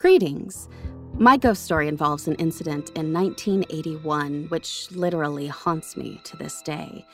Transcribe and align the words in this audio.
Greetings. 0.00 0.68
My 1.14 1.36
ghost 1.36 1.64
story 1.64 1.88
involves 1.88 2.28
an 2.28 2.36
incident 2.36 2.90
in 2.90 3.12
1981, 3.12 4.44
which 4.44 4.88
literally 4.92 5.48
haunts 5.48 5.96
me 5.96 6.20
to 6.22 6.36
this 6.36 6.62
day. 6.62 7.04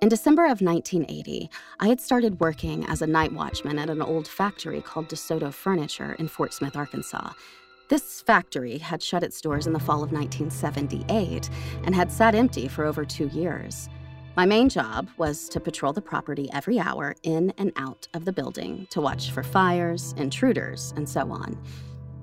In 0.00 0.08
December 0.08 0.44
of 0.44 0.62
1980, 0.62 1.50
I 1.78 1.88
had 1.88 2.00
started 2.00 2.40
working 2.40 2.86
as 2.86 3.02
a 3.02 3.06
night 3.06 3.34
watchman 3.34 3.78
at 3.78 3.90
an 3.90 4.00
old 4.00 4.26
factory 4.26 4.80
called 4.80 5.10
DeSoto 5.10 5.52
Furniture 5.52 6.16
in 6.18 6.26
Fort 6.26 6.54
Smith, 6.54 6.74
Arkansas. 6.74 7.32
This 7.90 8.22
factory 8.22 8.78
had 8.78 9.02
shut 9.02 9.22
its 9.22 9.42
doors 9.42 9.66
in 9.66 9.74
the 9.74 9.78
fall 9.78 10.02
of 10.02 10.10
1978 10.10 11.50
and 11.84 11.94
had 11.94 12.10
sat 12.10 12.34
empty 12.34 12.66
for 12.66 12.86
over 12.86 13.04
two 13.04 13.26
years. 13.26 13.90
My 14.38 14.46
main 14.46 14.70
job 14.70 15.10
was 15.18 15.50
to 15.50 15.60
patrol 15.60 15.92
the 15.92 16.00
property 16.00 16.48
every 16.54 16.78
hour 16.78 17.14
in 17.24 17.52
and 17.58 17.72
out 17.76 18.08
of 18.14 18.24
the 18.24 18.32
building 18.32 18.86
to 18.88 19.02
watch 19.02 19.32
for 19.32 19.42
fires, 19.42 20.14
intruders, 20.16 20.94
and 20.96 21.06
so 21.06 21.30
on. 21.30 21.62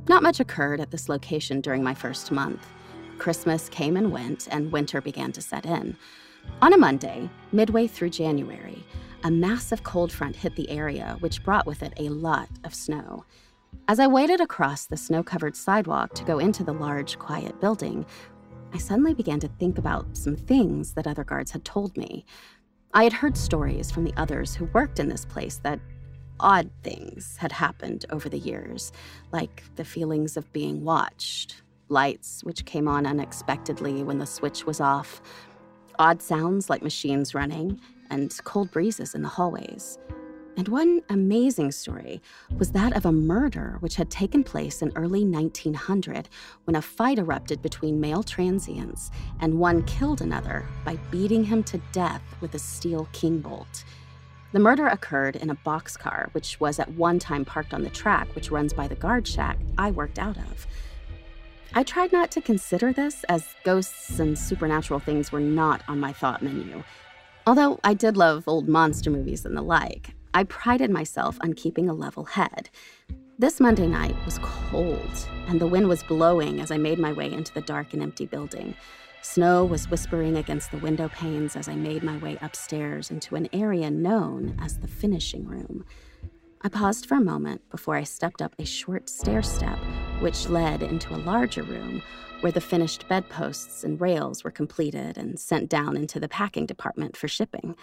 Not 0.08 0.24
much 0.24 0.40
occurred 0.40 0.82
at 0.82 0.92
this 0.92 1.08
location 1.08 1.62
during 1.62 1.82
my 1.84 1.94
first 1.94 2.32
month. 2.32 2.68
Christmas 3.18 3.70
came 3.70 3.96
and 3.96 4.12
went, 4.12 4.48
and 4.52 4.72
winter 4.72 5.00
began 5.00 5.32
to 5.32 5.42
set 5.42 5.66
in. 5.66 5.96
On 6.62 6.74
a 6.74 6.78
Monday, 6.78 7.30
midway 7.54 7.88
through 7.88 8.10
January, 8.10 8.84
a 9.24 9.32
massive 9.32 9.84
cold 9.84 10.12
front 10.12 10.36
hit 10.36 10.56
the 10.58 10.70
area, 10.70 11.16
which 11.22 11.44
brought 11.44 11.66
with 11.66 11.82
it 11.82 11.94
a 11.98 12.10
lot 12.10 12.50
of 12.66 12.76
snow. 12.76 13.24
As 13.88 13.98
I 14.00 14.08
waded 14.08 14.42
across 14.42 14.86
the 14.86 14.98
snow 14.98 15.24
covered 15.24 15.56
sidewalk 15.56 16.14
to 16.16 16.26
go 16.26 16.38
into 16.38 16.66
the 16.66 16.74
large, 16.74 17.18
quiet 17.18 17.62
building, 17.62 18.06
I 18.74 18.80
suddenly 18.80 19.14
began 19.14 19.40
to 19.40 19.48
think 19.48 19.78
about 19.78 20.18
some 20.18 20.36
things 20.36 20.94
that 20.94 21.08
other 21.08 21.24
guards 21.24 21.52
had 21.52 21.64
told 21.64 21.96
me. 21.96 22.26
I 22.94 23.06
had 23.06 23.14
heard 23.14 23.38
stories 23.38 23.90
from 23.90 24.04
the 24.04 24.14
others 24.18 24.54
who 24.54 24.66
worked 24.66 25.00
in 25.00 25.08
this 25.08 25.26
place 25.26 25.60
that 25.64 25.80
odd 26.44 26.70
things 26.84 27.38
had 27.38 27.54
happened 27.54 28.06
over 28.12 28.30
the 28.30 28.38
years, 28.38 28.92
like 29.32 29.64
the 29.78 29.86
feelings 29.86 30.38
of 30.38 30.52
being 30.54 30.84
watched, 30.84 31.64
lights 31.88 32.44
which 32.44 32.66
came 32.66 32.88
on 32.88 33.08
unexpectedly 33.08 34.04
when 34.04 34.20
the 34.20 34.26
switch 34.26 34.66
was 34.66 34.82
off, 34.82 35.22
odd 35.98 36.22
sounds 36.22 36.70
like 36.70 36.84
machines 36.84 37.34
running, 37.34 37.80
and 38.10 38.38
cold 38.44 38.70
breezes 38.72 39.16
in 39.16 39.22
the 39.22 39.30
hallways. 39.30 39.98
And 40.56 40.68
one 40.68 41.02
amazing 41.10 41.72
story 41.72 42.22
was 42.60 42.72
that 42.74 42.96
of 42.96 43.08
a 43.08 43.12
murder 43.12 43.78
which 43.80 43.96
had 43.96 44.12
taken 44.12 44.44
place 44.44 44.84
in 44.84 44.92
early 44.96 45.26
1900 45.26 46.30
when 46.66 46.76
a 46.76 46.82
fight 46.82 47.18
erupted 47.18 47.62
between 47.62 48.00
male 48.00 48.22
transients 48.22 49.10
and 49.40 49.58
one 49.58 49.82
killed 49.86 50.22
another 50.22 50.68
by 50.86 50.98
beating 51.10 51.44
him 51.44 51.64
to 51.64 51.82
death 51.92 52.22
with 52.40 52.54
a 52.54 52.60
steel 52.60 53.08
king 53.14 53.40
bolt. 53.40 53.84
The 54.54 54.60
murder 54.60 54.86
occurred 54.86 55.36
in 55.36 55.50
a 55.50 55.56
boxcar, 55.56 56.32
which 56.34 56.60
was 56.60 56.78
at 56.78 56.92
one 56.92 57.18
time 57.18 57.44
parked 57.44 57.74
on 57.74 57.82
the 57.82 57.90
track 57.90 58.28
which 58.36 58.52
runs 58.52 58.72
by 58.72 58.88
the 58.88 58.94
guard 58.94 59.28
shack 59.28 59.58
I 59.80 59.90
worked 59.90 60.20
out 60.20 60.38
of. 60.38 60.68
I 61.74 61.82
tried 61.82 62.14
not 62.14 62.30
to 62.32 62.42
consider 62.42 62.94
this, 62.94 63.24
as 63.24 63.56
ghosts 63.64 64.20
and 64.20 64.38
supernatural 64.38 65.00
things 65.00 65.32
were 65.32 65.40
not 65.40 65.82
on 65.88 66.00
my 66.00 66.14
thought 66.14 66.44
menu. 66.44 66.84
Although 67.48 67.80
I 67.84 67.96
did 67.96 68.16
love 68.16 68.44
old 68.48 68.70
monster 68.70 69.10
movies 69.10 69.44
and 69.44 69.58
the 69.58 69.64
like, 69.64 70.14
I 70.36 70.44
prided 70.44 70.92
myself 70.92 71.40
on 71.42 71.54
keeping 71.54 71.90
a 71.90 71.94
level 71.94 72.26
head. 72.26 72.70
This 73.40 73.60
Monday 73.60 73.88
night 73.88 74.16
was 74.24 74.38
cold, 74.44 75.28
and 75.48 75.60
the 75.60 75.66
wind 75.66 75.90
was 75.90 76.04
blowing 76.04 76.62
as 76.62 76.70
I 76.70 76.78
made 76.78 77.00
my 77.00 77.12
way 77.12 77.34
into 77.34 77.52
the 77.56 77.62
dark 77.62 77.94
and 77.94 78.04
empty 78.04 78.28
building. 78.28 78.76
Snow 79.24 79.64
was 79.64 79.90
whispering 79.90 80.36
against 80.36 80.70
the 80.70 80.78
window 80.78 81.08
panes 81.08 81.56
as 81.56 81.70
I 81.70 81.76
made 81.76 82.04
my 82.04 82.18
way 82.18 82.38
upstairs 82.42 83.10
into 83.10 83.36
an 83.36 83.48
area 83.54 83.90
known 83.90 84.58
as 84.62 84.78
the 84.78 84.88
finishing 84.88 85.46
room. 85.46 85.86
I 86.62 86.68
paused 86.68 87.06
for 87.06 87.16
a 87.16 87.22
moment 87.22 87.62
before 87.72 87.96
I 87.96 88.04
stepped 88.04 88.42
up 88.42 88.54
a 88.60 88.66
short 88.66 89.10
stair 89.10 89.42
step, 89.42 89.80
which 90.20 90.50
led 90.50 90.84
into 90.84 91.16
a 91.16 91.24
larger 91.24 91.64
room 91.64 92.04
where 92.42 92.52
the 92.52 92.60
finished 92.60 93.08
bedposts 93.08 93.86
and 93.86 94.00
rails 94.00 94.44
were 94.44 94.52
completed 94.52 95.18
and 95.18 95.40
sent 95.40 95.70
down 95.70 95.96
into 95.96 96.20
the 96.20 96.28
packing 96.28 96.66
department 96.66 97.16
for 97.16 97.30
shipping. 97.30 97.78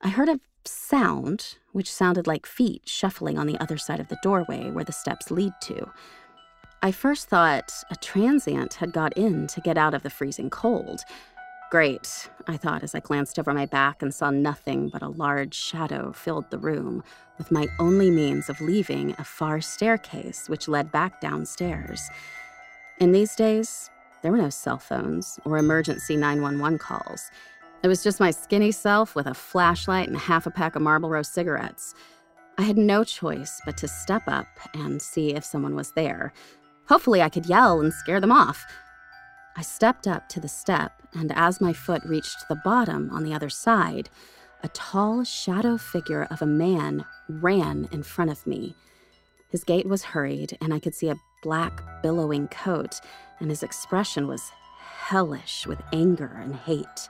I 0.00 0.08
heard 0.08 0.28
a 0.28 0.40
sound, 0.64 1.56
which 1.70 1.90
sounded 1.90 2.26
like 2.26 2.46
feet 2.46 2.82
shuffling 2.84 3.38
on 3.38 3.46
the 3.46 3.60
other 3.60 3.78
side 3.78 4.00
of 4.00 4.08
the 4.08 4.18
doorway 4.24 4.72
where 4.72 4.84
the 4.84 4.92
steps 4.92 5.30
lead 5.30 5.52
to. 5.62 5.92
I 6.84 6.92
first 6.92 7.30
thought 7.30 7.72
a 7.90 7.96
transient 7.96 8.74
had 8.74 8.92
got 8.92 9.16
in 9.16 9.46
to 9.46 9.62
get 9.62 9.78
out 9.78 9.94
of 9.94 10.02
the 10.02 10.10
freezing 10.10 10.50
cold. 10.50 11.00
Great, 11.70 12.28
I 12.46 12.58
thought 12.58 12.82
as 12.82 12.94
I 12.94 13.00
glanced 13.00 13.38
over 13.38 13.54
my 13.54 13.64
back 13.64 14.02
and 14.02 14.14
saw 14.14 14.28
nothing 14.28 14.90
but 14.90 15.00
a 15.00 15.08
large 15.08 15.54
shadow 15.54 16.12
filled 16.12 16.50
the 16.50 16.58
room, 16.58 17.02
with 17.38 17.50
my 17.50 17.68
only 17.78 18.10
means 18.10 18.50
of 18.50 18.60
leaving 18.60 19.14
a 19.16 19.24
far 19.24 19.62
staircase 19.62 20.46
which 20.46 20.68
led 20.68 20.92
back 20.92 21.22
downstairs. 21.22 22.02
In 23.00 23.12
these 23.12 23.34
days, 23.34 23.88
there 24.20 24.30
were 24.30 24.36
no 24.36 24.50
cell 24.50 24.78
phones 24.78 25.40
or 25.46 25.56
emergency 25.56 26.16
911 26.16 26.78
calls. 26.80 27.30
It 27.82 27.88
was 27.88 28.02
just 28.02 28.20
my 28.20 28.30
skinny 28.30 28.72
self 28.72 29.14
with 29.14 29.26
a 29.26 29.32
flashlight 29.32 30.08
and 30.08 30.18
half 30.18 30.46
a 30.46 30.50
pack 30.50 30.76
of 30.76 30.82
Marlboro 30.82 31.22
cigarettes. 31.22 31.94
I 32.58 32.62
had 32.62 32.76
no 32.76 33.04
choice 33.04 33.62
but 33.64 33.78
to 33.78 33.88
step 33.88 34.24
up 34.26 34.48
and 34.74 35.00
see 35.00 35.34
if 35.34 35.44
someone 35.44 35.74
was 35.74 35.92
there, 35.92 36.34
Hopefully, 36.88 37.22
I 37.22 37.28
could 37.28 37.46
yell 37.46 37.80
and 37.80 37.92
scare 37.92 38.20
them 38.20 38.32
off. 38.32 38.64
I 39.56 39.62
stepped 39.62 40.06
up 40.06 40.28
to 40.30 40.40
the 40.40 40.48
step, 40.48 41.02
and 41.12 41.32
as 41.32 41.60
my 41.60 41.72
foot 41.72 42.02
reached 42.04 42.48
the 42.48 42.60
bottom 42.64 43.10
on 43.10 43.24
the 43.24 43.32
other 43.32 43.50
side, 43.50 44.10
a 44.62 44.68
tall 44.68 45.24
shadow 45.24 45.76
figure 45.76 46.26
of 46.30 46.42
a 46.42 46.46
man 46.46 47.04
ran 47.28 47.88
in 47.92 48.02
front 48.02 48.30
of 48.30 48.46
me. 48.46 48.74
His 49.48 49.64
gait 49.64 49.86
was 49.86 50.02
hurried, 50.02 50.58
and 50.60 50.74
I 50.74 50.80
could 50.80 50.94
see 50.94 51.08
a 51.08 51.16
black, 51.42 51.82
billowing 52.02 52.48
coat, 52.48 53.00
and 53.38 53.50
his 53.50 53.62
expression 53.62 54.26
was 54.26 54.50
hellish 54.78 55.66
with 55.66 55.80
anger 55.92 56.40
and 56.42 56.56
hate. 56.56 57.08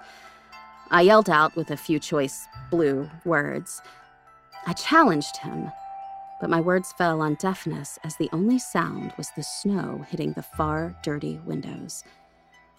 I 0.90 1.02
yelled 1.02 1.30
out 1.30 1.56
with 1.56 1.70
a 1.70 1.76
few 1.76 1.98
choice 1.98 2.46
blue 2.70 3.08
words. 3.24 3.80
I 4.66 4.72
challenged 4.74 5.38
him, 5.38 5.70
but 6.40 6.50
my 6.50 6.60
words 6.60 6.92
fell 6.92 7.20
on 7.20 7.34
deafness 7.34 7.98
as 8.04 8.16
the 8.16 8.28
only 8.32 8.58
sound 8.58 9.12
was 9.16 9.28
the 9.36 9.42
snow 9.42 10.04
hitting 10.08 10.32
the 10.32 10.42
far, 10.42 10.96
dirty 11.02 11.40
windows. 11.44 12.04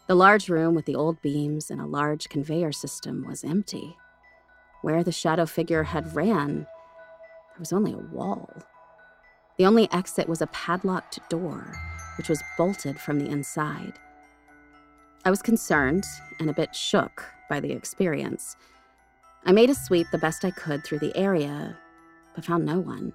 The 0.07 0.16
large 0.16 0.49
room 0.49 0.75
with 0.75 0.85
the 0.85 0.95
old 0.95 1.21
beams 1.21 1.71
and 1.71 1.81
a 1.81 1.85
large 1.85 2.29
conveyor 2.29 2.71
system 2.71 3.25
was 3.27 3.43
empty. 3.43 3.97
Where 4.81 5.03
the 5.03 5.11
shadow 5.11 5.45
figure 5.45 5.83
had 5.83 6.16
ran, 6.16 6.57
there 6.57 7.59
was 7.59 7.73
only 7.73 7.93
a 7.93 8.16
wall. 8.16 8.49
The 9.57 9.66
only 9.66 9.91
exit 9.91 10.29
was 10.29 10.41
a 10.41 10.47
padlocked 10.47 11.19
door, 11.29 11.75
which 12.17 12.29
was 12.29 12.43
bolted 12.57 12.99
from 12.99 13.19
the 13.19 13.29
inside. 13.29 13.93
I 15.23 15.31
was 15.31 15.41
concerned 15.41 16.03
and 16.39 16.51
a 16.51 16.53
bit 16.53 16.75
shook 16.75 17.25
by 17.49 17.59
the 17.59 17.72
experience. 17.72 18.57
I 19.43 19.53
made 19.53 19.69
a 19.72 19.75
sweep 19.75 20.07
the 20.11 20.19
best 20.19 20.45
I 20.45 20.51
could 20.51 20.83
through 20.83 20.99
the 20.99 21.16
area, 21.17 21.77
but 22.35 22.45
found 22.45 22.66
no 22.66 22.79
one. 22.79 23.13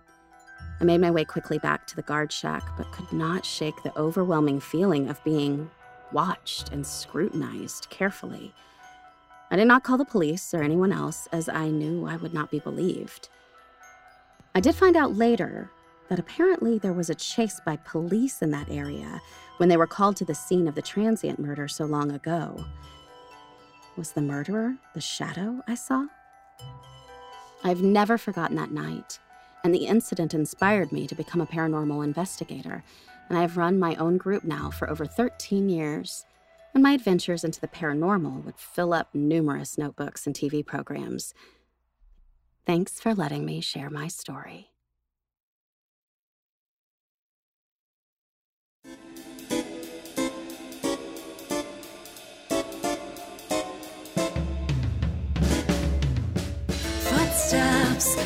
I 0.81 0.85
made 0.85 1.03
my 1.03 1.11
way 1.11 1.27
quickly 1.27 1.59
back 1.59 1.87
to 1.89 1.97
the 1.97 2.03
guard 2.03 2.33
shack, 2.33 2.65
but 2.79 2.91
could 2.91 3.13
not 3.13 3.45
shake 3.45 3.83
the 3.83 3.97
overwhelming 3.99 4.61
feeling 4.61 5.11
of 5.11 5.23
being 5.25 5.71
watched 6.11 6.71
and 6.73 6.87
scrutinized 6.87 7.89
carefully. 7.91 8.55
I 9.51 9.57
did 9.57 9.67
not 9.67 9.85
call 9.85 9.99
the 9.99 10.07
police 10.07 10.55
or 10.55 10.63
anyone 10.63 10.91
else, 10.91 11.29
as 11.33 11.51
I 11.51 11.69
knew 11.69 12.07
I 12.07 12.17
would 12.17 12.33
not 12.33 12.51
be 12.51 12.61
believed. 12.61 13.29
I 14.55 14.61
did 14.61 14.75
find 14.75 14.97
out 14.97 15.17
later 15.17 15.71
that 16.09 16.19
apparently 16.19 16.79
there 16.79 16.95
was 16.95 17.11
a 17.11 17.15
chase 17.15 17.61
by 17.65 17.77
police 17.77 18.41
in 18.41 18.51
that 18.53 18.71
area 18.71 19.21
when 19.59 19.69
they 19.69 19.77
were 19.77 19.87
called 19.87 20.17
to 20.17 20.25
the 20.25 20.35
scene 20.35 20.67
of 20.67 20.75
the 20.75 20.83
transient 20.83 21.39
murder 21.39 21.69
so 21.69 21.85
long 21.85 22.11
ago. 22.11 22.65
Was 23.97 24.13
the 24.13 24.23
murderer 24.23 24.77
the 24.95 25.01
shadow 25.01 25.63
I 25.69 25.75
saw? 25.75 26.07
I've 27.63 27.83
never 27.83 28.17
forgotten 28.17 28.57
that 28.57 28.73
night 28.73 29.19
and 29.65 29.75
the 29.75 29.87
incident 29.87 30.34
inspired 30.34 30.93
me 30.93 31.06
to 31.06 31.15
become 31.15 31.41
a 31.41 31.47
paranormal 31.47 32.04
investigator, 32.04 32.82
and 33.28 33.38
I 33.38 33.43
have 33.43 33.56
run 33.56 33.78
my 33.78 33.94
own 33.97 34.16
group 34.16 34.45
now 34.45 34.71
for 34.71 34.91
over 34.91 35.07
13 35.07 35.68
years. 35.68 36.24
And 36.74 36.83
my 36.83 36.92
adventures 36.92 37.45
into 37.45 37.60
the 37.60 37.68
paranormal 37.68 38.45
would 38.45 38.59
fill 38.59 38.92
up 38.92 39.15
numerous 39.15 39.77
notebooks 39.77 40.27
and 40.27 40.34
TV 40.34 40.65
programs. 40.65 41.34
Thanks 42.65 43.01
for 43.01 43.15
letting 43.15 43.45
me 43.45 43.60
share 43.60 43.91
my 43.91 44.09
story. 44.09 44.70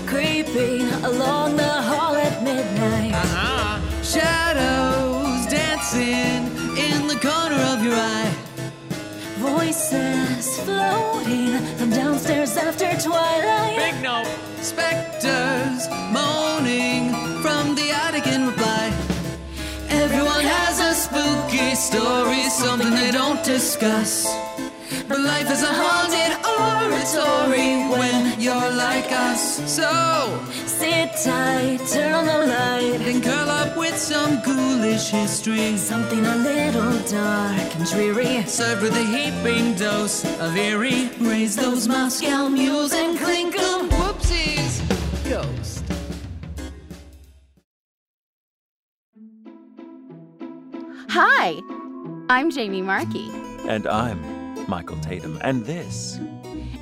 Creeping 0.07 0.87
along 1.05 1.57
the 1.57 1.75
hall 1.89 2.15
at 2.15 2.43
midnight. 2.43 3.13
Uh-huh. 3.13 4.03
Shadows 4.03 5.47
dancing 5.47 6.43
in 6.79 7.07
the 7.07 7.19
corner 7.21 7.61
of 7.73 7.85
your 7.85 7.97
eye. 7.97 8.33
Voices 9.39 10.61
floating 10.61 11.59
from 11.77 11.91
downstairs 11.91 12.57
after 12.57 12.89
twilight. 13.01 13.77
Big 13.77 14.03
no. 14.03 14.23
Specters 14.63 15.89
moaning 16.13 17.13
from 17.43 17.75
the 17.75 17.91
attic 17.91 18.27
in 18.27 18.47
reply. 18.47 18.93
Every 19.91 20.25
scary 21.75 21.75
stories, 21.75 22.53
something 22.53 22.91
they 22.91 23.11
don't 23.11 23.43
discuss. 23.45 24.27
But 25.09 25.21
life 25.21 25.51
is 25.51 25.63
a 25.63 25.73
haunted 25.73 26.33
oratory 26.65 27.89
when 27.95 28.41
you're 28.41 28.71
like 28.73 29.11
us. 29.13 29.43
So, 29.71 29.91
Sit 30.67 31.11
tight, 31.25 31.81
turn 31.93 32.13
on 32.15 32.27
the 32.27 32.47
light. 32.47 33.01
and 33.09 33.23
curl 33.23 33.49
up 33.51 33.77
with 33.77 33.97
some 33.99 34.41
ghoulish 34.43 35.09
history. 35.11 35.77
Something 35.77 36.25
a 36.25 36.37
little 36.37 36.99
dark 37.11 37.75
and 37.77 37.87
dreary. 37.91 38.45
Served 38.47 38.83
with 38.83 38.97
a 38.97 39.05
heaping 39.05 39.75
dose 39.75 40.25
of 40.41 40.57
eerie. 40.57 41.11
Raise 41.21 41.55
those 41.57 41.87
Moscow 41.89 42.49
mules 42.49 42.93
and 42.93 43.19
clink 43.19 43.55
clink 43.55 43.55
'em. 43.59 43.89
Whoopsies. 43.91 44.73
Ghost. 45.29 45.83
Hi, 51.11 51.61
I'm 52.29 52.51
Jamie 52.51 52.83
Marchi. 52.83 53.31
And 53.69 53.87
I'm 53.87 54.21
Michael 54.69 54.97
Tatum, 54.99 55.39
and 55.43 55.65
this. 55.65 56.19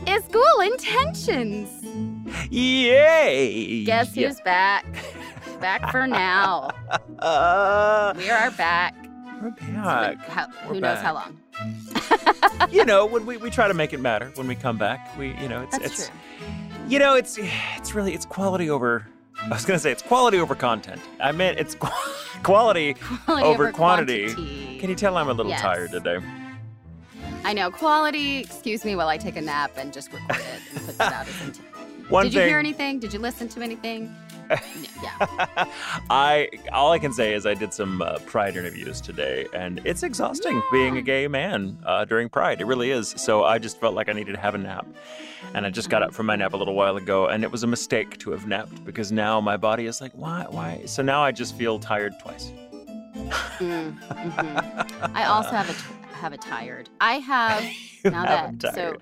Is 0.07 0.25
School 0.25 0.61
Intentions. 0.65 1.69
Yay! 2.51 3.85
Guess 3.85 4.17
Yeah. 4.17 4.29
who's 4.29 4.41
back? 4.41 4.85
back 5.61 5.91
for 5.93 6.07
now. 6.07 6.71
Uh, 7.21 8.13
We 8.17 8.29
are 8.31 8.51
back. 8.51 8.95
we're 9.41 9.51
back. 9.51 10.19
how- 10.29 10.49
We're 10.67 10.75
who 10.75 10.81
knows 10.81 10.99
how 10.99 11.15
long? 11.15 11.39
you 12.73 12.85
know, 12.85 13.07
when 13.07 13.25
we, 13.27 13.37
we 13.37 13.49
try 13.49 13.69
to 13.69 13.75
make 13.75 13.93
it 13.93 14.01
matter 14.01 14.33
when 14.35 14.49
we 14.49 14.57
come 14.57 14.77
back. 14.77 15.17
We, 15.17 15.29
you 15.41 15.49
know, 15.49 15.63
it's 15.63 15.79
That's 15.79 15.85
it's 16.01 16.09
true. 16.09 16.17
you 16.89 16.99
know, 16.99 17.15
it's 17.15 17.39
it's 17.39 17.95
really 17.95 18.13
it's 18.13 18.25
quality 18.27 18.71
over. 18.71 19.07
I 19.41 19.49
was 19.51 19.65
gonna 19.65 19.79
say 19.79 19.93
it's 19.93 20.03
quality 20.03 20.39
over 20.39 20.57
content. 20.57 21.01
I 21.21 21.31
meant 21.31 21.61
it's 21.61 21.77
qu- 21.77 21.89
quality, 22.43 22.95
Quality 22.95 23.47
over, 23.47 23.65
over 23.69 23.73
quantity. 23.73 24.27
quantity. 24.35 24.79
Can 24.81 24.91
you 24.91 24.97
tell 24.97 25.17
I'm 25.17 25.29
a 25.29 25.33
little 25.33 25.51
Yes. 25.51 25.61
tired 25.61 25.93
today? 25.93 26.19
I 27.45 27.53
know. 27.53 27.71
Quality, 27.71 28.39
excuse 28.39 28.85
me 28.85 28.97
while 28.97 29.09
I 29.09 29.17
take 29.17 29.37
a 29.37 29.41
nap 29.41 29.73
and 29.77 29.93
just 29.93 30.13
record 30.13 30.37
it 30.37 30.61
and 30.75 30.87
put 30.87 30.99
that 30.99 31.13
out 31.13 31.29
as 31.29 31.61
One 32.09 32.25
Did 32.25 32.35
you 32.35 32.41
thing 32.41 32.49
hear 32.49 32.59
anything? 32.59 32.99
Did 32.99 33.13
you 33.13 33.19
listen 33.19 33.49
to 33.49 33.63
anything? 33.63 34.15
yeah. 35.03 35.67
I 36.11 36.49
all 36.73 36.93
I 36.93 36.99
can 36.99 37.13
say 37.13 37.33
is 37.33 37.47
I 37.47 37.55
did 37.55 37.73
some 37.73 38.03
uh, 38.03 38.19
Pride 38.27 38.57
interviews 38.57 39.01
today, 39.01 39.47
and 39.55 39.81
it's 39.85 40.03
exhausting 40.03 40.63
being 40.71 40.99
a 40.99 41.03
gay 41.03 41.27
man 41.27 41.79
uh, 41.87 42.05
during 42.05 42.29
Pride. 42.29 42.61
It 42.61 42.67
really 42.67 42.91
is. 42.91 43.15
So 43.17 43.45
I 43.45 43.59
just 43.59 43.81
felt 43.81 43.95
like 43.95 44.09
I 44.09 44.13
needed 44.13 44.33
to 44.33 44.41
have 44.41 44.55
a 44.55 44.59
nap, 44.59 44.87
and 45.55 45.65
I 45.65 45.71
just 45.71 45.89
got 45.89 46.03
up 46.03 46.13
from 46.13 46.27
my 46.27 46.37
nap 46.37 46.53
a 46.53 46.57
little 46.57 46.75
while 46.75 46.97
ago, 46.97 47.29
and 47.29 47.45
it 47.45 47.51
was 47.51 47.63
a 47.63 47.67
mistake 47.67 48.19
to 48.19 48.31
have 48.33 48.47
napped 48.47 48.85
because 48.85 49.11
now 49.11 49.41
my 49.41 49.57
body 49.57 49.87
is 49.87 50.01
like, 50.03 50.13
why, 50.13 50.45
why? 50.51 50.83
So 50.85 51.03
now 51.03 51.23
I 51.23 51.33
just 51.33 51.57
feel 51.57 51.79
tired 51.79 52.13
twice. 52.21 52.53
Mm, 53.59 53.99
mhm. 54.01 55.11
I 55.15 55.25
also 55.25 55.51
have 55.51 55.71
a 55.71 56.02
have 56.23 56.33
a 56.33 56.39
tired. 56.39 56.89
I 57.01 57.15
have 57.15 57.65
now 58.05 58.25
have 58.25 58.59
that 58.61 58.75
so 58.75 58.97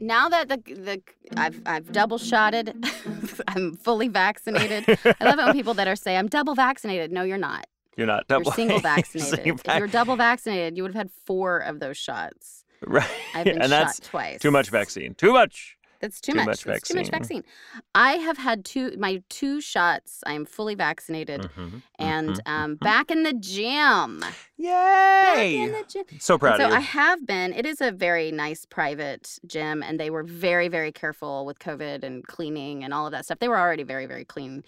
now 0.00 0.28
that 0.30 0.48
the 0.48 0.56
the 0.56 1.02
I've 1.36 1.60
I've 1.66 1.92
double 1.92 2.18
shotted. 2.18 2.74
I'm 3.48 3.76
fully 3.76 4.08
vaccinated. 4.08 4.98
I 5.20 5.24
love 5.24 5.38
it 5.38 5.44
when 5.44 5.52
people 5.52 5.74
that 5.74 5.86
are 5.86 5.96
say 5.96 6.16
I'm 6.16 6.28
double 6.28 6.54
vaccinated. 6.54 7.12
No, 7.12 7.22
you're 7.22 7.38
not. 7.38 7.66
You're 7.96 8.06
not 8.06 8.26
double. 8.26 8.46
You're 8.46 8.54
single 8.62 8.80
vaccinated. 8.80 9.44
Single 9.44 9.60
if 9.64 9.78
you're 9.78 9.86
double 9.88 10.16
vaccinated, 10.16 10.76
you 10.76 10.82
would 10.82 10.94
have 10.94 11.08
had 11.08 11.10
four 11.26 11.58
of 11.58 11.78
those 11.78 11.98
shots. 11.98 12.64
right, 12.86 13.06
I've 13.34 13.44
been 13.44 13.60
and 13.60 13.70
shot 13.70 13.86
that's 13.86 14.00
tmuch 14.00 14.40
too 14.40 14.50
much 14.50 14.70
vaccine. 14.70 15.14
Too 15.14 15.32
much. 15.32 15.75
That's 16.06 16.20
too, 16.20 16.32
Too 16.32 16.36
much. 16.38 16.46
much 16.46 16.64
That's 16.64 16.88
too 16.88 16.94
much 16.94 17.10
vaccine. 17.10 17.42
vaccine. 17.42 17.82
I 17.94 18.12
have 18.12 18.38
had 18.38 18.64
two 18.64 18.92
my 18.98 19.22
two 19.28 19.60
shots. 19.60 20.22
I 20.26 20.32
am 20.34 20.44
fully 20.46 20.74
vaccinated 20.74 21.42
Mhm, 21.42 21.82
and 21.98 22.28
mhm, 22.28 22.40
um, 22.48 22.76
mhm. 22.76 22.80
back 22.80 23.10
in 23.10 23.22
the 23.24 23.32
gym. 23.32 24.20
Back 24.20 24.32
in 24.58 24.64
Yay! 24.64 25.68
the 25.72 25.84
gym. 25.88 26.04
So 26.20 26.38
proud 26.38 26.58
so 26.58 26.64
of 26.64 26.70
you. 26.70 26.76
I 26.76 26.80
have 26.80 27.26
been. 27.26 27.52
It 27.52 27.66
is 27.66 27.80
a 27.80 27.90
very 27.90 28.30
nice 28.30 28.64
private 28.64 29.38
gym, 29.46 29.82
and 29.82 29.98
they 29.98 30.10
were 30.10 30.22
very, 30.22 30.68
very 30.68 30.92
careful 30.92 31.44
with 31.44 31.58
COVID 31.58 32.04
and 32.04 32.26
cleaning 32.26 32.84
and 32.84 32.94
all 32.94 33.06
of 33.06 33.12
that 33.12 33.24
stuff. 33.24 33.38
They 33.40 33.48
were 33.48 33.58
already 33.58 33.82
very, 33.82 34.06
very 34.06 34.24
clean 34.24 34.62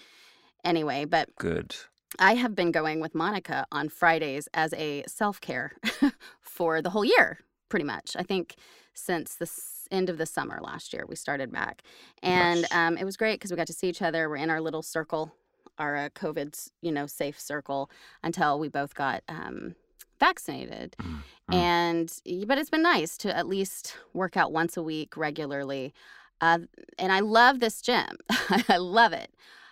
anyway. 0.64 1.04
But 1.04 1.28
Good. 1.36 1.76
I 2.18 2.34
have 2.34 2.54
been 2.54 2.72
going 2.72 3.00
with 3.00 3.14
Monica 3.14 3.66
on 3.70 3.88
Fridays 3.88 4.48
as 4.54 4.72
a 4.74 5.04
self 5.06 5.40
care 5.40 5.72
for 6.40 6.82
the 6.82 6.90
whole 6.90 7.04
year, 7.04 7.38
pretty 7.68 7.84
much. 7.84 8.16
I 8.18 8.22
think 8.22 8.56
since 8.98 9.34
the 9.34 9.50
end 9.90 10.10
of 10.10 10.18
the 10.18 10.26
summer 10.26 10.58
last 10.62 10.92
year, 10.92 11.04
we 11.08 11.16
started 11.16 11.52
back. 11.52 11.82
And 12.22 12.62
Nice. 12.62 12.74
um, 12.74 12.98
it 12.98 13.04
was 13.04 13.16
great 13.16 13.34
because 13.34 13.50
we 13.50 13.56
got 13.56 13.66
to 13.68 13.72
see 13.72 13.88
each 13.88 14.02
other. 14.02 14.28
We're 14.28 14.36
in 14.36 14.50
our 14.50 14.60
little 14.60 14.82
circle, 14.82 15.32
our 15.78 15.96
uh, 15.96 16.08
COVID, 16.10 16.70
you 16.82 16.92
know, 16.92 17.06
safe 17.06 17.40
circle 17.40 17.90
until 18.22 18.58
we 18.58 18.68
both 18.68 18.94
got 18.94 19.22
um, 19.28 19.74
vaccinated. 20.18 20.96
Mm. 21.00 21.22
And, 21.54 22.46
but 22.46 22.58
it's 22.58 22.70
been 22.70 22.82
nice 22.82 23.16
to 23.18 23.34
at 23.34 23.46
least 23.46 23.96
work 24.12 24.36
out 24.36 24.52
once 24.52 24.76
a 24.76 24.82
week 24.82 25.16
regularly. 25.16 25.94
Uh, 26.40 26.60
and 26.98 27.12
I 27.12 27.20
love 27.20 27.60
this 27.60 27.80
gym. 27.80 28.18
I 28.68 28.76
love 28.76 29.12
it. 29.12 29.30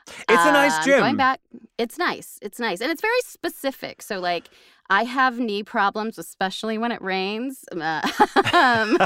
It's 0.08 0.44
a 0.44 0.52
nice 0.52 0.74
I'm 0.78 0.84
gym. 0.84 0.98
Going 1.00 1.16
back, 1.16 1.40
it's 1.78 1.98
nice. 1.98 2.38
It's 2.40 2.60
nice, 2.60 2.80
and 2.80 2.92
it's 2.92 3.00
very 3.00 3.20
specific. 3.22 4.02
So, 4.02 4.20
like, 4.20 4.50
I 4.88 5.04
have 5.04 5.38
knee 5.38 5.62
problems, 5.62 6.18
especially 6.18 6.78
when 6.78 6.92
it 6.92 7.02
rains, 7.02 7.64
uh, 7.72 8.08
um, 8.52 8.98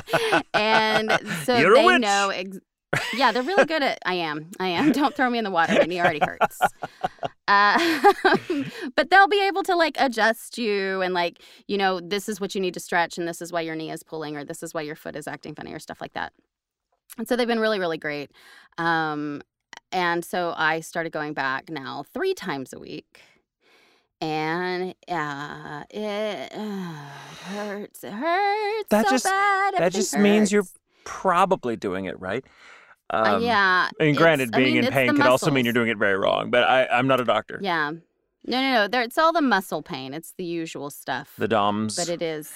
and 0.55 1.13
so 1.45 1.57
You're 1.57 1.75
they 1.75 1.99
know. 1.99 2.31
Ex- 2.31 2.59
yeah, 3.15 3.31
they're 3.31 3.43
really 3.43 3.67
good 3.67 3.83
at. 3.83 3.99
I 4.05 4.15
am. 4.15 4.51
I 4.59 4.69
am. 4.69 4.93
Don't 4.93 5.15
throw 5.15 5.31
me 5.31 5.39
in 5.39 5.45
the 5.45 5.51
water. 5.51 5.75
My 5.75 5.85
knee 5.85 6.01
already 6.01 6.21
hurts. 6.21 6.61
Uh, 7.47 8.13
but 8.97 9.11
they'll 9.11 9.29
be 9.29 9.47
able 9.47 9.63
to 9.65 9.77
like 9.77 9.97
adjust 9.99 10.59
you 10.59 11.01
and 11.01 11.15
like 11.15 11.41
you 11.67 11.79
know 11.79 12.01
this 12.01 12.29
is 12.29 12.41
what 12.41 12.55
you 12.55 12.61
need 12.61 12.75
to 12.75 12.81
stretch 12.81 13.19
and 13.19 13.27
this 13.27 13.41
is 13.41 13.53
why 13.53 13.61
your 13.61 13.75
knee 13.75 13.91
is 13.91 14.03
pulling 14.03 14.37
or 14.37 14.45
this 14.45 14.63
is 14.63 14.75
why 14.75 14.81
your 14.81 14.97
foot 14.97 15.17
is 15.17 15.27
acting 15.27 15.55
funny 15.55 15.73
or 15.73 15.79
stuff 15.79 16.01
like 16.01 16.13
that. 16.15 16.33
And 17.19 17.29
so 17.29 17.37
they've 17.37 17.47
been 17.47 17.61
really 17.61 17.79
really 17.79 17.99
great. 17.99 18.31
Um, 18.79 19.43
and 19.93 20.25
so 20.25 20.55
I 20.57 20.81
started 20.81 21.13
going 21.13 21.33
back 21.33 21.71
now 21.71 22.05
three 22.13 22.35
times 22.35 22.73
a 22.73 22.79
week. 22.79 23.23
And 24.21 24.95
uh, 25.09 25.85
it, 25.91 26.53
uh, 26.55 26.59
it 27.41 27.55
hurts. 27.55 28.05
It 28.05 28.13
hurts 28.13 28.89
That 28.91 29.07
so 29.07 29.11
just- 29.13 29.25
bad. 29.25 29.75
that 29.79 29.93
just 29.93 30.17
means 30.19 30.53
you're. 30.53 30.65
Probably 31.05 31.77
doing 31.77 32.05
it 32.05 32.21
right. 32.21 32.45
Uh, 33.13 33.37
Um, 33.37 33.43
yeah. 33.43 33.89
I 33.89 34.05
mean, 34.05 34.11
it's- 34.11 34.17
granted, 34.19 34.51
I 34.55 34.59
being 34.59 34.75
mean, 34.75 34.85
in 34.85 34.93
pain 34.93 35.17
could 35.17 35.27
also 35.27 35.51
mean 35.51 35.65
you're 35.65 35.75
doing 35.75 35.89
it 35.89 35.97
very 35.97 36.17
wrong. 36.17 36.51
But 36.51 36.65
I, 36.65 36.87
I'm 36.87 37.07
not 37.09 37.21
a 37.21 37.25
doctor. 37.25 37.59
Yeah. 37.63 37.91
No, 38.47 38.61
no, 38.61 38.73
no. 38.75 38.89
There, 38.89 39.03
it's 39.03 39.17
all 39.19 39.33
the 39.33 39.41
muscle 39.41 39.83
pain. 39.83 40.13
It's 40.15 40.35
the 40.37 40.45
usual 40.45 40.91
stuff. 40.91 41.33
The 41.39 41.49
DOMs. 41.49 41.97
but 41.97 42.09
it 42.09 42.21
is 42.23 42.53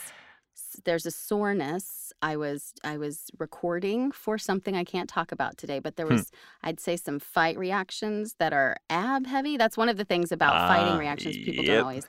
there's 0.85 1.07
a 1.07 1.11
soreness 1.11 2.13
i 2.23 2.37
was 2.37 2.73
i 2.85 2.97
was 2.97 3.31
recording 3.39 4.11
for 4.13 4.37
something 4.39 4.75
i 4.77 4.85
can't 4.85 5.09
talk 5.09 5.33
about 5.33 5.57
today 5.57 5.79
but 5.79 5.97
there 5.97 6.07
Hmm. 6.07 6.15
was 6.15 6.31
i'd 6.63 6.81
say 6.81 6.97
some 6.97 7.19
fight 7.19 7.57
reactions 7.59 8.35
that 8.39 8.53
are 8.53 8.77
ab 8.91 9.27
heavy 9.27 9.57
that's 9.57 9.77
one 9.77 9.89
of 9.89 9.97
the 9.97 10.05
things 10.05 10.33
about 10.33 10.55
Ah, 10.55 10.69
fighting 10.69 10.99
reactions 10.99 11.37
people 11.37 11.65
yep. 11.65 11.77
don't 11.77 11.81
always 11.83 12.07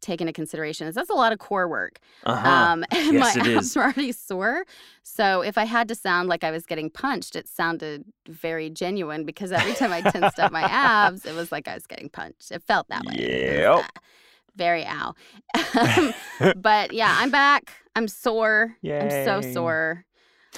take 0.00 0.22
into 0.22 0.32
consideration 0.32 0.86
is 0.88 0.94
that's 0.94 1.10
a 1.10 1.14
lot 1.14 1.30
of 1.30 1.38
core 1.38 1.68
work 1.68 1.98
uh-huh. 2.24 2.48
um 2.48 2.84
and 2.90 3.12
Yes, 3.12 3.36
my 3.36 3.56
abs 3.56 3.76
were 3.76 3.82
already 3.82 4.12
sore 4.12 4.64
so 5.02 5.42
if 5.42 5.58
i 5.58 5.64
had 5.64 5.88
to 5.88 5.94
sound 5.94 6.28
like 6.28 6.42
i 6.42 6.50
was 6.50 6.64
getting 6.64 6.88
punched 6.88 7.36
it 7.36 7.46
sounded 7.46 8.04
very 8.26 8.70
genuine 8.70 9.24
because 9.26 9.52
every 9.52 9.74
time 9.74 9.92
i 9.92 10.00
tensed 10.00 10.40
up 10.40 10.50
my 10.52 10.62
abs 10.70 11.26
it 11.26 11.34
was 11.34 11.52
like 11.52 11.68
i 11.68 11.74
was 11.74 11.86
getting 11.86 12.08
punched 12.08 12.50
it 12.50 12.62
felt 12.62 12.88
that 12.88 13.04
way 13.04 13.14
Yep. 13.18 13.84
uh, 13.84 14.00
very 14.56 14.86
ow 14.86 15.14
Um, 15.82 16.14
but 16.56 16.92
yeah 16.92 17.14
i'm 17.18 17.30
back 17.30 17.72
i'm 17.96 18.08
sore. 18.08 18.76
I'm 19.02 19.42
so 19.42 19.52
sore 19.52 20.04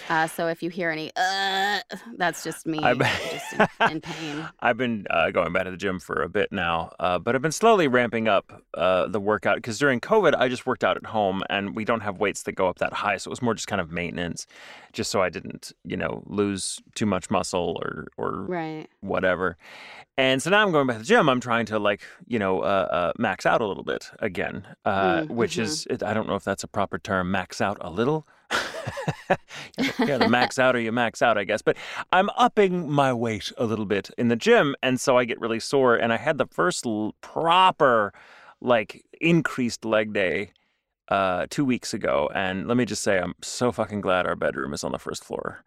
uh, 0.08 0.26
so 0.26 0.49
if 0.49 0.62
you 0.62 0.70
hear 0.70 0.90
any 0.90 1.11
uh, 1.16 1.80
that's 2.16 2.42
just 2.42 2.66
me 2.66 2.78
just 3.30 3.52
in, 3.52 3.68
in 3.90 4.00
pain 4.00 4.49
I've 4.61 4.76
been 4.76 5.06
uh, 5.11 5.30
going 5.30 5.52
back 5.52 5.64
to 5.64 5.70
the 5.70 5.76
gym 5.76 5.99
for 5.99 6.22
a 6.22 6.28
bit 6.28 6.50
now, 6.52 6.92
uh, 6.99 7.18
but 7.18 7.34
I've 7.34 7.42
been 7.42 7.52
slowly 7.52 7.88
ramping 7.88 8.28
up 8.28 8.62
uh, 8.75 9.06
the 9.08 9.20
workout 9.20 9.56
because 9.56 9.78
during 9.78 10.00
COVID, 10.00 10.34
I 10.37 10.49
just 10.49 10.66
worked 10.66 10.84
out 10.84 10.96
at 10.96 11.06
home 11.06 11.42
and 11.50 11.75
we 11.75 11.84
don't 11.84 12.00
have 12.00 12.18
weights 12.18 12.42
that 12.44 12.52
go 12.52 12.68
up 12.68 12.78
that 12.78 12.92
high. 12.92 13.16
So 13.16 13.28
it 13.28 13.32
was 13.32 13.42
more 13.42 13.54
just 13.54 13.66
kind 13.68 13.80
of 13.80 13.90
maintenance, 13.90 14.46
just 14.92 15.11
so 15.11 15.20
I 15.22 15.28
didn't, 15.28 15.72
you 15.84 15.96
know, 15.96 16.22
lose 16.26 16.80
too 16.94 17.06
much 17.06 17.30
muscle 17.30 17.78
or, 17.82 18.08
or 18.16 18.42
right 18.46 18.87
whatever. 19.00 19.56
And 20.18 20.42
so 20.42 20.50
now 20.50 20.62
I'm 20.62 20.72
going 20.72 20.87
back 20.87 20.96
to 20.96 21.02
the 21.02 21.06
gym. 21.06 21.28
I'm 21.28 21.40
trying 21.40 21.66
to 21.66 21.78
like, 21.78 22.02
you 22.26 22.38
know, 22.38 22.61
uh, 22.61 22.88
uh, 22.90 23.12
max 23.18 23.46
out 23.46 23.61
a 23.61 23.66
little 23.66 23.84
bit 23.84 24.11
again, 24.20 24.66
uh, 24.84 25.22
Mm, 25.22 25.28
which 25.28 25.58
is, 25.58 25.87
I 26.04 26.14
don't 26.14 26.28
know 26.28 26.34
if 26.37 26.44
that's 26.44 26.62
a 26.64 26.68
proper 26.68 26.99
term, 26.99 27.30
max 27.30 27.61
out 27.61 27.78
a 27.80 27.90
little. 27.90 28.26
yeah, 29.99 30.18
the 30.18 30.28
max 30.28 30.59
out 30.59 30.76
or 30.76 30.80
you 30.80 30.92
max 30.92 31.23
out, 31.23 31.38
I 31.38 31.44
guess. 31.44 31.62
But 31.62 31.76
I'm 32.12 32.28
upping 32.37 32.90
my 32.90 33.12
weight 33.12 33.50
a 33.59 33.64
little 33.64 33.87
bit 33.87 34.11
in 34.18 34.28
the 34.28 34.37
gym. 34.37 34.75
And 34.82 35.00
so 35.00 35.16
I 35.16 35.25
get 35.25 35.40
really 35.40 35.61
sore. 35.61 35.97
And 35.97 36.12
I 36.12 36.16
had 36.16 36.38
the 36.38 36.47
first 36.47 36.87
l- 36.87 37.14
proper, 37.21 38.12
like, 38.61 39.04
increased 39.21 39.85
leg 39.85 40.12
day 40.12 40.52
uh, 41.09 41.47
two 41.50 41.64
weeks 41.64 41.92
ago. 41.94 42.30
And 42.35 42.68
let 42.68 42.76
me 42.76 42.85
just 42.85 43.02
say, 43.02 43.18
I'm 43.18 43.35
so 43.42 43.73
fucking 43.73 44.00
glad 44.00 44.26
our 44.26 44.37
bedroom 44.37 44.73
is 44.75 44.85
on 44.85 44.92
the 44.92 44.99
first 44.99 45.25
floor. 45.25 45.64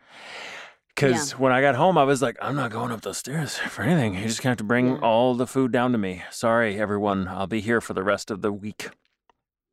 Because 0.96 1.34
when 1.38 1.52
I 1.52 1.60
got 1.60 1.76
home, 1.76 1.98
I 1.98 2.06
was 2.06 2.22
like, 2.22 2.38
I'm 2.42 2.56
not 2.56 2.72
going 2.72 2.94
up 2.94 3.02
those 3.02 3.18
stairs 3.18 3.58
for 3.58 3.82
anything. 3.82 4.14
You 4.16 4.22
just 4.28 4.42
gonna 4.42 4.52
have 4.52 4.58
to 4.60 4.64
bring 4.64 4.88
Yeah. 4.94 5.00
all 5.00 5.36
the 5.36 5.46
food 5.46 5.74
down 5.74 5.92
to 5.92 5.98
me. 5.98 6.24
Sorry, 6.32 6.80
everyone. 6.80 7.28
I'll 7.28 7.48
be 7.48 7.60
here 7.60 7.82
for 7.82 7.94
the 7.94 8.02
rest 8.04 8.32
of 8.32 8.42
the 8.42 8.52
week. 8.54 8.90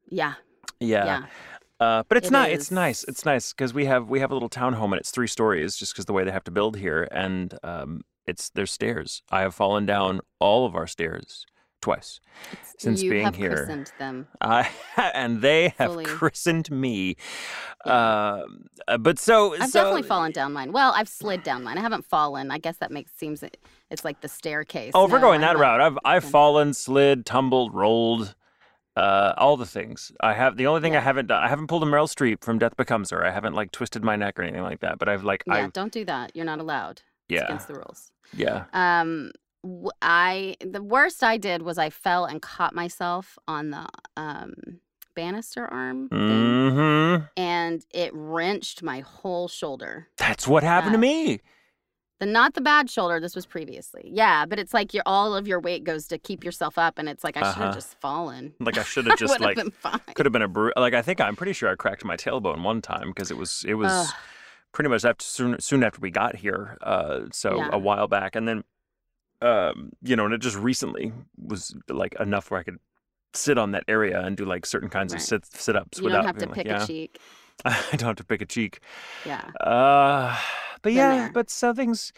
yeah 0.09 0.35
Yeah. 0.81 1.05
Yeah. 1.05 1.27
Uh, 1.83 2.03
but 2.09 2.17
it's 2.19 2.29
It 2.29 2.33
not. 2.33 2.51
It's 2.51 2.71
nice. 2.71 3.05
It's 3.05 3.25
nice 3.25 3.53
because 3.53 3.75
we 3.75 3.87
have 3.87 4.09
we 4.09 4.21
have 4.21 4.31
a 4.31 4.35
little 4.35 4.49
townhome 4.51 4.93
and 4.93 4.95
it's 4.95 5.11
three 5.11 5.27
stories 5.27 5.77
just 5.77 5.93
because 5.93 6.05
the 6.07 6.13
way 6.13 6.25
they 6.25 6.31
have 6.31 6.45
to 6.45 6.51
build 6.51 6.77
here 6.77 7.09
and 7.11 7.59
um, 7.63 8.03
it's 8.27 8.51
there's 8.51 8.71
stairs. 8.71 9.23
I 9.31 9.41
have 9.41 9.55
fallen 9.55 9.87
down 9.87 10.21
all 10.39 10.65
of 10.65 10.75
our 10.77 10.87
stairs 10.87 11.45
twice 11.81 12.21
since 12.79 13.03
you 13.03 13.11
being 13.11 13.25
have 13.25 13.35
here. 13.35 13.57
christened 13.57 13.93
them. 13.99 14.29
I 14.41 14.71
and 15.15 15.43
they 15.43 15.75
have 15.79 15.91
Fully. 15.91 16.05
christened 16.05 16.71
me. 16.71 17.17
Um, 17.85 18.67
uh, 18.87 18.99
but 18.99 19.19
so 19.19 19.55
I've 19.55 19.71
so, 19.71 19.81
definitely 19.81 20.09
fallen 20.09 20.31
down 20.31 20.53
mine. 20.53 20.71
Well, 20.71 20.93
I've 20.95 21.09
slid 21.09 21.43
down 21.43 21.65
mine. 21.65 21.79
I 21.79 21.81
haven't 21.81 22.05
fallen. 22.05 22.51
I 22.53 22.59
guess 22.59 22.77
that 22.79 22.93
makes 22.93 23.13
seems 23.17 23.43
it's 23.91 24.05
like 24.05 24.21
the 24.21 24.29
staircase. 24.29 24.93
Oh, 24.95 25.07
if 25.07 25.11
we're 25.11 25.21
going 25.21 25.43
I'm 25.43 25.57
that 25.57 25.59
route, 25.59 25.81
I've 25.81 25.99
I've 26.05 26.25
fallen, 26.25 26.75
slid, 26.75 27.27
tumbled, 27.27 27.75
rolled, 27.75 28.37
uh, 28.97 29.33
all 29.37 29.57
the 29.57 29.67
things. 29.67 30.13
I 30.21 30.35
have 30.35 30.57
the 30.57 30.67
only 30.67 30.81
thing 30.81 30.95
I 30.97 31.01
haven't 31.01 31.27
done. 31.27 31.43
I 31.43 31.49
haven't 31.49 31.67
pulled 31.69 31.83
a 31.83 31.87
Meryl 31.87 32.09
Streep 32.09 32.45
from 32.45 32.59
Death 32.59 32.77
Becomes 32.77 33.11
Her. 33.11 33.25
I 33.25 33.31
haven't 33.31 33.55
like 33.55 33.71
twisted 33.73 34.03
my 34.05 34.17
neck 34.17 34.39
or 34.39 34.43
anything 34.43 34.63
like 34.63 34.81
that. 34.81 34.99
But 34.99 35.09
I've 35.09 35.25
like 35.25 35.43
Yeah, 35.47 35.55
I 35.55 35.67
don't 35.69 35.93
do 35.93 36.05
that. 36.05 36.35
You're 36.37 36.45
not 36.45 36.61
allowed. 36.61 37.03
It's 37.29 37.41
yeah 37.41 37.45
against 37.45 37.69
the 37.69 37.75
rules. 37.75 38.13
yeah. 38.35 38.65
Um, 38.73 39.31
I 40.03 40.57
the 40.61 40.83
worst 40.83 41.23
I 41.23 41.37
did 41.39 41.63
was 41.63 41.79
I 41.79 41.89
fell 41.91 42.25
and 42.25 42.43
caught 42.43 42.75
myself 42.75 43.39
on 43.47 43.71
the 43.71 43.87
um 44.17 44.55
banister 45.15 45.67
arm 45.67 46.09
Mm-hmm. 46.09 47.25
and 47.37 47.85
it 47.91 48.11
wrenched 48.15 48.83
my 48.83 49.01
whole 49.01 49.47
shoulder. 49.49 50.09
That's 50.17 50.47
what 50.49 50.63
happened 50.63 50.93
to 50.95 50.99
Uh, 50.99 51.01
me. 51.01 51.41
The 52.23 52.27
not 52.27 52.55
the 52.55 52.61
bad 52.61 52.89
shoulder. 52.89 53.19
This 53.19 53.35
was 53.35 53.47
previously. 53.47 54.09
Yeah, 54.15 54.47
but 54.47 54.61
it's 54.61 54.73
like 54.73 54.95
your 54.95 55.03
all 55.07 55.35
of 55.35 55.49
your 55.49 55.59
weight 55.59 55.83
goes 55.83 56.07
to 56.07 56.19
keep 56.19 56.45
yourself 56.45 56.79
up, 56.79 56.97
and 56.97 57.09
it's 57.09 57.25
like 57.25 57.37
I 57.37 57.41
should 57.41 57.47
Uh-huh. 57.49 57.65
have 57.65 57.75
just 57.75 58.01
fallen. 58.01 58.55
Like 58.61 58.79
I 58.79 58.85
should 58.85 59.07
have 59.07 59.19
just 59.25 59.41
like 59.41 59.57
could 60.15 60.25
have 60.27 60.33
been 60.33 60.41
a 60.43 60.47
bru- 60.47 60.73
like 60.77 60.95
I 60.95 61.03
think 61.03 61.21
I'm 61.21 61.35
pretty 61.35 61.53
sure 61.53 61.69
I 61.69 61.75
cracked 61.75 62.05
my 62.05 62.17
tailbone 62.17 62.63
one 62.63 62.81
time 62.81 63.09
because 63.09 63.33
it 63.33 63.37
was 63.37 63.65
it 63.67 63.75
was 63.75 63.91
Ugh. 63.91 64.15
pretty 64.71 64.89
much 64.89 65.05
after 65.05 65.25
soon 65.25 65.59
soon 65.61 65.83
after 65.83 65.99
we 66.01 66.13
got 66.13 66.37
here. 66.37 66.79
Uh, 66.81 67.23
so 67.33 67.57
Yeah. 67.57 67.71
a 67.73 67.79
while 67.79 68.07
back, 68.07 68.37
and 68.37 68.47
then 68.47 68.63
um, 69.41 69.91
you 70.01 70.15
know, 70.15 70.25
and 70.25 70.33
it 70.33 70.39
just 70.41 70.57
recently 70.57 71.13
was 71.37 71.75
like 71.89 72.15
enough 72.21 72.53
where 72.53 72.61
I 72.61 72.63
could 72.63 72.79
sit 73.35 73.59
on 73.59 73.73
that 73.73 73.83
area 73.89 74.21
and 74.21 74.37
do 74.37 74.45
like 74.45 74.65
certain 74.65 74.91
kinds 74.91 75.13
Right. 75.13 75.21
of 75.21 75.27
sit 75.27 75.45
sit 75.47 75.75
ups 75.75 75.99
You 75.99 76.05
without 76.05 76.19
don't 76.19 76.27
have 76.27 76.39
to 76.39 76.47
pick 76.47 76.57
like, 76.59 76.67
yeah. 76.69 76.85
a 76.85 76.87
cheek. 76.87 77.19
I 77.65 77.97
don't 77.97 78.07
have 78.11 78.17
to 78.17 78.25
pick 78.25 78.41
a 78.43 78.47
cheek. 78.47 78.79
Yeah. 79.27 79.43
Uh, 79.61 80.39
but 80.83 80.93
yeah, 80.93 81.31
but 81.33 81.51
so 81.51 81.73
things. 81.73 82.13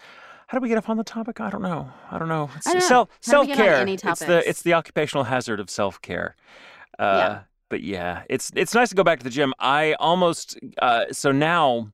How 0.48 0.58
do 0.58 0.62
we 0.62 0.68
get 0.68 0.76
up 0.78 0.90
on 0.90 0.98
the 0.98 1.04
topic? 1.04 1.40
I 1.40 1.48
don't 1.50 1.62
know. 1.62 1.90
I 2.10 2.18
don't 2.18 2.28
know. 2.28 2.50
It's 2.56 2.66
I 2.66 2.72
don't 2.74 2.82
self 2.82 3.08
self 3.20 3.46
we 3.46 3.54
get 3.54 3.60
on 3.60 3.64
care. 3.66 3.86
It's 4.10 4.20
the 4.20 4.48
it's 4.48 4.62
the 4.62 4.74
occupational 4.74 5.24
hazard 5.24 5.58
of 5.60 5.70
self 5.70 6.00
care. 6.02 6.36
Uh, 6.98 7.02
Yeah. 7.18 7.40
But 7.70 7.82
yeah, 7.82 8.22
it's 8.28 8.52
it's 8.54 8.74
nice 8.74 8.90
to 8.90 8.94
go 8.94 9.02
back 9.02 9.18
to 9.18 9.24
the 9.24 9.30
gym. 9.30 9.52
I 9.58 9.94
almost 9.94 10.58
uh, 10.80 11.06
so 11.12 11.32
now. 11.32 11.90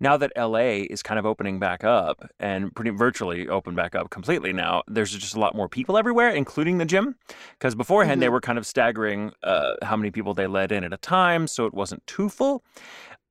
Now 0.00 0.16
that 0.16 0.30
LA 0.36 0.86
is 0.88 1.02
kind 1.02 1.18
of 1.18 1.26
opening 1.26 1.58
back 1.58 1.82
up 1.82 2.30
and 2.38 2.72
pretty 2.72 2.90
virtually 2.92 3.48
open 3.48 3.74
back 3.74 3.96
up 3.96 4.10
completely 4.10 4.52
now, 4.52 4.84
there's 4.86 5.10
just 5.10 5.34
a 5.34 5.40
lot 5.40 5.56
more 5.56 5.68
people 5.68 5.98
everywhere, 5.98 6.30
including 6.30 6.78
the 6.78 6.84
gym. 6.84 7.16
Because 7.58 7.74
beforehand, 7.74 8.22
they 8.22 8.28
Mhm. 8.28 8.30
were 8.30 8.40
kind 8.40 8.58
of 8.58 8.64
staggering 8.64 9.32
uh, 9.42 9.72
how 9.82 9.96
many 9.96 10.12
people 10.12 10.34
they 10.34 10.46
let 10.46 10.70
in 10.70 10.84
at 10.84 10.92
a 10.92 10.98
time, 10.98 11.48
so 11.48 11.66
it 11.66 11.74
wasn't 11.74 12.06
too 12.06 12.28
full, 12.28 12.62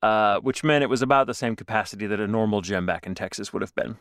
uh, 0.02 0.40
which 0.40 0.64
meant 0.64 0.84
it 0.84 0.90
was 0.90 1.02
about 1.02 1.28
the 1.28 1.34
same 1.34 1.56
capacity 1.56 2.08
that 2.08 2.20
a 2.20 2.28
normal 2.28 2.62
gym 2.62 2.86
back 2.86 3.06
in 3.06 3.16
Texas 3.16 3.52
would 3.54 3.62
have 3.62 3.76
been. 3.76 3.98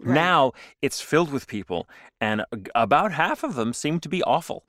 Right. 0.00 0.14
Now 0.14 0.52
it's 0.82 1.00
filled 1.00 1.32
with 1.32 1.46
people, 1.46 1.88
and 2.20 2.44
about 2.74 3.12
half 3.12 3.44
of 3.44 3.54
them 3.54 3.72
seem 3.72 4.00
to 4.00 4.08
be 4.08 4.22
awful. 4.24 4.64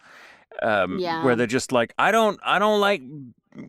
Um, 0.62 1.00
Yeah. 1.00 1.24
Where 1.24 1.36
they're 1.36 1.48
just 1.48 1.72
like, 1.72 1.94
I 1.98 2.12
don't, 2.12 2.40
I 2.46 2.60
don't 2.60 2.80
like 2.80 3.02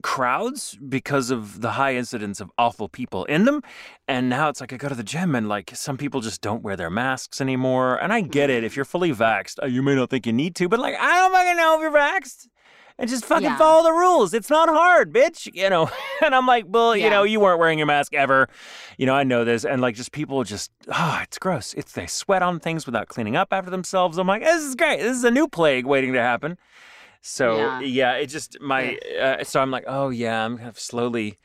crowds 0.02 0.76
because 0.88 1.30
of 1.30 1.61
the 1.61 1.73
high 1.73 1.95
incidence 1.95 2.40
of 2.40 2.50
awful 2.59 2.88
people 2.88 3.25
in 3.25 3.45
them. 3.45 3.62
And 4.09 4.28
now 4.28 4.49
it's 4.49 4.61
like 4.61 4.73
I 4.73 4.76
go 4.76 4.88
to 4.88 4.95
the 4.95 5.02
gym 5.02 5.35
and 5.35 5.49
like 5.49 5.71
some 5.75 5.97
people 5.97 6.21
just 6.21 6.40
don't 6.40 6.62
wear 6.62 6.76
their 6.76 6.90
masks 6.90 7.40
anymore. 7.40 7.97
And 7.97 8.12
I 8.12 8.21
get 8.21 8.50
it. 8.50 8.64
If 8.64 8.76
you're 8.76 8.85
fully 8.85 9.12
vaxxed, 9.12 9.62
uh, 9.62 9.66
you 9.66 9.83
may 9.83 9.95
not 9.95 10.11
think 10.11 10.26
you 10.26 10.33
need 10.33 10.54
to, 10.56 10.68
but 10.68 10.80
like 10.80 10.95
I 10.99 11.16
don't 11.16 11.33
fucking 11.33 11.56
know 11.56 11.75
if 11.76 11.80
you're 11.80 11.92
vaxxed. 11.92 12.49
And 12.99 13.11
just 13.11 13.26
fucking 13.26 13.45
Yeah. 13.45 13.59
follow 13.59 13.83
the 13.83 13.93
rules. 13.93 14.33
It's 14.33 14.49
not 14.49 14.69
hard, 14.71 15.12
bitch. 15.12 15.49
You 15.55 15.69
know. 15.71 15.91
And 16.25 16.35
I'm 16.35 16.47
like, 16.47 16.65
well, 16.67 16.97
you 16.97 17.11
know, 17.11 17.25
you 17.25 17.41
weren't 17.41 17.59
wearing 17.61 17.79
your 17.79 17.87
mask 17.87 18.15
ever. 18.15 18.49
You 18.97 19.05
know, 19.05 19.15
I 19.15 19.23
know 19.23 19.45
this. 19.45 19.67
And 19.67 19.83
like, 19.83 19.95
just 19.97 20.12
people 20.12 20.43
just, 20.45 20.71
oh, 20.88 21.21
it's 21.23 21.38
gross. 21.38 21.75
It's 21.75 21.93
they 21.93 22.07
sweat 22.07 22.43
on 22.43 22.59
things 22.59 22.87
without 22.87 23.09
cleaning 23.09 23.37
up 23.37 23.53
after 23.53 23.71
themselves. 23.71 24.17
I'm 24.17 24.26
like, 24.26 24.43
this 24.43 24.62
is 24.62 24.75
great. 24.75 25.00
This 25.00 25.15
is 25.15 25.25
a 25.25 25.31
new 25.31 25.47
plague 25.47 25.85
waiting 25.85 26.15
to 26.15 26.21
happen. 26.21 26.57
So 27.21 27.57
Yeah. 27.59 27.81
yeah, 27.81 28.12
it 28.15 28.29
just 28.29 28.59
my. 28.62 28.97
Uh, 29.21 29.45
so 29.45 29.61
I'm 29.61 29.71
like, 29.71 29.85
oh 29.87 30.09
yeah, 30.09 30.43
I'm 30.45 30.57
gonna 30.57 30.73
slowly 30.75 31.38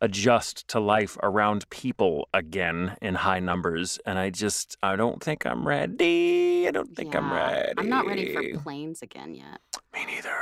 adjust 0.00 0.66
to 0.68 0.80
life 0.80 1.16
around 1.22 1.68
people 1.70 2.28
again 2.32 2.96
in 3.02 3.14
high 3.16 3.40
numbers, 3.40 3.98
and 4.06 4.18
I 4.18 4.30
just 4.30 4.76
I 4.82 4.96
don't 4.96 5.22
think 5.22 5.44
I'm 5.44 5.66
ready. 5.68 6.66
I 6.66 6.70
don't 6.70 6.96
think 6.96 7.14
I'm 7.14 7.30
ready. 7.32 7.72
I'm 7.76 7.88
not 7.90 8.06
ready 8.06 8.32
for 8.32 8.42
planes 8.62 9.02
again 9.02 9.34
yet. 9.34 9.60
Me 9.92 10.04
neither. 10.06 10.34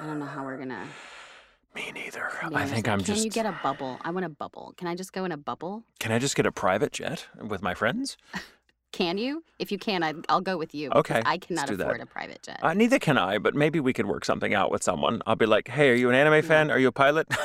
I 0.00 0.06
don't 0.06 0.18
know 0.18 0.26
how 0.26 0.44
we're 0.44 0.56
gonna. 0.58 0.84
Me 1.74 1.90
neither. 1.92 2.30
I 2.54 2.66
think 2.66 2.88
I'm 2.88 2.98
Can 2.98 3.06
just. 3.06 3.18
Can 3.18 3.24
you 3.24 3.30
get 3.30 3.46
a 3.46 3.58
bubble? 3.62 3.98
I 4.02 4.10
want 4.10 4.24
a 4.24 4.28
bubble. 4.28 4.74
Can 4.76 4.86
I 4.86 4.94
just 4.94 5.12
go 5.12 5.24
in 5.24 5.32
a 5.32 5.36
bubble? 5.36 5.82
Can 5.98 6.12
I 6.12 6.18
just 6.20 6.36
get 6.36 6.46
a 6.46 6.52
private 6.52 6.92
jet 6.92 7.26
with 7.42 7.62
my 7.62 7.74
friends? 7.74 8.16
Can 8.92 9.18
you? 9.18 9.42
If 9.58 9.72
you 9.72 9.78
can, 9.78 10.04
I, 10.04 10.14
I'll 10.28 10.40
go 10.40 10.56
with 10.56 10.72
you. 10.72 10.88
Okay, 10.92 11.20
I 11.26 11.36
cannot 11.36 11.66
do 11.66 11.74
that. 11.78 11.82
afford 11.82 12.00
a 12.00 12.06
private 12.06 12.44
jet. 12.44 12.60
Uh, 12.62 12.74
neither 12.74 13.00
can 13.00 13.18
I, 13.18 13.38
but 13.38 13.52
maybe 13.52 13.80
we 13.80 13.92
could 13.92 14.06
work 14.06 14.24
something 14.24 14.54
out 14.54 14.70
with 14.70 14.84
someone. 14.84 15.20
I'll 15.26 15.34
be 15.34 15.46
like, 15.46 15.66
"Hey, 15.66 15.90
are 15.90 15.94
you 15.94 16.10
an 16.10 16.14
anime 16.14 16.44
fan? 16.44 16.70
Are 16.70 16.78
you 16.78 16.86
a 16.86 16.92
pilot?" 16.92 17.26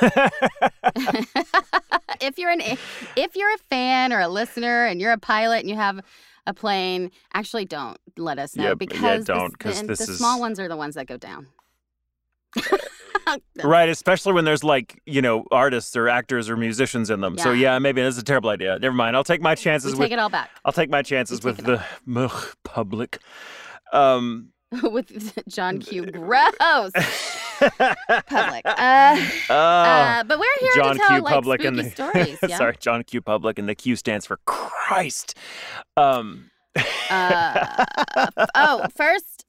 if 2.20 2.38
you're 2.38 2.50
an 2.50 2.60
if 3.16 3.34
you're 3.34 3.52
a 3.52 3.58
fan 3.68 4.12
or 4.12 4.20
a 4.20 4.28
listener 4.28 4.84
and 4.86 5.00
you're 5.00 5.10
a 5.10 5.18
pilot 5.18 5.58
and 5.60 5.68
you 5.68 5.74
have 5.74 6.00
a 6.46 6.54
plane, 6.54 7.10
actually 7.34 7.64
don't 7.64 7.98
let 8.16 8.38
us 8.38 8.54
know 8.54 8.62
Yeah, 8.62 8.68
yeah, 8.68 8.74
because 8.74 9.24
the- 9.24 9.34
don't, 9.34 9.58
'cause 9.58 9.80
the, 9.80 9.88
this 9.88 10.06
the 10.06 10.12
is- 10.12 10.18
small 10.18 10.38
ones 10.38 10.60
are 10.60 10.68
the 10.68 10.76
ones 10.76 10.94
that 10.94 11.06
go 11.08 11.16
down. 11.16 11.48
right, 13.64 13.88
especially 13.88 14.32
when 14.32 14.44
there's 14.44 14.64
like 14.64 15.00
you 15.06 15.22
know 15.22 15.44
artists 15.50 15.96
or 15.96 16.08
actors 16.08 16.50
or 16.50 16.56
musicians 16.56 17.10
in 17.10 17.20
them. 17.20 17.38
So 17.38 17.52
Yeah. 17.52 17.74
yeah, 17.74 17.78
maybe 17.78 18.02
that's 18.02 18.18
a 18.18 18.24
terrible 18.24 18.50
idea. 18.50 18.78
Never 18.78 18.94
mind. 18.94 19.16
I'll 19.16 19.24
take 19.24 19.40
my 19.40 19.52
We 19.52 19.56
chances 19.56 19.92
take 19.92 20.00
with 20.00 20.12
it 20.12 20.18
all 20.18 20.28
back 20.30 20.50
I'll 20.64 20.72
take 20.72 20.90
my 20.90 21.02
chances 21.02 21.42
with 21.42 21.58
the 21.58 21.82
ugh, 22.16 22.54
public. 22.64 23.18
Um, 23.92 24.48
with 24.82 25.34
John 25.48 25.78
Q. 25.80 26.06
Gross 26.06 26.54
public. 26.58 28.62
Uh, 28.64 29.28
oh, 29.50 29.54
uh, 29.54 30.24
but 30.24 30.38
we're 30.38 30.46
here 30.60 30.70
John 30.76 30.94
to 30.94 30.98
tell 30.98 31.16
Q. 31.16 31.22
like 31.24 31.34
Public 31.34 31.60
spooky 31.60 31.82
the 31.82 31.90
stories. 31.90 32.38
Yeah? 32.46 32.56
sorry, 32.56 32.76
John 32.80 33.02
Q. 33.04 33.20
Public, 33.20 33.58
and 33.58 33.68
the 33.68 33.74
Q 33.74 33.96
stands 33.96 34.26
for 34.26 34.38
Christ. 34.46 35.36
Um, 35.96 36.50
Uh, 37.10 37.84
oh, 38.54 38.86
first, 38.96 39.39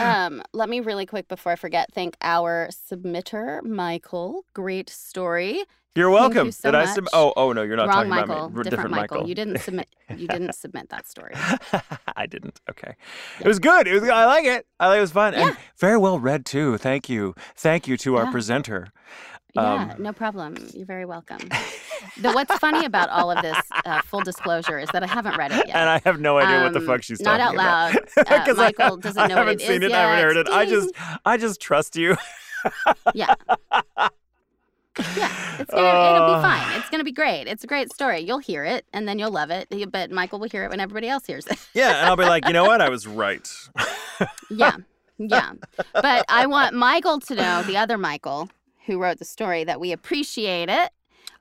um, 0.00 0.42
let 0.52 0.68
me 0.68 0.80
really 0.80 1.06
quick 1.06 1.28
before 1.28 1.52
I 1.52 1.56
forget 1.56 1.92
thank 1.92 2.16
our 2.22 2.68
submitter, 2.70 3.62
Michael. 3.64 4.44
Great 4.54 4.88
story. 4.90 5.62
you're 5.96 6.10
welcome. 6.10 6.46
you 6.46 6.52
so 6.52 6.70
Did 6.70 6.76
I 6.78 6.84
sub- 6.86 7.04
much. 7.04 7.10
Oh, 7.12 7.32
oh 7.36 7.52
no, 7.52 7.62
you're 7.62 7.76
not 7.76 7.88
Wrong 7.88 7.94
talking 8.08 8.10
Michael. 8.10 8.36
about 8.46 8.52
me. 8.52 8.56
R- 8.58 8.62
different, 8.64 8.90
Michael. 8.90 9.16
Michael. 9.18 9.28
You 9.28 9.34
didn't 9.34 9.58
submit. 9.60 9.88
You 10.16 10.28
didn't 10.36 10.54
submit 10.54 10.88
that 10.90 11.06
story. 11.08 11.34
I 12.16 12.26
didn't. 12.26 12.60
Okay. 12.70 12.94
It 13.40 13.46
was 13.46 13.58
good. 13.58 13.86
It 13.88 14.00
was. 14.00 14.08
I 14.08 14.24
like 14.26 14.44
it. 14.44 14.66
I 14.78 14.88
like 14.88 14.98
it 14.98 15.00
was 15.02 15.10
fun 15.12 15.32
Yeah. 15.34 15.48
and 15.48 15.56
very 15.78 15.96
well 15.98 16.18
read 16.18 16.44
too. 16.46 16.78
Thank 16.78 17.08
you. 17.08 17.34
Thank 17.56 17.88
you 17.88 17.96
to 17.98 18.16
our 18.16 18.24
Yeah. 18.24 18.30
presenter. 18.32 18.88
Yeah, 19.54 19.92
Um, 19.94 20.02
no 20.02 20.12
problem. 20.12 20.56
You're 20.74 20.86
very 20.86 21.04
welcome. 21.04 21.38
the, 22.20 22.30
what's 22.32 22.54
funny 22.58 22.84
about 22.84 23.08
all 23.10 23.30
of 23.30 23.42
this, 23.42 23.58
uh, 23.84 24.00
full 24.02 24.20
disclosure, 24.20 24.78
is 24.78 24.88
that 24.90 25.02
I 25.02 25.06
haven't 25.06 25.36
read 25.36 25.50
it 25.52 25.66
yet. 25.66 25.76
And 25.76 25.88
I 25.88 26.00
have 26.04 26.20
no 26.20 26.38
idea 26.38 26.62
what 26.62 26.72
the 26.72 26.78
Um, 26.80 26.86
fuck 26.86 27.02
she's 27.02 27.20
not 27.20 27.38
talking 27.38 27.58
out 27.58 27.64
loud. 27.64 27.94
Because 28.16 28.58
I- 28.58 28.66
Michael 28.66 28.96
doesn't 28.96 29.20
I 29.20 29.26
know 29.26 29.34
what 29.36 29.46
haven't 29.48 29.62
it 29.62 29.66
seen 29.66 29.82
is 29.82 29.90
it. 29.90 29.94
I 29.94 30.00
haven't 30.02 30.24
heard 30.24 30.36
it. 30.36 30.48
I 30.48 30.66
just, 30.66 30.90
I 31.24 31.36
just 31.36 31.60
trust 31.60 31.96
you. 31.96 32.16
yeah. 33.14 33.34
Yeah, 35.16 35.30
it's 35.58 35.70
gonna, 35.70 35.86
it'll 36.16 36.30
Uh. 36.30 36.36
be 36.36 36.42
fine. 36.42 36.78
It's 36.78 36.90
gonna 36.90 37.04
be 37.04 37.12
great. 37.12 37.46
It's 37.46 37.64
a 37.64 37.66
great 37.66 37.92
story. 37.92 38.20
You'll 38.20 38.38
hear 38.40 38.64
it, 38.64 38.84
and 38.92 39.06
then 39.08 39.18
you'll 39.18 39.30
love 39.30 39.50
it. 39.50 39.68
But 39.90 40.10
Michael 40.10 40.40
will 40.40 40.48
hear 40.48 40.64
it 40.64 40.70
when 40.70 40.80
everybody 40.80 41.08
else 41.08 41.24
hears 41.26 41.46
it. 41.46 41.58
Yeah, 41.74 41.98
and 42.00 42.06
I'll 42.08 42.16
be 42.16 42.24
like, 42.24 42.46
you 42.46 42.52
know 42.52 42.64
what? 42.64 42.82
I 42.82 42.88
was 42.90 43.06
right. 43.06 43.48
yeah, 44.50 44.76
yeah. 45.16 45.52
But 45.94 46.24
I 46.28 46.46
want 46.46 46.74
Michael 46.74 47.20
to 47.20 47.34
know, 47.34 47.62
the 47.62 47.76
other 47.78 47.96
Michael 47.96 48.50
who 48.90 48.98
wrote 48.98 49.18
the 49.18 49.24
story, 49.24 49.62
that 49.64 49.78
we 49.80 49.92
appreciate 49.92 50.68
it. 50.68 50.90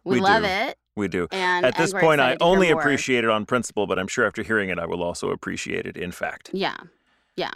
We, 0.04 0.16
We 0.18 0.22
love 0.22 0.44
do. 0.44 0.50
it. 0.50 0.78
We 0.96 1.08
do. 1.08 1.28
And 1.32 1.66
At 1.66 1.76
this 1.78 1.92
point, 1.92 2.22
I 2.22 2.34
excited 2.34 2.40
to 2.40 2.46
hear 2.46 2.54
only 2.54 2.70
appreciate 2.70 3.24
it 3.24 3.30
on 3.30 3.46
principle, 3.46 3.88
but 3.88 3.98
I'm 3.98 4.08
sure 4.08 4.26
after 4.28 4.44
hearing 4.44 4.70
it, 4.70 4.78
I 4.80 4.86
will 4.86 5.02
also 5.02 5.32
appreciate 5.32 5.86
it 5.88 5.98
in 5.98 6.12
fact. 6.12 6.52
Yeah, 6.54 6.76
yeah. 7.36 7.52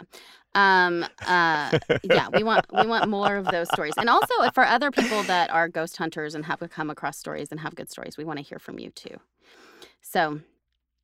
Um, 0.56 1.04
uh, 1.26 1.78
yeah, 2.02 2.28
we 2.32 2.42
want 2.42 2.64
we 2.72 2.86
want 2.86 3.08
more 3.08 3.36
of 3.36 3.46
those 3.50 3.68
stories, 3.72 3.94
and 3.96 4.08
also 4.08 4.32
for 4.54 4.64
other 4.64 4.90
people 4.90 5.22
that 5.24 5.50
are 5.50 5.68
ghost 5.68 5.96
hunters 5.96 6.34
and 6.34 6.44
have 6.46 6.62
come 6.70 6.90
across 6.90 7.18
stories 7.18 7.48
and 7.50 7.60
have 7.60 7.74
good 7.74 7.90
stories, 7.90 8.16
we 8.16 8.24
want 8.24 8.38
to 8.38 8.42
hear 8.44 8.58
from 8.58 8.78
you 8.78 8.90
too. 8.90 9.16
So, 10.00 10.40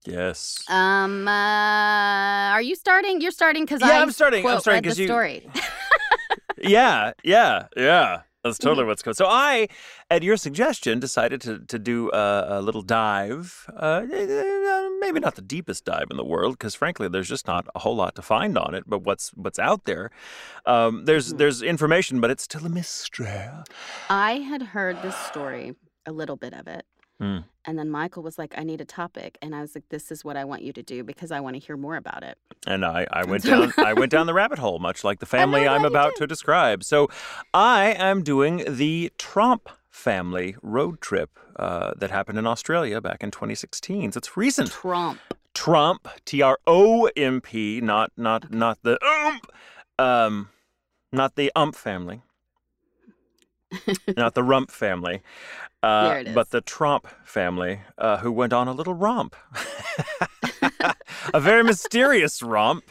Yes. 0.06 0.64
um, 0.68 1.26
uh, 1.28 2.52
are 2.54 2.62
you 2.62 2.74
starting? 2.76 3.20
You're 3.20 3.32
starting 3.32 3.64
because 3.64 3.80
Yeah, 3.82 3.88
I 3.98 4.02
I'm 4.02 4.12
starting. 4.12 4.46
I'm 4.46 4.60
starting 4.60 4.76
read 4.82 4.84
'cause 4.84 4.96
the 4.96 5.02
you- 5.02 5.08
story. 5.08 5.50
yeah, 6.58 7.12
yeah, 7.24 7.66
yeah. 7.76 8.22
That's 8.42 8.56
totally 8.56 8.82
mm-hmm. 8.82 8.88
what's 8.88 9.02
going. 9.02 9.14
So 9.14 9.26
I, 9.26 9.68
at 10.10 10.22
your 10.22 10.36
suggestion, 10.38 10.98
decided 10.98 11.42
to 11.42 11.58
to 11.58 11.78
do 11.78 12.10
a, 12.12 12.58
a 12.58 12.62
little 12.62 12.80
dive. 12.80 13.66
Uh, 13.76 14.06
eh, 14.10 14.16
eh, 14.16 14.42
eh, 14.42 14.88
maybe 14.98 15.20
not 15.20 15.34
the 15.34 15.42
deepest 15.42 15.84
dive 15.84 16.06
in 16.10 16.16
the 16.16 16.24
world, 16.24 16.54
because 16.58 16.74
frankly, 16.74 17.08
there's 17.08 17.28
just 17.28 17.46
not 17.46 17.66
a 17.74 17.80
whole 17.80 17.96
lot 17.96 18.14
to 18.14 18.22
find 18.22 18.56
on 18.56 18.74
it. 18.74 18.84
But 18.86 19.02
what's 19.02 19.30
what's 19.30 19.58
out 19.58 19.84
there, 19.84 20.10
um, 20.64 21.04
there's 21.04 21.28
mm-hmm. 21.28 21.38
there's 21.38 21.60
information, 21.60 22.20
but 22.20 22.30
it's 22.30 22.44
still 22.44 22.64
a 22.64 22.70
mystery. 22.70 23.28
I 24.08 24.32
had 24.38 24.62
heard 24.62 25.02
this 25.02 25.16
story, 25.16 25.74
a 26.06 26.12
little 26.12 26.36
bit 26.36 26.54
of 26.54 26.66
it. 26.66 26.86
Hmm. 27.20 27.38
And 27.66 27.78
then 27.78 27.90
Michael 27.90 28.22
was 28.22 28.38
like, 28.38 28.54
I 28.56 28.64
need 28.64 28.80
a 28.80 28.86
topic. 28.86 29.36
And 29.42 29.54
I 29.54 29.60
was 29.60 29.74
like, 29.74 29.86
this 29.90 30.10
is 30.10 30.24
what 30.24 30.38
I 30.38 30.44
want 30.44 30.62
you 30.62 30.72
to 30.72 30.82
do 30.82 31.04
because 31.04 31.30
I 31.30 31.40
want 31.40 31.54
to 31.54 31.60
hear 31.60 31.76
more 31.76 31.96
about 31.96 32.22
it. 32.22 32.38
And 32.66 32.84
I, 32.84 33.06
I 33.12 33.24
went 33.24 33.44
down 33.44 33.72
I 33.76 33.92
went 33.92 34.10
down 34.10 34.26
the 34.26 34.34
rabbit 34.42 34.58
hole, 34.58 34.78
much 34.78 35.04
like 35.04 35.18
the 35.18 35.26
family 35.26 35.68
I'm 35.68 35.84
about 35.84 36.16
to 36.16 36.26
describe. 36.26 36.82
So 36.82 37.08
I 37.52 37.92
am 37.92 38.22
doing 38.22 38.64
the 38.66 39.12
Tromp 39.18 39.68
family 39.90 40.56
road 40.62 41.02
trip 41.02 41.38
uh, 41.56 41.92
that 41.98 42.10
happened 42.10 42.38
in 42.38 42.46
Australia 42.46 43.00
back 43.02 43.22
in 43.22 43.30
2016. 43.30 44.12
So 44.12 44.18
it's 44.18 44.36
recent. 44.36 44.70
Tromp. 44.70 45.18
Tromp, 45.54 46.08
T 46.24 46.40
R 46.40 46.58
O 46.66 47.10
M 47.16 47.42
P, 47.42 47.80
not 47.82 48.12
not 48.16 48.50
not 48.50 48.78
the 48.82 48.98
ump, 49.04 49.52
um, 49.98 50.48
not 51.12 51.34
the 51.34 51.52
ump 51.54 51.74
family, 51.74 52.22
not 54.16 54.34
the 54.34 54.42
rump 54.42 54.70
family, 54.70 55.22
uh, 55.82 56.24
but 56.34 56.50
the 56.50 56.60
Tromp 56.60 57.06
family, 57.24 57.80
uh, 57.98 58.18
who 58.18 58.32
went 58.32 58.52
on 58.52 58.68
a 58.68 58.72
little 58.72 58.94
romp. 58.94 59.36
a 61.34 61.40
very 61.40 61.62
mysterious 61.62 62.42
romp. 62.42 62.84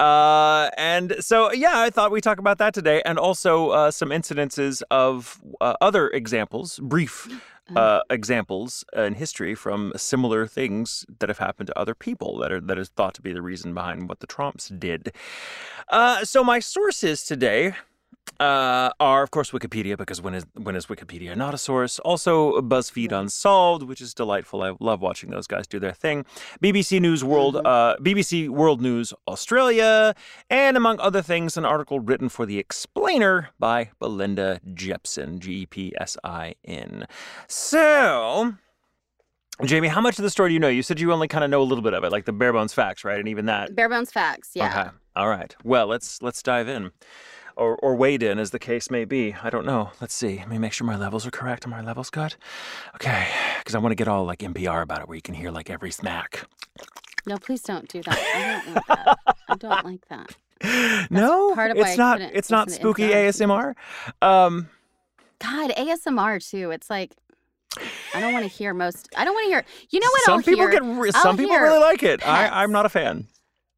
Uh, 0.00 0.70
and 0.76 1.16
so, 1.20 1.52
yeah, 1.52 1.80
I 1.80 1.90
thought 1.90 2.10
we'd 2.10 2.22
talk 2.22 2.38
about 2.38 2.58
that 2.58 2.74
today 2.74 3.02
and 3.04 3.18
also 3.18 3.70
uh, 3.70 3.90
some 3.90 4.10
incidences 4.10 4.82
of 4.90 5.40
uh, 5.60 5.74
other 5.80 6.08
examples, 6.08 6.78
brief 6.78 7.28
uh, 7.74 8.00
examples 8.10 8.84
in 8.94 9.14
history 9.14 9.54
from 9.54 9.92
similar 9.96 10.46
things 10.46 11.04
that 11.18 11.28
have 11.28 11.38
happened 11.38 11.66
to 11.66 11.78
other 11.78 11.94
people 11.94 12.38
that 12.38 12.52
are 12.52 12.60
that 12.60 12.78
is 12.78 12.90
thought 12.90 13.14
to 13.14 13.22
be 13.22 13.32
the 13.32 13.42
reason 13.42 13.74
behind 13.74 14.08
what 14.08 14.20
the 14.20 14.26
Tromps 14.26 14.78
did. 14.78 15.12
Uh, 15.88 16.24
so 16.24 16.44
my 16.44 16.60
sources 16.60 17.24
today 17.24 17.74
uh, 18.40 18.90
are 19.00 19.22
of 19.22 19.30
course 19.30 19.50
Wikipedia 19.50 19.96
because 19.96 20.20
when 20.20 20.34
is 20.34 20.46
when 20.54 20.76
is 20.76 20.86
Wikipedia 20.86 21.36
not 21.36 21.54
a 21.54 21.58
source? 21.58 21.98
Also 22.00 22.60
BuzzFeed 22.60 23.12
Unsolved, 23.12 23.82
which 23.82 24.00
is 24.00 24.14
delightful. 24.14 24.62
I 24.62 24.74
love 24.80 25.00
watching 25.00 25.30
those 25.30 25.46
guys 25.46 25.66
do 25.66 25.78
their 25.78 25.92
thing. 25.92 26.24
BBC 26.62 27.00
News 27.00 27.24
World, 27.24 27.56
uh, 27.56 27.96
BBC 28.00 28.48
World 28.48 28.80
News 28.80 29.14
Australia, 29.26 30.14
and 30.50 30.76
among 30.76 31.00
other 31.00 31.22
things, 31.22 31.56
an 31.56 31.64
article 31.64 32.00
written 32.00 32.28
for 32.28 32.46
the 32.46 32.58
Explainer 32.58 33.50
by 33.58 33.90
Belinda 33.98 34.60
Jepson, 34.74 35.40
G 35.40 35.62
E 35.62 35.66
P 35.66 35.92
S 35.98 36.16
I 36.24 36.54
N. 36.64 37.06
So. 37.48 38.54
Jamie, 39.64 39.88
how 39.88 40.02
much 40.02 40.18
of 40.18 40.22
the 40.22 40.28
story 40.28 40.50
do 40.50 40.52
you 40.52 40.60
know? 40.60 40.68
You 40.68 40.82
said 40.82 41.00
you 41.00 41.10
only 41.14 41.28
kind 41.28 41.42
of 41.42 41.48
know 41.48 41.62
a 41.62 41.64
little 41.64 41.80
bit 41.80 41.94
of 41.94 42.04
it, 42.04 42.12
like 42.12 42.26
the 42.26 42.32
bare 42.32 42.52
bones 42.52 42.74
facts, 42.74 43.04
right? 43.04 43.18
And 43.18 43.26
even 43.26 43.46
that. 43.46 43.74
Bare 43.74 43.88
bones 43.88 44.12
facts. 44.12 44.50
Yeah. 44.52 44.68
Okay. 44.68 44.90
All 45.16 45.30
right. 45.30 45.56
Well, 45.64 45.86
let's 45.86 46.20
let's 46.20 46.42
dive 46.42 46.68
in, 46.68 46.90
or 47.56 47.76
or 47.76 47.96
wade 47.96 48.22
in, 48.22 48.38
as 48.38 48.50
the 48.50 48.58
case 48.58 48.90
may 48.90 49.04
be. 49.04 49.34
I 49.42 49.50
don't 49.50 49.66
know. 49.66 49.90
Let's 50.00 50.14
see. 50.14 50.38
Let 50.38 50.48
me 50.48 50.58
make 50.58 50.72
sure 50.72 50.86
my 50.86 50.96
levels 50.96 51.26
are 51.26 51.30
correct. 51.30 51.66
Are 51.66 51.70
my 51.70 51.80
levels 51.80 52.10
good? 52.10 52.36
Okay. 52.94 53.28
Because 53.58 53.74
I 53.74 53.78
want 53.78 53.92
to 53.92 53.96
get 53.96 54.08
all 54.08 54.24
like 54.24 54.40
NPR 54.40 54.82
about 54.82 55.00
it, 55.00 55.08
where 55.08 55.16
you 55.16 55.22
can 55.22 55.34
hear 55.34 55.50
like 55.50 55.70
every 55.70 55.90
smack. 55.90 56.44
No, 57.26 57.36
please 57.38 57.62
don't 57.62 57.88
do 57.88 58.02
that. 58.02 58.18
I 58.18 58.54
don't 58.54 58.74
want 58.74 58.86
that. 58.88 59.36
I 59.48 59.56
don't 59.56 59.84
like 59.84 60.08
that. 60.08 61.10
no, 61.10 61.54
part 61.54 61.72
of 61.72 61.76
why 61.76 61.88
it's 61.88 61.98
not. 61.98 62.20
It's 62.20 62.50
not 62.50 62.70
spooky. 62.70 63.08
ASMR. 63.08 63.74
Um, 64.22 64.68
God, 65.38 65.70
ASMR 65.76 66.48
too. 66.48 66.70
It's 66.70 66.88
like 66.88 67.12
I 68.14 68.20
don't 68.20 68.32
want 68.32 68.44
to 68.44 68.50
hear 68.50 68.72
most. 68.72 69.08
I 69.16 69.24
don't 69.24 69.34
want 69.34 69.44
to 69.46 69.50
hear. 69.50 69.64
You 69.90 70.00
know 70.00 70.08
what? 70.10 70.22
some 70.22 70.34
I'll 70.34 70.42
people 70.42 70.68
hear? 70.68 70.80
get. 70.80 70.82
Re- 70.82 71.10
I'll 71.14 71.22
some 71.22 71.36
people 71.36 71.56
really 71.56 71.80
like 71.80 72.02
it. 72.02 72.20
pets. 72.20 72.28
I, 72.28 72.62
I'm 72.62 72.72
not 72.72 72.86
a 72.86 72.88
fan. 72.88 73.26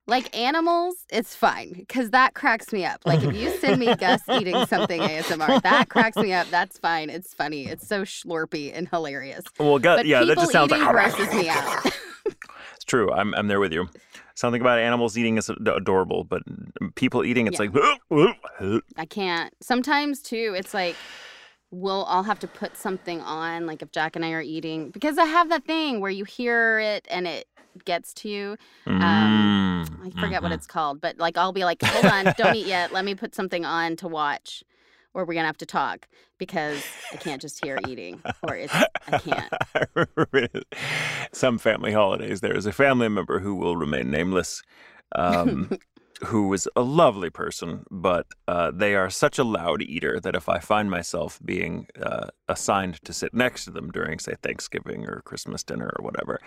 Like 0.08 0.34
animals, 0.34 0.96
it's 1.10 1.36
fine 1.36 1.74
because 1.74 2.10
that 2.10 2.32
cracks 2.32 2.72
me 2.72 2.84
up. 2.86 3.02
Like 3.04 3.22
if 3.22 3.34
you 3.36 3.50
send 3.58 3.78
me 3.78 3.94
Gus 3.98 4.22
eating 4.30 4.64
something 4.64 5.02
ASMR, 5.02 5.60
that 5.62 5.90
cracks 5.90 6.16
me 6.16 6.32
up. 6.32 6.48
That's 6.50 6.78
fine. 6.78 7.10
It's 7.10 7.34
funny. 7.34 7.66
It's 7.66 7.86
so 7.86 8.02
slurpy 8.02 8.72
and 8.74 8.88
hilarious. 8.88 9.44
Well, 9.58 9.78
But 9.78 10.06
yeah, 10.06 10.24
that 10.24 10.38
just 10.38 10.50
sounds 10.50 10.70
like. 10.70 10.80
grosses 10.90 11.32
me 11.34 11.50
out. 11.50 11.84
It's 12.74 12.84
true. 12.86 13.12
I'm 13.12 13.34
I'm 13.34 13.48
there 13.48 13.60
with 13.60 13.72
you. 13.72 13.86
Something 14.34 14.62
about 14.62 14.78
animals 14.78 15.18
eating 15.18 15.36
is 15.36 15.50
adorable, 15.50 16.24
but 16.24 16.42
people 16.94 17.22
eating, 17.22 17.46
it's 17.46 17.60
Yeah. 17.60 17.94
like. 18.10 18.82
I 18.96 19.04
can't. 19.04 19.52
Sometimes 19.60 20.22
too, 20.22 20.54
it's 20.56 20.72
like 20.72 20.96
we'll 21.70 22.06
I'll 22.08 22.22
have 22.22 22.38
to 22.38 22.48
put 22.48 22.78
something 22.78 23.20
on, 23.20 23.66
like 23.66 23.82
if 23.82 23.90
Jack 23.92 24.16
and 24.16 24.24
I 24.24 24.30
are 24.32 24.40
eating, 24.40 24.88
because 24.90 25.18
I 25.18 25.26
have 25.26 25.50
that 25.50 25.66
thing 25.66 26.00
where 26.00 26.10
you 26.10 26.24
hear 26.24 26.78
it 26.78 27.06
and 27.10 27.26
it 27.26 27.46
gets 27.84 28.12
to 28.14 28.28
you. 28.28 28.56
Um, 29.00 29.52
Mm, 29.80 30.00
I 30.02 30.10
forget 30.18 30.42
what 30.42 30.52
mhm. 30.52 30.54
it's 30.54 30.66
called, 30.66 31.00
but 31.00 31.18
like 31.18 31.36
I'll 31.38 31.52
be 31.52 31.64
like, 31.64 31.82
hold 31.82 32.08
on, 32.08 32.32
don't 32.36 32.54
eat 32.54 32.66
yet. 32.66 32.92
Let 32.92 33.04
me 33.04 33.14
put 33.14 33.34
something 33.34 33.64
on 33.64 33.96
to 33.96 34.08
watch, 34.08 34.62
or 35.14 35.24
we're 35.24 35.34
gonna 35.34 35.46
have 35.46 35.58
to 35.58 35.66
talk 35.66 36.08
because 36.38 36.98
I 37.12 37.16
can't 37.16 37.40
just 37.42 37.60
hear 37.60 37.78
eating, 37.78 38.24
or 38.42 38.56
it's 38.56 38.86
I 39.06 39.12
can't. 39.12 39.52
I 39.74 39.84
remember 39.94 40.48
some 41.32 41.58
family 41.58 41.92
holidays. 41.92 42.40
There 42.40 42.56
is 42.56 42.66
a 42.66 42.72
family 42.72 43.08
member 43.08 43.40
who 43.40 43.54
will 43.54 43.76
remain 43.76 44.10
nameless, 44.10 44.62
um, 45.14 45.72
who 46.26 46.52
is 46.52 46.68
a 46.76 46.82
lovely 46.82 47.30
person, 47.30 47.84
but 47.90 48.26
uh, 48.48 48.70
they 48.74 48.94
are 48.94 49.10
such 49.10 49.38
a 49.38 49.44
loud 49.44 49.82
eater 49.82 50.18
that 50.20 50.34
if 50.34 50.48
I 50.48 50.58
find 50.58 50.90
myself 50.90 51.38
being 51.44 51.86
uh, 52.00 52.28
assigned 52.48 53.02
to 53.04 53.12
sit 53.12 53.32
next 53.34 53.64
to 53.66 53.70
them 53.70 53.90
during, 53.90 54.18
say, 54.18 54.34
Thanksgiving 54.42 55.06
or 55.08 55.22
Christmas 55.24 55.62
dinner 55.62 55.90
or 55.98 56.04
whatever, 56.04 56.40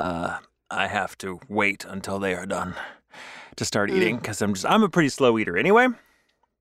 uh, 0.00 0.38
I 0.74 0.86
have 0.88 1.16
to 1.18 1.40
wait 1.48 1.84
until 1.84 2.18
they 2.18 2.34
are 2.34 2.46
done 2.46 2.74
to 3.56 3.64
start 3.64 3.90
Mm. 3.90 3.96
eating 3.96 4.16
because 4.16 4.42
I'm 4.42 4.54
just 4.54 4.66
I'm 4.66 4.82
a 4.82 4.88
pretty 4.88 5.08
slow 5.08 5.38
eater 5.38 5.56
anyway. 5.56 5.88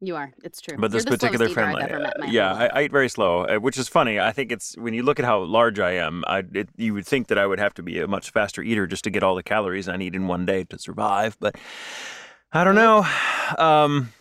You 0.01 0.17
are. 0.17 0.33
It's 0.43 0.59
true. 0.59 0.75
But 0.77 0.91
this 0.91 1.05
particular 1.05 1.47
family, 1.47 1.81
ever 1.81 1.99
met 1.99 2.19
my 2.19 2.27
uh, 2.27 2.29
yeah. 2.29 2.53
I, 2.53 2.65
I 2.67 2.83
eat 2.83 2.91
very 2.91 3.07
slow, 3.07 3.45
uh, 3.45 3.55
which 3.59 3.77
is 3.77 3.87
funny. 3.87 4.19
I 4.19 4.33
think 4.33 4.51
it's 4.51 4.75
when 4.77 4.93
you 4.93 5.01
look 5.01 5.17
at 5.17 5.23
how 5.25 5.39
large 5.43 5.79
I 5.79 5.91
am, 5.91 6.25
I 6.27 6.43
it, 6.53 6.67
you 6.75 6.93
would 6.93 7.07
think 7.07 7.27
that 7.27 7.37
I 7.37 7.45
would 7.45 7.59
have 7.59 7.73
to 7.75 7.83
be 7.83 7.99
a 8.01 8.07
much 8.07 8.31
faster 8.31 8.61
eater 8.61 8.85
just 8.85 9.05
to 9.05 9.09
get 9.09 9.23
all 9.23 9.33
the 9.35 9.43
calories 9.43 9.87
I 9.87 9.95
need 9.95 10.13
in 10.13 10.27
one 10.27 10.45
day 10.45 10.65
to 10.65 10.77
survive. 10.77 11.37
But 11.39 11.55
I 12.51 12.63
don't 12.65 12.75
know. 12.75 13.05
Um, 13.57 14.11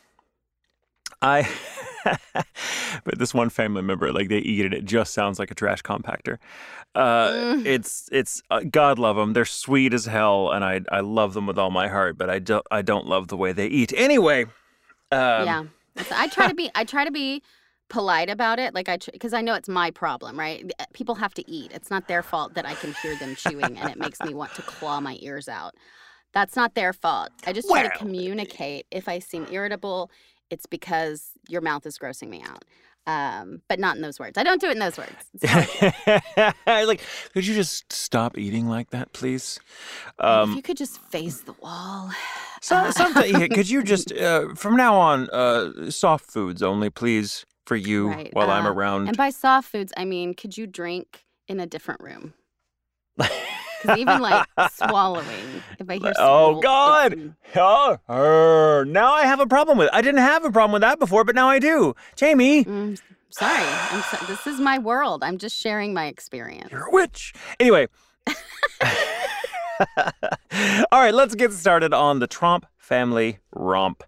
I. 1.21 1.49
but 2.05 3.19
this 3.19 3.33
one 3.35 3.51
family 3.51 3.83
member, 3.83 4.13
like 4.13 4.29
they 4.29 4.39
eat 4.39 4.65
it, 4.65 4.75
it 4.75 4.85
just 4.85 5.15
sounds 5.15 5.39
like 5.39 5.51
a 5.51 5.55
trash 5.55 5.83
compactor. 5.83 6.39
Uh, 6.95 7.31
Mm. 7.33 7.67
It's 7.67 8.09
it's 8.13 8.43
uh, 8.51 8.61
God 8.71 8.99
love 8.99 9.17
them. 9.17 9.33
They're 9.33 9.45
sweet 9.45 9.95
as 9.95 10.07
hell, 10.07 10.51
and 10.51 10.65
I 10.65 10.81
I 10.91 11.01
love 11.01 11.35
them 11.35 11.47
with 11.47 11.59
all 11.59 11.71
my 11.71 11.89
heart. 11.89 12.19
But 12.19 12.29
I 12.31 12.39
don't 12.39 12.67
I 12.71 12.83
don't 12.83 13.07
love 13.07 13.29
the 13.29 13.37
way 13.37 13.53
they 13.53 13.67
eat. 13.67 13.93
Anyway. 13.97 14.45
Um, 15.11 15.47
yeah. 15.47 15.65
I 16.11 16.29
try 16.29 16.49
to 16.49 16.55
be. 16.55 16.71
I 16.75 16.85
try 16.85 17.05
to 17.05 17.11
be 17.11 17.43
polite 17.89 18.31
about 18.31 18.59
it. 18.59 18.75
Like 18.75 18.89
I, 18.89 18.97
because 19.13 19.35
I 19.35 19.43
know 19.43 19.55
it's 19.55 19.69
my 19.69 19.91
problem, 19.91 20.39
right? 20.39 20.71
People 20.95 21.15
have 21.17 21.35
to 21.35 21.51
eat. 21.51 21.71
It's 21.73 21.91
not 21.91 22.09
their 22.09 22.23
fault 22.23 22.55
that 22.55 22.67
I 22.67 22.75
can 22.75 22.95
hear 23.03 23.17
them 23.17 23.35
chewing, 23.37 23.77
and 23.79 23.91
it 23.91 23.99
makes 23.99 24.21
me 24.21 24.33
want 24.35 24.55
to 24.55 24.63
claw 24.63 25.01
my 25.01 25.19
ears 25.21 25.49
out. 25.49 25.75
That's 26.33 26.57
not 26.57 26.75
their 26.75 26.95
fault. 26.95 27.29
I 27.47 27.53
just 27.53 27.69
try 27.69 27.83
Well, 27.83 27.91
to 27.91 27.99
communicate. 27.99 28.87
If 28.91 29.07
I 29.07 29.19
seem 29.19 29.47
irritable, 29.51 30.11
it's 30.53 30.67
because 30.67 31.31
your 31.49 31.63
mouth 31.63 31.87
is 31.87 31.99
grossing 31.99 32.29
me 32.29 32.43
out. 32.47 32.65
Um, 33.05 33.63
but 33.69 33.81
not 33.81 33.97
in 33.97 34.03
those 34.03 34.21
words. 34.21 34.39
I 34.39 34.45
don't 34.45 34.61
do 34.61 34.69
it 34.69 34.73
in 34.73 34.79
those 34.79 34.97
words. 34.97 35.11
Like, 36.67 37.01
could 37.33 37.45
you 37.45 37.55
just 37.55 37.93
stop 37.93 38.39
eating 38.39 38.69
like 38.69 38.91
that, 38.91 39.13
please? 39.13 39.59
if 40.07 40.25
Um, 40.25 40.55
you 40.55 40.63
could 40.63 40.77
just 40.77 41.01
face 41.11 41.41
the 41.41 41.55
wall. 41.55 42.11
so, 42.61 42.91
sometimes, 42.93 43.33
could 43.49 43.69
you 43.69 43.83
just, 43.93 44.13
uh, 44.13 44.55
from 44.55 44.77
now 44.77 44.95
on, 44.95 45.29
uh, 45.31 45.91
soft 45.91 46.31
foods 46.31 46.63
only, 46.63 46.91
please, 46.91 47.45
for 47.67 47.75
you 47.77 48.11
Right, 48.11 48.31
while 48.35 48.51
I'm 48.51 48.67
uh, 48.67 48.73
around? 48.73 49.09
And 49.09 49.17
by 49.17 49.31
soft 49.31 49.69
foods, 49.73 49.93
I 49.97 50.05
mean, 50.05 50.35
could 50.35 50.57
you 50.57 50.69
drink 50.69 51.25
in 51.49 51.59
a 51.59 51.67
different 51.67 52.01
room? 52.03 52.35
even 53.99 54.21
like 54.21 54.47
swallowing, 54.73 55.63
if 55.79 55.89
I 55.89 55.99
hear 55.99 56.13
Oh, 56.19 56.61
God! 56.61 57.35
oh, 57.57 57.99
er, 58.09 58.85
now 58.87 59.13
I 59.13 59.23
have 59.25 59.41
a 59.41 59.47
problem 59.47 59.79
with. 59.79 59.89
I 59.93 60.03
didn't 60.03 60.21
have 60.21 60.45
a 60.45 60.51
problem 60.51 60.73
with 60.73 60.83
that 60.83 60.99
before, 60.99 61.25
but 61.25 61.35
now 61.35 61.49
I 61.49 61.59
do. 61.59 61.95
Jamie, 62.17 62.65
Mm, 62.65 63.01
sorry, 63.31 64.03
so, 64.11 64.27
this 64.27 64.47
is 64.47 64.61
my 64.61 64.79
world. 64.79 65.23
I'm 65.25 65.39
just 65.39 65.57
sharing 65.57 65.93
my 65.95 66.07
experience. 66.07 66.71
You're 66.71 66.87
a 66.87 66.91
witch. 66.91 67.33
Anyway. 67.61 67.89
All 70.93 71.01
right, 71.01 71.15
let's 71.15 71.35
get 71.35 71.53
started 71.53 71.93
on 71.93 72.19
the 72.21 72.29
Tromp 72.29 72.65
family 72.79 73.39
romp. 73.55 74.05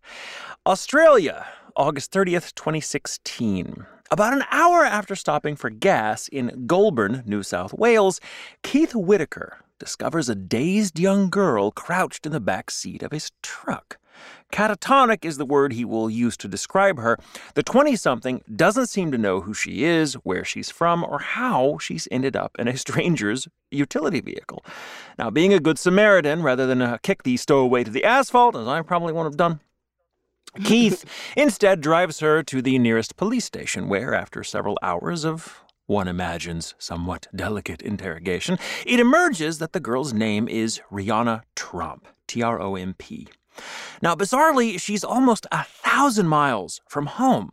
Australia, 0.66 1.46
August 1.76 2.12
30th, 2.12 2.54
2016. 2.54 3.86
About 4.14 4.32
an 4.32 4.44
hour 4.52 4.84
after 4.84 5.16
stopping 5.16 5.56
for 5.56 5.70
gas 5.70 6.28
in 6.28 6.66
Goulburn, 6.68 7.24
New 7.26 7.42
South 7.42 7.74
Wales, 7.74 8.20
Keith 8.62 8.94
Whitaker 8.94 9.58
discovers 9.80 10.28
a 10.28 10.36
dazed 10.36 11.00
young 11.00 11.28
girl 11.28 11.72
crouched 11.72 12.24
in 12.24 12.30
the 12.30 12.38
back 12.38 12.70
seat 12.70 13.02
of 13.02 13.10
his 13.10 13.32
truck. 13.42 13.98
Catatonic 14.52 15.24
is 15.24 15.36
the 15.36 15.44
word 15.44 15.72
he 15.72 15.84
will 15.84 16.08
use 16.08 16.36
to 16.36 16.46
describe 16.46 17.00
her. 17.00 17.18
The 17.56 17.64
20 17.64 17.96
something 17.96 18.40
doesn't 18.54 18.86
seem 18.86 19.10
to 19.10 19.18
know 19.18 19.40
who 19.40 19.52
she 19.52 19.82
is, 19.82 20.14
where 20.22 20.44
she's 20.44 20.70
from, 20.70 21.02
or 21.02 21.18
how 21.18 21.78
she's 21.78 22.06
ended 22.12 22.36
up 22.36 22.54
in 22.56 22.68
a 22.68 22.76
stranger's 22.76 23.48
utility 23.72 24.20
vehicle. 24.20 24.64
Now, 25.18 25.30
being 25.30 25.52
a 25.52 25.58
good 25.58 25.76
Samaritan, 25.76 26.44
rather 26.44 26.68
than 26.68 26.82
uh, 26.82 26.98
kick 27.02 27.24
the 27.24 27.36
stowaway 27.36 27.82
to 27.82 27.90
the 27.90 28.04
asphalt, 28.04 28.54
as 28.54 28.68
I 28.68 28.80
probably 28.82 29.12
would 29.12 29.24
have 29.24 29.36
done, 29.36 29.58
Keith 30.62 31.04
instead 31.36 31.80
drives 31.80 32.20
her 32.20 32.42
to 32.44 32.62
the 32.62 32.78
nearest 32.78 33.16
police 33.16 33.44
station, 33.44 33.88
where, 33.88 34.14
after 34.14 34.44
several 34.44 34.78
hours 34.82 35.24
of 35.24 35.64
one 35.86 36.08
imagines 36.08 36.74
somewhat 36.78 37.26
delicate 37.34 37.82
interrogation, 37.82 38.58
it 38.86 39.00
emerges 39.00 39.58
that 39.58 39.72
the 39.72 39.80
girl's 39.80 40.12
name 40.12 40.48
is 40.48 40.80
Riana 40.90 41.42
Tromp, 41.56 42.04
T 42.26 42.42
R 42.42 42.60
O 42.60 42.76
M 42.76 42.94
P. 42.96 43.28
Now, 44.00 44.14
bizarrely, 44.14 44.80
she's 44.80 45.04
almost 45.04 45.46
a 45.52 45.64
thousand 45.64 46.28
miles 46.28 46.80
from 46.88 47.06
home. 47.06 47.52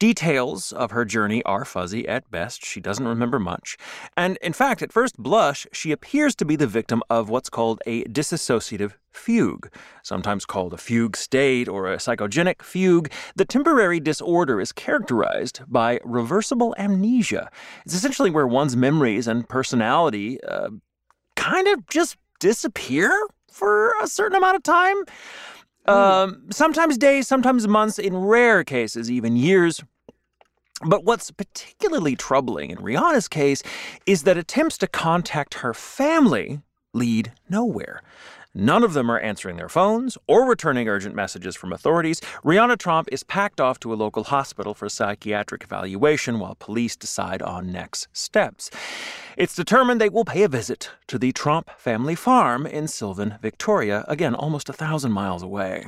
Details 0.00 0.72
of 0.72 0.92
her 0.92 1.04
journey 1.04 1.42
are 1.42 1.66
fuzzy 1.66 2.08
at 2.08 2.30
best. 2.30 2.64
She 2.64 2.80
doesn't 2.80 3.06
remember 3.06 3.38
much. 3.38 3.76
And 4.16 4.38
in 4.40 4.54
fact, 4.54 4.80
at 4.80 4.94
first 4.94 5.18
blush, 5.18 5.66
she 5.74 5.92
appears 5.92 6.34
to 6.36 6.46
be 6.46 6.56
the 6.56 6.66
victim 6.66 7.02
of 7.10 7.28
what's 7.28 7.50
called 7.50 7.82
a 7.84 8.04
dissociative 8.04 8.94
fugue, 9.12 9.70
sometimes 10.02 10.46
called 10.46 10.72
a 10.72 10.78
fugue 10.78 11.18
state 11.18 11.68
or 11.68 11.86
a 11.86 11.98
psychogenic 11.98 12.62
fugue. 12.62 13.12
The 13.36 13.44
temporary 13.44 14.00
disorder 14.00 14.58
is 14.58 14.72
characterized 14.72 15.60
by 15.68 16.00
reversible 16.02 16.74
amnesia. 16.78 17.50
It's 17.84 17.94
essentially 17.94 18.30
where 18.30 18.46
one's 18.46 18.74
memories 18.74 19.28
and 19.28 19.46
personality 19.46 20.42
uh, 20.44 20.70
kind 21.36 21.68
of 21.68 21.86
just 21.88 22.16
disappear 22.38 23.12
for 23.52 23.92
a 24.02 24.06
certain 24.06 24.38
amount 24.38 24.56
of 24.56 24.62
time. 24.62 24.96
Um, 25.86 26.44
sometimes 26.50 26.98
days, 26.98 27.26
sometimes 27.26 27.66
months, 27.66 27.98
in 27.98 28.16
rare 28.16 28.64
cases, 28.64 29.10
even 29.10 29.36
years. 29.36 29.82
But 30.82 31.04
what's 31.04 31.30
particularly 31.30 32.16
troubling 32.16 32.70
in 32.70 32.78
Riana's 32.78 33.28
case 33.28 33.62
is 34.06 34.22
that 34.22 34.38
attempts 34.38 34.78
to 34.78 34.86
contact 34.86 35.54
her 35.54 35.74
family 35.74 36.60
lead 36.94 37.32
nowhere. 37.48 38.02
None 38.54 38.82
of 38.82 38.94
them 38.94 39.08
are 39.10 39.20
answering 39.20 39.56
their 39.56 39.68
phones 39.68 40.18
or 40.26 40.44
returning 40.44 40.88
urgent 40.88 41.14
messages 41.14 41.54
from 41.54 41.72
authorities. 41.72 42.20
Riana 42.44 42.76
Tromp 42.76 43.06
is 43.12 43.22
packed 43.22 43.60
off 43.60 43.78
to 43.80 43.92
a 43.92 43.94
local 43.94 44.24
hospital 44.24 44.74
for 44.74 44.88
psychiatric 44.88 45.62
evaluation 45.62 46.40
while 46.40 46.56
police 46.56 46.96
decide 46.96 47.42
on 47.42 47.70
next 47.70 48.08
steps. 48.12 48.68
It's 49.36 49.54
determined 49.54 50.00
they 50.00 50.08
will 50.08 50.24
pay 50.24 50.42
a 50.42 50.48
visit 50.48 50.90
to 51.06 51.18
the 51.18 51.32
Tromp 51.32 51.70
family 51.78 52.16
farm 52.16 52.66
in 52.66 52.88
Sylvan, 52.88 53.36
Victoria, 53.40 54.04
again, 54.08 54.34
almost 54.34 54.68
a 54.68 54.72
thousand 54.72 55.12
miles 55.12 55.44
away. 55.44 55.86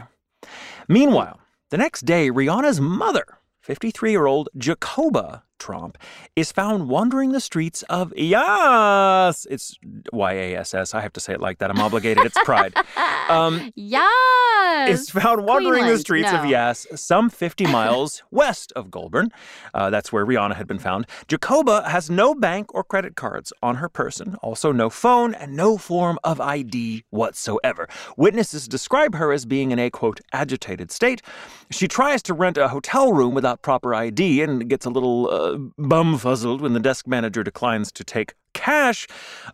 Meanwhile, 0.87 1.41
the 1.71 1.79
next 1.79 2.05
day, 2.05 2.31
Riana's 2.31 2.81
mother, 2.81 3.25
53 3.63 4.13
year 4.13 4.27
old 4.27 4.49
Jacoba 4.57 5.43
Tromp, 5.63 5.95
is 6.37 6.51
found 6.53 6.89
wandering 6.89 7.33
the 7.33 7.41
streets 7.41 7.83
of 7.85 8.13
Yass. 8.17 9.47
It's 9.51 9.79
Y 10.13 10.33
A 10.33 10.57
S 10.57 10.75
S. 10.75 10.95
I 10.95 11.01
have 11.01 11.13
to 11.15 11.21
say 11.21 11.33
it 11.35 11.41
like 11.41 11.59
that. 11.59 11.71
I'm 11.71 11.81
obligated. 11.81 12.25
It's 12.25 12.39
pride. 12.45 12.75
Um, 13.29 13.71
yes. 13.77 14.89
is 15.01 15.11
found 15.11 15.45
wandering 15.47 15.85
the 15.85 15.93
Queenland. 15.93 16.01
streets 16.01 16.33
of 16.33 16.43
No. 16.43 16.51
Yass, 16.51 16.87
some 16.97 17.31
50 17.31 17.67
miles 17.67 18.23
west 18.33 18.73
of 18.75 18.91
Goulburn. 18.91 19.31
Uh, 19.73 19.91
that's 19.91 20.13
where 20.13 20.27
Riana 20.27 20.55
had 20.57 20.67
been 20.67 20.81
found. 20.81 21.07
Jacoba 21.29 21.89
has 21.89 22.11
no 22.11 22.35
bank 22.35 22.75
or 22.75 22.83
credit 22.83 23.15
cards 23.15 23.53
on 23.63 23.77
her 23.77 23.89
person, 23.89 24.35
also 24.43 24.73
no 24.73 24.91
phone 24.91 25.35
and 25.35 25.57
no 25.57 25.79
form 25.79 26.19
of 26.25 26.41
ID 26.41 27.05
whatsoever. 27.11 27.89
Witnesses 28.17 28.67
describe 28.67 29.15
her 29.15 29.33
as 29.33 29.47
being 29.47 29.71
in 29.71 29.79
a 29.79 29.89
quote 29.89 30.21
agitated 30.33 30.91
state. 30.91 31.23
She 31.71 31.87
tries 31.87 32.23
to 32.25 32.35
rent 32.35 32.59
a 32.59 32.69
hotel 32.69 33.13
room 33.13 33.35
without 33.35 33.63
proper 33.63 33.95
ID 33.95 34.43
and 34.43 34.69
gets 34.69 34.85
a 34.85 34.91
little 34.91 35.31
uh, 35.31 35.52
bumfuzzled 35.79 36.61
when 36.61 36.73
the 36.73 36.81
desk 36.81 37.07
manager 37.07 37.43
declines 37.43 37.93
to 37.93 38.05
take 38.05 38.35
cash. 38.55 39.07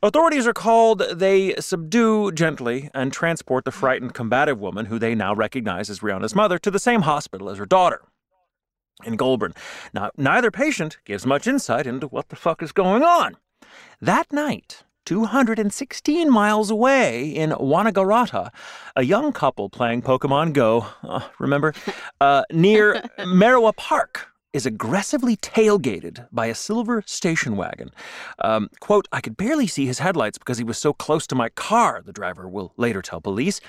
Authorities 0.03 0.47
are 0.47 0.53
called. 0.53 1.03
They 1.13 1.55
subdue 1.57 2.33
gently 2.33 2.91
and 2.95 3.13
transport 3.13 3.65
the 3.65 3.71
frightened, 3.71 4.15
combative 4.15 4.59
woman, 4.59 4.87
who 4.87 4.99
they 4.99 5.15
now 5.15 5.35
recognize 5.35 5.91
as 5.91 6.01
Riana's 6.01 6.35
mother, 6.35 6.59
to 6.59 6.71
the 6.71 6.79
same 6.79 7.03
hospital 7.03 7.51
as 7.51 7.59
her 7.59 7.67
daughter 7.67 8.03
in 9.05 9.17
Goulburn. 9.17 9.55
Now, 9.93 10.11
neither 10.17 10.51
patient 10.51 10.99
gives 11.05 11.25
much 11.25 11.47
insight 11.47 11.87
into 11.87 12.07
what 12.07 12.29
the 12.29 12.37
fuck 12.37 12.63
is 12.63 12.73
going 12.73 13.03
on. 13.03 13.37
That 14.01 14.33
night, 14.33 14.85
216 15.07 16.31
miles 16.31 16.71
away 16.71 17.29
in 17.29 17.51
Wangaratta, 17.51 18.51
a 18.97 19.03
young 19.03 19.33
couple 19.33 19.71
playing 19.71 20.03
Pokemon 20.03 20.53
Go, 20.53 20.87
uh, 21.03 21.29
remember, 21.39 21.73
uh, 22.21 22.43
near 22.53 22.95
Merriwa 23.19 23.75
Park 23.77 24.29
is 24.53 24.65
aggressively 24.65 25.37
tailgated 25.37 26.27
by 26.33 26.47
a 26.47 26.55
silver 26.55 27.03
station 27.07 27.57
wagon. 27.57 27.91
Um, 28.39 28.69
quote, 28.81 29.07
I 29.13 29.21
could 29.21 29.37
barely 29.37 29.67
see 29.67 29.87
his 29.87 29.99
headlights 29.99 30.39
because 30.39 30.57
he 30.57 30.65
was 30.65 30.79
so 30.79 30.93
close 30.93 31.27
to 31.27 31.35
my 31.35 31.51
car, 31.51 32.03
the 32.05 32.13
driver 32.13 32.49
will 32.49 32.73
later 32.77 33.03
tell 33.03 33.21
police. 33.21 33.61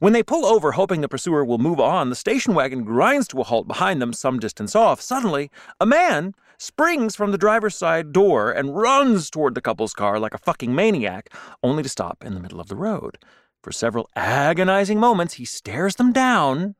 When 0.00 0.12
they 0.12 0.24
pull 0.24 0.44
over, 0.44 0.72
hoping 0.72 1.00
the 1.02 1.08
pursuer 1.08 1.44
will 1.44 1.58
move 1.58 1.78
on, 1.78 2.10
the 2.10 2.16
station 2.16 2.54
wagon 2.54 2.82
grinds 2.82 3.28
to 3.28 3.40
a 3.40 3.44
halt 3.44 3.68
behind 3.68 4.02
them 4.02 4.12
some 4.12 4.40
distance 4.40 4.74
off. 4.74 5.00
Suddenly, 5.00 5.50
a 5.80 5.86
man 5.86 6.34
springs 6.58 7.14
from 7.14 7.30
the 7.30 7.38
driver's 7.38 7.76
side 7.76 8.12
door 8.12 8.50
and 8.50 8.76
runs 8.76 9.30
toward 9.30 9.54
the 9.54 9.60
couple's 9.60 9.94
car 9.94 10.18
like 10.18 10.34
a 10.34 10.38
fucking 10.38 10.74
maniac, 10.74 11.32
only 11.62 11.82
to 11.82 11.88
stop 11.88 12.24
in 12.24 12.34
the 12.34 12.40
middle 12.40 12.60
of 12.60 12.68
the 12.68 12.76
road. 12.76 13.18
For 13.62 13.72
several 13.72 14.10
agonizing 14.14 14.98
moments, 14.98 15.34
he 15.34 15.44
stares 15.44 15.94
them 15.96 16.12
down 16.12 16.74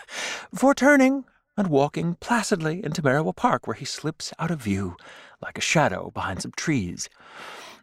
for 0.54 0.74
turning 0.74 1.24
and 1.56 1.68
walking 1.68 2.16
placidly 2.20 2.84
into 2.84 3.02
Merriwa 3.02 3.34
Park, 3.34 3.66
where 3.66 3.74
he 3.74 3.84
slips 3.84 4.32
out 4.38 4.50
of 4.50 4.60
view 4.60 4.96
like 5.40 5.58
a 5.58 5.62
shadow 5.62 6.10
behind 6.12 6.42
some 6.42 6.52
trees. 6.56 7.08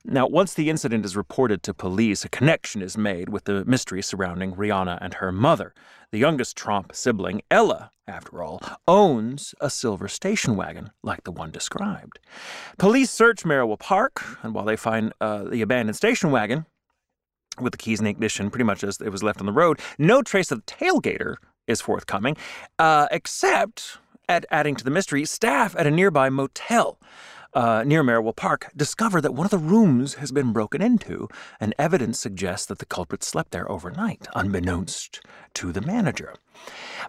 Now, 0.05 0.27
once 0.27 0.53
the 0.53 0.69
incident 0.69 1.05
is 1.05 1.15
reported 1.15 1.63
to 1.63 1.73
police, 1.73 2.25
a 2.25 2.29
connection 2.29 2.81
is 2.81 2.97
made 2.97 3.29
with 3.29 3.45
the 3.45 3.63
mystery 3.63 4.01
surrounding 4.01 4.53
Riana 4.53 4.97
and 5.01 5.13
her 5.15 5.31
mother. 5.31 5.73
The 6.11 6.19
youngest 6.19 6.57
Tromp 6.57 6.93
sibling, 6.93 7.41
Ella, 7.49 7.89
after 8.05 8.43
all, 8.43 8.61
owns 8.85 9.55
a 9.61 9.69
silver 9.69 10.09
station 10.09 10.57
wagon 10.57 10.91
like 11.03 11.23
the 11.23 11.31
one 11.31 11.51
described. 11.51 12.19
Police 12.77 13.11
search 13.11 13.43
Merriwa 13.43 13.79
Park, 13.79 14.21
and 14.43 14.53
while 14.53 14.65
they 14.65 14.75
find 14.75 15.13
uh, 15.21 15.45
the 15.45 15.61
abandoned 15.61 15.95
station 15.95 16.31
wagon, 16.31 16.65
with 17.59 17.71
the 17.71 17.77
keys 17.77 17.99
in 17.99 18.07
ignition 18.07 18.49
pretty 18.49 18.63
much 18.63 18.83
as 18.83 18.99
it 18.99 19.09
was 19.09 19.23
left 19.23 19.39
on 19.39 19.45
the 19.45 19.51
road. 19.51 19.79
No 19.97 20.21
trace 20.21 20.51
of 20.51 20.65
the 20.65 20.71
tailgater 20.71 21.35
is 21.67 21.81
forthcoming, 21.81 22.37
uh, 22.79 23.07
except 23.11 23.97
at 24.29 24.45
adding 24.51 24.75
to 24.75 24.83
the 24.83 24.91
mystery, 24.91 25.25
staff 25.25 25.75
at 25.77 25.87
a 25.87 25.91
nearby 25.91 26.29
motel 26.29 26.97
uh, 27.53 27.83
near 27.85 28.03
Merriwa 28.03 28.35
Park 28.35 28.69
discover 28.75 29.21
that 29.21 29.33
one 29.33 29.45
of 29.45 29.51
the 29.51 29.57
rooms 29.57 30.15
has 30.15 30.31
been 30.31 30.51
broken 30.51 30.81
into, 30.81 31.27
and 31.59 31.73
evidence 31.77 32.19
suggests 32.19 32.65
that 32.67 32.79
the 32.79 32.85
culprit 32.85 33.23
slept 33.23 33.51
there 33.51 33.69
overnight, 33.71 34.27
unbeknownst 34.33 35.21
to 35.53 35.71
the 35.71 35.81
manager. 35.81 36.33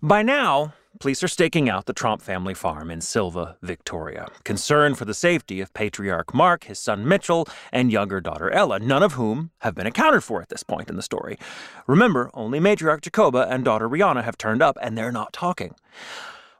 By 0.02 0.22
now, 0.22 0.74
police 1.00 1.22
are 1.22 1.28
staking 1.28 1.68
out 1.68 1.86
the 1.86 1.94
Tromp 1.94 2.22
family 2.22 2.54
farm 2.54 2.90
in 2.90 3.00
Sylvan, 3.00 3.54
Victoria, 3.62 4.28
concerned 4.44 4.96
for 4.96 5.04
the 5.04 5.14
safety 5.14 5.60
of 5.60 5.74
patriarch 5.74 6.32
Mark, 6.32 6.64
his 6.64 6.78
son 6.78 7.06
Mitchell, 7.06 7.48
and 7.72 7.92
younger 7.92 8.20
daughter 8.20 8.50
Ella, 8.50 8.78
none 8.78 9.02
of 9.02 9.14
whom 9.14 9.50
have 9.58 9.74
been 9.74 9.86
accounted 9.86 10.22
for 10.22 10.40
at 10.40 10.48
this 10.48 10.62
point 10.62 10.88
in 10.88 10.96
the 10.96 11.02
story. 11.02 11.38
Remember, 11.86 12.30
only 12.34 12.60
matriarch 12.60 13.02
Jacoba 13.02 13.46
and 13.50 13.64
daughter 13.64 13.88
Riana 13.88 14.22
have 14.22 14.38
turned 14.38 14.62
up, 14.62 14.76
and 14.80 14.96
they're 14.96 15.12
not 15.12 15.32
talking. 15.32 15.74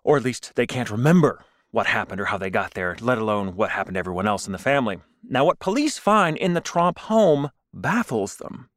Or 0.02 0.16
at 0.16 0.24
least 0.24 0.52
they 0.54 0.66
can't 0.66 0.90
remember 0.90 1.44
what 1.70 1.86
happened 1.86 2.20
or 2.20 2.26
how 2.26 2.38
they 2.38 2.50
got 2.50 2.74
there, 2.74 2.96
let 3.00 3.18
alone 3.18 3.56
what 3.56 3.70
happened 3.70 3.94
to 3.94 3.98
everyone 3.98 4.28
else 4.28 4.46
in 4.46 4.52
the 4.52 4.58
family. 4.58 5.00
Now, 5.28 5.44
what 5.44 5.58
police 5.58 5.98
find 5.98 6.36
in 6.36 6.54
the 6.54 6.60
Tromp 6.60 6.98
home 6.98 7.50
baffles 7.72 8.36
them. 8.36 8.68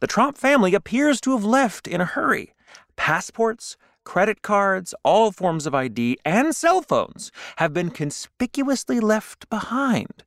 The 0.00 0.06
Tromp 0.06 0.38
family 0.38 0.74
appears 0.74 1.20
to 1.22 1.32
have 1.32 1.44
left 1.44 1.88
in 1.88 2.00
a 2.00 2.06
hurry. 2.06 2.54
Passports, 2.96 3.76
credit 4.06 4.40
cards, 4.40 4.94
all 5.02 5.32
forms 5.32 5.66
of 5.66 5.74
ID, 5.74 6.16
and 6.24 6.54
cell 6.54 6.80
phones 6.80 7.30
have 7.56 7.74
been 7.74 7.90
conspicuously 7.90 9.00
left 9.00 9.50
behind. 9.50 10.24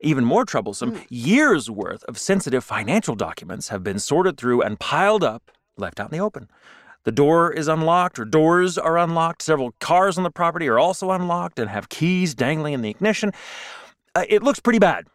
Even 0.00 0.24
more 0.24 0.44
troublesome, 0.44 1.00
years 1.08 1.70
worth 1.70 2.02
of 2.04 2.18
sensitive 2.18 2.64
financial 2.64 3.14
documents 3.14 3.68
have 3.68 3.84
been 3.84 4.00
sorted 4.00 4.36
through 4.36 4.60
and 4.60 4.80
piled 4.80 5.22
up, 5.22 5.52
left 5.76 6.00
out 6.00 6.12
in 6.12 6.18
the 6.18 6.22
open. 6.22 6.50
The 7.04 7.12
door 7.12 7.52
is 7.52 7.68
unlocked, 7.68 8.18
or 8.18 8.24
doors 8.24 8.76
are 8.76 8.98
unlocked. 8.98 9.42
Several 9.42 9.72
cars 9.80 10.18
on 10.18 10.24
the 10.24 10.30
property 10.30 10.68
are 10.68 10.78
also 10.78 11.10
unlocked 11.12 11.58
and 11.58 11.70
have 11.70 11.88
keys 11.88 12.34
dangling 12.34 12.74
in 12.74 12.82
the 12.82 12.90
ignition. 12.90 13.32
Uh, 14.14 14.24
it 14.28 14.42
looks 14.42 14.60
pretty 14.60 14.78
bad, 14.80 15.06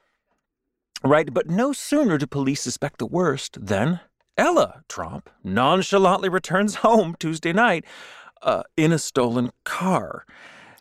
right? 1.03 1.31
But 1.33 1.49
no 1.49 1.73
sooner 1.73 2.17
do 2.17 2.25
police 2.25 2.61
suspect 2.61 2.99
the 2.99 3.05
worst 3.05 3.57
than 3.65 3.99
Ella 4.37 4.83
Tromp 4.87 5.29
nonchalantly 5.43 6.29
returns 6.29 6.75
home 6.85 7.15
Tuesday 7.19 7.53
night 7.53 7.85
uh, 8.43 8.63
in 8.75 8.91
a 8.91 8.99
stolen 8.99 9.51
car. 9.63 10.25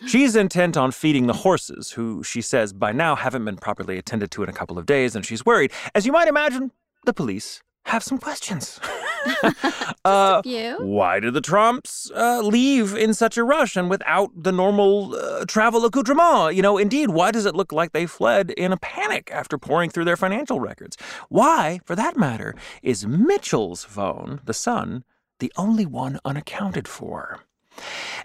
She's 0.06 0.36
intent 0.36 0.76
on 0.76 0.92
feeding 0.92 1.26
the 1.26 1.32
horses, 1.32 1.92
who 1.92 2.22
she 2.22 2.42
says 2.42 2.74
by 2.74 2.92
now 2.92 3.16
haven't 3.16 3.46
been 3.46 3.56
properly 3.56 3.96
attended 3.96 4.30
to 4.32 4.42
in 4.42 4.48
a 4.50 4.52
couple 4.52 4.78
of 4.78 4.84
days, 4.84 5.16
and 5.16 5.24
she's 5.24 5.46
worried. 5.46 5.72
As 5.94 6.04
you 6.04 6.12
might 6.12 6.28
imagine, 6.28 6.70
the 7.06 7.14
police 7.14 7.62
have 7.86 8.02
some 8.02 8.18
questions. 8.18 8.78
uh, 10.04 10.42
why 10.78 11.20
did 11.20 11.34
the 11.34 11.40
Tromps 11.40 12.10
uh, 12.14 12.40
leave 12.42 12.94
in 12.94 13.14
such 13.14 13.36
a 13.36 13.44
rush 13.44 13.76
and 13.76 13.90
without 13.90 14.30
the 14.34 14.52
normal 14.52 15.14
uh, 15.14 15.44
travel 15.46 15.84
accoutrement? 15.84 16.54
You 16.54 16.62
know, 16.62 16.78
indeed, 16.78 17.10
why 17.10 17.30
does 17.30 17.46
it 17.46 17.54
look 17.54 17.72
like 17.72 17.92
they 17.92 18.06
fled 18.06 18.50
in 18.50 18.72
a 18.72 18.76
panic 18.76 19.30
after 19.32 19.58
pouring 19.58 19.90
through 19.90 20.04
their 20.04 20.16
financial 20.16 20.60
records? 20.60 20.96
Why, 21.28 21.80
for 21.84 21.96
that 21.96 22.16
matter, 22.16 22.54
is 22.82 23.06
Mitchell's 23.06 23.84
phone, 23.84 24.40
the 24.44 24.54
son, 24.54 25.04
the 25.38 25.52
only 25.56 25.86
one 25.86 26.18
unaccounted 26.24 26.88
for? 26.88 27.40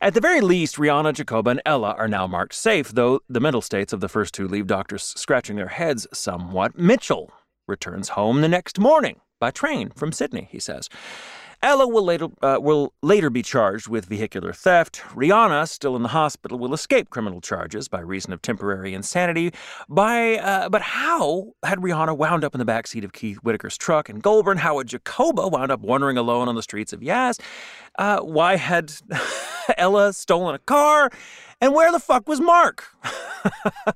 At 0.01 0.13
the 0.13 0.21
very 0.21 0.41
least, 0.41 0.77
Riana, 0.77 1.13
Jacoba, 1.13 1.51
and 1.51 1.61
Ella 1.65 1.93
are 1.97 2.07
now 2.07 2.25
marked 2.25 2.55
safe, 2.55 2.89
though 2.89 3.19
the 3.27 3.41
mental 3.41 3.61
states 3.61 3.91
of 3.93 3.99
the 3.99 4.09
first 4.09 4.33
two 4.33 4.47
leave 4.47 4.67
doctors 4.67 5.03
scratching 5.03 5.57
their 5.57 5.67
heads 5.67 6.07
somewhat. 6.13 6.77
Mitchell 6.77 7.31
returns 7.67 8.09
home 8.09 8.41
the 8.41 8.47
next 8.47 8.79
morning 8.79 9.19
by 9.41 9.51
train 9.51 9.89
from 9.89 10.13
Sydney, 10.13 10.47
he 10.49 10.59
says. 10.59 10.87
Ella 11.63 11.87
will 11.87 12.03
later, 12.03 12.27
uh, 12.41 12.57
will 12.59 12.91
later 13.03 13.29
be 13.29 13.43
charged 13.43 13.87
with 13.87 14.05
vehicular 14.05 14.51
theft. 14.51 15.01
Riana, 15.13 15.67
still 15.67 15.95
in 15.95 16.01
the 16.01 16.09
hospital, 16.09 16.57
will 16.57 16.73
escape 16.73 17.11
criminal 17.11 17.39
charges 17.39 17.87
by 17.87 17.99
reason 17.99 18.33
of 18.33 18.41
temporary 18.41 18.95
insanity. 18.95 19.53
By 19.87 20.37
uh, 20.37 20.69
but 20.69 20.81
how 20.81 21.53
had 21.63 21.79
Riana 21.79 22.17
wound 22.17 22.43
up 22.43 22.55
in 22.55 22.59
the 22.59 22.65
backseat 22.65 23.03
of 23.03 23.13
Keith 23.13 23.37
Whitaker's 23.43 23.77
truck 23.77 24.09
in 24.09 24.19
Goulburn? 24.19 24.57
How 24.57 24.79
had 24.79 24.87
Jacoba 24.87 25.47
wound 25.49 25.71
up 25.71 25.81
wandering 25.81 26.17
alone 26.17 26.47
on 26.47 26.55
the 26.55 26.63
streets 26.63 26.93
of 26.93 27.03
Yass? 27.03 27.37
Uh, 27.99 28.21
why 28.21 28.55
had 28.55 28.91
Ella 29.77 30.13
stolen 30.13 30.55
a 30.55 30.59
car? 30.59 31.09
And 31.59 31.75
where 31.75 31.91
the 31.91 31.99
fuck 31.99 32.27
was 32.27 32.41
Mark? 32.41 32.85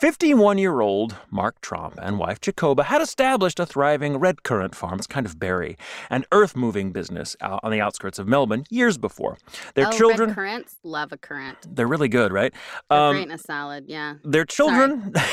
51 0.00 0.58
year 0.58 0.80
old 0.80 1.16
Mark 1.30 1.60
Tromp 1.60 1.94
and 2.02 2.18
wife 2.18 2.40
Jacoba 2.40 2.84
had 2.84 3.00
established 3.00 3.58
a 3.60 3.66
thriving 3.66 4.16
red 4.18 4.42
currant 4.42 4.74
farms, 4.74 5.06
kind 5.06 5.24
of 5.24 5.38
berry, 5.38 5.76
and 6.10 6.26
earth 6.32 6.56
moving 6.56 6.90
business 6.92 7.36
on 7.40 7.70
the 7.70 7.80
outskirts 7.80 8.18
of 8.18 8.26
Melbourne 8.26 8.64
years 8.68 8.98
before. 8.98 9.38
Their 9.74 9.86
oh, 9.88 9.92
children, 9.92 10.30
red 10.30 10.34
currants. 10.34 10.76
Love 10.82 11.12
a 11.12 11.16
currant. 11.16 11.56
they're 11.76 11.86
really 11.86 12.08
good, 12.08 12.32
right? 12.32 12.52
They're 12.90 12.98
Um, 12.98 13.14
great 13.14 13.28
in 13.28 13.30
a 13.32 13.38
salad. 13.38 13.84
Yeah. 13.86 14.14
their 14.24 14.44
children. 14.44 15.12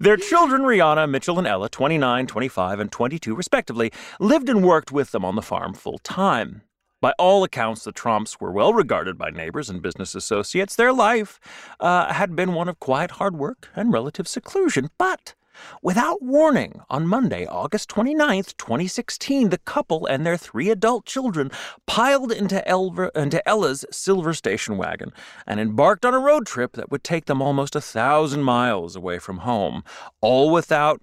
Their 0.00 0.16
children, 0.16 0.62
Riana, 0.62 1.06
Mitchell, 1.08 1.38
and 1.38 1.46
Ella, 1.46 1.68
29, 1.68 2.26
25, 2.26 2.80
and 2.80 2.90
22, 2.90 3.34
respectively, 3.34 3.92
lived 4.18 4.48
and 4.48 4.64
worked 4.64 4.90
with 4.90 5.10
them 5.12 5.24
on 5.24 5.36
the 5.36 5.42
farm 5.42 5.74
full 5.74 5.98
time. 5.98 6.62
By 7.02 7.14
all 7.18 7.42
accounts, 7.42 7.82
the 7.82 7.92
Tromps 7.92 8.40
were 8.40 8.52
well 8.52 8.72
regarded 8.72 9.18
by 9.18 9.30
neighbors 9.30 9.68
and 9.68 9.82
business 9.82 10.14
associates. 10.14 10.76
Their 10.76 10.92
life 10.92 11.40
uh, 11.80 12.12
had 12.12 12.36
been 12.36 12.54
one 12.54 12.68
of 12.68 12.78
quiet 12.78 13.10
hard 13.12 13.36
work 13.36 13.68
and 13.74 13.92
relative 13.92 14.28
seclusion. 14.28 14.88
But 14.98 15.34
without 15.82 16.22
warning, 16.22 16.80
on 16.88 17.08
Monday, 17.08 17.44
August 17.44 17.90
29th, 17.90 18.56
2016, 18.56 19.48
the 19.48 19.58
couple 19.58 20.06
and 20.06 20.24
their 20.24 20.36
three 20.36 20.70
adult 20.70 21.04
children 21.04 21.50
piled 21.88 22.30
into, 22.30 22.62
Elver, 22.68 23.10
into 23.16 23.46
Ella's 23.48 23.84
silver 23.90 24.32
station 24.32 24.76
wagon 24.76 25.12
and 25.44 25.58
embarked 25.58 26.04
on 26.04 26.14
a 26.14 26.20
road 26.20 26.46
trip 26.46 26.74
that 26.74 26.92
would 26.92 27.02
take 27.02 27.24
them 27.24 27.42
almost 27.42 27.74
a 27.74 27.80
thousand 27.80 28.44
miles 28.44 28.94
away 28.94 29.18
from 29.18 29.38
home, 29.38 29.82
all 30.20 30.50
without 30.50 31.02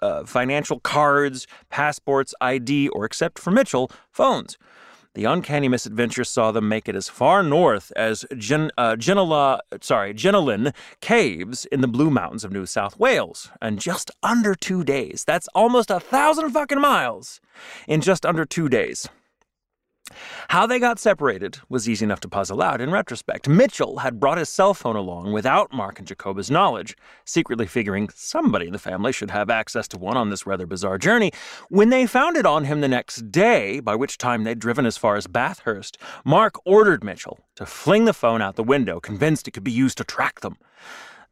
uh, 0.00 0.24
financial 0.24 0.80
cards, 0.80 1.46
passports, 1.68 2.34
ID, 2.40 2.88
or 2.88 3.04
except 3.04 3.38
for 3.38 3.50
Mitchell, 3.50 3.90
phones. 4.10 4.56
The 5.16 5.24
uncanny 5.24 5.66
misadventure 5.66 6.24
saw 6.24 6.52
them 6.52 6.68
make 6.68 6.90
it 6.90 6.94
as 6.94 7.08
far 7.08 7.42
north 7.42 7.90
as 7.96 8.26
Gen, 8.36 8.70
uh, 8.76 8.96
sorry, 9.00 10.12
Jenolan 10.12 10.74
Caves 11.00 11.64
in 11.64 11.80
the 11.80 11.88
Blue 11.88 12.10
Mountains 12.10 12.44
of 12.44 12.52
New 12.52 12.66
South 12.66 12.98
Wales, 12.98 13.50
in 13.62 13.78
just 13.78 14.10
under 14.22 14.54
two 14.54 14.84
days. 14.84 15.24
That's 15.26 15.48
almost 15.54 15.90
a 15.90 16.00
thousand 16.00 16.50
fucking 16.50 16.82
miles 16.82 17.40
in 17.88 18.02
just 18.02 18.26
under 18.26 18.44
two 18.44 18.68
days. 18.68 19.08
How 20.48 20.66
they 20.66 20.78
got 20.78 20.98
separated 20.98 21.58
was 21.68 21.88
easy 21.88 22.04
enough 22.04 22.20
to 22.20 22.28
puzzle 22.28 22.62
out 22.62 22.80
in 22.80 22.90
retrospect. 22.90 23.48
Mitchell 23.48 23.98
had 23.98 24.20
brought 24.20 24.38
his 24.38 24.48
cell 24.48 24.74
phone 24.74 24.96
along 24.96 25.32
without 25.32 25.72
Mark 25.72 25.98
and 25.98 26.08
Jacoba's 26.08 26.50
knowledge, 26.50 26.96
secretly 27.24 27.66
figuring 27.66 28.08
somebody 28.14 28.66
in 28.66 28.72
the 28.72 28.78
family 28.78 29.12
should 29.12 29.30
have 29.30 29.50
access 29.50 29.88
to 29.88 29.98
one 29.98 30.16
on 30.16 30.30
this 30.30 30.46
rather 30.46 30.66
bizarre 30.66 30.98
journey. 30.98 31.32
When 31.68 31.90
they 31.90 32.06
found 32.06 32.36
it 32.36 32.46
on 32.46 32.64
him 32.64 32.80
the 32.80 32.88
next 32.88 33.30
day, 33.30 33.80
by 33.80 33.94
which 33.94 34.18
time 34.18 34.44
they'd 34.44 34.58
driven 34.58 34.86
as 34.86 34.96
far 34.96 35.16
as 35.16 35.26
Bathurst, 35.26 35.98
Mark 36.24 36.54
ordered 36.64 37.04
Mitchell 37.04 37.40
to 37.56 37.66
fling 37.66 38.04
the 38.04 38.12
phone 38.12 38.42
out 38.42 38.56
the 38.56 38.62
window, 38.62 39.00
convinced 39.00 39.48
it 39.48 39.52
could 39.52 39.64
be 39.64 39.72
used 39.72 39.98
to 39.98 40.04
track 40.04 40.40
them. 40.40 40.56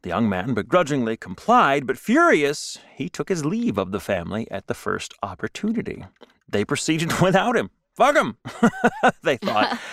The 0.05 0.09
young 0.09 0.29
man 0.29 0.53
begrudgingly 0.53 1.17
complied, 1.17 1.87
but 1.87 1.97
furious, 1.97 2.77
he 2.93 3.09
took 3.09 3.27
his 3.27 3.43
leave 3.43 3.79
of 3.79 3.91
the 3.91 3.99
family 3.99 4.47
at 4.51 4.67
the 4.67 4.75
first 4.75 5.15
opportunity. 5.23 6.05
They 6.47 6.63
proceeded 6.63 7.19
without 7.21 7.57
him. 7.57 7.71
Fuck 7.95 8.15
him, 8.15 8.37
they 9.23 9.37
thought. 9.37 9.79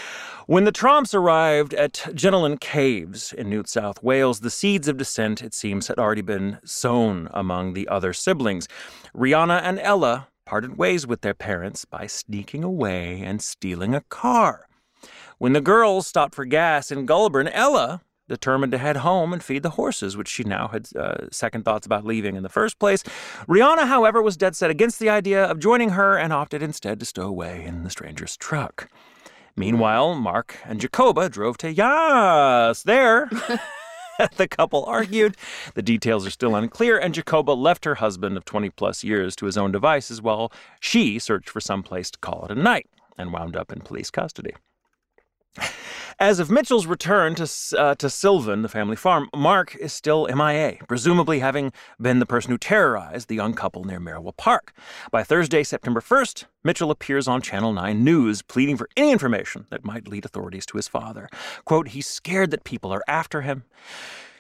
When 0.49 0.65
the 0.65 0.73
Tromps 0.73 1.15
arrived 1.15 1.73
at 1.73 1.93
Jenolan 1.93 2.59
Caves 2.59 3.33
in 3.33 3.49
New 3.49 3.63
South 3.65 4.03
Wales, 4.03 4.41
the 4.41 4.51
seeds 4.51 4.89
of 4.89 4.97
dissent, 4.97 5.41
it 5.41 5.55
seems, 5.55 5.87
had 5.87 6.01
already 6.01 6.21
been 6.21 6.59
sown 6.65 7.29
among 7.33 7.75
the 7.75 7.87
other 7.87 8.13
siblings. 8.13 8.67
Riana 9.15 9.61
and 9.63 9.79
Ella 9.79 10.27
parted 10.45 10.77
ways 10.77 11.07
with 11.07 11.21
their 11.21 11.33
parents 11.33 11.85
by 11.85 12.09
sneaking 12.09 12.65
away 12.65 13.21
and 13.21 13.41
stealing 13.41 13.95
a 13.95 14.01
car. 14.01 14.67
When 15.39 15.53
the 15.53 15.61
girls 15.61 16.09
stopped 16.09 16.35
for 16.35 16.45
gas 16.45 16.91
in 16.91 17.07
Goulburn, 17.07 17.47
Ella 17.47 18.01
determined 18.33 18.73
to 18.73 18.79
head 18.79 18.97
home 18.97 19.31
and 19.35 19.45
feed 19.45 19.63
the 19.63 19.71
horses, 19.71 20.17
which 20.17 20.27
she 20.27 20.43
now 20.43 20.69
had 20.69 20.89
uh, 20.97 21.27
second 21.31 21.67
thoughts 21.67 21.85
about 21.85 22.07
leaving 22.07 22.35
in 22.35 22.43
the 22.43 22.49
first 22.49 22.79
place. 22.79 23.03
Riana, 23.47 23.87
however, 23.87 24.23
was 24.23 24.39
dead 24.39 24.57
set 24.57 24.71
against 24.71 24.99
the 24.99 25.11
idea 25.11 25.45
of 25.45 25.59
joining 25.59 25.91
her 25.91 26.17
and 26.17 26.33
opted 26.33 26.63
instead 26.63 26.99
to 27.01 27.05
stow 27.05 27.27
away 27.27 27.63
in 27.63 27.85
the 27.85 27.91
stranger's 27.91 28.35
truck. 28.39 28.89
Meanwhile, 29.55 30.15
Mark 30.15 30.57
and 30.65 30.81
Jacoba 30.81 31.29
drove 31.29 31.59
to 31.59 31.71
Yass. 31.71 32.85
There, 32.85 33.29
the 34.39 34.49
couple 34.49 34.83
argued. 34.87 35.37
The 35.75 35.83
details 35.83 36.27
are 36.27 36.31
still 36.31 36.57
unclear, 36.57 36.97
and 36.97 37.13
Jacoba 37.13 37.51
left 37.51 37.85
her 37.85 37.97
husband 37.97 38.39
of 38.39 38.47
20 38.47 38.71
plus 38.71 39.05
years 39.05 39.37
to 39.37 39.45
his 39.45 39.59
own 39.59 39.73
devices 39.73 40.23
while 40.23 40.51
she 40.81 41.19
searched 41.19 41.51
for 41.51 41.61
some 41.61 41.83
place 41.83 42.11
to 42.13 42.19
call 42.21 42.47
it 42.47 42.51
a 42.51 42.55
night 42.55 42.89
and 43.19 43.31
wound 43.31 43.57
up 43.57 43.71
in 43.71 43.83
police 43.83 44.11
custody. 44.11 44.55
As 46.19 46.39
of 46.39 46.51
Mitchell's 46.51 46.87
return 46.87 47.35
to, 47.37 47.51
uh, 47.79 47.95
to 47.95 48.11
Sylvan, 48.11 48.63
the 48.63 48.69
family 48.69 48.97
farm, 48.97 49.29
Mark 49.35 49.75
is 49.77 49.93
still 49.93 50.27
MIA, 50.27 50.79
presumably 50.87 51.39
having 51.39 51.73
been 52.01 52.19
the 52.19 52.27
person 52.27 52.51
who 52.51 52.59
terrorized 52.59 53.29
the 53.29 53.35
young 53.35 53.55
couple 53.55 53.85
near 53.85 53.99
Merriwa 53.99 54.37
Park. 54.37 54.73
By 55.11 55.23
Thursday, 55.23 55.63
September 55.63 56.01
1st, 56.01 56.45
Mitchell 56.65 56.91
appears 56.91 57.27
on 57.27 57.41
Channel 57.41 57.73
9 57.73 58.05
News, 58.05 58.43
pleading 58.43 58.77
for 58.77 58.89
any 58.97 59.11
information 59.11 59.67
that 59.71 59.85
might 59.85 60.09
lead 60.09 60.25
authorities 60.25 60.67
to 60.67 60.77
his 60.77 60.89
father. 60.89 61.29
Quote, 61.65 61.89
he's 61.89 62.07
scared 62.07 62.51
that 62.51 62.65
people 62.65 62.93
are 62.93 63.03
after 63.09 63.41
him. 63.43 63.65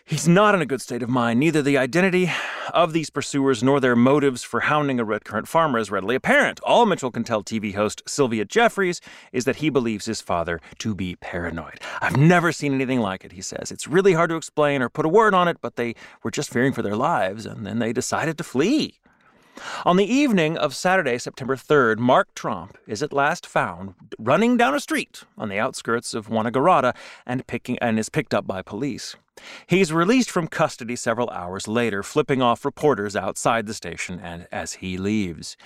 He's 0.04 0.26
not 0.26 0.54
in 0.54 0.60
a 0.60 0.66
good 0.66 0.80
state 0.80 1.02
of 1.02 1.08
mind. 1.08 1.38
Neither 1.38 1.62
the 1.62 1.78
identity 1.78 2.30
of 2.72 2.92
these 2.92 3.08
pursuers 3.08 3.62
nor 3.62 3.78
their 3.80 3.94
motives 3.94 4.42
for 4.42 4.60
hounding 4.60 4.98
a 4.98 5.04
red 5.04 5.24
currant 5.24 5.46
farmer 5.46 5.78
is 5.78 5.90
readily 5.90 6.16
apparent. 6.16 6.60
All 6.64 6.86
Mitchell 6.86 7.12
can 7.12 7.22
tell 7.24 7.42
TV 7.42 7.74
host 7.74 8.02
Sylvia 8.06 8.44
Jeffreys 8.44 9.00
is 9.32 9.44
that 9.44 9.56
he 9.56 9.70
believes 9.70 10.06
his 10.06 10.20
father 10.20 10.60
to 10.78 10.94
be 10.94 11.16
paranoid. 11.16 11.80
I've 12.00 12.16
never 12.16 12.50
seen 12.50 12.74
anything 12.74 13.00
like 13.00 13.24
it, 13.24 13.32
he 13.32 13.42
says. 13.42 13.70
It's 13.70 13.86
really 13.86 14.12
hard 14.12 14.30
to 14.30 14.36
explain 14.36 14.82
or 14.82 14.88
put 14.88 15.06
a 15.06 15.08
word 15.08 15.34
on 15.34 15.46
it, 15.46 15.58
but 15.60 15.76
they 15.76 15.94
were 16.22 16.30
just 16.30 16.50
fearing 16.50 16.72
for 16.72 16.82
their 16.82 16.96
lives, 16.96 17.46
and 17.46 17.64
then 17.64 17.78
they 17.78 17.92
decided 17.92 18.36
to 18.38 18.44
flee. 18.44 18.98
On 19.84 19.96
the 19.96 20.10
evening 20.10 20.56
of 20.56 20.74
Saturday, 20.74 21.18
September 21.18 21.56
3rd, 21.56 21.98
Mark 21.98 22.34
Tromp 22.34 22.76
is 22.86 23.02
at 23.02 23.12
last 23.12 23.46
found 23.46 23.94
running 24.18 24.56
down 24.56 24.74
a 24.74 24.80
street 24.80 25.24
on 25.36 25.48
the 25.48 25.58
outskirts 25.58 26.14
of 26.14 26.28
Wangaratta 26.28 26.94
and, 27.26 27.46
picking, 27.46 27.78
and 27.80 27.98
is 27.98 28.08
picked 28.08 28.32
up 28.32 28.46
by 28.46 28.62
police. 28.62 29.16
He's 29.66 29.92
released 29.92 30.30
from 30.30 30.48
custody 30.48 30.96
several 30.96 31.30
hours 31.30 31.66
later, 31.66 32.02
flipping 32.02 32.40
off 32.40 32.64
reporters 32.64 33.16
outside 33.16 33.66
the 33.66 33.74
station 33.74 34.20
and 34.20 34.46
as 34.52 34.74
he 34.74 34.96
leaves. 34.96 35.56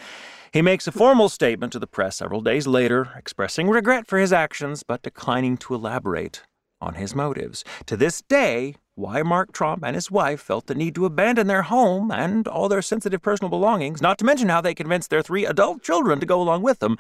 He 0.53 0.63
makes 0.63 0.87
a 0.87 0.93
formal 0.93 1.29
statement 1.29 1.73
to 1.75 1.79
the 1.79 1.87
press 1.87 2.17
several 2.17 2.41
days 2.41 2.67
later, 2.67 3.11
expressing 3.17 3.69
regret 3.69 4.07
for 4.07 4.19
his 4.19 4.33
actions 4.33 4.83
but 4.83 5.03
declining 5.03 5.57
to 5.59 5.75
elaborate 5.75 6.43
on 6.81 6.95
his 6.95 7.15
motives. 7.15 7.65
To 7.87 7.97
this 7.97 8.23
day, 8.23 8.75
why 8.95 9.23
Mark 9.23 9.53
Tromp 9.53 9.85
and 9.85 9.95
his 9.95 10.11
wife 10.11 10.41
felt 10.41 10.67
the 10.67 10.75
need 10.75 10.95
to 10.95 11.05
abandon 11.05 11.47
their 11.47 11.63
home 11.63 12.11
and 12.11 12.49
all 12.49 12.69
their 12.69 12.83
sensitive 12.83 13.23
personal 13.23 13.51
belongings, 13.51 14.01
not 14.01 14.19
to 14.19 14.25
mention 14.25 14.49
how 14.49 14.61
they 14.61 14.75
convinced 14.75 15.11
their 15.11 15.23
three 15.23 15.45
adult 15.45 15.83
children 15.83 16.21
to 16.21 16.27
go 16.27 16.41
along 16.41 16.63
with 16.63 16.79
them, 16.79 16.97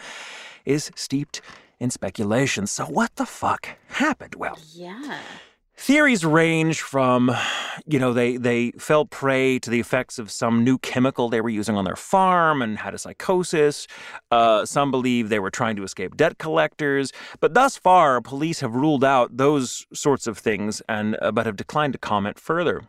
is 0.64 0.90
steeped 0.94 1.40
in 1.78 1.90
speculation. 1.90 2.66
So, 2.66 2.84
what 2.84 3.16
the 3.16 3.26
fuck 3.26 3.68
happened? 3.88 4.34
Well, 4.34 4.58
Yeah. 4.72 5.20
Theories 5.78 6.24
range 6.24 6.80
from, 6.80 7.30
you 7.86 7.98
know, 7.98 8.14
they, 8.14 8.38
they 8.38 8.70
fell 8.72 9.04
prey 9.04 9.58
to 9.58 9.68
the 9.68 9.78
effects 9.78 10.18
of 10.18 10.30
some 10.30 10.64
new 10.64 10.78
chemical 10.78 11.28
they 11.28 11.42
were 11.42 11.50
using 11.50 11.76
on 11.76 11.84
their 11.84 11.96
farm 11.96 12.62
and 12.62 12.78
had 12.78 12.94
a 12.94 12.98
psychosis. 12.98 13.86
Uh, 14.30 14.64
some 14.64 14.90
believe 14.90 15.28
they 15.28 15.38
were 15.38 15.50
trying 15.50 15.76
to 15.76 15.82
escape 15.82 16.16
debt 16.16 16.38
collectors. 16.38 17.12
But 17.40 17.52
thus 17.52 17.76
far, 17.76 18.22
police 18.22 18.60
have 18.60 18.74
ruled 18.74 19.04
out 19.04 19.36
those 19.36 19.86
sorts 19.92 20.26
of 20.26 20.38
things 20.38 20.80
and 20.88 21.16
uh, 21.20 21.30
but 21.30 21.44
have 21.44 21.56
declined 21.56 21.92
to 21.92 21.98
comment 21.98 22.38
further. 22.38 22.82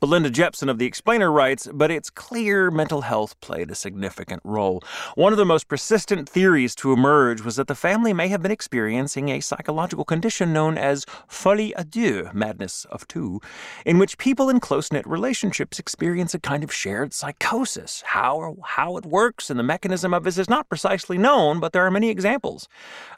Belinda 0.00 0.30
Jepson 0.30 0.68
of 0.68 0.78
The 0.78 0.86
Explainer 0.86 1.30
writes, 1.30 1.68
but 1.72 1.90
it's 1.90 2.10
clear 2.10 2.70
mental 2.70 3.02
health 3.02 3.40
played 3.40 3.70
a 3.70 3.74
significant 3.74 4.42
role. 4.44 4.82
One 5.14 5.32
of 5.32 5.36
the 5.36 5.44
most 5.44 5.68
persistent 5.68 6.28
theories 6.28 6.74
to 6.76 6.92
emerge 6.92 7.42
was 7.42 7.56
that 7.56 7.66
the 7.66 7.74
family 7.74 8.12
may 8.12 8.28
have 8.28 8.42
been 8.42 8.50
experiencing 8.50 9.28
a 9.28 9.40
psychological 9.40 10.04
condition 10.04 10.52
known 10.52 10.78
as 10.78 11.06
folie 11.28 11.74
à 11.76 11.88
deux, 11.88 12.30
madness 12.32 12.84
of 12.86 13.06
two, 13.08 13.40
in 13.84 13.98
which 13.98 14.18
people 14.18 14.48
in 14.48 14.60
close 14.60 14.92
knit 14.92 15.06
relationships 15.06 15.78
experience 15.78 16.34
a 16.34 16.38
kind 16.38 16.64
of 16.64 16.72
shared 16.72 17.12
psychosis. 17.12 18.02
How, 18.06 18.56
how 18.64 18.96
it 18.96 19.06
works 19.06 19.50
and 19.50 19.58
the 19.58 19.64
mechanism 19.64 20.14
of 20.14 20.24
this 20.24 20.38
is 20.38 20.48
not 20.48 20.68
precisely 20.68 21.18
known, 21.18 21.60
but 21.60 21.72
there 21.72 21.84
are 21.84 21.90
many 21.90 22.10
examples 22.10 22.68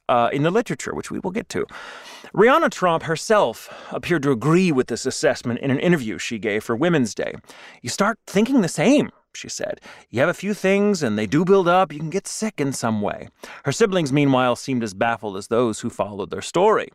uh, 0.08 0.28
in 0.32 0.42
the 0.42 0.50
literature, 0.50 0.94
which 0.94 1.10
we 1.10 1.18
will 1.18 1.30
get 1.30 1.48
to. 1.50 1.66
Riana 2.34 2.70
Tromp 2.70 3.02
herself 3.04 3.68
appeared 3.90 4.22
to 4.22 4.30
agree 4.30 4.72
with 4.72 4.86
this 4.86 5.06
assessment 5.06 5.60
in 5.60 5.70
an 5.70 5.78
interview 5.78 6.18
she 6.18 6.38
gave 6.42 6.62
for 6.62 6.76
Women's 6.76 7.14
Day. 7.14 7.35
You 7.81 7.88
start 7.88 8.18
thinking 8.26 8.61
the 8.61 8.68
same. 8.68 9.11
She 9.35 9.48
said, 9.48 9.81
You 10.11 10.20
have 10.20 10.28
a 10.28 10.35
few 10.35 10.52
things 10.52 11.02
and 11.02 11.18
they 11.18 11.26
do 11.26 11.44
build 11.44 11.66
up. 11.66 11.92
You 11.92 11.98
can 11.98 12.11
get 12.11 12.26
sick 12.26 12.61
in 12.61 12.74
some 12.74 13.00
way. 13.00 13.28
Her 13.64 13.72
siblings, 13.72 14.12
meanwhile, 14.12 14.57
seemed 14.57 14.85
as 14.85 14.92
baffled 14.92 15.38
as 15.38 15.48
those 15.48 15.81
who 15.81 15.88
followed 15.88 16.31
their 16.31 16.42
story. 16.42 16.90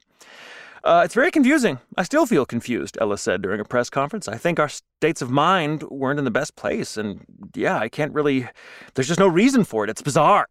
Uh, 0.83 1.01
it's 1.03 1.15
very 1.15 1.31
confusing. 1.31 1.79
I 1.97 2.03
still 2.03 2.25
feel 2.25 2.45
confused, 2.45 2.97
Ella 3.01 3.17
said 3.17 3.41
during 3.41 3.59
a 3.59 3.65
press 3.65 3.89
conference. 3.89 4.27
I 4.27 4.37
think 4.37 4.59
our 4.59 4.69
states 4.69 5.21
of 5.21 5.31
mind 5.31 5.83
weren't 5.83 6.19
in 6.19 6.25
the 6.25 6.31
best 6.31 6.55
place. 6.55 6.95
And 6.95 7.25
yeah, 7.55 7.77
I 7.77 7.89
can't 7.89 8.13
really, 8.13 8.47
there's 8.93 9.07
just 9.07 9.19
no 9.19 9.27
reason 9.27 9.63
for 9.63 9.83
it. 9.83 9.89
It's 9.89 10.01
bizarre. 10.01 10.47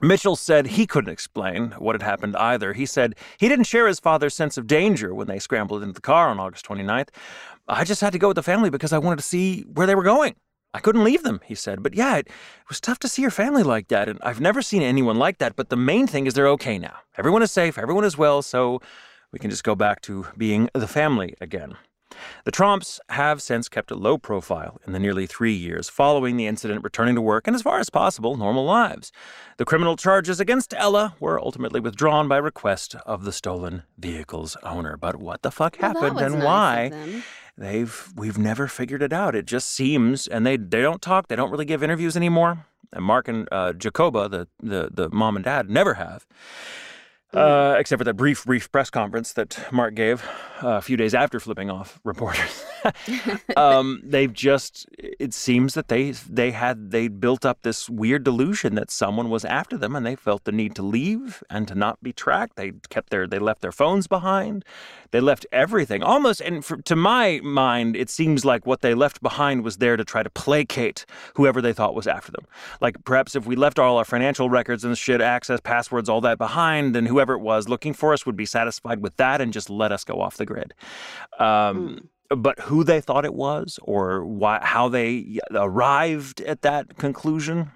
Mitchell 0.00 0.36
said 0.36 0.66
he 0.66 0.86
couldn't 0.86 1.12
explain 1.12 1.72
what 1.78 1.94
had 1.94 2.02
happened 2.02 2.36
either. 2.36 2.72
He 2.72 2.86
said 2.86 3.14
he 3.38 3.48
didn't 3.48 3.66
share 3.66 3.86
his 3.86 4.00
father's 4.00 4.34
sense 4.34 4.56
of 4.58 4.66
danger 4.66 5.14
when 5.14 5.26
they 5.26 5.38
scrambled 5.38 5.82
into 5.82 5.94
the 5.94 6.00
car 6.00 6.28
on 6.28 6.38
August 6.38 6.66
29th. 6.66 7.08
I 7.68 7.84
just 7.84 8.00
had 8.00 8.12
to 8.12 8.18
go 8.18 8.28
with 8.28 8.36
the 8.36 8.42
family 8.42 8.70
because 8.70 8.92
I 8.92 8.98
wanted 8.98 9.16
to 9.16 9.22
see 9.22 9.62
where 9.62 9.86
they 9.86 9.94
were 9.94 10.02
going. 10.02 10.36
I 10.74 10.80
couldn't 10.80 11.04
leave 11.04 11.22
them, 11.22 11.40
he 11.44 11.54
said. 11.54 11.82
But 11.82 11.94
yeah, 11.94 12.16
it, 12.16 12.26
it 12.26 12.68
was 12.68 12.80
tough 12.80 12.98
to 13.00 13.08
see 13.08 13.22
your 13.22 13.30
family 13.30 13.62
like 13.62 13.88
that. 13.88 14.08
And 14.08 14.18
I've 14.22 14.40
never 14.40 14.60
seen 14.60 14.82
anyone 14.82 15.18
like 15.18 15.38
that. 15.38 15.56
But 15.56 15.70
the 15.70 15.76
main 15.76 16.06
thing 16.06 16.26
is 16.26 16.34
they're 16.34 16.48
okay 16.48 16.78
now. 16.78 16.96
Everyone 17.16 17.42
is 17.42 17.50
safe, 17.50 17.78
everyone 17.78 18.04
is 18.04 18.18
well, 18.18 18.42
so 18.42 18.80
we 19.32 19.38
can 19.38 19.50
just 19.50 19.64
go 19.64 19.74
back 19.74 20.02
to 20.02 20.26
being 20.36 20.68
the 20.74 20.86
family 20.86 21.34
again. 21.40 21.76
The 22.44 22.52
Tromps 22.52 23.00
have 23.10 23.42
since 23.42 23.68
kept 23.68 23.90
a 23.90 23.94
low 23.94 24.18
profile 24.18 24.80
in 24.86 24.92
the 24.92 24.98
nearly 24.98 25.26
three 25.26 25.52
years 25.54 25.88
following 25.88 26.36
the 26.36 26.46
incident, 26.46 26.84
returning 26.84 27.14
to 27.14 27.20
work 27.20 27.46
and, 27.46 27.54
as 27.54 27.62
far 27.62 27.78
as 27.78 27.90
possible, 27.90 28.36
normal 28.36 28.64
lives. 28.64 29.12
The 29.56 29.64
criminal 29.64 29.96
charges 29.96 30.40
against 30.40 30.74
Ella 30.76 31.14
were 31.20 31.40
ultimately 31.40 31.80
withdrawn 31.80 32.28
by 32.28 32.36
request 32.38 32.94
of 33.06 33.24
the 33.24 33.32
stolen 33.32 33.82
vehicle's 33.98 34.56
owner. 34.62 34.96
But 34.96 35.16
what 35.16 35.42
the 35.42 35.50
fuck 35.50 35.76
Well, 35.80 35.94
happened 35.94 36.20
and 36.20 36.34
nice 36.34 36.44
why? 36.44 37.22
They've 37.58 38.12
we've 38.14 38.36
never 38.36 38.68
figured 38.68 39.02
it 39.02 39.12
out. 39.14 39.34
It 39.34 39.46
just 39.46 39.70
seems, 39.70 40.26
and 40.26 40.46
they 40.46 40.56
they 40.58 40.82
don't 40.82 41.00
talk. 41.00 41.28
They 41.28 41.36
don't 41.36 41.50
really 41.50 41.64
give 41.64 41.82
interviews 41.82 42.16
anymore. 42.16 42.66
And 42.92 43.04
Mark 43.04 43.28
and 43.28 43.48
uh, 43.50 43.72
Jacoba, 43.72 44.28
the, 44.28 44.48
the 44.62 44.90
the 44.92 45.08
mom 45.10 45.36
and 45.36 45.44
dad, 45.44 45.70
never 45.70 45.94
have. 45.94 46.26
Uh, 47.34 47.74
except 47.76 47.98
for 47.98 48.04
that 48.04 48.14
brief, 48.14 48.44
brief 48.44 48.70
press 48.70 48.88
conference 48.88 49.32
that 49.32 49.58
Mark 49.72 49.94
gave 49.94 50.24
uh, 50.62 50.68
a 50.68 50.80
few 50.80 50.96
days 50.96 51.12
after 51.12 51.40
flipping 51.40 51.68
off 51.68 52.00
reporters. 52.04 52.64
um, 53.56 54.00
they've 54.04 54.32
just, 54.32 54.86
it 54.96 55.34
seems 55.34 55.74
that 55.74 55.88
they 55.88 56.12
they 56.12 56.52
had 56.52 56.92
they 56.92 57.08
built 57.08 57.44
up 57.44 57.58
this 57.62 57.90
weird 57.90 58.22
delusion 58.22 58.76
that 58.76 58.90
someone 58.90 59.28
was 59.28 59.44
after 59.44 59.76
them, 59.76 59.96
and 59.96 60.06
they 60.06 60.14
felt 60.14 60.44
the 60.44 60.52
need 60.52 60.76
to 60.76 60.82
leave 60.82 61.42
and 61.50 61.66
to 61.66 61.74
not 61.74 62.00
be 62.00 62.12
tracked. 62.12 62.56
They 62.56 62.72
kept 62.90 63.10
their, 63.10 63.26
they 63.26 63.40
left 63.40 63.60
their 63.60 63.72
phones 63.72 64.06
behind, 64.06 64.64
they 65.10 65.20
left 65.20 65.46
everything 65.50 66.02
almost. 66.02 66.40
And 66.40 66.64
for, 66.64 66.76
to 66.82 66.94
my 66.94 67.40
mind, 67.42 67.96
it 67.96 68.08
seems 68.08 68.44
like 68.44 68.66
what 68.66 68.82
they 68.82 68.94
left 68.94 69.20
behind 69.20 69.64
was 69.64 69.78
there 69.78 69.96
to 69.96 70.04
try 70.04 70.22
to 70.22 70.30
placate 70.30 71.04
whoever 71.34 71.60
they 71.60 71.72
thought 71.72 71.94
was 71.94 72.06
after 72.06 72.30
them. 72.30 72.46
Like 72.80 73.04
perhaps 73.04 73.34
if 73.34 73.46
we 73.46 73.56
left 73.56 73.78
all 73.78 73.98
our 73.98 74.04
financial 74.04 74.48
records 74.48 74.84
and 74.84 74.96
shit, 74.96 75.20
access, 75.20 75.60
passwords, 75.60 76.08
all 76.08 76.20
that 76.20 76.38
behind, 76.38 76.94
then 76.94 77.06
whoever 77.16 77.32
it 77.32 77.40
was 77.40 77.66
looking 77.66 77.94
for 77.94 78.12
us 78.12 78.26
would 78.26 78.36
be 78.36 78.44
satisfied 78.44 79.00
with 79.00 79.16
that 79.16 79.40
and 79.40 79.54
just 79.54 79.70
let 79.70 79.90
us 79.90 80.04
go 80.04 80.20
off 80.20 80.36
the 80.36 80.44
grid. 80.44 80.74
Um, 81.38 82.10
But 82.28 82.58
who 82.68 82.84
they 82.84 83.00
thought 83.00 83.24
it 83.24 83.34
was, 83.34 83.78
or 83.82 84.24
why, 84.26 84.58
how 84.60 84.90
they 84.90 85.38
arrived 85.54 86.40
at 86.42 86.60
that 86.62 86.98
conclusion, 86.98 87.70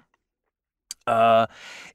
uh, 1.07 1.47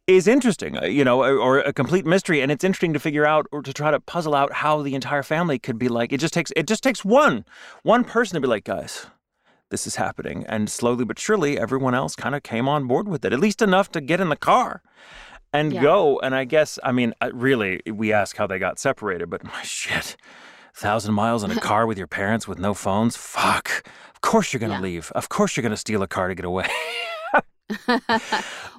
is 0.07 0.27
interesting, 0.27 0.79
uh, 0.79 0.87
you 0.87 1.05
know, 1.05 1.23
or, 1.23 1.39
or 1.39 1.59
a 1.59 1.73
complete 1.73 2.07
mystery. 2.07 2.41
And 2.41 2.51
it's 2.51 2.65
interesting 2.65 2.95
to 2.95 2.99
figure 2.99 3.27
out 3.27 3.47
or 3.53 3.63
to 3.63 3.73
try 3.73 3.91
to 3.91 4.01
puzzle 4.01 4.35
out 4.35 4.53
how 4.65 4.83
the 4.83 4.95
entire 4.95 5.23
family 5.23 5.59
could 5.59 5.79
be 5.79 5.89
like. 5.89 6.15
It 6.15 6.19
just 6.19 6.35
takes 6.35 6.51
it 6.57 6.67
just 6.67 6.83
takes 6.83 7.05
one 7.05 7.45
one 7.83 8.05
person 8.05 8.35
to 8.35 8.41
be 8.41 8.49
like, 8.49 8.65
guys, 8.65 9.07
this 9.71 9.87
is 9.87 9.97
happening, 9.97 10.47
and 10.49 10.71
slowly 10.71 11.05
but 11.05 11.19
surely, 11.19 11.59
everyone 11.59 11.95
else 11.95 12.17
kind 12.17 12.35
of 12.35 12.43
came 12.43 12.69
on 12.69 12.87
board 12.87 13.07
with 13.07 13.25
it, 13.25 13.33
at 13.33 13.41
least 13.41 13.61
enough 13.63 13.91
to 13.93 14.01
get 14.01 14.21
in 14.21 14.31
the 14.31 14.37
car 14.37 14.81
and 15.59 15.73
Yeah. 15.73 15.83
go. 15.83 16.19
And 16.21 16.35
I 16.35 16.45
guess, 16.45 16.79
I 16.83 16.93
mean, 16.93 17.15
really, 17.33 17.81
we 17.87 18.13
ask 18.13 18.37
how 18.37 18.47
they 18.47 18.59
got 18.59 18.79
separated, 18.79 19.29
but 19.31 19.43
my 19.57 19.63
shit. 19.63 20.17
Thousand 20.75 21.15
miles 21.15 21.43
in 21.43 21.51
a 21.51 21.61
car 21.71 21.87
with 21.87 21.97
your 21.99 22.07
parents 22.07 22.47
with 22.47 22.59
no 22.59 22.75
phones? 22.75 23.17
Fuck. 23.17 23.87
Of 24.15 24.21
course 24.21 24.53
you're 24.53 24.61
gonna 24.61 24.75
Yeah. 24.75 24.81
leave. 24.81 25.11
Of 25.15 25.29
course 25.29 25.57
you're 25.57 25.63
gonna 25.63 25.77
steal 25.77 26.03
a 26.03 26.07
car 26.09 26.29
to 26.29 26.35
get 26.35 26.45
away. 26.45 26.69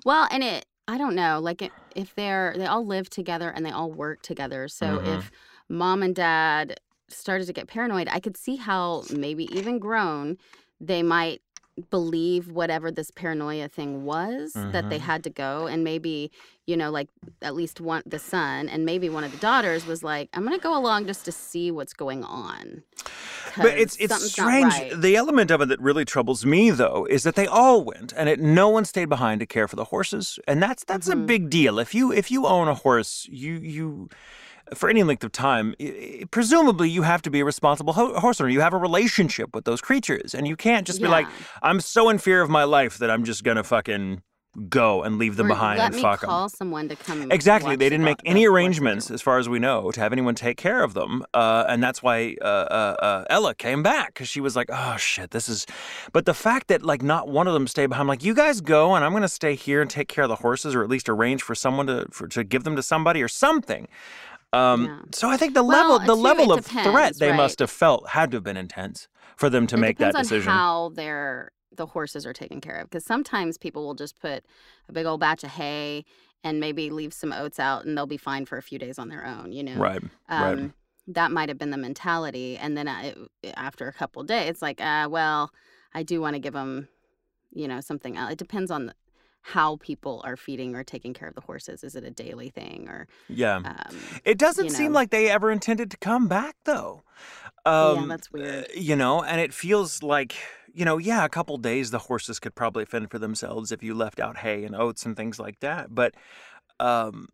well, 0.06 0.28
and 0.32 0.44
it, 0.44 0.66
I 0.88 0.98
don't 0.98 1.16
know, 1.16 1.40
like 1.40 1.62
it, 1.62 1.74
if 1.96 2.14
they're, 2.16 2.54
they 2.58 2.66
all 2.66 2.86
live 2.86 3.10
together 3.10 3.50
and 3.50 3.66
they 3.66 3.72
all 3.72 3.92
work 3.92 4.22
together. 4.22 4.68
So 4.68 5.00
Mhm. 5.00 5.18
if 5.18 5.32
mom 5.70 6.04
and 6.04 6.16
dad 6.16 6.80
started 7.10 7.46
to 7.48 7.54
get 7.54 7.68
paranoid, 7.68 8.08
I 8.12 8.20
could 8.20 8.38
see 8.38 8.56
how 8.58 9.04
maybe 9.10 9.46
even 9.56 9.80
grown, 9.80 10.38
they 10.80 11.04
might 11.04 11.42
believe 11.90 12.50
whatever 12.52 12.92
this 12.92 13.12
paranoia 13.12 13.68
thing 13.68 14.04
was 14.04 14.54
that 14.54 14.90
they 14.90 14.98
Mhm. 14.98 15.02
had 15.02 15.24
to 15.26 15.30
go 15.30 15.68
and 15.68 15.84
maybe 15.84 16.32
you 16.66 16.76
know 16.76 16.90
like 16.90 17.08
at 17.42 17.54
least 17.56 17.80
one 17.80 18.02
the 18.06 18.18
son 18.20 18.68
and 18.68 18.84
maybe 18.86 19.10
one 19.10 19.24
of 19.24 19.32
the 19.32 19.38
daughters 19.38 19.86
was 19.86 20.04
like 20.04 20.28
i'm 20.34 20.44
gonna 20.44 20.58
go 20.58 20.76
along 20.76 21.06
just 21.06 21.24
to 21.26 21.32
see 21.32 21.70
what's 21.70 21.94
going 21.94 22.24
on 22.24 22.82
But 23.56 23.78
it's 23.78 23.96
it's 23.98 24.32
strange. 24.32 24.74
right. 24.74 24.92
The 25.02 25.16
element 25.16 25.52
of 25.52 25.62
it 25.62 25.68
that 25.70 25.80
really 25.80 26.06
troubles 26.06 26.46
me, 26.46 26.70
though, 26.72 27.08
is 27.10 27.24
that 27.24 27.36
they 27.36 27.48
all 27.48 27.84
went, 27.84 28.14
and 28.16 28.28
it, 28.30 28.40
no 28.40 28.70
one 28.70 28.86
stayed 28.86 29.10
behind 29.10 29.40
to 29.40 29.46
care 29.46 29.68
for 29.68 29.76
the 29.76 29.86
horses, 29.86 30.38
and 30.48 30.62
that's 30.62 30.84
that's 30.84 31.08
a 31.08 31.16
Mhm. 31.16 31.26
big 31.26 31.50
deal. 31.50 31.80
If 31.80 31.96
you 31.96 32.12
if 32.12 32.30
you 32.30 32.46
own 32.46 32.68
a 32.68 32.74
horse, 32.76 33.28
you 33.32 33.54
you 33.56 34.10
for 34.74 34.90
any 34.90 35.04
length 35.04 35.24
of 35.24 35.32
time, 35.32 35.76
presumably 36.32 36.90
you 36.90 37.04
have 37.04 37.22
to 37.24 37.30
be 37.30 37.40
a 37.40 37.46
responsible 37.46 37.94
ho- 37.94 38.20
horse 38.20 38.42
owner. 38.42 38.50
You 38.50 38.62
have 38.62 38.74
a 38.74 38.78
relationship 38.78 39.54
with 39.54 39.66
those 39.66 39.82
creatures, 39.82 40.34
and 40.34 40.48
you 40.48 40.56
can't 40.56 40.86
just 40.88 41.02
be 41.02 41.08
like, 41.08 41.28
"I'm 41.62 41.80
so 41.80 42.10
in 42.10 42.18
fear 42.18 42.42
of 42.42 42.50
my 42.50 42.64
life 42.64 42.98
that 42.98 43.10
I'm 43.10 43.24
just 43.24 43.44
gonna 43.44 43.64
fucking 43.64 44.22
go 44.70 45.04
and 45.04 45.20
leave 45.20 45.36
them 45.36 45.46
Or 45.46 45.50
behind 45.50 45.78
let 45.78 45.88
and 45.88 45.96
me 45.98 46.02
fuck 46.02 46.24
'em." 46.24 46.30
call 46.30 46.50
someone 46.50 46.90
to 46.90 46.96
come 46.96 47.32
Exactly. 47.32 47.76
They 47.76 47.90
didn't 47.90 48.06
make 48.06 48.18
any 48.26 48.48
arrangements, 48.48 49.12
as 49.12 49.22
far 49.22 49.38
as 49.38 49.48
we 49.48 49.60
know, 49.60 49.92
to 49.92 50.00
have 50.00 50.12
anyone 50.12 50.34
take 50.34 50.58
care 50.58 50.82
of 50.84 50.96
them. 50.96 51.24
Uh, 51.32 51.66
and 51.70 51.84
that's 51.84 52.02
why 52.02 52.36
uh, 52.42 52.46
uh, 52.46 52.96
uh, 53.00 53.26
Ella 53.30 53.54
came 53.54 53.84
back 53.84 54.16
because 54.16 54.28
she 54.28 54.42
was 54.42 54.56
like, 54.56 54.68
oh, 54.74 54.98
shit, 54.98 55.30
this 55.30 55.48
is. 55.48 55.68
But 56.12 56.26
the 56.26 56.34
fact 56.34 56.70
that, 56.70 56.82
like, 56.82 57.04
not 57.04 57.28
one 57.28 57.48
of 57.48 57.54
them 57.54 57.68
stayed 57.68 57.88
behind, 57.88 58.08
like, 58.08 58.24
you 58.24 58.34
guys 58.34 58.60
go 58.62 58.96
and 58.96 59.06
I'm 59.06 59.12
going 59.12 59.22
to 59.22 59.28
stay 59.30 59.54
here 59.54 59.80
and 59.80 59.92
take 59.92 60.08
care 60.08 60.24
of 60.24 60.30
the 60.30 60.38
horses 60.38 60.74
or 60.74 60.84
at 60.84 60.90
least 60.90 61.08
arrange 61.08 61.44
for 61.44 61.54
someone 61.54 61.86
to, 61.86 62.08
for, 62.10 62.28
to 62.30 62.44
give 62.44 62.64
them 62.64 62.76
to 62.78 62.82
somebody 62.82 63.22
or 63.22 63.28
something. 63.28 63.88
Um, 64.54 64.86
Yeah. 64.86 65.00
So 65.14 65.30
I 65.30 65.38
think 65.38 65.54
the 65.54 65.64
Well, 65.64 65.98
level, 65.98 66.08
the 66.08 66.16
too, 66.16 66.22
level 66.22 66.54
of 66.54 66.66
threat 66.66 67.18
they 67.20 67.30
right? 67.30 67.38
must 67.38 67.60
have 67.60 67.70
felt 67.70 68.10
had 68.10 68.32
to 68.32 68.38
have 68.38 68.44
been 68.44 68.58
intense 68.58 69.08
for 69.36 69.50
them 69.50 69.68
to 69.68 69.76
it 69.76 69.80
make 69.80 69.98
that 69.98 70.16
decision. 70.16 70.50
on 70.50 70.58
how 70.58 70.90
their 70.90 71.52
the 71.76 71.86
horses 71.86 72.26
are 72.26 72.34
taken 72.34 72.60
care 72.60 72.78
of 72.78 72.90
because 72.90 73.06
sometimes 73.06 73.58
people 73.58 73.86
will 73.86 73.94
just 73.94 74.20
put 74.20 74.44
a 74.90 74.92
big 74.92 75.06
old 75.06 75.20
batch 75.20 75.44
of 75.44 75.52
hay 75.52 76.04
and 76.44 76.60
maybe 76.60 76.90
leave 76.90 77.14
some 77.14 77.32
oats 77.32 77.60
out 77.60 77.86
and 77.86 77.96
they'll 77.96 78.08
be 78.08 78.18
fine 78.18 78.46
for 78.46 78.58
a 78.58 78.64
few 78.64 78.80
days 78.80 78.98
on 78.98 79.10
their 79.10 79.26
own 79.26 79.52
you 79.52 79.64
know 79.64 79.76
right. 79.76 80.02
right. 80.30 80.54
um, 80.54 80.74
that 81.08 81.32
might 81.32 81.50
have 81.50 81.58
been 81.58 81.70
the 81.70 81.78
mentality 81.78 82.58
and 82.58 82.76
then 82.76 82.88
I, 82.88 83.14
after 83.56 83.88
a 83.88 83.94
couple 83.94 84.24
days 84.24 84.50
it's 84.50 84.62
like 84.62 84.82
uh, 84.82 85.08
well 85.10 85.52
i 85.94 86.04
do 86.04 86.20
want 86.20 86.34
to 86.34 86.40
give 86.40 86.54
them 86.54 86.88
you 87.54 87.68
know 87.68 87.80
something 87.80 88.18
else 88.18 88.32
it 88.32 88.40
depends 88.40 88.72
on 88.72 88.88
the, 88.88 88.94
how 89.54 89.78
people 89.78 90.22
are 90.26 90.36
feeding 90.36 90.76
or 90.76 90.84
taking 90.84 91.14
care 91.14 91.30
of 91.30 91.36
the 91.36 91.42
horses 91.42 91.84
is 91.84 91.96
it 91.96 92.04
a 92.04 92.12
daily 92.12 92.50
thing 92.50 92.88
or 92.90 93.08
Yeah. 93.30 93.62
um, 93.64 93.98
It 94.26 94.38
doesn't 94.38 94.66
you 94.66 94.70
seem 94.72 94.92
like 94.94 95.10
they 95.10 95.30
ever 95.30 95.50
intended 95.52 95.90
to 95.92 95.98
come 95.98 96.28
back, 96.28 96.56
though. 96.66 97.04
Yeah, 97.66 97.72
Um, 97.72 98.10
that's 98.10 98.32
weird. 98.32 98.66
uh, 98.66 98.68
you 98.76 98.96
know, 98.96 99.24
and 99.24 99.40
it 99.42 99.54
feels 99.54 100.04
like, 100.04 100.36
you 100.74 100.86
know, 100.86 100.98
yeah, 100.98 101.24
a 101.26 101.30
couple 101.30 101.58
days 101.58 101.92
the 101.92 102.00
horses 102.00 102.40
could 102.40 102.56
probably 102.56 102.86
fend 102.86 103.10
for 103.12 103.20
themselves 103.20 103.72
if 103.72 103.82
you 103.82 103.94
left 103.94 104.20
out 104.20 104.38
hay 104.38 104.64
and 104.66 104.76
oats 104.76 105.06
and 105.06 105.16
things 105.16 105.40
like 105.40 105.60
that. 105.62 105.96
But, 105.96 106.14
um, 106.80 107.30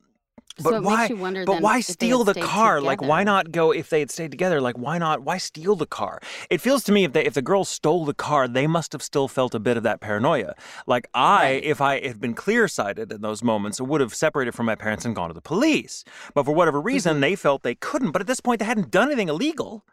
but 0.58 0.70
so 0.70 0.82
why? 0.82 1.08
wonder 1.08 1.46
But 1.46 1.54
then 1.54 1.62
why 1.64 1.80
if 1.80 1.88
they 1.88 1.92
had 1.92 1.94
steal 1.94 2.24
the 2.24 2.36
car? 2.36 2.80
Like, 2.80 3.02
why 3.02 3.24
not 3.24 3.52
go 3.52 3.72
if 3.72 3.90
they 3.90 4.00
had 4.02 4.12
stayed 4.12 4.30
together? 4.30 4.62
Like, 4.62 4.78
why 4.78 5.00
not? 5.00 5.22
Why 5.24 5.40
steal 5.40 5.76
the 5.76 5.88
car? 5.88 6.20
It 6.52 6.62
feels 6.62 6.84
to 6.84 6.92
me 6.92 7.06
if 7.06 7.14
they 7.14 7.26
if 7.26 7.34
the 7.34 7.42
girls 7.42 7.70
stole 7.70 8.06
the 8.06 8.14
car, 8.14 8.48
they 8.48 8.68
must 8.68 8.92
have 8.94 9.02
still 9.02 9.28
felt 9.28 9.56
a 9.56 9.60
bit 9.60 9.78
of 9.78 9.84
that 9.84 10.00
paranoia. 10.00 10.54
Like 10.86 11.08
I, 11.16 11.44
Right. 11.54 11.64
if 11.64 11.82
I 11.82 12.06
had 12.06 12.22
been 12.22 12.36
clear 12.36 12.68
sighted 12.68 13.12
in 13.12 13.22
those 13.22 13.42
moments, 13.44 13.82
would 13.82 14.00
have 14.02 14.14
separated 14.14 14.54
from 14.54 14.68
my 14.68 14.76
parents 14.76 15.06
and 15.06 15.16
gone 15.16 15.30
to 15.30 15.34
the 15.34 15.42
police. 15.42 16.04
But 16.36 16.46
for 16.46 16.52
whatever 16.54 16.80
reason, 16.80 17.14
Mm-hmm. 17.14 17.22
they 17.22 17.36
felt 17.36 17.64
they 17.64 17.76
couldn't. 17.76 18.12
But 18.12 18.22
at 18.22 18.28
this 18.28 18.40
point, 18.40 18.60
they 18.60 18.66
hadn't 18.66 18.92
done 18.92 19.08
anything 19.08 19.30
illegal. 19.30 19.84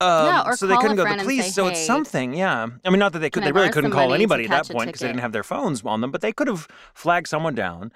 Um, 0.00 0.26
Yeah, 0.26 0.42
or 0.46 0.56
so 0.56 0.66
they 0.68 0.76
couldn't 0.76 0.96
go 0.96 1.04
to 1.04 1.12
the 1.16 1.22
police. 1.22 1.46
say, 1.46 1.50
so 1.50 1.66
it's 1.66 1.84
something, 1.84 2.32
yeah. 2.32 2.68
I 2.84 2.90
mean, 2.90 3.00
not 3.00 3.12
that 3.14 3.18
they 3.18 3.30
could, 3.30 3.42
they 3.42 3.50
really 3.52 3.68
couldn't 3.68 3.90
call 3.90 4.14
anybody 4.14 4.44
at 4.44 4.50
that 4.50 4.68
point 4.68 4.86
because 4.86 5.00
they 5.00 5.08
didn't 5.08 5.20
have 5.22 5.32
their 5.32 5.42
phones 5.42 5.84
on 5.84 6.00
them. 6.00 6.12
But 6.12 6.20
they 6.20 6.32
could 6.32 6.46
have 6.46 6.68
flagged 6.94 7.26
someone 7.26 7.54
down. 7.56 7.90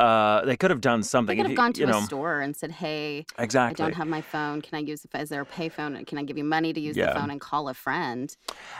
Uh, 0.00 0.44
they 0.44 0.56
could 0.56 0.70
have 0.70 0.80
done 0.80 1.02
something. 1.02 1.36
They 1.36 1.42
could 1.42 1.50
have 1.50 1.56
gone 1.56 1.72
to 1.74 1.80
you 1.82 1.88
a 1.88 2.02
store 2.02 2.40
and 2.40 2.56
said, 2.56 2.70
"Hey, 2.72 3.26
exactly. 3.38 3.84
I 3.84 3.86
don't 3.88 3.96
have 3.96 4.08
my 4.08 4.20
phone. 4.22 4.62
Can 4.62 4.76
I 4.76 4.80
use? 4.80 5.02
The, 5.02 5.20
Is 5.20 5.28
there 5.28 5.42
a 5.42 5.46
payphone? 5.46 6.06
Can 6.06 6.18
I 6.18 6.22
give 6.22 6.38
you 6.38 6.44
money 6.44 6.72
to 6.72 6.80
use 6.80 6.96
Yeah. 6.96 7.12
the 7.12 7.20
phone 7.20 7.30
and 7.30 7.40
call 7.40 7.68
a 7.68 7.74
friend?" 7.74 8.34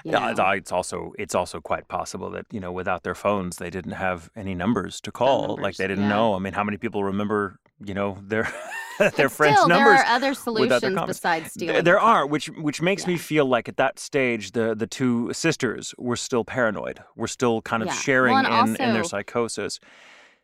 You 0.04 0.12
Yeah, 0.12 0.30
it's, 0.30 0.40
it's 0.40 0.72
also 0.72 1.12
it's 1.18 1.34
also 1.34 1.60
quite 1.60 1.88
possible 1.88 2.30
that 2.30 2.46
you 2.50 2.60
know 2.60 2.72
without 2.72 3.02
their 3.02 3.14
phones 3.14 3.56
they 3.56 3.70
didn't 3.70 3.92
have 3.92 4.30
any 4.34 4.54
numbers 4.54 5.00
to 5.02 5.12
call. 5.12 5.56
like 5.60 5.76
they 5.76 5.86
didn't 5.86 6.04
yeah. 6.04 6.16
know. 6.16 6.34
I 6.34 6.38
mean, 6.38 6.54
how 6.54 6.64
many 6.64 6.78
people 6.78 7.04
remember 7.04 7.58
you 7.84 7.94
know 7.94 8.16
their 8.22 8.44
their 8.98 9.10
But 9.28 9.32
friends' 9.32 9.56
still, 9.58 9.68
numbers? 9.68 9.98
There 9.98 10.06
are 10.06 10.16
other 10.16 10.34
solutions 10.34 11.00
besides 11.06 11.52
stealing. 11.52 11.84
There 11.84 11.94
the 11.94 12.00
are, 12.00 12.26
which 12.26 12.46
which 12.50 12.80
makes 12.80 13.06
me 13.06 13.16
feel 13.16 13.44
like 13.44 13.68
at 13.68 13.76
that 13.76 13.98
stage 13.98 14.52
the 14.52 14.74
the 14.74 14.86
two 14.86 15.32
sisters 15.32 15.94
were 15.98 16.16
still 16.16 16.44
paranoid. 16.44 17.00
Were 17.16 17.28
still 17.28 17.60
kind 17.62 17.82
of 17.82 17.88
Yeah. 17.88 17.94
Sharing 17.94 18.36
and 18.36 18.76
in, 18.76 18.82
in 18.84 18.94
their 18.94 19.04
psychosis. 19.04 19.80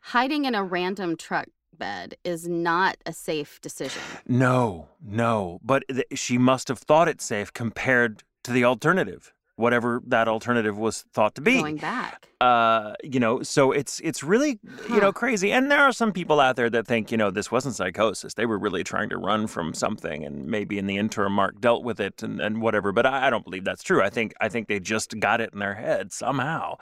Hiding 0.01 0.45
in 0.45 0.55
a 0.55 0.63
random 0.63 1.17
truck 1.17 1.49
bed 1.77 2.17
is 2.25 2.49
not 2.49 2.97
a 3.05 3.13
safe 3.13 3.61
decision. 3.61 4.03
No, 4.27 4.89
no, 5.05 5.61
but 5.63 5.85
th- 5.89 6.07
she 6.15 6.39
must 6.39 6.69
have 6.69 6.79
thought 6.79 7.09
it 7.09 7.21
safe 7.21 7.53
compared 7.53 8.23
to 8.45 8.53
the 8.53 8.65
alternative, 8.65 9.35
whatever 9.57 10.01
that 10.07 10.29
alternative 10.29 10.79
was 10.79 11.05
thought 11.13 11.35
to 11.35 11.41
be. 11.43 11.55
Going 11.55 11.77
back. 11.77 12.29
uh 12.41 12.93
you 13.03 13.19
know 13.19 13.43
so 13.43 13.73
it's 13.73 13.99
it's 14.01 14.23
really 14.23 14.59
you 14.91 15.01
know 15.01 15.11
crazy 15.13 15.51
and 15.51 15.71
there 15.71 15.81
are 15.81 15.93
some 15.93 16.13
people 16.13 16.39
out 16.39 16.55
there 16.57 16.69
that 16.71 16.87
think 16.87 17.11
you 17.11 17.17
know 17.17 17.31
this 17.31 17.51
wasn't 17.51 17.75
psychosis 17.75 18.35
they 18.35 18.45
were 18.45 18.59
really 18.59 18.85
trying 18.85 19.09
to 19.09 19.17
run 19.17 19.47
from 19.47 19.73
something 19.73 20.23
and 20.23 20.47
maybe 20.47 20.77
in 20.79 20.87
the 20.87 20.99
interim 20.99 21.33
mark 21.33 21.59
dealt 21.63 21.83
with 21.83 21.99
it 21.99 22.23
and, 22.23 22.39
and 22.41 22.61
whatever 22.61 22.93
but 22.93 23.07
I, 23.07 23.27
I 23.29 23.31
don't 23.31 23.43
believe 23.43 23.65
that's 23.65 23.83
true 23.83 24.03
i 24.03 24.11
think 24.11 24.35
i 24.39 24.51
think 24.51 24.69
they 24.69 24.79
just 24.81 25.19
got 25.19 25.41
it 25.41 25.55
in 25.55 25.61
their 25.61 25.75
head 25.77 26.13
somehow 26.13 26.77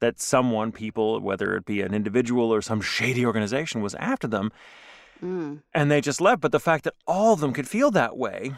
that 0.00 0.20
someone 0.20 0.72
people 0.72 1.20
whether 1.20 1.56
it 1.56 1.64
be 1.64 1.80
an 1.82 1.92
individual 1.94 2.52
or 2.52 2.60
some 2.62 2.80
shady 2.80 3.24
organization 3.26 3.80
was 3.82 3.94
after 3.96 4.26
them 4.28 4.50
Mm. 5.20 5.62
and 5.74 5.90
they 5.90 6.00
just 6.00 6.20
left 6.20 6.40
but 6.40 6.52
the 6.52 6.60
fact 6.60 6.84
that 6.84 6.94
all 7.04 7.32
of 7.32 7.40
them 7.40 7.52
could 7.52 7.66
feel 7.68 7.90
that 7.90 8.16
way 8.16 8.52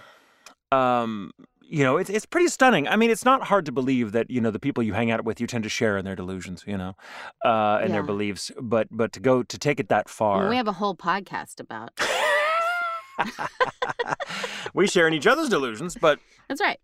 um 0.72 1.30
you 1.62 1.82
know 1.82 1.96
it's, 1.96 2.10
it's 2.10 2.26
pretty 2.26 2.48
stunning 2.48 2.86
i 2.86 2.96
mean 2.96 3.10
it's 3.10 3.24
not 3.24 3.44
hard 3.44 3.64
to 3.64 3.72
believe 3.72 4.12
that 4.12 4.28
you 4.30 4.42
know 4.42 4.50
the 4.50 4.58
people 4.58 4.82
you 4.82 4.92
hang 4.92 5.10
out 5.10 5.24
with 5.24 5.40
you 5.40 5.46
tend 5.46 5.64
to 5.64 5.70
share 5.70 5.96
in 5.96 6.04
their 6.04 6.14
delusions 6.16 6.62
you 6.66 6.76
know 6.76 6.94
uh 7.46 7.78
and 7.80 7.94
their 7.94 8.02
beliefs 8.02 8.50
but 8.60 8.88
but 8.90 9.10
to 9.14 9.20
go 9.20 9.42
to 9.42 9.56
take 9.58 9.80
it 9.80 9.88
that 9.88 10.06
far 10.10 10.50
we 10.50 10.56
have 10.56 10.68
a 10.68 10.72
whole 10.72 10.94
podcast 10.94 11.60
about. 11.60 11.98
we 14.74 14.86
share 14.86 15.06
in 15.06 15.14
each 15.14 15.26
other's 15.26 15.48
delusions 15.48 15.96
but 16.00 16.18
That's 16.48 16.60
right. 16.60 16.78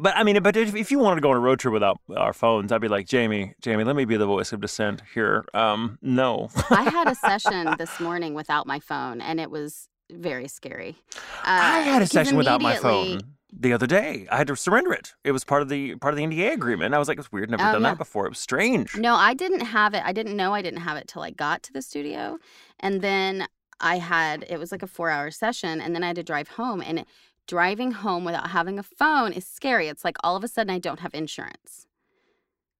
But 0.00 0.16
i 0.16 0.22
mean 0.24 0.42
but 0.42 0.56
if, 0.56 0.74
if 0.74 0.90
you 0.90 0.98
wanted 0.98 1.16
to 1.16 1.20
go 1.20 1.30
on 1.30 1.36
a 1.36 1.40
road 1.40 1.58
trip 1.60 1.72
without 1.72 1.98
our 2.16 2.32
phones 2.32 2.72
i'd 2.72 2.80
be 2.80 2.88
like 2.88 3.06
jamie 3.06 3.54
jamie 3.60 3.84
let 3.84 3.94
me 3.94 4.04
be 4.04 4.16
the 4.16 4.26
voice 4.26 4.52
of 4.52 4.60
dissent 4.60 5.02
here 5.14 5.44
um 5.54 5.98
no 6.02 6.48
I 6.70 6.84
had 6.90 7.06
a 7.08 7.14
session 7.14 7.74
this 7.78 8.00
morning 8.00 8.34
without 8.34 8.66
my 8.66 8.80
phone, 8.80 9.20
and 9.20 9.38
it 9.38 9.50
was 9.50 9.88
very 10.10 10.48
scary. 10.48 10.96
Uh, 11.44 11.60
i 11.76 11.78
had 11.80 12.02
a 12.02 12.06
session 12.06 12.36
without 12.36 12.60
my 12.60 12.76
phone 12.76 13.20
the 13.52 13.72
other 13.72 13.86
day 13.86 14.26
i 14.30 14.36
had 14.36 14.46
to 14.46 14.56
surrender 14.56 14.92
it 14.92 15.12
it 15.24 15.32
was 15.32 15.44
part 15.44 15.60
of 15.62 15.68
the 15.68 15.94
part 15.96 16.14
of 16.14 16.18
the 16.18 16.24
nda 16.24 16.52
agreement 16.52 16.94
i 16.94 16.98
was 16.98 17.08
like 17.08 17.18
it's 17.18 17.30
weird 17.32 17.50
never 17.50 17.62
Oh, 17.62 17.72
done 17.72 17.82
yeah. 17.82 17.90
that 17.90 17.98
before 17.98 18.26
it 18.26 18.30
was 18.30 18.38
strange 18.38 18.96
No, 18.96 19.14
I 19.14 19.34
didn't 19.34 19.60
have 19.76 19.92
it. 19.94 20.02
I 20.04 20.12
didn't 20.12 20.36
know 20.36 20.54
I 20.54 20.62
didn't 20.62 20.80
have 20.88 20.96
it 20.96 21.06
till 21.08 21.22
I 21.22 21.30
got 21.30 21.62
to 21.64 21.72
the 21.72 21.82
studio. 21.82 22.38
And 22.80 23.00
then 23.02 23.46
I 23.82 23.96
had, 23.98 24.44
it 24.48 24.58
was 24.58 24.70
like 24.72 24.82
a 24.82 24.86
four 24.86 25.08
hour 25.10 25.30
session. 25.30 25.80
And 25.80 25.94
then 25.94 26.04
I 26.04 26.08
had 26.08 26.16
to 26.16 26.22
drive 26.22 26.48
home. 26.48 26.80
And 26.82 27.04
driving 27.46 27.92
home 27.92 28.24
without 28.24 28.50
having 28.50 28.78
a 28.78 28.82
phone 28.82 29.32
is 29.32 29.46
scary. 29.46 29.88
It's 29.88 30.04
like 30.04 30.16
all 30.22 30.36
of 30.36 30.44
a 30.44 30.48
sudden 30.48 30.70
I 30.70 30.78
don't 30.78 31.00
have 31.00 31.14
insurance. 31.14 31.86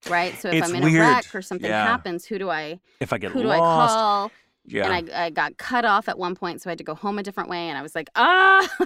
Right? 0.08 0.34
So 0.38 0.48
if 0.48 0.54
It's 0.54 0.68
I'm 0.68 0.74
in 0.76 0.82
weird. 0.84 0.96
a 1.04 1.08
wreck 1.08 1.34
or 1.34 1.42
something 1.42 1.68
Yeah. 1.70 1.84
happens, 1.84 2.24
who 2.24 2.38
do 2.38 2.48
I 2.50 2.80
if 3.00 3.12
i 3.12 3.18
get 3.18 3.32
who 3.32 3.42
do 3.42 3.50
I 3.50 3.58
call? 3.58 4.30
yeah 4.64 4.90
And 4.90 5.10
I, 5.12 5.24
I 5.26 5.30
got 5.30 5.56
cut 5.58 5.84
off 5.84 6.08
at 6.08 6.18
one 6.18 6.34
point, 6.34 6.62
so 6.62 6.70
I 6.70 6.72
had 6.72 6.78
to 6.78 6.84
go 6.84 6.94
home 6.94 7.18
a 7.18 7.22
different 7.22 7.50
way. 7.50 7.68
And 7.68 7.76
I 7.76 7.82
was 7.82 7.94
like, 7.94 8.08
ah, 8.14 8.66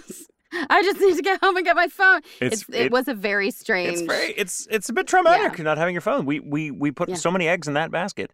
I 0.71 0.83
just 0.83 1.01
need 1.01 1.17
to 1.17 1.23
get 1.23 1.41
home 1.43 1.57
and 1.57 1.65
get 1.65 1.77
my 1.77 1.89
phone. 1.89 2.19
It's- 2.41 2.63
It's, 2.63 2.69
it, 2.71 2.75
it- 2.87 2.93
was 2.93 3.07
a 3.09 3.15
very 3.15 3.51
strange. 3.51 3.99
It's 3.99 4.03
very 4.03 4.33
it's 4.33 4.67
it's 4.71 4.89
a 4.89 4.93
bit 4.93 5.07
traumatic 5.07 5.59
Yeah. 5.59 5.65
not 5.65 5.79
having 5.79 5.95
your 5.95 6.01
phone. 6.01 6.25
We 6.27 6.41
we 6.41 6.71
we 6.73 6.91
put 6.91 7.09
Yeah. 7.09 7.15
so 7.17 7.31
many 7.31 7.47
eggs 7.47 7.69
in 7.69 7.75
that 7.75 7.91
basket 7.93 8.33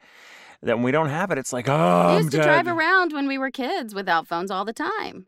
that 0.62 0.76
when 0.76 0.82
we 0.84 0.90
don't 0.92 1.08
have 1.08 1.30
it, 1.30 1.38
it's 1.38 1.52
like 1.52 1.68
oh, 1.68 1.74
I'm 1.74 2.18
used 2.18 2.30
to 2.32 2.38
dead. 2.38 2.44
drive 2.44 2.66
around 2.66 3.12
when 3.12 3.26
we 3.26 3.36
were 3.36 3.50
kids 3.50 3.94
without 3.94 4.26
phones 4.26 4.50
all 4.50 4.64
the 4.64 4.72
time. 4.74 5.26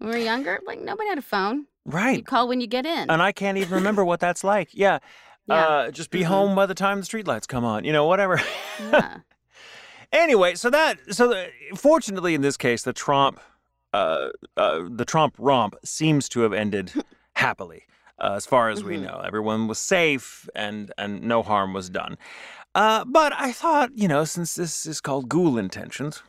When 0.00 0.10
we 0.10 0.16
were 0.16 0.22
younger, 0.24 0.58
like 0.66 0.80
nobody 0.80 1.08
had 1.08 1.18
a 1.18 1.22
phone. 1.22 1.66
Right. 1.84 2.16
You 2.18 2.24
call 2.24 2.48
when 2.48 2.60
you 2.60 2.66
get 2.66 2.86
in. 2.86 3.10
and 3.10 3.22
I 3.22 3.32
can't 3.32 3.58
even 3.58 3.74
remember 3.74 4.04
what 4.04 4.18
that's 4.20 4.42
like. 4.42 4.70
Yeah, 4.72 4.98
Yeah. 5.46 5.66
Uh, 5.66 5.90
just 5.90 6.10
be 6.10 6.20
Mhm. 6.22 6.26
home 6.26 6.54
by 6.54 6.66
the 6.66 6.74
time 6.74 7.00
the 7.00 7.06
streetlights 7.06 7.46
come 7.46 7.64
on. 7.64 7.84
You 7.84 7.92
know, 7.92 8.06
whatever. 8.06 8.40
yeah. 8.80 9.18
anyway, 10.12 10.54
so 10.54 10.70
that 10.70 10.98
so 11.14 11.28
the, 11.28 11.48
fortunately 11.76 12.34
in 12.34 12.40
this 12.42 12.56
case, 12.56 12.82
the 12.82 12.92
Tromp 12.92 13.38
uh, 13.92 14.28
uh, 14.56 14.82
the 14.88 15.04
Tromp 15.04 15.34
romp 15.38 15.74
seems 15.84 16.28
to 16.30 16.40
have 16.40 16.52
ended 16.52 16.92
happily. 17.34 17.84
Uh, 18.18 18.34
as 18.36 18.46
far 18.46 18.68
as 18.70 18.84
we 18.84 18.96
Mhm. 18.96 19.02
know, 19.02 19.22
everyone 19.24 19.66
was 19.68 19.78
safe 19.78 20.48
and 20.54 20.92
and 20.96 21.22
no 21.22 21.42
harm 21.42 21.72
was 21.72 21.90
done. 21.90 22.16
Uh, 22.74 23.04
but 23.04 23.32
I 23.36 23.50
thought, 23.52 23.90
you 23.96 24.06
know, 24.08 24.24
since 24.24 24.54
this 24.54 24.86
is 24.86 25.00
called 25.00 25.28
Ghoul 25.28 25.58
Intentions, 25.58 26.22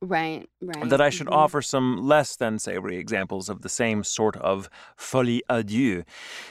Right, 0.00 0.48
right. 0.62 0.88
that 0.90 1.00
I 1.00 1.10
should 1.10 1.26
mhm. 1.26 1.34
offer 1.34 1.60
some 1.60 2.06
less 2.06 2.36
than 2.36 2.60
savory 2.60 2.98
examples 2.98 3.48
of 3.48 3.62
the 3.62 3.68
same 3.68 4.04
sort 4.04 4.36
of 4.36 4.70
folie 4.96 5.42
à 5.50 5.66
deux. 5.66 6.04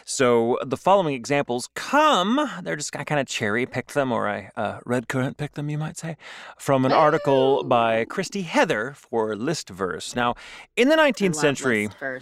So 0.04 0.60
the 0.66 0.76
following 0.76 1.16
examples 1.16 1.70
come, 1.74 2.45
they're 2.64 2.76
just, 2.76 2.93
I 2.98 3.06
kind 3.06 3.22
of 3.22 3.28
cherry 3.28 3.66
picked 3.66 3.93
them, 3.93 4.12
or 4.12 4.28
I 4.28 4.52
uh, 4.58 4.80
red 4.86 5.08
currant 5.08 5.38
picked 5.38 5.56
them, 5.56 5.70
you 5.70 5.78
might 5.78 5.98
say, 5.98 6.18
from 6.58 6.84
an 6.84 6.91
article 6.91 7.64
by 7.64 8.04
Christy 8.04 8.41
Heather 8.41 8.93
for 8.98 9.34
Listverse. 9.34 10.14
Now, 10.14 10.36
in 10.76 10.89
the 10.89 10.98
19th 10.98 11.36
century, 11.36 11.88
they're 12.02 12.20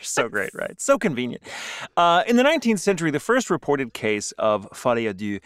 so 0.00 0.28
great, 0.28 0.50
right? 0.54 0.80
So 0.80 0.98
convenient. 0.98 1.44
Uh, 1.96 2.24
in 2.26 2.34
the 2.34 2.42
19th 2.42 2.80
century, 2.80 3.12
the 3.12 3.20
first 3.20 3.48
reported 3.48 3.94
case 3.94 4.32
of 4.32 4.68
folie 4.72 5.06
à 5.06 5.16
deux 5.16 5.38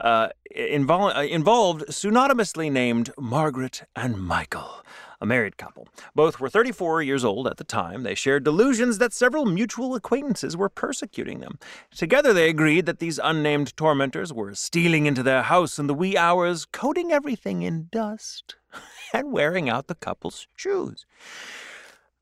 uh, 0.00 0.28
invol- 0.56 1.16
uh, 1.16 1.22
involved 1.22 1.84
pseudonymously 1.88 2.70
named 2.70 3.10
Margaret 3.18 3.82
and 3.94 4.18
Michael, 4.18 4.82
a 5.20 5.26
married 5.26 5.56
couple. 5.56 5.88
Both 6.14 6.40
were 6.40 6.48
34 6.48 7.02
years 7.02 7.24
old 7.24 7.46
at 7.46 7.56
the 7.56 7.64
time. 7.64 8.02
They 8.02 8.14
shared 8.14 8.44
delusions 8.44 8.98
that 8.98 9.12
several 9.12 9.46
mutual 9.46 9.94
acquaintances 9.94 10.56
were 10.56 10.68
persecuting 10.68 11.40
them. 11.40 11.58
Together, 11.94 12.32
they 12.32 12.48
agreed 12.48 12.86
that 12.86 12.98
these 12.98 13.20
unnamed 13.22 13.76
tormentors 13.76 14.32
were 14.32 14.54
stealing 14.54 15.06
into 15.06 15.22
their 15.22 15.42
house 15.42 15.78
in 15.78 15.86
the 15.86 15.94
wee 15.94 16.16
hours, 16.16 16.64
coating 16.64 17.12
everything 17.12 17.62
in 17.62 17.88
dust, 17.90 18.56
and 19.12 19.32
wearing 19.32 19.68
out 19.68 19.86
the 19.86 19.94
couple's 19.94 20.46
shoes. 20.56 21.06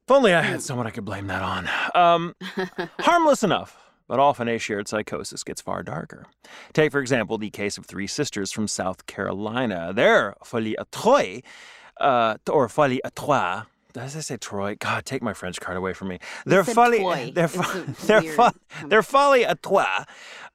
If 0.04 0.10
only 0.10 0.34
I 0.34 0.42
had 0.42 0.62
someone 0.62 0.86
I 0.86 0.90
could 0.90 1.04
blame 1.04 1.28
that 1.28 1.42
on. 1.42 1.68
Um, 1.94 2.34
harmless 3.00 3.44
enough, 3.44 3.81
but 4.12 4.20
often 4.20 4.46
a 4.46 4.58
shared 4.58 4.86
psychosis 4.88 5.42
gets 5.42 5.62
far 5.62 5.82
darker. 5.82 6.26
Take, 6.74 6.92
for 6.92 7.00
example, 7.00 7.38
the 7.38 7.48
case 7.48 7.78
of 7.78 7.86
three 7.86 8.06
sisters 8.06 8.52
from 8.52 8.68
South 8.68 9.06
Carolina. 9.06 9.90
Their 9.94 10.34
folie 10.44 10.76
à 10.78 10.84
trois, 10.90 11.40
uh, 11.98 12.36
or 12.50 12.68
folie 12.68 13.00
à 13.06 13.14
trois. 13.14 13.62
Does 13.92 14.16
I 14.16 14.20
say 14.20 14.36
Troy? 14.36 14.76
God, 14.78 15.04
take 15.04 15.22
my 15.22 15.32
French 15.34 15.60
card 15.60 15.76
away 15.76 15.92
from 15.92 16.08
me. 16.08 16.18
They're 16.46 16.64
toy. 16.64 17.32
their, 17.34 17.44
It's 17.44 17.54
fo- 17.54 17.80
a 17.80 17.84
their, 18.06 18.20
weird 18.22 18.34
fo- 18.36 18.86
their 18.88 19.02
folie 19.02 19.44
à 19.44 19.60
trois 19.60 20.04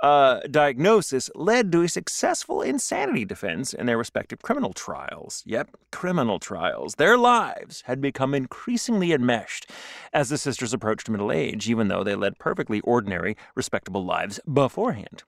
uh, 0.01 0.39
diagnosis 0.49 1.29
led 1.35 1.71
to 1.71 1.81
a 1.83 1.87
successful 1.87 2.61
insanity 2.61 3.25
defense 3.25 3.73
in 3.73 3.85
their 3.85 3.97
respective 3.97 4.41
criminal 4.41 4.73
trials. 4.73 5.43
Yep, 5.45 5.77
criminal 5.91 6.39
trials. 6.39 6.95
Their 6.95 7.17
lives 7.17 7.83
had 7.85 8.01
become 8.01 8.33
increasingly 8.33 9.11
enmeshed 9.11 9.69
as 10.13 10.29
the 10.29 10.37
sisters 10.37 10.73
approached 10.73 11.09
middle 11.09 11.31
age, 11.31 11.69
even 11.69 11.87
though 11.87 12.03
they 12.03 12.15
led 12.15 12.39
perfectly 12.39 12.79
ordinary, 12.81 13.37
respectable 13.55 14.03
lives 14.03 14.39
beforehand. 14.51 15.23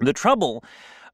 The 0.00 0.12
trouble 0.12 0.62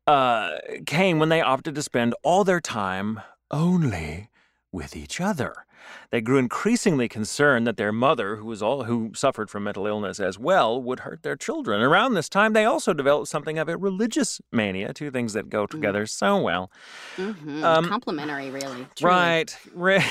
uh, 0.07 0.57
came 0.85 1.19
when 1.19 1.31
they 1.31 1.41
opted 1.41 1.75
to 1.77 1.83
spend 1.83 2.15
all 2.23 2.45
their 2.45 2.61
time 2.61 3.21
only 3.51 4.29
with 4.73 4.97
each 4.97 5.21
other. 5.21 5.64
They 6.11 6.21
grew 6.21 6.39
increasingly 6.39 7.09
concerned 7.09 7.67
that 7.67 7.77
their 7.77 7.93
mother, 7.93 8.37
who 8.37 8.47
was 8.47 8.63
all 8.63 8.85
who 8.85 9.13
suffered 9.15 9.51
from 9.51 9.65
mental 9.65 9.87
illness 9.87 10.21
as 10.21 10.39
well, 10.39 10.81
would 10.83 11.01
hurt 11.01 11.23
their 11.23 11.37
children. 11.37 11.81
Around 11.81 12.15
this 12.15 12.29
time, 12.29 12.53
they 12.53 12.65
also 12.65 12.93
developed 12.93 13.29
something 13.29 13.59
of 13.59 13.69
a 13.69 13.77
religious 13.77 14.41
mania, 14.53 14.93
two 14.93 15.11
things 15.11 15.33
that 15.33 15.49
go 15.51 15.67
together 15.67 16.07
so 16.07 16.41
well. 16.41 16.71
Mhm. 17.17 17.63
Um, 17.63 17.85
Complimentary, 17.89 18.51
really. 18.51 18.87
truly. 18.97 19.15
Right. 19.15 19.59
Right. 19.75 20.03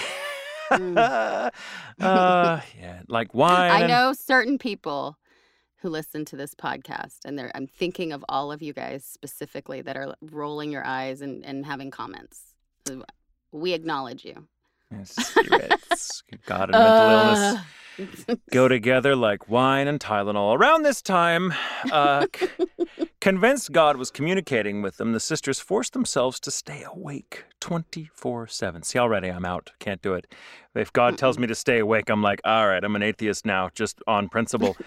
uh, 0.72 1.50
yeah, 2.00 3.02
like 3.08 3.34
wine. 3.34 3.72
I 3.72 3.80
and- 3.80 3.88
know 3.88 4.14
certain 4.14 4.58
people 4.58 5.18
who 5.78 5.90
listen 5.90 6.24
to 6.26 6.36
this 6.38 6.56
podcast, 6.56 7.20
and 7.26 7.38
they're, 7.38 7.52
I'm 7.56 7.68
thinking 7.68 8.14
of 8.14 8.24
all 8.30 8.52
of 8.52 8.62
you 8.62 8.72
guys 8.74 9.04
specifically 9.06 9.82
that 9.82 9.98
are 9.98 10.16
rolling 10.22 10.72
your 10.72 10.86
eyes 10.86 11.22
and, 11.22 11.44
and 11.46 11.66
having 11.66 11.92
comments. 11.92 12.54
We 13.52 13.74
acknowledge 13.74 14.24
you. 14.26 14.48
Yes, 14.98 15.34
you're 15.44 15.58
right. 15.58 15.72
It's 15.92 16.24
God 16.46 16.70
and 16.70 16.80
mental 16.80 17.10
illness. 17.10 17.40
Uh, 17.40 18.36
go 18.52 18.68
together 18.68 19.16
like 19.16 19.50
wine 19.50 19.88
and 19.88 20.00
Tylenol. 20.00 20.58
Around 20.58 20.84
this 20.84 21.02
time, 21.02 21.54
uh, 21.92 22.26
c- 22.36 22.48
convinced 23.22 23.72
God 23.72 23.98
was 23.98 24.12
communicating 24.12 24.82
with 24.82 24.98
them, 24.98 25.14
the 25.14 25.20
sisters 25.20 25.60
forced 25.60 25.94
themselves 25.94 26.40
to 26.42 26.52
stay 26.52 26.84
awake 26.84 27.46
24 27.60 28.48
7. 28.48 28.84
See, 28.84 29.00
already 29.00 29.30
I'm 29.30 29.46
out. 29.46 29.72
Can't 29.80 30.02
do 30.02 30.14
it. 30.14 30.34
If 30.76 30.92
God 30.92 31.18
tells 31.18 31.38
me 31.38 31.46
to 31.48 31.56
stay 31.56 31.80
awake, 31.80 32.10
I'm 32.10 32.24
like, 32.24 32.42
all 32.44 32.68
right, 32.68 32.84
I'm 32.84 32.96
an 32.96 33.04
atheist 33.04 33.46
now, 33.46 33.70
just 33.74 34.02
on 34.08 34.30
principle. 34.30 34.76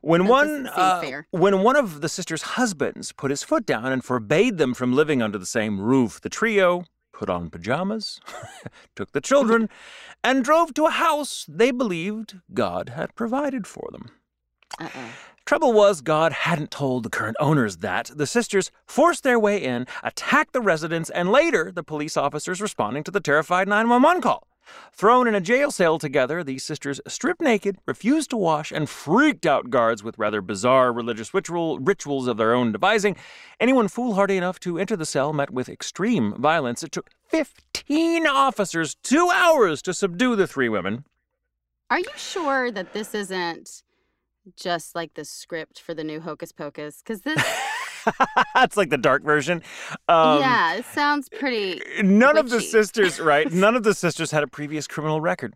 When 0.00 0.26
one, 0.26 0.66
uh, 0.66 1.00
when 1.30 1.62
one 1.62 1.76
of 1.76 2.00
the 2.00 2.08
sisters' 2.08 2.42
husbands 2.42 3.12
put 3.12 3.30
his 3.30 3.42
foot 3.42 3.66
down 3.66 3.86
and 3.92 4.04
forbade 4.04 4.58
them 4.58 4.74
from 4.74 4.92
living 4.92 5.22
under 5.22 5.38
the 5.38 5.46
same 5.46 5.80
roof, 5.80 6.20
the 6.20 6.28
trio 6.28 6.84
put 7.18 7.28
on 7.28 7.50
pajamas, 7.50 8.20
took 8.94 9.10
the 9.10 9.20
children, 9.20 9.68
and 10.22 10.44
drove 10.44 10.72
to 10.72 10.86
a 10.86 10.90
house 10.90 11.44
they 11.48 11.72
believed 11.72 12.36
God 12.54 12.90
had 12.90 13.16
provided 13.16 13.66
for 13.66 13.88
them. 13.90 14.10
Uh-oh. 14.78 15.10
Trouble 15.44 15.72
was, 15.72 16.00
God 16.00 16.32
hadn't 16.32 16.70
told 16.70 17.02
the 17.02 17.10
current 17.10 17.36
owners 17.40 17.78
that. 17.78 18.10
The 18.14 18.26
sisters 18.26 18.70
forced 18.86 19.24
their 19.24 19.38
way 19.38 19.60
in, 19.60 19.86
attacked 20.04 20.52
the 20.52 20.60
residents, 20.60 21.10
and 21.10 21.32
later 21.32 21.72
the 21.72 21.82
police 21.82 22.16
officers 22.16 22.60
responding 22.60 23.02
to 23.04 23.10
the 23.10 23.20
terrified 23.20 23.66
911 23.66 24.22
call. 24.22 24.47
Thrown 24.92 25.28
in 25.28 25.34
a 25.34 25.40
jail 25.40 25.70
cell 25.70 25.98
together, 25.98 26.42
these 26.42 26.64
sisters 26.64 27.00
stripped 27.06 27.40
naked, 27.40 27.78
refused 27.86 28.30
to 28.30 28.36
wash, 28.36 28.72
and 28.72 28.88
freaked 28.88 29.46
out 29.46 29.70
guards 29.70 30.02
with 30.02 30.18
rather 30.18 30.40
bizarre 30.40 30.92
religious 30.92 31.32
ritual, 31.32 31.78
rituals 31.78 32.26
of 32.26 32.36
their 32.36 32.54
own 32.54 32.72
devising. 32.72 33.16
Anyone 33.60 33.88
foolhardy 33.88 34.36
enough 34.36 34.58
to 34.60 34.78
enter 34.78 34.96
the 34.96 35.06
cell 35.06 35.32
met 35.32 35.50
with 35.50 35.68
extreme 35.68 36.34
violence. 36.40 36.82
It 36.82 36.92
took 36.92 37.10
15 37.28 38.26
officers 38.26 38.96
two 39.02 39.30
hours 39.32 39.82
to 39.82 39.94
subdue 39.94 40.36
the 40.36 40.46
three 40.46 40.68
women. 40.68 41.04
Are 41.90 42.00
you 42.00 42.10
sure 42.16 42.70
that 42.70 42.92
this 42.92 43.14
isn't 43.14 43.82
just 44.56 44.94
like 44.94 45.14
the 45.14 45.24
script 45.24 45.80
for 45.80 45.94
the 45.94 46.04
new 46.04 46.20
Hocus 46.20 46.52
Pocus? 46.52 46.98
Because 46.98 47.22
this, 47.22 47.42
That's 48.54 48.76
like 48.76 48.90
the 48.90 48.98
dark 48.98 49.22
version. 49.22 49.62
Um, 50.08 50.40
yeah, 50.40 50.74
it 50.74 50.84
sounds 50.86 51.28
pretty. 51.28 51.80
None 52.02 52.36
of 52.36 52.50
the 52.50 52.60
sisters, 52.60 53.20
right? 53.32 53.50
None 53.52 53.76
of 53.76 53.82
the 53.82 53.94
sisters 53.94 54.30
had 54.30 54.42
a 54.42 54.48
previous 54.48 54.86
criminal 54.86 55.20
record. 55.20 55.54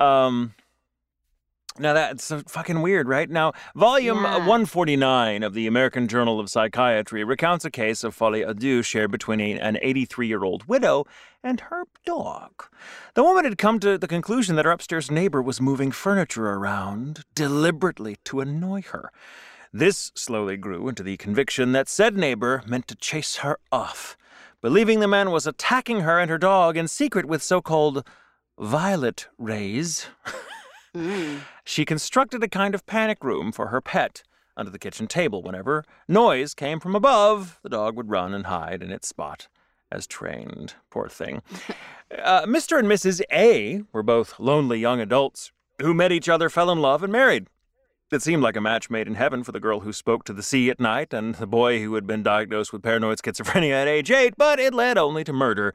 Um, 0.00 0.54
now 1.78 1.92
that's 1.92 2.32
fucking 2.48 2.80
weird, 2.80 3.06
right? 3.06 3.28
Now, 3.28 3.52
volume 3.74 4.22
Yeah. 4.22 4.38
149 4.38 5.42
of 5.42 5.52
the 5.52 5.66
American 5.66 6.08
Journal 6.08 6.40
of 6.40 6.48
Psychiatry 6.48 7.22
recounts 7.22 7.66
a 7.66 7.70
case 7.70 8.02
of 8.02 8.14
folie 8.14 8.40
à 8.42 8.58
deux 8.58 8.82
shared 8.82 9.10
between 9.10 9.40
an 9.40 9.76
83 9.82 10.26
year 10.26 10.42
old 10.42 10.64
widow 10.66 11.04
and 11.42 11.60
her 11.60 11.84
dog. 12.06 12.64
The 13.14 13.22
woman 13.22 13.44
had 13.44 13.58
come 13.58 13.78
to 13.80 13.98
the 13.98 14.08
conclusion 14.08 14.56
that 14.56 14.64
her 14.64 14.70
upstairs 14.70 15.10
neighbor 15.10 15.42
was 15.42 15.60
moving 15.60 15.92
furniture 15.92 16.46
around 16.48 17.24
deliberately 17.34 18.16
to 18.24 18.40
annoy 18.40 18.82
her. 18.82 19.10
This 19.72 20.12
slowly 20.14 20.56
grew 20.56 20.88
into 20.88 21.02
the 21.02 21.16
conviction 21.16 21.72
that 21.72 21.88
said 21.88 22.16
neighbor 22.16 22.62
meant 22.66 22.88
to 22.88 22.94
chase 22.94 23.36
her 23.36 23.58
off, 23.70 24.16
believing 24.60 25.00
the 25.00 25.08
man 25.08 25.30
was 25.30 25.46
attacking 25.46 26.00
her 26.00 26.18
and 26.18 26.30
her 26.30 26.38
dog 26.38 26.76
in 26.76 26.88
secret 26.88 27.26
with 27.26 27.42
so 27.42 27.60
called 27.60 28.06
violet 28.58 29.28
rays. 29.38 30.06
Mm. 30.94 31.40
She 31.68 31.84
constructed 31.84 32.44
a 32.44 32.48
kind 32.48 32.76
of 32.76 32.86
panic 32.86 33.24
room 33.24 33.50
for 33.50 33.66
her 33.66 33.80
pet 33.80 34.22
under 34.56 34.70
the 34.70 34.78
kitchen 34.78 35.08
table. 35.08 35.42
Whenever 35.42 35.84
noise 36.06 36.54
came 36.54 36.78
from 36.78 36.94
above, 36.94 37.58
the 37.64 37.68
dog 37.68 37.96
would 37.96 38.08
run 38.08 38.32
and 38.32 38.46
hide 38.46 38.84
in 38.84 38.92
its 38.92 39.08
spot 39.08 39.48
as 39.90 40.06
trained. 40.06 40.74
Poor 40.90 41.08
thing. 41.08 41.42
Uh, 42.22 42.46
Mr. 42.46 42.78
and 42.78 42.86
Mrs. 42.86 43.20
A 43.32 43.82
were 43.92 44.04
both 44.04 44.38
lonely 44.38 44.78
young 44.78 45.00
adults 45.00 45.50
who 45.82 45.92
met 45.92 46.12
each 46.12 46.28
other, 46.28 46.48
fell 46.48 46.70
in 46.70 46.78
love, 46.78 47.02
and 47.02 47.12
married. 47.12 47.48
It 48.12 48.22
seemed 48.22 48.42
like 48.42 48.54
a 48.54 48.60
match 48.60 48.88
made 48.88 49.08
in 49.08 49.14
heaven 49.14 49.42
for 49.42 49.50
the 49.50 49.58
girl 49.58 49.80
who 49.80 49.92
spoke 49.92 50.22
to 50.24 50.32
the 50.32 50.42
sea 50.42 50.70
at 50.70 50.78
night 50.78 51.12
and 51.12 51.34
the 51.34 51.46
boy 51.46 51.80
who 51.82 51.94
had 51.96 52.06
been 52.06 52.22
diagnosed 52.22 52.72
with 52.72 52.82
paranoid 52.82 53.18
schizophrenia 53.18 53.72
at 53.72 53.88
age 53.88 54.12
eight, 54.12 54.34
but 54.36 54.60
it 54.60 54.72
led 54.72 54.96
only 54.96 55.24
to 55.24 55.32
murder 55.32 55.74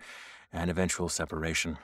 and 0.53 0.69
eventual 0.69 1.09
separation. 1.09 1.77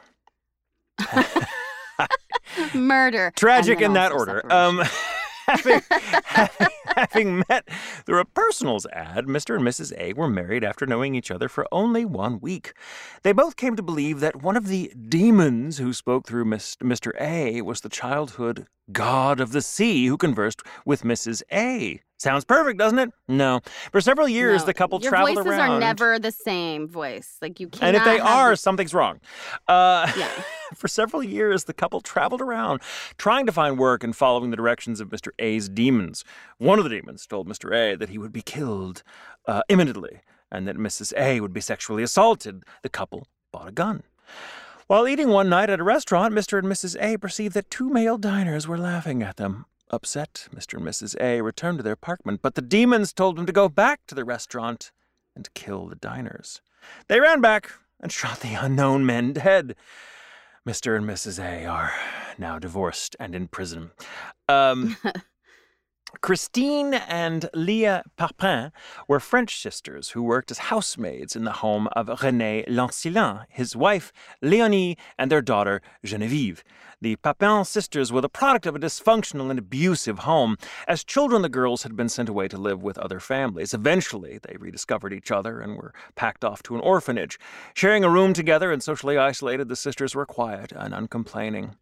Murder. 2.73 3.33
Tragic 3.35 3.81
in 3.81 3.93
that 3.93 4.11
order. 4.13 4.41
Um, 4.51 4.83
having, 5.47 5.81
having, 6.95 7.43
met 7.49 7.67
through 8.05 8.19
a 8.19 8.25
personals 8.25 8.85
ad, 8.93 9.25
Mr. 9.25 9.55
and 9.55 9.63
Mrs. 9.65 9.93
A 9.97 10.13
were 10.13 10.29
married 10.29 10.63
after 10.63 10.85
knowing 10.85 11.15
each 11.15 11.31
other 11.31 11.47
for 11.49 11.67
only 11.71 12.05
one 12.05 12.39
week. 12.39 12.73
They 13.23 13.31
both 13.31 13.55
came 13.55 13.75
to 13.75 13.83
believe 13.83 14.19
that 14.19 14.41
one 14.41 14.55
of 14.57 14.67
the 14.67 14.91
demons 15.09 15.77
who 15.77 15.93
spoke 15.93 16.27
through 16.27 16.45
Mr. 16.45 17.11
A 17.19 17.61
was 17.61 17.81
the 17.81 17.89
childhood 17.89 18.67
god 18.93 19.41
of 19.41 19.51
the 19.51 19.61
sea 19.61 20.05
who 20.07 20.15
conversed 20.15 20.61
with 20.85 21.01
Mrs. 21.03 21.43
A. 21.51 21.99
Sounds 22.19 22.45
perfect, 22.45 22.79
doesn't 22.79 22.97
it? 22.97 23.11
No. 23.27 23.59
For 23.91 24.01
several 24.01 24.27
years, 24.29 24.61
No, 24.61 24.67
the 24.67 24.73
couple 24.73 24.99
your 25.01 25.11
traveled 25.11 25.35
voices 25.35 25.51
around. 25.51 25.71
are 25.71 25.79
never 25.79 26.17
the 26.17 26.31
same 26.31 26.87
voice. 26.87 27.37
Like 27.41 27.59
you 27.59 27.67
can't. 27.67 27.83
and 27.83 27.95
if 27.97 28.03
they 28.05 28.17
are, 28.19 28.55
something's 28.55 28.93
wrong. 28.93 29.19
Uh, 29.67 30.11
Yeah. 30.17 30.29
For 30.75 30.89
several 30.89 31.23
years, 31.23 31.63
the 31.63 31.73
couple 31.73 32.01
traveled 32.01 32.41
around 32.41 32.81
trying 33.17 33.45
to 33.45 33.53
find 33.53 33.77
work 33.77 34.03
and 34.03 34.13
following 34.13 34.49
the 34.51 34.57
directions 34.57 34.99
of 34.99 35.07
Mr. 35.09 35.29
A's 35.39 35.69
demons. 35.69 36.25
One 36.57 36.76
of 36.77 36.83
the 36.83 36.89
demons 36.89 37.25
told 37.25 37.47
Mr. 37.47 37.75
A 37.75 37.95
that 37.97 38.09
he 38.09 38.17
would 38.17 38.33
be 38.33 38.41
killed 38.41 39.03
uh, 39.47 39.61
imminently 39.69 40.21
and 40.51 40.67
that 40.67 40.77
Mrs. 40.77 41.13
A 41.17 41.41
would 41.41 41.53
be 41.53 41.61
sexually 41.61 42.03
assaulted. 42.03 42.63
The 42.83 42.89
couple 42.89 43.27
bought 43.51 43.67
a 43.67 43.71
gun. 43.71 44.03
While 44.87 45.07
eating 45.07 45.29
one 45.29 45.49
night 45.49 45.69
at 45.69 45.81
a 45.81 45.83
restaurant, 45.83 46.33
Mr. 46.33 46.57
and 46.57 46.67
Mrs. 46.67 46.95
A 47.01 47.17
perceived 47.17 47.53
that 47.55 47.69
two 47.69 47.89
male 47.89 48.17
diners 48.17 48.67
were 48.67 48.77
laughing 48.77 49.21
at 49.21 49.35
them. 49.35 49.65
Upset, 49.89 50.47
Mr. 50.53 50.77
and 50.77 50.85
Mrs. 50.85 51.15
A 51.19 51.41
returned 51.41 51.79
to 51.79 51.83
their 51.83 51.93
apartment, 51.93 52.41
but 52.41 52.55
the 52.55 52.61
demons 52.61 53.13
told 53.13 53.37
them 53.37 53.45
to 53.45 53.53
go 53.53 53.67
back 53.69 54.01
to 54.07 54.15
the 54.15 54.25
restaurant 54.25 54.91
and 55.35 55.53
kill 55.53 55.87
the 55.87 55.95
diners. 55.95 56.61
They 57.07 57.19
ran 57.19 57.41
back 57.41 57.71
and 57.99 58.11
shot 58.11 58.39
the 58.39 58.53
unknown 58.53 59.05
men 59.05 59.33
dead. 59.33 59.75
Mr. 60.65 60.97
and 60.97 61.05
Mrs. 61.05 61.41
A 61.41 61.65
are 61.65 61.93
now 62.37 62.59
divorced 62.59 63.15
and 63.19 63.33
in 63.33 63.47
prison. 63.47 63.91
Um, 64.49 64.97
Christine 66.21 66.93
and 66.93 67.49
Leah 67.53 68.03
Papin 68.15 68.71
were 69.07 69.19
French 69.19 69.61
sisters 69.61 70.09
who 70.09 70.23
worked 70.23 70.51
as 70.51 70.57
housemaids 70.57 71.35
in 71.35 71.43
the 71.43 71.51
home 71.51 71.87
of 71.93 72.07
René 72.07 72.67
Lancelin, 72.67 73.45
his 73.49 73.75
wife 73.75 74.11
Léonie, 74.41 74.97
and 75.17 75.29
their 75.29 75.41
daughter 75.41 75.81
Geneviève. 76.05 76.61
The 76.99 77.15
Papin 77.17 77.63
sisters 77.63 78.11
were 78.11 78.21
the 78.21 78.29
product 78.29 78.65
of 78.65 78.75
a 78.75 78.79
dysfunctional 78.79 79.51
and 79.51 79.59
abusive 79.59 80.19
home. 80.19 80.57
As 80.87 81.03
children, 81.03 81.43
the 81.43 81.49
girls 81.49 81.83
had 81.83 81.95
been 81.95 82.09
sent 82.09 82.27
away 82.27 82.47
to 82.47 82.57
live 82.57 82.81
with 82.81 82.97
other 82.97 83.19
families. 83.19 83.71
Eventually, 83.71 84.39
they 84.41 84.57
rediscovered 84.57 85.13
each 85.13 85.29
other 85.29 85.59
and 85.59 85.77
were 85.77 85.93
packed 86.15 86.43
off 86.43 86.63
to 86.63 86.73
an 86.73 86.81
orphanage. 86.81 87.37
Sharing 87.75 88.03
a 88.03 88.09
room 88.09 88.33
together 88.33 88.71
and 88.71 88.81
socially 88.81 89.15
isolated, 89.15 89.69
the 89.69 89.75
sisters 89.75 90.15
were 90.15 90.25
quiet 90.25 90.71
and 90.71 90.93
uncomplaining. 90.95 91.75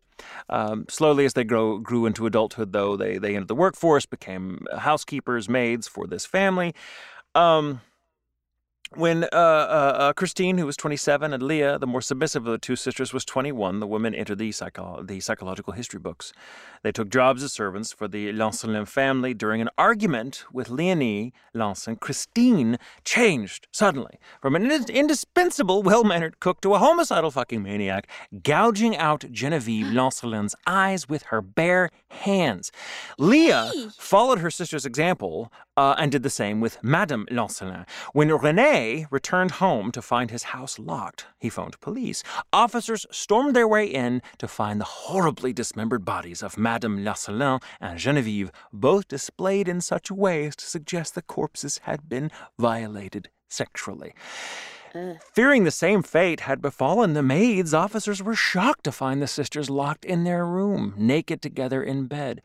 Um, 0.50 0.86
slowly, 0.90 1.24
as 1.24 1.34
they 1.34 1.46
grow, 1.46 1.78
grew 1.78 2.06
into 2.06 2.26
adulthood, 2.26 2.74
though, 2.74 2.98
they, 2.98 3.18
they 3.18 3.36
entered 3.36 3.48
the 3.48 3.56
workforce, 3.56 4.06
became 4.06 4.66
housekeepers, 4.78 5.48
maids 5.48 5.88
for 5.88 6.08
this 6.08 6.26
family. 6.26 6.74
Um, 7.36 7.80
when 8.94 9.24
uh, 9.26 9.28
uh, 9.34 9.96
uh, 9.98 10.14
Christine, 10.14 10.58
who 10.58 10.66
was 10.66 10.78
27, 10.78 11.34
and 11.34 11.44
Leah, 11.44 11.80
the 11.80 11.88
more 11.88 12.02
submissive 12.02 12.46
of 12.46 12.52
the 12.52 12.58
two 12.58 12.76
sisters, 12.76 13.14
was 13.14 13.26
21, 13.26 13.80
the 13.80 13.88
women 13.88 14.14
entered 14.14 14.38
the, 14.38 14.52
psycho- 14.52 15.02
the 15.04 15.20
psychological 15.20 15.74
history 15.74 16.00
books. 16.00 16.32
They 16.84 16.92
took 16.92 17.10
jobs 17.10 17.42
as 17.44 17.52
servants 17.52 17.92
for 17.92 18.08
the 18.08 18.32
Lancelin 18.32 18.88
family. 18.88 19.34
During 19.34 19.60
an 19.60 19.70
argument 19.78 20.46
with 20.54 20.70
Leonie 20.70 21.34
Lancelin, 21.56 22.00
Christine 22.00 22.78
changed 23.04 23.68
suddenly 23.72 24.20
from 24.42 24.56
an 24.56 24.64
indis- 24.70 24.94
indispensable, 24.94 25.82
well 25.82 26.04
mannered 26.04 26.40
cook 26.40 26.62
to 26.62 26.76
a 26.76 26.80
homicidal 26.80 27.32
fucking 27.32 27.64
maniac, 27.64 28.08
gouging 28.44 28.96
out 28.96 29.26
Genevieve 29.32 29.88
Lancelin's 29.94 30.56
eyes 30.68 31.10
with 31.10 31.24
her 31.24 31.42
bare 31.42 31.90
hands. 32.10 32.72
Leah 33.18 33.72
followed 33.98 34.40
her 34.40 34.52
sister's 34.52 34.86
example 34.86 35.52
uh, 35.78 35.96
and 35.98 36.12
did 36.12 36.24
the 36.24 36.30
same 36.30 36.62
with 36.62 36.82
Madame 36.84 37.26
Lancelin. 37.32 37.86
When 38.14 38.28
Rene 38.76 39.08
returned 39.10 39.52
home 39.52 39.90
to 39.94 40.02
find 40.02 40.30
his 40.30 40.44
house 40.44 40.78
locked, 40.78 41.28
he 41.40 41.50
phoned 41.50 41.80
police. 41.80 42.24
Officers 42.52 43.06
stormed 43.10 43.56
their 43.56 43.70
way 43.70 43.86
in 43.86 44.22
to 44.38 44.50
find 44.50 44.82
the 44.82 44.86
horribly 45.06 45.54
dismembered 45.54 46.04
bodies 46.04 46.44
of 46.44 46.58
Madame 46.58 47.02
Lancelin 47.02 47.62
and 47.80 47.98
Genevieve, 47.98 48.52
both 48.74 49.08
displayed 49.08 49.70
in 49.70 49.80
such 49.80 50.10
a 50.10 50.14
way 50.14 50.48
as 50.48 50.58
to 50.58 50.66
suggest 50.66 51.16
the 51.16 51.22
corpses 51.22 51.80
had 51.84 52.10
been 52.10 52.30
violated 52.60 53.30
sexually. 53.48 54.14
Fearing 55.34 55.64
the 55.64 55.72
same 55.72 56.04
fate 56.04 56.42
had 56.42 56.62
befallen 56.62 57.14
the 57.14 57.24
maids, 57.24 57.74
officers 57.74 58.22
were 58.22 58.36
shocked 58.36 58.84
to 58.84 58.92
find 58.92 59.22
the 59.22 59.28
sisters 59.28 59.70
locked 59.70 60.04
in 60.04 60.26
their 60.26 60.46
room, 60.46 60.94
naked 60.98 61.42
together 61.42 61.82
in 61.82 62.08
bed. 62.08 62.42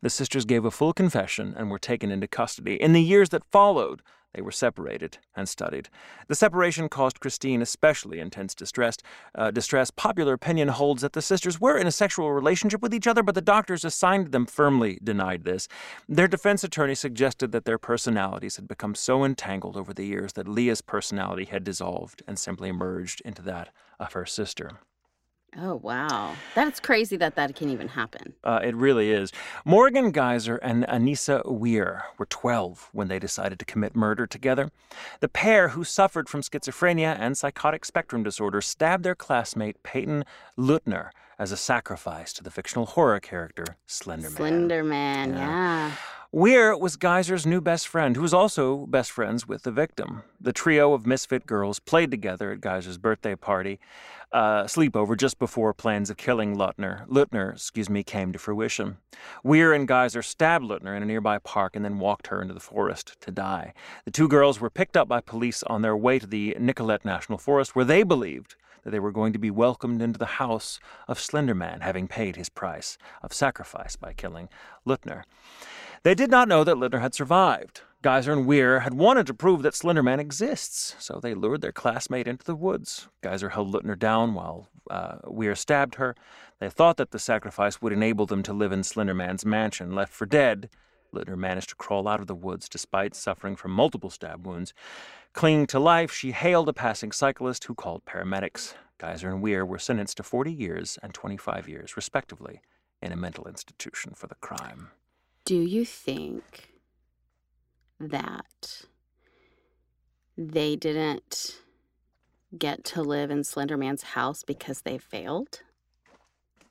The 0.00 0.08
sisters 0.08 0.46
gave 0.46 0.64
a 0.64 0.70
full 0.70 0.94
confession 0.94 1.54
and 1.54 1.70
were 1.70 1.78
taken 1.78 2.10
into 2.10 2.26
custody. 2.26 2.76
In 2.80 2.94
the 2.94 3.02
years 3.02 3.28
that 3.30 3.50
followed, 3.50 4.00
They 4.34 4.42
were 4.42 4.50
separated 4.50 5.18
and 5.36 5.48
studied. 5.48 5.88
The 6.26 6.34
separation 6.34 6.88
caused 6.88 7.20
Christine 7.20 7.62
especially 7.62 8.18
intense 8.18 8.54
distress. 8.54 8.96
Uh, 9.34 9.50
distress. 9.50 9.90
Popular 9.90 10.32
opinion 10.34 10.68
holds 10.68 11.02
that 11.02 11.12
the 11.12 11.22
sisters 11.22 11.60
were 11.60 11.78
in 11.78 11.86
a 11.86 11.92
sexual 11.92 12.32
relationship 12.32 12.82
with 12.82 12.92
each 12.92 13.06
other, 13.06 13.22
but 13.22 13.36
the 13.36 13.40
doctors 13.40 13.84
assigned 13.84 14.32
them 14.32 14.46
firmly 14.46 14.98
denied 15.02 15.44
this. 15.44 15.68
Their 16.08 16.28
defense 16.28 16.64
attorney 16.64 16.96
suggested 16.96 17.52
that 17.52 17.64
their 17.64 17.78
personalities 17.78 18.56
had 18.56 18.66
become 18.66 18.94
so 18.94 19.24
entangled 19.24 19.76
over 19.76 19.94
the 19.94 20.06
years 20.06 20.32
that 20.32 20.48
Leah's 20.48 20.80
personality 20.80 21.44
had 21.44 21.62
dissolved 21.62 22.22
and 22.26 22.38
simply 22.38 22.72
merged 22.72 23.20
into 23.24 23.42
that 23.42 23.68
of 24.00 24.14
her 24.14 24.26
sister. 24.26 24.80
Oh, 25.56 25.76
wow. 25.76 26.34
That's 26.54 26.80
crazy 26.80 27.16
that 27.16 27.36
that 27.36 27.54
can 27.54 27.70
even 27.70 27.88
happen. 27.88 28.34
Uh, 28.42 28.60
it 28.62 28.74
really 28.74 29.10
is. 29.12 29.32
Morgan 29.64 30.10
Geyser 30.10 30.56
and 30.56 30.84
Anissa 30.86 31.44
Weier 31.44 32.02
were 32.18 32.26
12 32.26 32.90
when 32.92 33.08
they 33.08 33.18
decided 33.18 33.58
to 33.60 33.64
commit 33.64 33.94
murder 33.94 34.26
together. 34.26 34.70
The 35.20 35.28
pair, 35.28 35.68
who 35.68 35.84
suffered 35.84 36.28
from 36.28 36.40
schizophrenia 36.42 37.16
and 37.18 37.38
psychotic 37.38 37.84
spectrum 37.84 38.22
disorder, 38.22 38.60
stabbed 38.60 39.04
their 39.04 39.14
classmate 39.14 39.82
Peyton 39.82 40.24
Leutner 40.58 41.10
as 41.38 41.52
a 41.52 41.56
sacrifice 41.56 42.32
to 42.32 42.42
the 42.42 42.50
fictional 42.50 42.86
horror 42.86 43.20
character 43.20 43.64
Slenderman. 43.88 44.36
Slenderman, 44.36 45.36
yeah. 45.36 45.92
Weier 46.34 46.78
was 46.80 46.96
Geyser's 46.96 47.46
new 47.46 47.60
best 47.60 47.86
friend, 47.86 48.16
who 48.16 48.22
was 48.22 48.34
also 48.34 48.86
best 48.86 49.12
friends 49.12 49.46
with 49.46 49.62
the 49.62 49.70
victim. 49.70 50.24
The 50.40 50.52
trio 50.52 50.92
of 50.92 51.06
misfit 51.06 51.46
girls 51.46 51.78
played 51.78 52.10
together 52.10 52.50
at 52.50 52.60
Geyser's 52.60 52.98
birthday 52.98 53.36
party, 53.36 53.78
uh, 54.32 54.64
sleepover 54.64 55.16
just 55.16 55.38
before 55.38 55.72
plans 55.72 56.10
of 56.10 56.16
killing 56.16 56.56
Leutner, 56.56 57.06
Leutner, 57.06 57.52
excuse 57.52 57.88
me, 57.88 58.02
came 58.02 58.32
to 58.32 58.38
fruition. 58.40 58.96
Weier 59.44 59.76
and 59.76 59.86
Geyser 59.86 60.22
stabbed 60.22 60.64
Leutner 60.64 60.96
in 60.96 61.04
a 61.04 61.06
nearby 61.06 61.38
park 61.38 61.76
and 61.76 61.84
then 61.84 62.00
walked 62.00 62.26
her 62.26 62.42
into 62.42 62.52
the 62.52 62.58
forest 62.58 63.16
to 63.20 63.30
die. 63.30 63.72
The 64.04 64.10
two 64.10 64.26
girls 64.26 64.58
were 64.58 64.70
picked 64.70 64.96
up 64.96 65.06
by 65.06 65.20
police 65.20 65.62
on 65.62 65.82
their 65.82 65.96
way 65.96 66.18
to 66.18 66.26
the 66.26 66.56
Nicolet 66.58 67.04
National 67.04 67.38
Forest, 67.38 67.76
where 67.76 67.84
they 67.84 68.02
believed 68.02 68.56
that 68.84 68.90
they 68.90 69.00
were 69.00 69.12
going 69.12 69.32
to 69.32 69.38
be 69.38 69.50
welcomed 69.50 70.00
into 70.00 70.18
the 70.18 70.26
house 70.26 70.78
of 71.08 71.18
Slenderman, 71.18 71.80
having 71.82 72.06
paid 72.06 72.36
his 72.36 72.48
price 72.48 72.96
of 73.22 73.32
sacrifice 73.32 73.96
by 73.96 74.12
killing 74.12 74.48
Leutner. 74.86 75.24
They 76.04 76.14
did 76.14 76.30
not 76.30 76.48
know 76.48 76.64
that 76.64 76.76
Leutner 76.76 77.00
had 77.00 77.14
survived. 77.14 77.80
Geyser 78.02 78.34
and 78.34 78.46
Weier 78.46 78.82
had 78.82 78.92
wanted 78.92 79.26
to 79.26 79.34
prove 79.34 79.62
that 79.62 79.72
Slenderman 79.72 80.18
exists, 80.18 80.94
so 80.98 81.18
they 81.18 81.32
lured 81.32 81.62
their 81.62 81.72
classmate 81.72 82.28
into 82.28 82.44
the 82.44 82.54
woods. 82.54 83.08
Geyser 83.22 83.48
held 83.48 83.72
Leutner 83.72 83.98
down 83.98 84.34
while 84.34 84.68
uh, 84.90 85.16
Weier 85.24 85.56
stabbed 85.56 85.94
her. 85.94 86.14
They 86.58 86.68
thought 86.68 86.98
that 86.98 87.10
the 87.10 87.18
sacrifice 87.18 87.80
would 87.80 87.94
enable 87.94 88.26
them 88.26 88.42
to 88.42 88.52
live 88.52 88.72
in 88.72 88.82
Slenderman's 88.82 89.46
mansion. 89.46 89.94
Left 89.94 90.12
for 90.12 90.26
dead, 90.26 90.68
Leutner 91.14 91.36
managed 91.36 91.70
to 91.70 91.76
crawl 91.76 92.08
out 92.08 92.20
of 92.20 92.26
the 92.26 92.34
woods 92.34 92.68
despite 92.68 93.14
suffering 93.14 93.56
from 93.56 93.70
multiple 93.70 94.10
stab 94.10 94.46
wounds. 94.46 94.74
Clinging 95.32 95.66
to 95.68 95.78
life, 95.78 96.12
she 96.12 96.32
hailed 96.32 96.68
a 96.68 96.72
passing 96.72 97.12
cyclist 97.12 97.64
who 97.64 97.74
called 97.74 98.04
paramedics. 98.04 98.74
Geyser 98.98 99.30
and 99.30 99.42
Weier 99.42 99.66
were 99.66 99.78
sentenced 99.78 100.16
to 100.18 100.22
40 100.22 100.52
years 100.52 100.98
and 101.02 101.12
25 101.12 101.68
years, 101.68 101.96
respectively, 101.96 102.60
in 103.02 103.12
a 103.12 103.16
mental 103.16 103.46
institution 103.46 104.12
for 104.14 104.26
the 104.26 104.36
crime. 104.36 104.90
Do 105.44 105.56
you 105.56 105.84
think 105.84 106.70
that 108.00 108.82
they 110.38 110.76
didn't 110.76 111.60
get 112.56 112.84
to 112.84 113.02
live 113.02 113.30
in 113.30 113.40
Slenderman's 113.40 114.02
house 114.02 114.42
because 114.42 114.82
they 114.82 114.98
failed? 114.98 115.62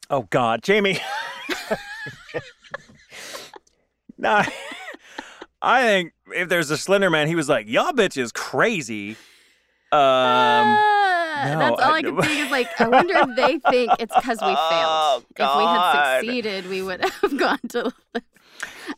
Oh, 0.09 0.27
God, 0.29 0.63
Jamie. 0.63 0.99
no, 4.41 4.41
I 5.61 5.81
think 5.83 6.13
if 6.35 6.49
there's 6.49 6.69
a 6.71 6.77
Slender 6.77 7.09
Man, 7.09 7.27
he 7.27 7.35
was 7.35 7.47
like, 7.49 7.67
y'all 7.67 7.91
bitch 7.93 8.17
is 8.17 8.31
crazy. 8.31 9.11
Um, 9.91 9.99
Ah, 9.99 11.43
no, 11.45 11.59
that's 11.59 11.81
all 11.81 11.93
I- 11.93 11.97
I, 11.97 12.01
can 12.01 12.21
think 12.21 12.39
is 12.39 12.51
like, 12.51 12.67
I 12.81 12.87
wonder 12.97 13.13
if 13.15 13.35
they 13.35 13.59
think 13.69 13.91
it's 13.99 14.13
because 14.15 14.39
we 14.41 14.47
failed. 14.47 14.55
Oh, 14.57 15.23
If 15.29 15.37
we 15.57 15.63
had 15.63 16.19
succeeded, 16.19 16.69
we 16.69 16.81
would 16.81 17.01
have 17.03 17.37
gone 17.37 17.59
to. 17.69 17.91
it's 18.15 18.23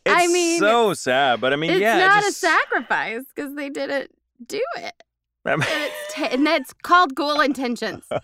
I 0.06 0.26
mean, 0.28 0.58
so 0.58 0.94
sad, 0.94 1.40
but 1.40 1.52
I 1.52 1.56
mean, 1.56 1.70
it's 1.72 1.80
yeah, 1.80 1.98
not 1.98 2.22
just, 2.22 2.42
a 2.42 2.46
sacrifice 2.46 3.22
because 3.34 3.54
they 3.54 3.68
didn't 3.68 4.10
do 4.46 4.62
it. 4.76 5.02
And 5.48 5.64
it's, 5.70 6.14
te- 6.14 6.26
and 6.26 6.46
that's 6.46 6.72
called 6.82 7.14
Ghoul 7.14 7.40
Intentions. 7.40 8.04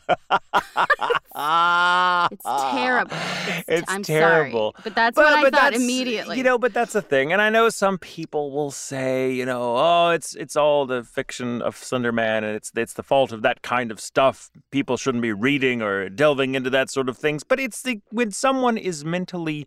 It's 1.35 2.45
terrible. 2.45 3.17
It's, 3.49 3.65
It's 3.69 3.91
I'm 3.91 4.03
terrible. 4.03 4.73
sorry, 4.73 4.83
but 4.85 4.95
that's 4.95 5.17
what 5.17 5.27
I 5.33 5.43
thought 5.45 5.53
that's- 5.53 5.81
immediately. 5.81 6.37
You 6.37 6.43
know, 6.43 6.59
but 6.59 6.75
that's 6.75 6.93
the 6.93 7.01
thing, 7.03 7.33
and 7.33 7.41
I 7.41 7.49
know 7.49 7.69
some 7.71 7.97
people 7.99 8.51
will 8.53 8.71
say, 8.71 9.33
you 9.33 9.47
know, 9.47 9.77
oh, 9.77 10.11
it's 10.11 10.35
it's 10.35 10.57
all 10.57 10.85
the 10.87 11.03
fiction 11.05 11.63
of 11.63 11.77
Slender 11.77 12.13
Man, 12.13 12.45
and 12.45 12.55
it's 12.55 12.71
it's 12.77 12.93
the 12.95 13.03
fault 13.03 13.33
of 13.33 13.41
that 13.43 13.63
kind 13.63 13.91
of 13.91 13.99
stuff. 14.01 14.51
People 14.71 14.97
shouldn't 14.99 15.23
be 15.23 15.33
reading 15.33 15.81
or 15.83 16.09
delving 16.11 16.55
into 16.55 16.71
that 16.71 16.91
sort 16.91 17.09
of 17.09 17.17
things. 17.17 17.45
But 17.45 17.59
it's 17.61 17.83
the 17.83 18.01
when 18.11 18.31
someone 18.31 18.77
is 18.77 19.05
mentally 19.05 19.67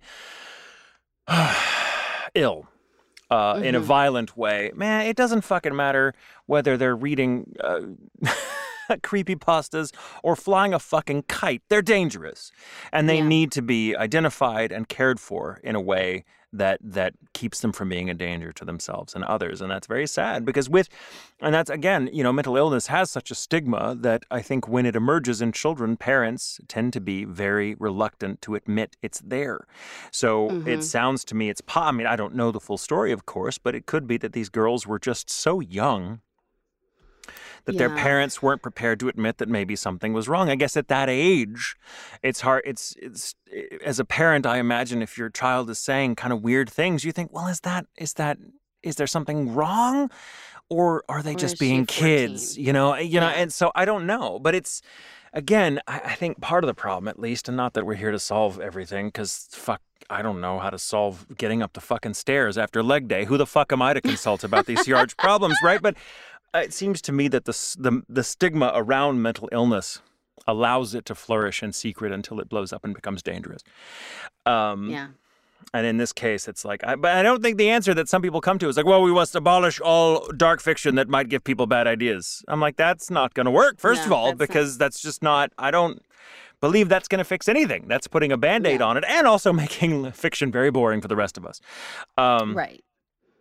ill. 2.35 2.67
Uh, 3.31 3.59
In 3.63 3.73
a 3.75 3.79
Mhm. 3.79 3.83
violent 3.83 4.37
way, 4.37 4.71
man, 4.75 5.07
it 5.07 5.15
doesn't 5.17 5.41
fucking 5.41 5.75
matter 5.75 6.13
whether 6.45 6.77
they're 6.77 6.95
reading 6.95 7.55
uh, 7.59 7.81
creepy 9.03 9.35
pastas 9.35 9.93
or 10.23 10.35
flying 10.35 10.73
a 10.73 10.79
fucking 10.79 11.23
kite. 11.23 11.61
They're 11.69 11.81
dangerous, 11.81 12.51
and 12.91 13.07
they 13.09 13.17
Yeah. 13.17 13.27
need 13.27 13.51
to 13.53 13.61
be 13.61 13.95
identified 13.95 14.71
and 14.71 14.87
cared 14.87 15.19
for 15.19 15.59
in 15.63 15.75
a 15.75 15.81
way 15.81 16.25
that 16.53 16.79
that 16.81 17.13
keeps 17.33 17.59
them 17.59 17.73
from 17.73 17.89
being 17.89 18.09
a 18.09 18.13
danger 18.13 18.49
to 18.53 18.63
themselves 18.63 19.13
and 19.13 19.25
others. 19.25 19.59
And 19.59 19.69
that's 19.69 19.87
very 19.87 20.07
sad 20.07 20.45
because 20.45 20.69
with, 20.69 20.87
and 21.41 21.53
that's 21.53 21.69
again, 21.69 22.09
you 22.13 22.23
know, 22.23 22.31
mental 22.31 22.55
illness 22.55 22.87
has 22.87 23.11
such 23.11 23.29
a 23.29 23.35
stigma 23.35 23.93
that 23.99 24.23
I 24.31 24.41
think 24.41 24.65
when 24.65 24.85
it 24.85 24.95
emerges 24.95 25.41
in 25.41 25.51
children, 25.51 25.97
parents 25.97 26.61
tend 26.69 26.93
to 26.93 27.01
be 27.01 27.25
very 27.25 27.75
reluctant 27.77 28.41
to 28.43 28.55
admit 28.55 28.95
it's 29.01 29.19
there. 29.19 29.67
So 30.11 30.49
Mhm. 30.51 30.67
it 30.67 30.83
sounds 30.83 31.25
to 31.25 31.35
me 31.35 31.49
it's. 31.49 31.61
I 31.75 31.91
mean, 31.91 32.07
I 32.07 32.15
don't 32.15 32.35
know 32.35 32.51
the 32.51 32.61
full 32.61 32.77
story, 32.77 33.11
of 33.11 33.25
course, 33.25 33.57
but 33.57 33.75
it 33.75 33.85
could 33.85 34.07
be 34.07 34.15
that 34.19 34.31
these 34.31 34.47
girls 34.47 34.87
were 34.87 34.99
just 34.99 35.29
so 35.29 35.59
young 35.59 36.21
that 37.65 37.77
their 37.77 37.89
parents 37.89 38.41
weren't 38.41 38.61
prepared 38.61 38.99
to 39.01 39.07
admit 39.07 39.37
that 39.37 39.49
maybe 39.49 39.75
something 39.75 40.13
was 40.13 40.27
wrong. 40.27 40.49
I 40.49 40.55
guess 40.55 40.77
at 40.77 40.87
that 40.87 41.09
age, 41.09 41.75
it's 42.23 42.41
hard. 42.41 42.63
It's 42.65 42.95
it's 43.01 43.35
eh, 43.51 43.77
as 43.83 43.99
a 43.99 44.05
parent, 44.05 44.45
I 44.45 44.57
imagine 44.57 45.01
if 45.01 45.17
your 45.17 45.29
child 45.29 45.69
is 45.69 45.79
saying 45.79 46.15
kind 46.15 46.31
of 46.31 46.41
weird 46.41 46.69
things, 46.69 47.03
you 47.03 47.11
think, 47.11 47.33
well, 47.33 47.47
is 47.47 47.61
that 47.61 47.85
is 47.97 48.13
that 48.13 48.37
is 48.83 48.95
there 48.95 49.07
something 49.07 49.53
wrong, 49.53 50.09
or 50.69 51.03
are 51.09 51.21
they 51.23 51.33
Or 51.33 51.37
just 51.37 51.59
being 51.59 51.85
kids? 51.85 52.57
You 52.57 52.71
know, 52.73 52.93
eh, 52.93 53.01
you 53.01 53.19
know. 53.19 53.27
And 53.27 53.51
so 53.51 53.71
I 53.75 53.85
don't 53.85 54.05
know, 54.05 54.39
but 54.39 54.55
it's. 54.55 54.81
Again, 55.33 55.81
I, 55.85 55.99
I 55.99 56.15
think 56.15 56.39
part 56.39 56.63
of 56.63 56.69
the 56.69 56.73
problem, 56.73 57.09
at 57.09 57.19
least, 57.19 57.49
and 57.49 57.57
not 57.57 57.73
that 57.73 57.85
we're 57.85 57.95
here 57.95 58.11
to 58.11 58.19
solve 58.19 58.57
everything, 58.61 59.07
because 59.07 59.49
fuck, 59.51 59.81
I 60.09 60.21
don't 60.21 60.39
know 60.39 60.59
how 60.59 60.69
to 60.69 60.79
solve 60.79 61.25
getting 61.37 61.61
up 61.61 61.73
the 61.73 61.81
fucking 61.81 62.13
stairs 62.13 62.57
after 62.57 62.81
leg 62.81 63.09
day. 63.09 63.25
Who 63.25 63.37
the 63.37 63.45
fuck 63.45 63.73
am 63.73 63.81
I 63.81 63.93
to 63.93 63.99
consult 63.99 64.45
about 64.45 64.65
these 64.65 64.85
huge 64.85 65.17
problems, 65.17 65.57
right? 65.61 65.81
But 65.81 65.97
it 66.55 66.73
seems 66.73 67.01
to 67.03 67.11
me 67.11 67.27
that 67.29 67.45
the, 67.45 67.51
the 67.79 68.01
the 68.09 68.23
stigma 68.23 68.71
around 68.73 69.21
mental 69.21 69.47
illness 69.51 69.99
allows 70.47 70.93
it 70.93 71.05
to 71.05 71.15
flourish 71.15 71.63
in 71.63 71.71
secret 71.73 72.11
until 72.11 72.39
it 72.39 72.47
blows 72.49 72.71
up 72.71 72.83
and 72.83 72.93
becomes 72.93 73.23
dangerous. 73.23 73.61
Um, 74.45 74.89
yeah. 74.89 75.07
And 75.73 75.87
in 75.87 75.97
this 75.97 76.13
case, 76.13 76.47
it's 76.47 76.63
like, 76.63 76.83
I, 76.85 76.95
but 76.95 77.15
I 77.15 77.23
don't 77.23 77.41
think 77.41 77.57
the 77.57 77.69
answer 77.69 77.93
that 77.95 78.07
some 78.07 78.21
people 78.21 78.39
come 78.39 78.59
to 78.59 78.67
is 78.69 78.77
like, 78.77 78.85
well, 78.85 79.01
we 79.01 79.11
must 79.11 79.33
abolish 79.35 79.81
all 79.81 80.27
dark 80.37 80.61
fiction 80.61 80.95
that 80.95 81.09
might 81.09 81.27
give 81.27 81.43
people 81.43 81.65
bad 81.65 81.87
ideas. 81.87 82.43
I'm 82.47 82.59
like, 82.61 82.75
that's 82.75 83.09
not 83.09 83.33
going 83.33 83.45
to 83.45 83.51
work. 83.51 83.79
First 83.79 84.05
of 84.05 84.11
all, 84.11 84.27
that's 84.27 84.33
not- 84.39 84.47
because 84.47 84.77
that's 84.77 85.01
just 85.01 85.23
not. 85.23 85.51
I 85.57 85.71
don't 85.71 86.03
believe 86.61 86.87
that's 86.87 87.07
going 87.07 87.17
to 87.19 87.25
fix 87.25 87.49
anything. 87.49 87.85
That's 87.87 88.07
putting 88.07 88.31
a 88.31 88.37
band 88.37 88.67
aid 88.67 88.79
Yeah. 88.79 88.85
on 88.85 88.97
it 88.97 89.03
and 89.07 89.25
also 89.25 89.51
making 89.63 90.11
fiction 90.11 90.51
very 90.51 90.69
boring 90.69 91.01
for 91.01 91.07
the 91.07 91.15
rest 91.15 91.35
of 91.37 91.45
us. 91.47 91.59
Um, 92.17 92.55
right. 92.55 92.83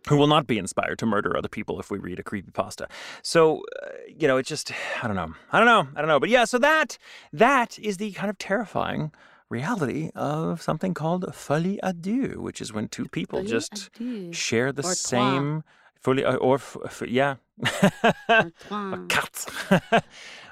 Who 0.07 0.17
will 0.17 0.27
not 0.27 0.45
be 0.47 0.57
inspired 0.57 0.99
to 0.99 1.05
murder 1.05 1.35
other 1.35 1.47
people 1.47 1.79
if 1.79 1.89
we 1.89 1.97
read 1.97 2.19
a 2.19 2.23
creepypasta. 2.23 2.85
So, 3.21 3.63
uh, 3.83 3.87
you 4.07 4.27
know, 4.27 4.37
it's 4.37 4.49
just 4.49 4.71
I 5.03 5.07
don't 5.07 5.15
know. 5.15 5.33
I 5.51 5.57
don't 5.59 5.67
know. 5.67 5.87
I 5.95 6.01
don't 6.01 6.07
know. 6.07 6.19
But 6.19 6.29
yeah, 6.29 6.45
so 6.45 6.57
that 6.59 6.97
that 7.33 7.79
is 7.79 7.97
the 7.97 8.11
kind 8.11 8.29
of 8.29 8.37
terrifying 8.37 9.11
reality 9.49 10.09
of 10.15 10.61
something 10.61 10.93
called 10.93 11.23
folie 11.33 11.79
à 11.83 11.93
deux, 11.99 12.39
which 12.39 12.61
is 12.61 12.73
when 12.73 12.87
two 12.87 13.07
people 13.07 13.39
Folie 13.39 13.49
just 13.49 13.89
share 14.31 14.71
the 14.71 14.83
Or 14.83 14.95
same 14.95 15.63
folie 15.99 16.25
uh, 16.25 16.35
or 16.35 16.55
f- 16.55 16.77
f- 16.85 17.03
yeah. 17.07 17.35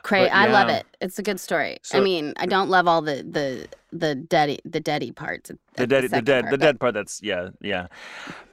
Cray, 0.03 0.25
But 0.29 0.31
I 0.31 0.47
love 0.47 0.69
it. 0.69 0.85
It's 1.01 1.19
a 1.19 1.23
good 1.23 1.39
story. 1.39 1.79
I 1.93 1.99
mean, 1.99 2.33
I 2.37 2.45
don't 2.45 2.69
love 2.69 2.87
all 2.87 3.01
the 3.01 3.23
the 3.23 3.67
the 3.93 4.15
deady 4.15 4.59
the 4.65 4.79
deady 4.79 5.11
parts. 5.11 5.51
the 5.75 5.87
dead, 5.87 6.03
the 6.03 6.09
second 6.09 6.25
dead, 6.25 6.41
part, 6.43 6.51
the 6.51 6.57
dead 6.57 6.79
part. 6.79 6.93
That's 6.93 7.21
yeah, 7.23 7.49
yeah. 7.61 7.87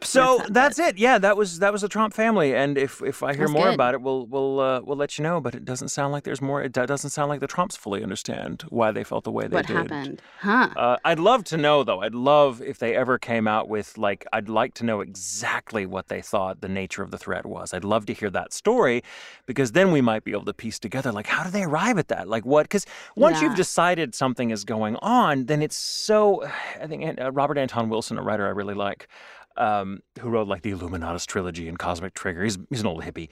So 0.03 0.38
not 0.38 0.53
that's 0.53 0.78
it. 0.78 0.99
Yeah, 0.99 1.18
that 1.18 1.36
was 1.36 1.59
that 1.59 1.72
was 1.72 1.82
the 1.82 1.88
Tromp 1.88 2.14
family, 2.14 2.55
and 2.55 2.78
if 2.78 3.03
if 3.03 3.22
I 3.22 3.32
hear 3.34 3.47
That's 3.47 3.53
more 3.53 3.64
good. 3.66 3.74
about 3.74 3.95
it, 3.95 4.01
we'll 4.03 4.26
we'll 4.26 4.61
uh, 4.61 4.80
we'll 4.80 4.97
let 4.97 5.18
you 5.18 5.22
know. 5.22 5.41
But 5.41 5.55
it 5.55 5.64
doesn't 5.64 5.88
sound 5.88 6.12
like 6.12 6.24
there's 6.24 6.41
more. 6.43 6.62
It 6.62 6.72
doesn't 6.72 7.11
sound 7.11 7.28
like 7.28 7.41
the 7.41 7.49
Tromps 7.49 7.76
fully 7.76 8.03
understand 8.03 8.62
why 8.68 8.91
they 8.93 9.05
felt 9.05 9.24
the 9.24 9.30
way 9.30 9.47
they 9.47 9.55
What 9.55 9.66
did. 9.66 9.76
happened? 9.76 10.22
Huh? 10.41 10.68
Uh, 10.76 10.97
I'd 11.05 11.18
love 11.18 11.45
to 11.45 11.57
know, 11.57 11.84
though. 11.84 12.01
I'd 12.01 12.14
love 12.14 12.62
if 12.62 12.78
they 12.78 12.97
ever 12.97 13.18
came 13.18 13.47
out 13.47 13.68
with, 13.68 13.99
like, 13.99 14.26
I'd 14.32 14.49
like 14.49 14.74
to 14.74 14.84
know 14.84 15.01
exactly 15.01 15.84
what 15.86 16.09
they 16.09 16.22
thought 16.22 16.61
the 16.61 16.68
nature 16.68 17.03
of 17.03 17.11
the 17.11 17.18
threat 17.18 17.45
was. 17.47 17.74
I'd 17.74 17.84
love 17.84 18.07
to 18.07 18.14
hear 18.14 18.30
that 18.30 18.53
story 18.53 19.03
because 19.47 19.72
then 19.72 19.93
we 19.93 20.01
might 20.01 20.24
be 20.24 20.32
able 20.32 20.45
to 20.47 20.55
piece 20.55 20.78
together, 20.78 21.12
like, 21.12 21.26
how 21.26 21.45
do 21.45 21.51
they 21.51 21.62
arrive 21.64 21.99
at 21.99 22.09
that? 22.09 22.28
Like, 22.28 22.45
what? 22.45 22.64
Because 22.64 22.86
once 23.16 23.41
you've 23.43 23.57
decided 23.57 24.14
something 24.14 24.51
is 24.51 24.64
going 24.64 24.97
on, 25.03 25.29
then 25.34 25.62
it's 25.62 25.76
so. 25.76 26.44
I 26.80 26.86
think 26.86 27.20
uh, 27.20 27.32
Robert 27.32 27.58
Anton 27.58 27.88
Wilson, 27.88 28.18
a 28.18 28.22
writer 28.22 28.46
I 28.46 28.50
really 28.50 28.74
like, 28.74 29.08
um, 29.56 30.00
who 30.20 30.28
wrote, 30.30 30.48
like, 30.48 30.62
the 30.62 30.72
Illuminatus 30.72 31.26
trilogy 31.26 31.68
and 31.68 31.78
Cosmic 31.78 32.14
Trigger, 32.14 32.44
he's, 32.44 32.58
he's 32.70 32.80
an 32.80 32.86
old 32.86 33.02
hippie. 33.02 33.28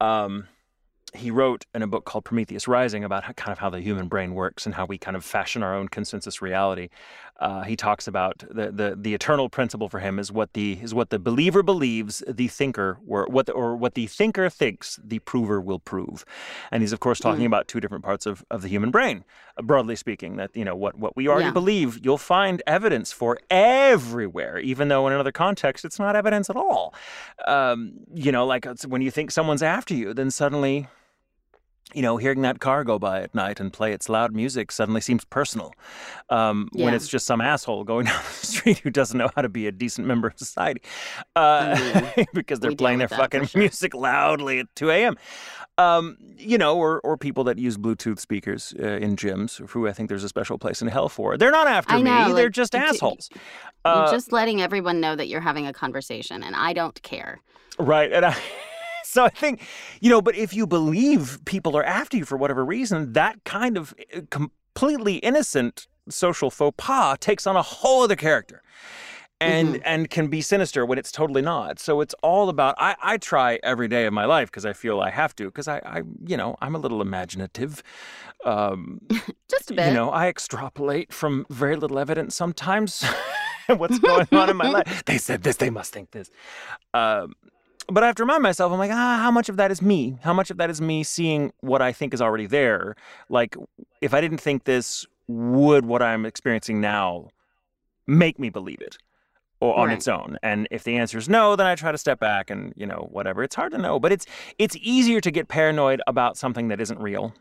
Um, 0.00 0.48
he 1.14 1.30
wrote 1.30 1.66
in 1.74 1.82
a 1.82 1.86
book 1.86 2.04
called 2.04 2.24
Prometheus 2.24 2.68
Rising 2.68 3.04
about 3.04 3.24
how, 3.24 3.32
kind 3.32 3.52
of 3.52 3.58
how 3.58 3.70
the 3.70 3.80
human 3.80 4.08
brain 4.08 4.34
works 4.34 4.66
and 4.66 4.74
how 4.74 4.86
we 4.86 4.98
kind 4.98 5.16
of 5.16 5.24
fashion 5.24 5.62
our 5.62 5.74
own 5.74 5.88
consensus 5.88 6.42
reality. 6.42 6.88
Uh, 7.40 7.62
he 7.62 7.76
talks 7.76 8.08
about 8.08 8.38
the, 8.50 8.72
the 8.72 8.96
the 9.00 9.14
eternal 9.14 9.48
principle 9.48 9.88
for 9.88 10.00
him 10.00 10.18
is 10.18 10.32
what 10.32 10.54
the 10.54 10.78
is 10.82 10.92
what 10.92 11.10
the 11.10 11.18
believer 11.20 11.62
believes, 11.62 12.22
the 12.26 12.48
thinker 12.48 12.98
or 13.06 13.26
what 13.26 13.46
the, 13.46 13.52
or 13.52 13.76
what 13.76 13.94
the 13.94 14.06
thinker 14.08 14.50
thinks, 14.50 14.98
the 15.04 15.20
prover 15.20 15.60
will 15.60 15.78
prove. 15.78 16.24
And 16.72 16.82
he's 16.82 16.92
of 16.92 16.98
course 16.98 17.20
talking 17.20 17.46
about 17.46 17.68
two 17.68 17.78
different 17.80 18.04
parts 18.04 18.26
of, 18.26 18.44
of 18.50 18.62
the 18.62 18.68
human 18.68 18.90
brain, 18.90 19.24
uh, 19.56 19.62
broadly 19.62 19.94
speaking. 19.94 20.36
That 20.36 20.50
you 20.54 20.64
know 20.64 20.74
what 20.74 20.98
what 20.98 21.14
we 21.16 21.28
already 21.28 21.46
Yeah. 21.46 21.52
believe, 21.52 22.04
you'll 22.04 22.18
find 22.18 22.60
evidence 22.66 23.12
for 23.12 23.38
everywhere, 23.50 24.58
even 24.58 24.88
though 24.88 25.06
in 25.06 25.12
another 25.12 25.32
context 25.32 25.84
it's 25.84 25.98
not 26.00 26.16
evidence 26.16 26.50
at 26.50 26.56
all. 26.56 26.92
Um, 27.46 27.92
you 28.12 28.32
know, 28.32 28.44
like 28.46 28.66
it's 28.66 28.84
when 28.84 29.00
you 29.00 29.12
think 29.12 29.30
someone's 29.30 29.62
after 29.62 29.94
you, 29.94 30.12
then 30.12 30.30
suddenly 30.32 30.88
you 31.94 32.02
know, 32.02 32.16
hearing 32.18 32.42
that 32.42 32.60
car 32.60 32.84
go 32.84 32.98
by 32.98 33.22
at 33.22 33.34
night 33.34 33.60
and 33.60 33.72
play 33.72 33.92
its 33.92 34.08
loud 34.08 34.34
music 34.34 34.70
suddenly 34.70 35.00
seems 35.00 35.24
personal. 35.24 35.72
Um, 36.28 36.68
When 36.72 36.92
it's 36.92 37.08
just 37.08 37.24
some 37.26 37.40
asshole 37.40 37.84
going 37.84 38.04
down 38.10 38.20
the 38.40 38.46
street 38.46 38.78
who 38.78 38.90
doesn't 38.90 39.16
know 39.16 39.30
how 39.34 39.42
to 39.42 39.48
be 39.48 39.66
a 39.66 39.72
decent 39.72 40.06
member 40.06 40.28
of 40.28 40.38
society 40.38 40.82
uh, 41.34 42.10
because 42.34 42.60
they're 42.60 42.70
we 42.70 42.76
playing 42.76 42.98
their 42.98 43.06
with 43.06 43.10
that 43.10 43.16
for 43.16 43.22
fucking 43.22 43.46
sure. 43.46 43.60
music 43.60 43.94
loudly 43.94 44.58
at 44.60 44.66
2 44.76 44.90
a.m. 44.90 45.16
Um, 45.78 46.16
you 46.36 46.58
know, 46.58 46.76
or, 46.76 47.00
or 47.00 47.16
people 47.16 47.44
that 47.44 47.58
use 47.58 47.76
Bluetooth 47.78 48.18
speakers 48.18 48.74
uh, 48.78 48.84
in 48.86 49.16
gyms, 49.16 49.66
who 49.70 49.88
I 49.88 49.92
think 49.92 50.08
there's 50.08 50.24
a 50.24 50.28
special 50.28 50.58
place 50.58 50.82
in 50.82 50.88
hell 50.88 51.08
for. 51.08 51.36
They're 51.38 51.52
not 51.52 51.68
after 51.68 51.94
I 51.94 52.02
know, 52.02 52.28
me, 52.28 52.34
they're 52.34 52.50
just 52.50 52.74
assholes. 52.74 53.30
You're 53.32 53.94
Uh, 53.94 54.10
just 54.10 54.32
letting 54.32 54.60
everyone 54.60 55.00
know 55.00 55.14
that 55.16 55.28
you're 55.28 55.40
having 55.40 55.66
a 55.66 55.72
conversation, 55.72 56.42
and 56.42 56.54
I 56.56 56.72
don't 56.72 57.00
care. 57.02 57.40
Right. 57.78 58.12
And 58.12 58.26
I, 58.26 58.36
so 59.12 59.24
I 59.24 59.30
think, 59.30 59.62
you 60.00 60.10
know, 60.10 60.20
but 60.20 60.36
if 60.36 60.52
you 60.52 60.66
believe 60.66 61.40
people 61.46 61.76
are 61.76 61.84
after 61.84 62.16
you 62.16 62.24
for 62.24 62.36
whatever 62.36 62.64
reason, 62.64 63.14
that 63.14 63.42
kind 63.44 63.76
of 63.76 63.94
uh, 64.14 64.20
completely 64.30 65.16
innocent 65.16 65.88
social 66.10 66.50
faux 66.50 66.74
pas 66.76 67.16
takes 67.18 67.46
on 67.46 67.56
a 67.56 67.62
whole 67.62 68.02
other 68.02 68.16
character. 68.16 68.62
And 69.40 69.80
and 69.84 70.10
can 70.10 70.26
be 70.26 70.40
sinister 70.40 70.84
when 70.84 70.98
it's 70.98 71.12
totally 71.12 71.42
not. 71.42 71.78
So 71.78 72.00
it's 72.00 72.12
all 72.24 72.48
about 72.48 72.74
I, 72.76 72.96
I 73.00 73.18
try 73.18 73.60
every 73.62 73.86
day 73.86 74.04
of 74.06 74.12
my 74.12 74.24
life 74.24 74.50
because 74.50 74.66
I 74.66 74.72
feel 74.72 75.00
I 75.00 75.10
have 75.10 75.32
to 75.36 75.44
because 75.44 75.68
I, 75.68 75.78
I 75.78 76.02
you 76.26 76.36
know 76.36 76.56
I'm 76.60 76.74
a 76.74 76.78
little 76.78 77.00
imaginative. 77.00 77.84
Um, 78.44 79.00
Just 79.48 79.70
a 79.70 79.74
bit. 79.74 79.86
you 79.86 79.94
know, 79.94 80.10
I 80.10 80.26
extrapolate 80.26 81.12
from 81.12 81.46
very 81.50 81.76
little 81.76 82.00
evidence 82.00 82.34
sometimes 82.34 83.04
what's 83.68 84.00
going 84.00 84.26
on 84.32 84.50
in 84.50 84.56
my 84.56 84.70
life. 84.70 85.04
They 85.04 85.18
said 85.18 85.44
this, 85.44 85.56
they 85.56 85.70
must 85.70 85.92
think 85.92 86.10
this. 86.10 86.32
Um, 86.92 87.34
but 87.88 88.04
I 88.04 88.06
have 88.06 88.16
to 88.16 88.22
remind 88.22 88.42
myself, 88.42 88.72
I'm 88.72 88.78
like, 88.78 88.90
ah, 88.90 89.18
how 89.22 89.30
much 89.30 89.48
of 89.48 89.56
that 89.56 89.70
is 89.70 89.80
me? 89.82 90.18
How 90.22 90.32
much 90.32 90.50
of 90.50 90.56
that 90.58 90.70
is 90.70 90.80
me 90.80 91.02
seeing 91.02 91.52
what 91.60 91.82
I 91.82 91.92
think 91.92 92.14
is 92.14 92.20
already 92.22 92.46
there? 92.46 92.94
Like, 93.28 93.56
if 94.00 94.14
I 94.14 94.20
didn't 94.20 94.38
think 94.40 94.64
this, 94.64 95.06
would 95.26 95.84
what 95.86 96.02
I'm 96.02 96.24
experiencing 96.24 96.80
now 96.80 97.28
make 98.06 98.38
me 98.38 98.50
believe 98.50 98.80
it? 98.80 98.98
Or 99.60 99.76
on 99.76 99.88
Right. 99.88 99.94
its 99.94 100.06
own, 100.06 100.38
and 100.40 100.68
if 100.70 100.84
the 100.84 100.96
answer 100.96 101.18
is 101.18 101.28
no, 101.28 101.56
then 101.56 101.66
I 101.66 101.74
try 101.74 101.90
to 101.90 101.98
step 101.98 102.20
back 102.20 102.48
and 102.48 102.72
you 102.76 102.86
know 102.86 103.08
whatever. 103.10 103.42
It's 103.42 103.56
hard 103.56 103.72
to 103.72 103.78
know, 103.78 103.98
but 103.98 104.12
it's 104.12 104.24
it's 104.56 104.76
easier 104.76 105.20
to 105.20 105.32
get 105.32 105.48
paranoid 105.48 106.00
about 106.06 106.36
something 106.36 106.68
that 106.68 106.80
isn't 106.80 107.00
real 107.00 107.34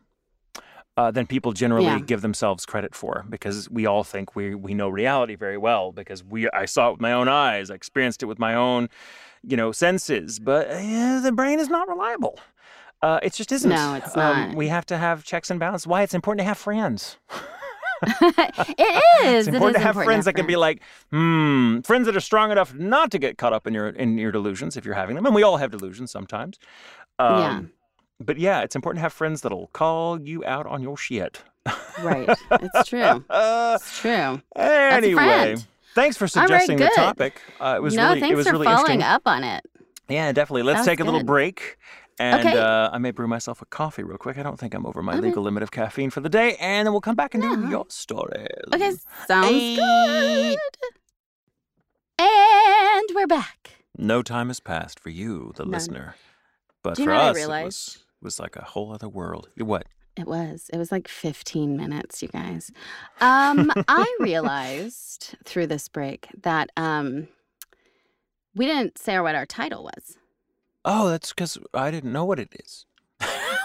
uh, 0.98 1.12
than 1.12 1.26
people 1.28 1.54
generally 1.54 1.86
Yeah. 1.86 2.00
give 2.00 2.22
themselves 2.22 2.66
credit 2.66 2.96
for 2.96 3.24
because 3.30 3.70
we 3.70 3.86
all 3.86 4.04
think 4.04 4.36
we 4.36 4.56
we 4.56 4.74
know 4.74 4.90
reality 4.90 5.36
very 5.36 5.58
well 5.58 5.92
because 5.92 6.24
we 6.24 6.50
I 6.52 6.66
saw 6.66 6.90
it 6.90 6.92
with 6.94 7.02
my 7.02 7.14
own 7.14 7.28
eyes, 7.28 7.70
I 7.72 7.76
experienced 7.76 8.24
it 8.24 8.26
with 8.26 8.40
my 8.40 8.54
own, 8.56 8.90
you 9.44 9.56
know, 9.56 9.72
senses. 9.72 10.40
But 10.40 10.68
uh, 10.70 11.20
the 11.22 11.32
brain 11.32 11.60
is 11.60 11.70
not 11.70 11.88
reliable. 11.88 12.40
Uh, 13.04 13.20
it 13.22 13.34
just 13.34 13.52
isn't. 13.52 13.70
No, 13.70 13.94
it's 13.94 14.16
Um, 14.18 14.22
not. 14.50 14.56
we 14.56 14.68
have 14.70 14.86
to 14.88 14.98
have 14.98 15.24
checks 15.24 15.52
and 15.52 15.60
balances. 15.60 15.86
Why 15.86 16.02
it's 16.02 16.16
important 16.16 16.40
to 16.42 16.46
have 16.48 16.58
friends. 16.58 17.18
it 18.22 19.04
is. 19.26 19.48
It's 19.48 19.56
important 19.56 19.78
is 19.78 19.82
to 19.82 19.88
have 19.88 19.96
friends 19.96 20.26
that 20.26 20.34
can 20.34 20.46
be 20.46 20.56
like, 20.56 20.82
hmm, 21.12 21.80
friends 21.82 22.06
that 22.06 22.16
are 22.16 22.20
strong 22.22 22.52
enough 22.52 22.74
not 22.76 23.10
to 23.12 23.18
get 23.20 23.38
caught 23.40 23.54
up 23.54 23.66
in 23.68 23.74
your 23.74 23.88
in 23.90 24.18
your 24.20 24.32
delusions 24.32 24.78
if 24.78 24.86
you're 24.86 24.94
having 24.96 25.16
them, 25.16 25.26
and 25.26 25.34
we 25.34 25.42
all 25.44 25.58
have 25.58 25.72
delusions 25.72 26.12
sometimes. 26.12 26.60
Um, 27.20 27.40
Yeah. 27.40 27.62
But 28.20 28.38
yeah, 28.38 28.62
it's 28.62 28.76
important 28.76 28.98
to 29.00 29.02
have 29.04 29.14
friends 29.14 29.42
that'll 29.42 29.68
call 29.68 30.20
you 30.22 30.44
out 30.46 30.66
on 30.66 30.82
your 30.82 30.98
shit. 30.98 31.44
right. 32.02 32.30
It's 32.52 32.88
true. 32.88 33.24
It's 33.78 34.02
true. 34.02 34.42
anyway, 34.56 35.56
thanks 35.94 36.18
for 36.18 36.24
All 36.26 36.42
right, 36.48 36.62
suggesting 36.62 36.78
the 36.78 36.90
topic. 36.96 37.42
Uh, 37.60 37.76
it 37.78 37.82
was 37.84 37.96
no, 37.96 38.08
really 38.08 38.20
thanks 38.22 38.34
it 38.34 38.36
was 38.38 38.48
for 38.48 38.54
really 38.54 38.66
following 38.66 39.04
up 39.04 39.22
on 39.26 39.44
it. 39.44 39.64
Yeah, 40.10 40.32
definitely. 40.32 40.64
Let's 40.64 40.86
take 40.86 41.00
a 41.00 41.04
little 41.04 41.24
break. 41.24 41.78
And 42.20 42.46
Okay. 42.46 42.58
uh, 42.58 42.90
I 42.92 42.98
may 42.98 43.12
brew 43.12 43.28
myself 43.28 43.62
a 43.62 43.66
coffee 43.66 44.02
real 44.04 44.18
quick. 44.18 44.38
I 44.40 44.44
don't 44.44 44.60
think 44.60 44.74
I'm 44.74 44.86
over 44.88 45.04
my 45.04 45.14
Okay. 45.14 45.28
legal 45.28 45.44
limit 45.44 45.62
of 45.62 45.70
caffeine 45.72 46.10
for 46.10 46.22
the 46.22 46.30
day. 46.30 46.56
And 46.60 46.88
then 46.88 46.94
we'll 46.94 47.02
come 47.02 47.16
back 47.16 47.36
and 47.36 47.44
do 47.44 47.68
your 47.70 47.86
stories. 47.90 48.48
Okay, 48.74 48.92
sounds 49.28 49.46
Hey. 49.48 49.76
good. 49.76 50.58
And 52.20 53.06
we're 53.14 53.28
back. 53.28 53.84
No 53.98 54.24
time 54.24 54.48
has 54.48 54.60
passed 54.60 55.00
for 55.00 55.10
you, 55.10 55.52
the 55.56 55.64
None. 55.66 55.72
listener. 55.74 56.16
But 56.84 56.96
Do 56.96 57.04
you 57.04 57.06
for 57.06 57.12
know 57.14 57.18
what 57.20 57.26
I 57.26 57.30
us, 57.30 57.38
it 57.38 57.48
was, 57.66 58.06
was 58.22 58.40
like 58.40 58.56
a 58.56 58.64
whole 58.64 58.92
other 58.92 59.10
world. 59.10 59.50
What? 59.58 59.86
It 60.16 60.28
was. 60.28 60.70
It 60.74 60.78
was 60.78 60.92
like 60.92 61.08
15 61.08 61.78
minutes, 61.78 62.24
you 62.24 62.30
guys. 62.30 62.72
Um, 63.22 63.72
I 63.88 64.16
realized 64.20 65.36
through 65.46 65.68
this 65.68 65.88
break 65.88 66.28
that 66.42 66.72
um, 66.76 67.28
we 68.56 68.66
didn't 68.66 68.98
say 68.98 69.20
what 69.20 69.36
our 69.36 69.46
title 69.46 69.84
was. 69.84 70.18
Oh, 70.84 71.10
that's 71.10 71.34
because 71.34 71.58
I 71.74 71.92
didn't 71.92 72.12
know 72.12 72.26
what 72.26 72.40
it 72.40 72.50
is. 72.64 72.86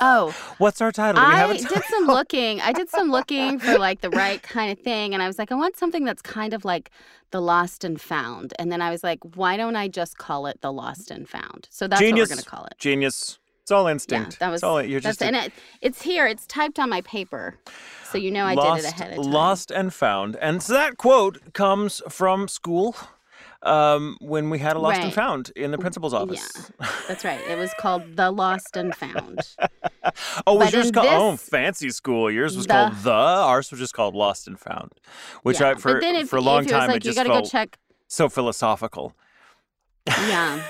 Oh, 0.01 0.35
What's 0.59 0.81
our 0.81 0.91
title? 0.93 1.23
Do 1.23 1.29
we 1.29 1.35
have 1.35 1.51
I 1.51 1.55
a 1.55 1.59
did 1.59 1.85
some 1.85 2.07
looking. 2.07 2.61
I 2.61 2.73
did 2.73 2.91
some 2.91 3.11
looking 3.11 3.59
for 3.59 3.79
like 3.79 4.01
the 4.01 4.11
right 4.11 4.43
kind 4.43 4.73
of 4.73 4.79
thing. 4.83 5.15
And 5.15 5.23
I 5.23 5.27
was 5.29 5.39
like, 5.39 5.53
I 5.53 5.55
want 5.55 5.77
something 5.77 6.05
that's 6.05 6.21
kind 6.23 6.53
of 6.53 6.65
like 6.65 6.91
the 7.31 7.41
lost 7.41 7.85
and 7.85 8.01
found. 8.01 8.53
And 8.59 8.73
then 8.73 8.83
I 8.83 8.91
was 8.91 9.05
like, 9.05 9.21
why 9.37 9.57
don't 9.57 9.77
I 9.77 9.89
just 9.89 10.19
call 10.19 10.47
it 10.47 10.61
the 10.61 10.73
lost 10.73 11.11
and 11.11 11.29
found? 11.29 11.69
So 11.71 11.87
that's 11.87 12.01
Genius. 12.01 12.29
what 12.29 12.31
we're 12.31 12.35
going 12.35 12.45
to 12.45 12.51
call 12.51 12.65
it. 12.67 12.75
Genius. 12.79 13.39
It's 13.63 13.71
all 13.71 13.87
instinct. 13.87 14.33
Yeah, 14.35 14.37
that 14.41 14.51
was. 14.51 14.59
It's 14.59 14.65
all, 14.65 14.83
you're 14.83 15.01
just 15.01 15.23
a- 15.23 15.27
and 15.27 15.37
it, 15.37 15.53
it's 15.81 16.03
here. 16.03 16.27
It's 16.27 16.47
typed 16.47 16.79
on 16.81 16.91
my 16.91 17.01
paper, 17.03 17.55
so 18.11 18.19
you 18.19 18.31
know 18.33 18.45
I 18.45 18.55
lost, 18.55 18.83
did 18.83 18.89
it 18.89 19.01
ahead 19.01 19.19
of 19.19 19.23
time. 19.25 19.33
Lost 19.33 19.71
and 19.71 19.95
found. 19.95 20.37
And 20.37 20.63
so 20.63 20.73
that 20.73 20.97
quote 20.97 21.53
comes 21.55 22.03
from 22.09 22.49
school 22.49 22.97
um, 23.63 24.17
when 24.21 24.51
we 24.51 24.59
had 24.59 24.75
a 24.75 24.81
lost 24.81 25.01
and 25.01 25.15
found 25.15 25.53
in 25.55 25.71
the 25.71 25.79
principal's 25.79 26.13
office. 26.13 26.73
Yeah, 26.81 26.87
that's 27.07 27.25
right. 27.25 27.41
It 27.49 27.57
was 27.57 27.73
called 27.79 28.17
the 28.17 28.33
Lost 28.33 28.77
and 28.77 28.95
Found. 28.97 29.41
Oh, 30.49 30.55
was 30.57 30.67
But 30.67 30.75
yours 30.75 30.91
called? 30.91 31.07
Oh, 31.09 31.37
fancy 31.37 31.91
school. 31.91 32.29
Yours 32.29 32.57
was 32.57 32.67
the- 32.67 32.73
called 32.73 32.97
the. 33.05 33.13
Ours 33.13 33.71
was 33.71 33.79
just 33.79 33.95
called 33.95 34.17
Lost 34.17 34.49
and 34.49 34.59
Found, 34.59 34.91
which 35.45 35.61
yeah. 35.61 35.71
I 35.71 35.75
for 35.77 36.01
if, 36.01 36.29
for 36.29 36.37
a 36.37 36.41
long 36.41 36.65
time 36.67 36.89
like 36.89 36.97
it 36.97 37.03
just 37.05 37.17
to 37.19 37.25
go 37.25 37.31
felt 37.35 37.49
check. 37.49 37.79
so 38.09 38.29
philosophical. 38.29 39.15
Yeah. 40.09 40.61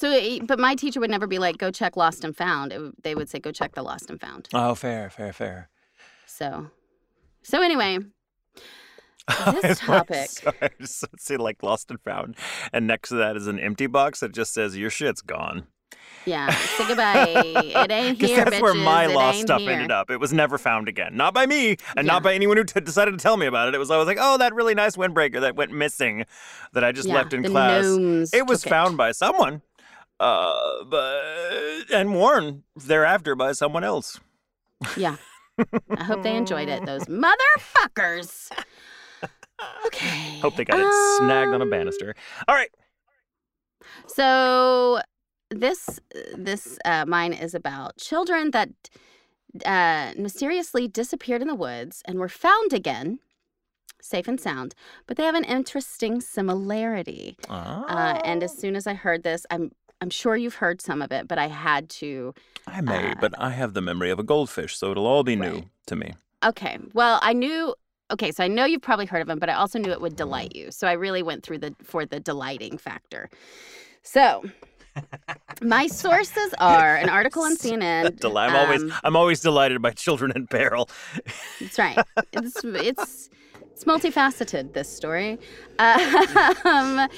So, 0.00 0.38
but 0.46 0.58
my 0.58 0.74
teacher 0.74 0.98
would 0.98 1.10
never 1.10 1.26
be 1.26 1.38
like, 1.38 1.58
"Go 1.58 1.70
check 1.70 1.94
Lost 1.94 2.24
and 2.24 2.34
Found." 2.36 2.72
It, 2.72 3.02
they 3.02 3.14
would 3.14 3.28
say, 3.28 3.38
"Go 3.38 3.52
check 3.52 3.74
the 3.74 3.82
Lost 3.82 4.08
and 4.08 4.18
Found." 4.18 4.48
Oh, 4.54 4.74
fair, 4.74 5.10
fair, 5.10 5.32
fair. 5.34 5.68
So, 6.24 6.70
so 7.42 7.60
anyway, 7.60 7.98
this 9.50 9.78
topic. 9.78 10.16
Sorry, 10.30 10.56
I 10.62 10.70
just 10.80 11.04
see 11.18 11.36
like 11.36 11.62
Lost 11.62 11.90
and 11.90 12.00
Found, 12.00 12.36
and 12.72 12.86
next 12.86 13.10
to 13.10 13.16
that 13.16 13.36
is 13.36 13.46
an 13.46 13.60
empty 13.60 13.86
box 13.86 14.20
that 14.20 14.32
just 14.32 14.54
says 14.54 14.74
your 14.76 14.88
shit's 14.88 15.20
gone. 15.20 15.66
Yeah, 16.24 16.48
say 16.50 16.84
goodbye. 16.88 17.24
it 17.36 17.90
ain't 17.90 18.18
here, 18.20 18.44
that's 18.44 18.60
where 18.62 18.74
my 18.74 19.04
It 19.04 19.10
lost 19.14 19.40
stuff 19.40 19.60
here. 19.60 19.70
ended 19.72 19.90
up. 19.90 20.10
It 20.10 20.18
was 20.18 20.32
never 20.32 20.58
found 20.58 20.88
again. 20.88 21.16
Not 21.16 21.34
by 21.34 21.44
me, 21.46 21.76
and 21.96 22.06
Yeah. 22.06 22.12
not 22.14 22.22
by 22.22 22.34
anyone 22.34 22.56
who 22.56 22.64
t- 22.64 22.80
decided 22.80 23.12
to 23.12 23.16
tell 23.18 23.36
me 23.36 23.46
about 23.46 23.68
it. 23.68 23.74
It 23.74 23.78
was 23.78 23.90
I 23.90 23.96
was 23.96 24.06
like, 24.06 24.18
oh, 24.20 24.38
that 24.38 24.54
really 24.54 24.74
nice 24.74 24.96
windbreaker 24.96 25.40
that 25.40 25.56
went 25.56 25.72
missing, 25.72 26.24
that 26.72 26.84
I 26.84 26.92
just 26.92 27.08
Yeah, 27.08 27.16
left 27.16 27.32
in 27.34 27.42
the 27.42 27.48
class. 27.50 27.84
It 28.32 28.46
was 28.46 28.64
found 28.64 28.96
by 28.96 29.12
someone. 29.12 29.62
Uh, 30.20 30.84
but 30.84 31.90
and 31.92 32.14
worn 32.14 32.62
thereafter 32.76 33.34
by 33.34 33.52
someone 33.52 33.82
else. 33.82 34.20
Yeah. 34.96 35.16
I 35.96 36.04
hope 36.04 36.22
they 36.22 36.36
enjoyed 36.36 36.68
it, 36.68 36.84
those 36.86 37.04
motherfuckers. 37.06 38.50
Okay. 39.86 40.38
Hope 40.40 40.56
they 40.56 40.64
got 40.64 40.78
it 40.80 41.18
snagged 41.18 41.52
on 41.52 41.60
a 41.60 41.64
um, 41.64 41.70
banister. 41.70 42.14
All 42.46 42.54
right. 42.54 42.70
So 44.06 45.00
this 45.50 45.98
this 46.36 46.78
uh, 46.84 47.04
mine 47.06 47.32
is 47.32 47.54
about 47.54 47.96
children 47.98 48.50
that 48.52 48.70
uh, 49.64 50.12
mysteriously 50.16 50.88
disappeared 50.88 51.42
in 51.42 51.48
the 51.48 51.54
woods 51.54 52.02
and 52.04 52.18
were 52.18 52.28
found 52.28 52.72
again, 52.72 53.18
safe 54.00 54.28
and 54.28 54.40
sound. 54.40 54.74
But 55.06 55.16
they 55.16 55.24
have 55.24 55.34
an 55.34 55.44
interesting 55.44 56.20
similarity. 56.20 57.36
Uh, 57.48 58.20
and 58.24 58.42
as 58.42 58.56
soon 58.56 58.76
as 58.76 58.86
I 58.86 58.94
heard 58.94 59.22
this, 59.22 59.44
I'm 59.50 59.72
I'm 60.00 60.10
sure 60.10 60.36
you've 60.36 60.54
heard 60.54 60.80
some 60.80 61.02
of 61.02 61.12
it, 61.12 61.28
but 61.28 61.38
I 61.38 61.48
had 61.48 61.88
to. 61.90 62.34
I 62.66 62.80
may, 62.80 63.10
uh, 63.10 63.14
but 63.20 63.34
I 63.38 63.50
have 63.50 63.74
the 63.74 63.82
memory 63.82 64.10
of 64.10 64.18
a 64.18 64.22
goldfish, 64.22 64.76
so 64.76 64.90
it'll 64.90 65.06
all 65.06 65.22
be 65.22 65.36
new 65.36 65.64
to 65.86 65.96
me. 65.96 66.14
Okay. 66.44 66.78
Well, 66.94 67.18
I 67.22 67.32
knew. 67.32 67.74
Okay, 68.10 68.32
so 68.32 68.42
I 68.42 68.48
know 68.48 68.64
you've 68.64 68.82
probably 68.82 69.06
heard 69.06 69.20
of 69.20 69.28
them, 69.28 69.38
but 69.38 69.48
I 69.48 69.54
also 69.54 69.78
knew 69.78 69.92
it 69.92 70.00
would 70.00 70.16
delight 70.16 70.56
you. 70.56 70.72
So 70.72 70.88
I 70.88 70.92
really 70.92 71.22
went 71.22 71.44
through 71.44 71.58
the 71.58 71.74
for 71.84 72.04
the 72.06 72.18
delighting 72.18 72.76
factor. 72.78 73.28
So 74.02 74.42
my 75.62 75.86
sources 76.04 76.54
are 76.58 76.96
an 76.96 77.08
article 77.18 77.42
on 77.42 77.56
CNN. 77.56 78.18
Del- 78.18 78.36
I'm 78.38 78.56
always 78.56 78.82
um, 78.82 78.92
I'm 79.04 79.16
always 79.16 79.40
delighted 79.40 79.80
by 79.82 79.90
children 79.92 80.32
in 80.34 80.46
peril. 80.46 80.88
That's 81.60 81.78
right. 81.78 81.98
It's 82.32 82.64
it's 82.64 83.30
it's 83.80 83.88
multifaceted. 83.88 84.74
This 84.74 84.88
story. 84.94 85.38
Um, 85.78 85.98
an 86.64 87.08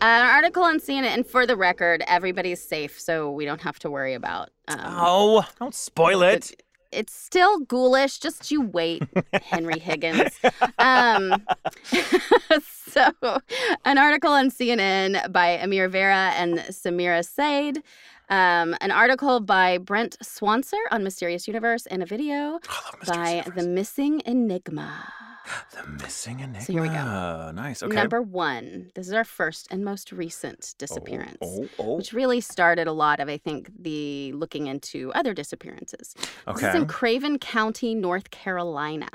article 0.00 0.64
on 0.64 0.80
CNN, 0.80 1.04
and 1.04 1.24
for 1.26 1.46
the 1.46 1.56
record, 1.56 2.02
everybody's 2.08 2.60
safe, 2.60 2.98
so 2.98 3.30
we 3.30 3.44
don't 3.44 3.60
have 3.60 3.78
to 3.80 3.90
worry 3.90 4.14
about. 4.14 4.50
Um, 4.66 4.78
Oh, 4.82 5.46
don't 5.60 5.74
spoil 5.74 6.22
it. 6.22 6.60
It's 6.90 7.12
still 7.12 7.60
ghoulish. 7.60 8.18
Just 8.18 8.50
you 8.50 8.62
wait, 8.62 9.02
Henry 9.32 9.78
Higgins. 9.78 10.32
Um, 10.78 11.46
so, 12.64 13.12
an 13.84 13.98
article 13.98 14.32
on 14.32 14.50
CNN 14.50 15.30
by 15.30 15.50
Amir 15.50 15.88
Vera 15.88 16.32
and 16.36 16.58
Samira 16.70 17.24
Said. 17.24 17.82
Um, 18.30 18.74
an 18.80 18.90
article 18.90 19.40
by 19.40 19.78
Brent 19.78 20.18
Swancer 20.22 20.80
on 20.90 21.04
Mysterious 21.04 21.46
Universe, 21.46 21.86
and 21.86 22.02
a 22.02 22.06
video 22.06 22.58
by 23.06 23.42
Mysterious 23.44 23.50
The 23.54 23.68
Missing 23.68 24.22
Enigma. 24.26 25.12
The 25.72 25.86
missing 26.02 26.40
enigma. 26.40 26.62
So 26.62 26.72
here 26.72 26.82
we 26.82 26.88
go. 26.88 27.52
Nice. 27.54 27.82
Okay. 27.82 27.94
Number 27.94 28.20
one. 28.22 28.90
This 28.94 29.06
is 29.06 29.12
our 29.12 29.24
first 29.24 29.68
and 29.70 29.84
most 29.84 30.12
recent 30.12 30.74
disappearance. 30.78 31.38
Oh, 31.42 31.68
oh, 31.78 31.96
Which 31.96 32.12
really 32.12 32.40
started 32.40 32.86
a 32.86 32.92
lot 32.92 33.20
of, 33.20 33.28
I 33.28 33.38
think, 33.38 33.70
the 33.78 34.32
looking 34.32 34.66
into 34.66 35.12
other 35.14 35.34
disappearances. 35.34 36.14
oh. 36.46 36.52
This 36.54 36.64
is 36.64 36.74
in 36.74 36.86
Craven 36.86 37.38
County, 37.38 37.94
North 37.94 38.30
Carolina. 38.30 39.08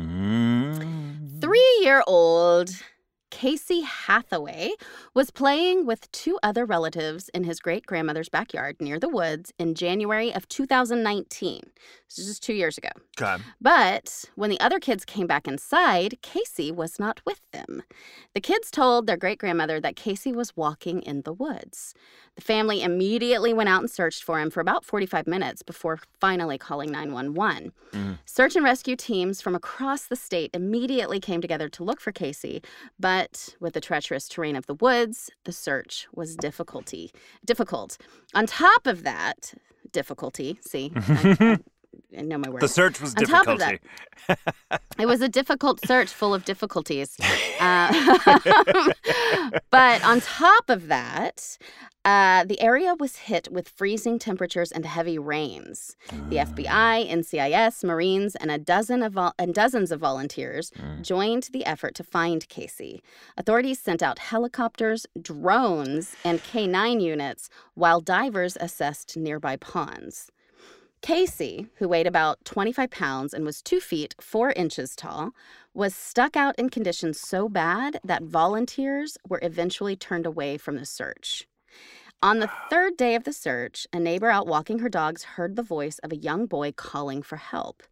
Mm. 0.00 1.40
Three 1.40 1.78
year 1.82 2.02
old 2.06 2.70
Casey 3.40 3.82
Hathaway 3.82 4.70
was 5.12 5.30
playing 5.30 5.84
with 5.84 6.10
two 6.10 6.38
other 6.42 6.64
relatives 6.64 7.28
in 7.34 7.44
his 7.44 7.60
great 7.60 7.84
grandmother's 7.84 8.30
backyard 8.30 8.76
near 8.80 8.98
the 8.98 9.10
woods 9.10 9.52
in 9.58 9.74
January 9.74 10.32
of 10.32 10.48
2019. 10.48 11.60
This 12.08 12.18
is 12.18 12.26
just 12.28 12.42
two 12.42 12.54
years 12.54 12.78
ago. 12.78 12.88
Okay. 13.20 13.42
But 13.60 14.24
when 14.36 14.48
the 14.48 14.58
other 14.58 14.80
kids 14.80 15.04
came 15.04 15.26
back 15.26 15.46
inside, 15.46 16.16
Casey 16.22 16.72
was 16.72 16.98
not 16.98 17.20
with 17.26 17.42
them. 17.50 17.82
The 18.34 18.40
kids 18.40 18.70
told 18.70 19.06
their 19.06 19.18
great 19.18 19.38
grandmother 19.38 19.80
that 19.80 19.96
Casey 19.96 20.32
was 20.32 20.56
walking 20.56 21.02
in 21.02 21.20
the 21.22 21.32
woods. 21.34 21.92
The 22.36 22.42
family 22.42 22.82
immediately 22.82 23.52
went 23.52 23.68
out 23.68 23.80
and 23.80 23.90
searched 23.90 24.22
for 24.22 24.40
him 24.40 24.50
for 24.50 24.60
about 24.60 24.84
45 24.84 25.26
minutes 25.26 25.62
before 25.62 25.98
finally 26.20 26.56
calling 26.56 26.90
911. 26.90 27.72
Mhm. 27.92 28.18
Search 28.24 28.56
and 28.56 28.64
rescue 28.64 28.96
teams 28.96 29.42
from 29.42 29.54
across 29.54 30.06
the 30.06 30.16
state 30.16 30.50
immediately 30.54 31.20
came 31.20 31.42
together 31.42 31.68
to 31.68 31.84
look 31.84 32.00
for 32.00 32.12
Casey, 32.12 32.62
but 32.98 33.25
with 33.60 33.74
the 33.74 33.80
treacherous 33.80 34.28
terrain 34.28 34.56
of 34.56 34.66
the 34.66 34.74
woods, 34.74 35.30
the 35.44 35.52
search 35.52 36.06
was 36.14 36.36
difficulty 36.36 37.12
difficult. 37.44 37.98
On 38.34 38.46
top 38.46 38.86
of 38.86 39.02
that, 39.04 39.54
difficulty, 39.92 40.58
see, 40.60 40.92
I 40.94 41.58
know 42.10 42.38
my 42.38 42.48
words. 42.48 42.62
The 42.62 42.68
search 42.68 43.00
was 43.00 43.14
On 43.14 43.24
top 43.24 43.46
of 43.46 43.58
difficulty. 43.58 43.88
It 44.98 45.06
was 45.06 45.20
a 45.20 45.28
difficult 45.28 45.84
search 45.86 46.10
full 46.10 46.34
of 46.34 46.44
difficulties. 46.44 47.16
Uh, 47.60 47.92
but 49.70 50.04
on 50.04 50.20
top 50.20 50.68
of 50.68 50.88
that, 50.88 51.58
uh, 52.06 52.44
the 52.44 52.60
area 52.60 52.94
was 52.94 53.16
hit 53.16 53.50
with 53.50 53.68
freezing 53.68 54.18
temperatures 54.18 54.70
and 54.70 54.86
heavy 54.86 55.18
rains. 55.18 55.96
The 56.28 56.36
FBI, 56.36 57.10
NCIS, 57.10 57.82
Marines, 57.82 58.36
and 58.36 58.50
a 58.50 58.58
dozen 58.58 59.02
of 59.02 59.14
vol- 59.14 59.34
and 59.40 59.52
dozens 59.52 59.90
of 59.90 59.98
volunteers 59.98 60.70
joined 61.02 61.48
the 61.52 61.66
effort 61.66 61.96
to 61.96 62.04
find 62.04 62.48
Casey. 62.48 63.02
Authorities 63.36 63.80
sent 63.80 64.04
out 64.04 64.20
helicopters, 64.20 65.06
drones, 65.20 66.14
and 66.24 66.38
K9 66.44 67.02
units, 67.02 67.50
while 67.74 68.00
divers 68.00 68.56
assessed 68.60 69.16
nearby 69.16 69.56
ponds. 69.56 70.30
Casey, 71.02 71.68
who 71.76 71.88
weighed 71.88 72.06
about 72.06 72.44
25 72.44 72.90
pounds 72.90 73.34
and 73.34 73.44
was 73.44 73.62
2 73.62 73.80
feet 73.80 74.14
4 74.20 74.52
inches 74.52 74.96
tall, 74.96 75.32
was 75.72 75.94
stuck 75.94 76.36
out 76.36 76.58
in 76.58 76.68
conditions 76.68 77.20
so 77.20 77.48
bad 77.48 78.00
that 78.02 78.22
volunteers 78.22 79.16
were 79.28 79.40
eventually 79.42 79.94
turned 79.94 80.26
away 80.26 80.56
from 80.56 80.76
the 80.76 80.86
search. 80.86 81.46
On 82.22 82.38
the 82.38 82.50
third 82.70 82.96
day 82.96 83.14
of 83.14 83.24
the 83.24 83.32
search, 83.32 83.86
a 83.92 84.00
neighbor 84.00 84.30
out 84.30 84.46
walking 84.46 84.78
her 84.78 84.88
dogs 84.88 85.22
heard 85.22 85.54
the 85.54 85.62
voice 85.62 85.98
of 85.98 86.12
a 86.12 86.16
young 86.16 86.46
boy 86.46 86.72
calling 86.72 87.22
for 87.22 87.36
help. 87.36 87.82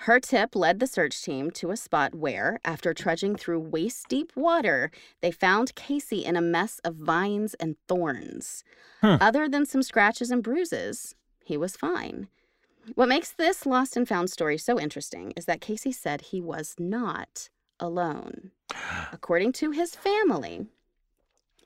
Her 0.00 0.20
tip 0.20 0.54
led 0.54 0.78
the 0.78 0.86
search 0.86 1.22
team 1.22 1.50
to 1.52 1.70
a 1.70 1.76
spot 1.76 2.14
where, 2.14 2.58
after 2.64 2.92
trudging 2.92 3.36
through 3.36 3.60
waist 3.60 4.08
deep 4.08 4.32
water, 4.36 4.90
they 5.22 5.30
found 5.30 5.74
Casey 5.74 6.24
in 6.24 6.36
a 6.36 6.42
mess 6.42 6.80
of 6.84 6.96
vines 6.96 7.54
and 7.54 7.76
thorns. 7.88 8.62
Hmm. 9.00 9.16
Other 9.20 9.48
than 9.48 9.64
some 9.64 9.82
scratches 9.82 10.30
and 10.30 10.42
bruises, 10.42 11.14
he 11.46 11.56
was 11.56 11.76
fine. 11.76 12.26
What 12.96 13.08
makes 13.08 13.30
this 13.30 13.66
lost 13.66 13.96
and 13.96 14.06
found 14.06 14.30
story 14.30 14.58
so 14.58 14.80
interesting 14.80 15.32
is 15.36 15.44
that 15.44 15.60
Casey 15.60 15.92
said 15.92 16.20
he 16.20 16.40
was 16.40 16.74
not 16.76 17.48
alone. 17.78 18.50
According 19.12 19.52
to 19.54 19.70
his 19.70 19.94
family, 19.94 20.66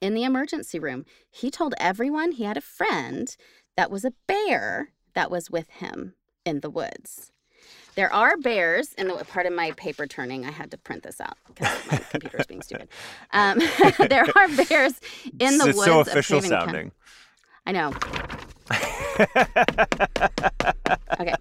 in 0.02 0.12
the 0.14 0.24
emergency 0.24 0.78
room, 0.78 1.06
he 1.30 1.50
told 1.50 1.74
everyone 1.78 2.32
he 2.32 2.44
had 2.44 2.58
a 2.58 2.62
friend 2.62 3.34
that 3.76 3.90
was 3.90 4.04
a 4.04 4.12
bear 4.26 4.90
that 5.14 5.30
was 5.30 5.50
with 5.50 5.70
him 5.70 6.14
in 6.44 6.60
the 6.60 6.70
woods. 6.70 7.32
There 7.94 8.12
are 8.12 8.36
bears, 8.36 8.92
in 8.94 9.08
the 9.08 9.14
part 9.24 9.46
of 9.46 9.54
my 9.54 9.72
paper 9.72 10.06
turning, 10.06 10.44
I 10.44 10.50
had 10.50 10.70
to 10.72 10.78
print 10.78 11.04
this 11.04 11.22
out 11.22 11.38
because 11.48 11.86
my 11.90 11.98
computer 11.98 12.38
is 12.38 12.46
being 12.46 12.62
stupid. 12.62 12.88
Um, 13.32 13.58
there 14.08 14.26
are 14.36 14.48
bears 14.48 15.00
in 15.38 15.56
the 15.56 15.68
it's 15.68 15.76
woods 15.76 15.84
so 15.84 16.00
of 16.00 16.08
official 16.08 16.40
County. 16.40 16.48
sounding. 16.48 16.92
I 17.66 17.72
know. 17.72 17.92
okay. 21.20 21.34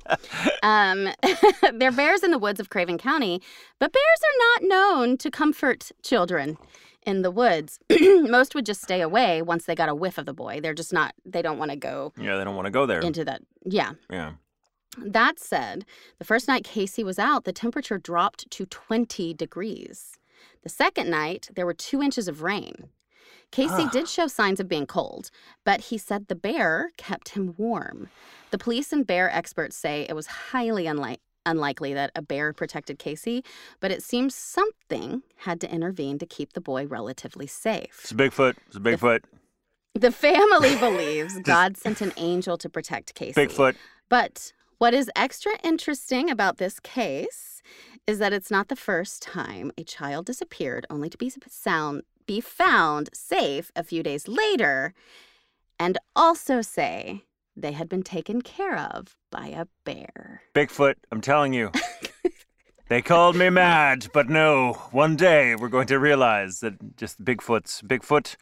Um, 0.63 1.09
there 1.73 1.89
are 1.89 1.93
bears 1.93 2.23
in 2.23 2.31
the 2.31 2.39
woods 2.39 2.59
of 2.59 2.69
Craven 2.69 2.97
County, 2.97 3.41
but 3.79 3.91
bears 3.93 4.21
are 4.23 4.37
not 4.61 4.69
known 4.69 5.17
to 5.17 5.31
comfort 5.31 5.91
children 6.03 6.57
in 7.05 7.21
the 7.21 7.31
woods. 7.31 7.79
Most 8.01 8.55
would 8.55 8.65
just 8.65 8.81
stay 8.81 9.01
away 9.01 9.41
once 9.41 9.65
they 9.65 9.75
got 9.75 9.89
a 9.89 9.95
whiff 9.95 10.17
of 10.17 10.25
the 10.25 10.33
boy. 10.33 10.59
They're 10.61 10.73
just 10.73 10.93
not, 10.93 11.13
they 11.25 11.41
don't 11.41 11.57
want 11.57 11.71
to 11.71 11.77
go 11.77 12.13
Yeah, 12.17 12.37
they 12.37 12.43
don't 12.43 12.55
want 12.55 12.65
to 12.65 12.71
go 12.71 12.85
there. 12.85 12.99
into 13.01 13.23
that. 13.25 13.41
Yeah. 13.65 13.93
yeah. 14.09 14.33
That 14.97 15.39
said, 15.39 15.85
the 16.17 16.25
first 16.25 16.47
night 16.47 16.63
Casey 16.63 17.03
was 17.03 17.19
out, 17.19 17.45
the 17.45 17.53
temperature 17.53 17.97
dropped 17.97 18.49
to 18.51 18.65
20 18.65 19.33
degrees. 19.33 20.17
The 20.63 20.69
second 20.69 21.09
night, 21.09 21.47
there 21.55 21.65
were 21.65 21.73
two 21.73 22.01
inches 22.01 22.27
of 22.27 22.41
rain. 22.41 22.89
Casey 23.51 23.87
did 23.91 24.07
show 24.07 24.27
signs 24.27 24.59
of 24.59 24.67
being 24.67 24.85
cold, 24.85 25.31
but 25.65 25.81
he 25.81 25.97
said 25.97 26.27
the 26.27 26.35
bear 26.35 26.91
kept 26.97 27.29
him 27.29 27.55
warm. 27.57 28.09
The 28.51 28.57
police 28.57 28.93
and 28.93 29.05
bear 29.05 29.29
experts 29.29 29.75
say 29.75 30.05
it 30.07 30.15
was 30.15 30.27
highly 30.27 30.85
unlike, 30.85 31.19
unlikely 31.45 31.93
that 31.95 32.11
a 32.15 32.21
bear 32.21 32.53
protected 32.53 32.99
Casey, 32.99 33.43
but 33.79 33.91
it 33.91 34.03
seems 34.03 34.35
something 34.35 35.23
had 35.37 35.59
to 35.61 35.73
intervene 35.73 36.19
to 36.19 36.25
keep 36.25 36.53
the 36.53 36.61
boy 36.61 36.85
relatively 36.85 37.47
safe. 37.47 37.99
It's 38.01 38.11
a 38.11 38.15
Bigfoot. 38.15 38.55
It's 38.67 38.75
a 38.75 38.79
Bigfoot. 38.79 39.23
The 39.95 40.11
family 40.11 40.75
believes 40.79 41.39
God 41.39 41.75
sent 41.75 42.01
an 42.01 42.13
angel 42.17 42.57
to 42.57 42.69
protect 42.69 43.15
Casey. 43.15 43.47
Bigfoot. 43.47 43.75
But 44.09 44.53
what 44.77 44.93
is 44.93 45.09
extra 45.15 45.53
interesting 45.63 46.29
about 46.29 46.57
this 46.57 46.79
case 46.79 47.61
is 48.07 48.19
that 48.19 48.31
it's 48.31 48.49
not 48.49 48.69
the 48.69 48.75
first 48.75 49.21
time 49.21 49.71
a 49.77 49.83
child 49.83 50.25
disappeared 50.25 50.85
only 50.89 51.09
to 51.09 51.17
be 51.17 51.31
sound 51.47 52.03
be 52.29 52.39
found 52.39 53.09
safe 53.11 53.71
a 53.75 53.83
few 53.83 54.03
days 54.03 54.27
later 54.27 54.93
and 55.79 55.97
also 56.15 56.61
say 56.61 57.23
they 57.55 57.71
had 57.71 57.89
been 57.89 58.03
taken 58.03 58.43
care 58.43 58.77
of 58.77 59.15
by 59.31 59.47
a 59.47 59.65
bear. 59.83 60.43
Bigfoot. 60.53 60.93
I'm 61.11 61.21
telling 61.21 61.53
you. 61.53 61.71
they 62.87 63.01
called 63.01 63.35
me 63.35 63.49
mad, 63.49 64.09
but 64.13 64.29
no. 64.29 64.73
One 64.91 65.15
day 65.15 65.55
we're 65.55 65.69
going 65.69 65.87
to 65.87 65.97
realize 65.97 66.59
that 66.59 66.95
just 66.95 67.25
Bigfoot's 67.25 67.81
Bigfoot. 67.81 68.35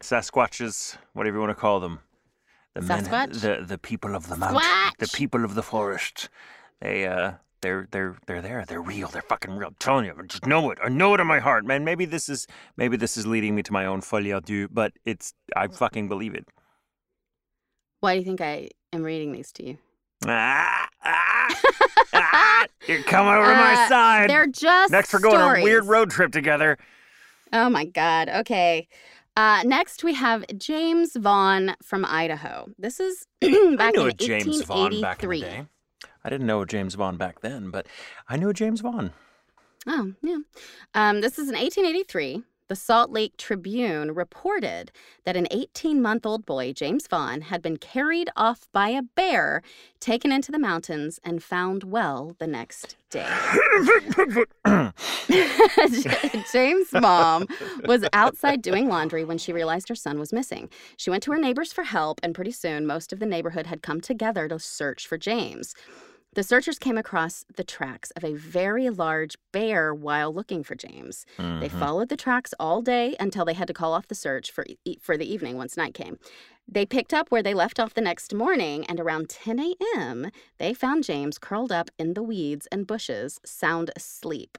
Sasquatches, 0.00 0.96
whatever 1.12 1.36
you 1.36 1.42
want 1.42 1.56
to 1.56 1.60
call 1.60 1.78
them. 1.78 2.00
The 2.74 2.80
Sasquatch? 2.80 3.40
the 3.40 3.64
the 3.64 3.78
people 3.78 4.16
of 4.16 4.26
the 4.26 4.36
mountain, 4.36 4.68
the 4.98 5.06
people 5.14 5.44
of 5.44 5.54
the 5.54 5.62
forest. 5.62 6.28
They 6.80 7.06
uh, 7.06 7.34
they're 7.62 7.88
they're 7.90 8.16
they're 8.26 8.42
there. 8.42 8.64
They're 8.66 8.82
real. 8.82 9.08
They're 9.08 9.22
fucking 9.22 9.56
real. 9.56 9.68
I'm 9.68 9.76
telling 9.78 10.04
you, 10.04 10.14
I 10.18 10.26
just 10.26 10.46
know 10.46 10.70
it. 10.70 10.78
I 10.84 10.88
know 10.88 11.14
it 11.14 11.20
in 11.20 11.26
my 11.26 11.38
heart, 11.38 11.64
man. 11.64 11.84
Maybe 11.84 12.04
this 12.04 12.28
is 12.28 12.46
maybe 12.76 12.96
this 12.96 13.16
is 13.16 13.26
leading 13.26 13.54
me 13.54 13.62
to 13.62 13.72
my 13.72 13.86
own 13.86 14.00
folie 14.02 14.30
à 14.30 14.44
deux, 14.44 14.68
but 14.70 14.92
it's 15.06 15.32
I 15.56 15.68
fucking 15.68 16.08
believe 16.08 16.34
it. 16.34 16.46
Why 18.00 18.14
do 18.14 18.18
you 18.18 18.24
think 18.24 18.40
I 18.40 18.68
am 18.92 19.02
reading 19.02 19.32
these 19.32 19.52
to 19.52 19.64
you? 19.64 19.78
Ah, 20.26 20.88
ah, 21.04 21.60
ah, 22.12 22.66
you're 22.86 23.02
coming 23.04 23.32
over 23.40 23.54
my 23.54 23.74
Uh, 23.84 23.88
side. 23.88 24.30
They're 24.30 24.46
just 24.46 24.92
Next, 24.92 25.12
we're 25.12 25.20
going 25.20 25.40
on 25.40 25.56
a 25.56 25.62
weird 25.62 25.86
road 25.86 26.10
trip 26.10 26.32
together. 26.32 26.78
Oh 27.52 27.68
my 27.70 27.84
God. 27.84 28.28
Okay. 28.28 28.88
Uh, 29.36 29.62
next, 29.64 30.04
we 30.04 30.14
have 30.14 30.44
James 30.58 31.16
Vaughn 31.16 31.74
from 31.82 32.04
Idaho. 32.04 32.66
This 32.78 33.00
is 33.00 33.26
back 33.40 33.94
in 33.94 34.08
a 34.08 34.12
James 34.12 34.62
Vaughn 34.62 35.00
back 35.00 35.22
in 35.22 35.30
the 35.30 35.38
1883. 35.38 35.40
day. 35.40 35.66
I 36.24 36.30
didn't 36.30 36.46
know 36.46 36.64
James 36.64 36.94
Vaughn 36.94 37.16
back 37.16 37.40
then, 37.40 37.70
but 37.70 37.86
I 38.28 38.36
knew 38.36 38.52
James 38.52 38.80
Vaughn. 38.80 39.12
Oh, 39.86 40.12
yeah. 40.22 40.38
Um, 40.94 41.20
this 41.20 41.38
is 41.38 41.48
in 41.48 41.56
1883. 41.56 42.42
The 42.72 42.76
Salt 42.76 43.10
Lake 43.10 43.36
Tribune 43.36 44.14
reported 44.14 44.92
that 45.24 45.36
an 45.36 45.46
18 45.50 46.00
month 46.00 46.24
old 46.24 46.46
boy, 46.46 46.72
James 46.72 47.06
Vaughn, 47.06 47.42
had 47.42 47.60
been 47.60 47.76
carried 47.76 48.30
off 48.34 48.66
by 48.72 48.88
a 48.88 49.02
bear, 49.02 49.60
taken 50.00 50.32
into 50.32 50.50
the 50.50 50.58
mountains, 50.58 51.20
and 51.22 51.42
found 51.42 51.84
well 51.84 52.34
the 52.38 52.46
next 52.46 52.96
day. 53.10 53.28
James' 56.50 56.92
mom 56.94 57.46
was 57.84 58.06
outside 58.14 58.62
doing 58.62 58.88
laundry 58.88 59.24
when 59.24 59.36
she 59.36 59.52
realized 59.52 59.90
her 59.90 59.94
son 59.94 60.18
was 60.18 60.32
missing. 60.32 60.70
She 60.96 61.10
went 61.10 61.22
to 61.24 61.32
her 61.32 61.38
neighbors 61.38 61.74
for 61.74 61.84
help, 61.84 62.20
and 62.22 62.34
pretty 62.34 62.52
soon 62.52 62.86
most 62.86 63.12
of 63.12 63.18
the 63.18 63.26
neighborhood 63.26 63.66
had 63.66 63.82
come 63.82 64.00
together 64.00 64.48
to 64.48 64.58
search 64.58 65.06
for 65.06 65.18
James. 65.18 65.74
The 66.34 66.42
searchers 66.42 66.78
came 66.78 66.96
across 66.96 67.44
the 67.56 67.64
tracks 67.64 68.10
of 68.12 68.24
a 68.24 68.32
very 68.32 68.88
large 68.88 69.36
bear 69.52 69.94
while 69.94 70.32
looking 70.32 70.64
for 70.64 70.74
James. 70.74 71.26
They 71.36 71.68
Mhm. 71.68 71.78
followed 71.78 72.08
the 72.08 72.16
tracks 72.16 72.54
all 72.58 72.80
day 72.80 73.14
until 73.20 73.44
they 73.44 73.52
had 73.52 73.68
to 73.68 73.74
call 73.74 73.92
off 73.92 74.08
the 74.08 74.14
search 74.14 74.50
for 74.50 74.64
e- 74.86 74.96
for 74.98 75.18
the 75.18 75.30
evening 75.30 75.58
once 75.58 75.76
night 75.76 75.92
came. 75.92 76.18
They 76.66 76.86
picked 76.86 77.12
up 77.12 77.30
where 77.30 77.42
they 77.42 77.52
left 77.52 77.78
off 77.78 77.92
the 77.92 78.00
next 78.00 78.32
morning, 78.32 78.86
and 78.86 78.98
around 78.98 79.28
10 79.28 79.58
a.m., 79.58 80.30
they 80.56 80.72
found 80.72 81.04
James 81.04 81.36
curled 81.36 81.70
up 81.72 81.90
in 81.98 82.14
the 82.14 82.22
weeds 82.22 82.66
and 82.72 82.86
bushes, 82.86 83.38
sound 83.44 83.90
asleep. 83.94 84.56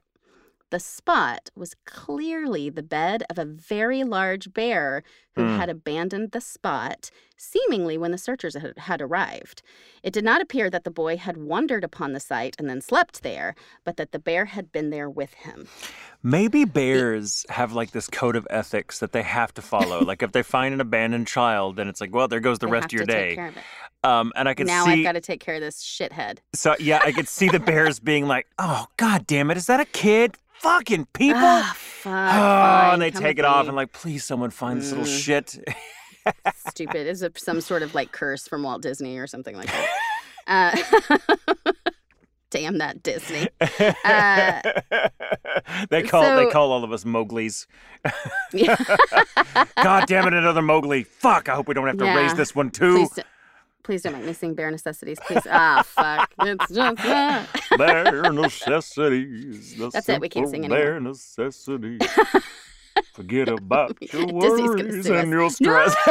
The 0.70 0.78
spot 0.80 1.50
was 1.56 1.74
clearly 1.86 2.68
the 2.70 2.82
bed 2.82 3.24
of 3.28 3.38
a 3.38 3.44
very 3.44 4.02
large 4.04 4.52
bear 4.52 5.02
who 5.36 5.42
Hmm. 5.42 5.56
had 5.58 5.68
abandoned 5.68 6.30
the 6.32 6.40
spot, 6.40 7.10
seemingly 7.36 7.98
when 7.98 8.10
the 8.12 8.18
searchers 8.18 8.54
had, 8.54 8.78
had 8.78 9.00
arrived. 9.02 9.62
It 10.02 10.12
did 10.12 10.24
not 10.24 10.40
appear 10.40 10.70
that 10.70 10.84
the 10.84 10.90
boy 10.90 11.16
had 11.16 11.36
wandered 11.36 11.82
upon 11.84 12.12
the 12.12 12.20
site 12.20 12.54
and 12.58 12.68
then 12.68 12.80
slept 12.80 13.22
there, 13.22 13.54
but 13.84 13.96
that 13.96 14.12
the 14.12 14.18
bear 14.18 14.44
had 14.46 14.70
been 14.70 14.90
there 14.90 15.10
with 15.10 15.34
him. 15.34 15.66
Maybe 16.22 16.64
bears 16.64 17.44
have 17.50 17.72
like 17.72 17.90
this 17.90 18.06
code 18.08 18.36
of 18.36 18.46
ethics 18.50 18.98
that 19.00 19.12
they 19.12 19.22
have 19.22 19.52
to 19.54 19.62
follow. 19.62 20.02
like 20.04 20.22
if 20.22 20.32
they 20.32 20.42
find 20.42 20.72
an 20.74 20.80
abandoned 20.80 21.26
child, 21.26 21.76
then 21.76 21.88
it's 21.88 22.00
like, 22.00 22.14
well, 22.14 22.28
there 22.28 22.40
goes 22.40 22.58
the 22.58 22.66
They 22.66 22.72
rest 22.72 22.86
of 22.86 22.92
your 22.92 23.06
day. 23.06 23.36
of. 23.36 23.54
Um, 24.08 24.32
and 24.36 24.48
I 24.48 24.54
can 24.54 24.66
now 24.66 24.84
see. 24.84 24.92
I've 24.92 25.02
got 25.02 25.12
to 25.12 25.20
take 25.20 25.40
care 25.40 25.54
of 25.54 25.60
this 25.62 25.82
shithead. 25.82 26.38
So 26.52 26.76
yeah, 26.78 27.00
I 27.04 27.10
could 27.12 27.26
see 27.28 27.48
the 27.48 27.58
bears 27.60 27.98
being 28.10 28.26
like, 28.26 28.46
"Oh 28.58 28.86
God 28.98 29.26
damn 29.26 29.50
it, 29.50 29.56
is 29.56 29.66
that 29.66 29.80
a 29.80 29.86
kid? 29.86 30.36
Fucking 30.60 31.06
people!" 31.14 31.40
Ah, 31.42 31.74
fuck, 31.78 32.12
oh, 32.12 32.92
and 32.92 33.00
they 33.02 33.10
come 33.10 33.22
take 33.22 33.38
it 33.38 33.46
off 33.46 33.66
and 33.66 33.74
like, 33.74 33.92
"Please, 33.92 34.22
someone 34.24 34.50
find 34.50 34.80
this 34.80 34.90
little 34.90 35.06
Mm. 35.06 35.23
Shit." 35.24 35.58
Stupid. 36.68 37.06
Is 37.06 37.26
some 37.36 37.60
sort 37.60 37.82
of 37.82 37.94
like 37.94 38.12
curse 38.12 38.48
from 38.48 38.62
Walt 38.62 38.82
Disney 38.82 39.18
or 39.18 39.26
something 39.26 39.56
like 39.56 39.66
that? 39.66 39.90
Uh, 40.46 40.76
damn 42.50 42.76
that 42.76 43.02
Disney. 43.02 43.48
Uh, 44.04 44.60
they 45.88 46.02
call 46.02 46.36
they 46.36 46.50
call 46.50 46.70
all 46.70 46.84
of 46.84 46.92
us 46.92 47.06
Mowgli's. 47.06 47.66
God 48.52 50.04
damn 50.06 50.26
it, 50.26 50.34
another 50.34 50.60
Mowgli. 50.60 51.04
Fuck! 51.04 51.48
I 51.48 51.54
hope 51.54 51.66
we 51.66 51.72
don't 51.72 51.86
have 51.86 51.96
to 51.96 52.04
raise 52.04 52.34
this 52.34 52.54
one 52.54 52.70
too. 52.70 52.96
Please 52.96 53.10
don't, 53.10 53.26
please 53.84 54.02
don't 54.02 54.12
make 54.12 54.24
me 54.24 54.34
sing 54.34 54.54
bare 54.54 54.70
necessities. 54.70 55.18
Please. 55.26 55.46
Ah, 55.50 55.82
fuck. 55.86 56.30
It's 56.42 56.74
just 56.74 56.96
that. 56.98 57.48
bare 57.78 58.30
necessities. 58.30 59.76
That's 59.78 60.06
it, 60.10 60.20
we 60.20 60.28
can't 60.28 60.50
sing 60.50 60.68
Bare 60.68 61.00
necessities. 61.00 62.02
Forget 63.12 63.48
about 63.48 63.96
your 64.12 64.26
worries 64.26 65.06
and 65.06 65.30
your 65.30 65.42
No! 65.42 65.48
stress. 65.48 65.94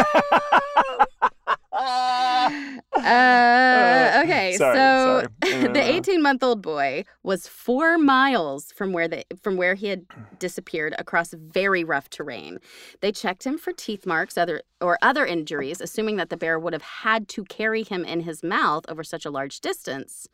Uh, 2.95 4.21
okay, 4.23 4.55
Sorry, 4.57 4.77
so 4.77 5.27
sorry. 5.41 5.67
the 5.67 5.81
Uh. 5.81 5.99
18-month-old 5.99 6.61
boy 6.61 7.03
was 7.23 7.47
four 7.47 7.97
miles 7.97 8.71
from 8.71 8.93
where 8.93 9.07
the 9.07 9.25
from 9.41 9.57
where 9.57 9.73
he 9.73 9.87
had 9.87 10.05
disappeared 10.39 10.93
across 10.99 11.33
very 11.33 11.83
rough 11.83 12.09
terrain. 12.09 12.59
They 13.01 13.11
checked 13.11 13.43
him 13.45 13.57
for 13.57 13.73
teeth 13.73 14.05
marks, 14.05 14.37
other 14.37 14.61
or 14.79 14.97
other 15.01 15.25
injuries, 15.25 15.81
assuming 15.81 16.15
that 16.17 16.29
the 16.29 16.37
bear 16.37 16.57
would 16.59 16.73
have 16.73 16.81
had 17.03 17.27
to 17.29 17.43
carry 17.45 17.83
him 17.83 18.05
in 18.05 18.21
his 18.21 18.43
mouth 18.43 18.85
over 18.87 19.03
such 19.03 19.25
a 19.25 19.31
large 19.31 19.59
distance. 19.59 20.27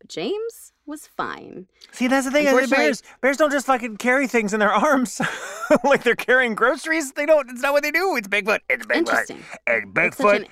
But 0.00 0.08
James 0.08 0.72
was 0.86 1.06
fine. 1.06 1.66
See, 1.92 2.08
that's 2.08 2.24
the 2.26 2.32
thing. 2.32 2.44
Bears, 2.70 3.02
bears 3.20 3.36
don't 3.36 3.52
just 3.52 3.66
fucking 3.66 3.98
carry 3.98 4.26
things 4.26 4.52
in 4.52 4.58
their 4.60 4.72
arms 4.72 5.20
like 5.84 6.02
they're 6.02 6.16
carrying 6.16 6.54
groceries. 6.54 7.12
They 7.12 7.26
don't. 7.26 7.48
It's 7.50 7.60
not 7.62 7.72
what 7.72 7.82
they 7.84 7.90
do. 7.92 8.16
It's 8.16 8.26
Bigfoot. 8.26 8.60
It's 8.68 8.86
Bigfoot. 8.86 8.96
Interesting. 8.96 9.44
It's 9.66 9.86
Bigfoot. 9.92 10.36
an- 10.36 10.46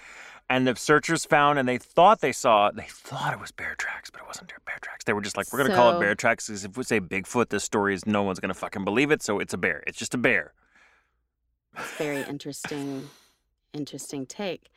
And 0.51 0.67
the 0.67 0.77
searchers 0.77 1.25
found, 1.25 1.59
and 1.59 1.67
they 1.69 1.79
thought 1.79 2.21
they 2.21 2.33
saw, 2.33 2.71
they 2.71 2.87
thought 2.89 3.33
it 3.33 3.41
was 3.41 3.51
bear 3.53 3.75
tracks, 3.79 4.11
but 4.11 4.21
it 4.21 4.27
wasn't 4.27 4.53
bear 4.67 4.79
tracks. 4.83 5.05
They 5.05 5.13
were 5.15 5.21
just 5.23 5.37
like, 5.37 5.51
we're 5.53 5.63
gonna 5.63 5.75
call 5.75 5.97
it 5.97 6.01
bear 6.01 6.15
tracks 6.15 6.47
because 6.47 6.65
if 6.65 6.77
we 6.77 6.85
say 6.85 7.01
Bigfoot, 7.01 7.49
this 7.49 7.65
story 7.65 7.95
is 7.95 8.07
no 8.07 8.23
one's 8.23 8.39
gonna 8.41 8.55
fucking 8.55 8.85
believe 8.85 9.11
it. 9.11 9.23
So 9.23 9.39
it's 9.41 9.55
a 9.55 9.59
bear. 9.59 9.83
It's 9.87 9.99
just 9.99 10.13
a 10.15 10.19
bear. 10.19 10.53
It's 11.79 11.91
very 11.97 12.23
interesting, 12.23 13.09
interesting 13.73 14.27
take. 14.27 14.69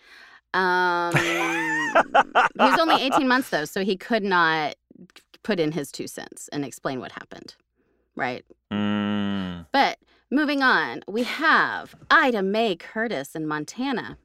Um, 0.53 1.15
he 1.15 1.93
was 2.59 2.79
only 2.79 3.01
18 3.03 3.27
months 3.27 3.49
though, 3.49 3.65
so 3.65 3.83
he 3.83 3.95
could 3.95 4.23
not 4.23 4.75
put 5.43 5.59
in 5.59 5.71
his 5.71 5.91
two 5.91 6.07
cents 6.07 6.49
and 6.51 6.63
explain 6.65 6.99
what 6.99 7.11
happened, 7.13 7.55
right? 8.15 8.45
Mm. 8.71 9.65
But 9.71 9.97
moving 10.29 10.61
on, 10.61 11.01
we 11.07 11.23
have 11.23 11.95
Ida 12.09 12.41
Mae 12.41 12.75
Curtis 12.75 13.35
in 13.35 13.47
Montana. 13.47 14.17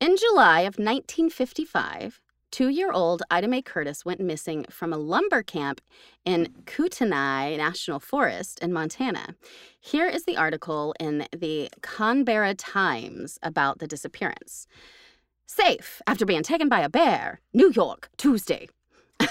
In 0.00 0.16
July 0.16 0.60
of 0.60 0.78
1955, 0.78 2.20
two 2.50 2.68
year 2.68 2.92
old 2.92 3.22
Ida 3.30 3.48
Mae 3.48 3.62
Curtis 3.62 4.04
went 4.04 4.20
missing 4.20 4.64
from 4.70 4.92
a 4.92 4.98
lumber 4.98 5.42
camp 5.42 5.80
in 6.24 6.54
Kootenai 6.66 7.56
National 7.56 8.00
Forest 8.00 8.60
in 8.60 8.72
Montana. 8.72 9.34
Here 9.80 10.06
is 10.06 10.24
the 10.24 10.36
article 10.36 10.94
in 11.00 11.26
the 11.36 11.68
Canberra 11.82 12.54
Times 12.54 13.38
about 13.42 13.78
the 13.78 13.86
disappearance. 13.86 14.66
Safe 15.58 16.02
after 16.06 16.26
being 16.26 16.42
taken 16.42 16.68
by 16.68 16.80
a 16.80 16.90
bear, 16.90 17.40
New 17.54 17.72
York, 17.74 18.10
Tuesday. 18.18 18.68
I'll 19.20 19.26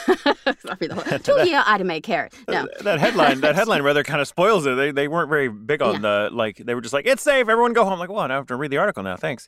the 0.80 0.89
whole- 0.93 1.20
Two 1.43 1.47
year 1.49 1.63
Ida 1.65 1.84
Mae 1.84 2.01
Curtis. 2.01 2.38
No. 2.49 2.68
That 2.82 2.99
headline, 2.99 3.39
that 3.41 3.55
headline 3.59 3.84
rather 3.84 4.03
kind 4.03 4.20
of 4.20 4.28
spoils 4.28 4.65
it. 4.65 4.76
They, 4.76 4.91
they 4.91 5.07
weren't 5.07 5.30
very 5.30 5.47
big 5.47 5.82
on 5.84 6.01
the 6.01 6.30
like. 6.34 6.57
They 6.57 6.74
were 6.76 6.82
just 6.82 6.93
like, 6.93 7.05
"It's 7.05 7.22
safe, 7.22 7.47
everyone 7.47 7.72
go 7.74 7.86
home." 7.86 7.99
Like, 7.99 8.09
well, 8.09 8.20
I 8.20 8.28
have 8.34 8.47
to 8.47 8.55
read 8.55 8.72
the 8.72 8.78
article 8.78 9.03
now. 9.03 9.15
Thanks. 9.15 9.47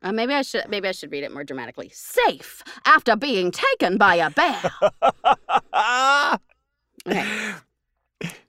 Uh, 0.00 0.12
maybe 0.12 0.32
I 0.32 0.42
should 0.42 0.68
maybe 0.70 0.88
I 0.88 0.92
should 0.92 1.10
read 1.12 1.24
it 1.24 1.32
more 1.32 1.44
dramatically. 1.44 1.90
Safe 1.92 2.62
after 2.86 3.16
being 3.16 3.50
taken 3.50 3.98
by 3.98 4.14
a 4.14 4.30
bear. 4.30 4.62
Okay. 7.06 7.52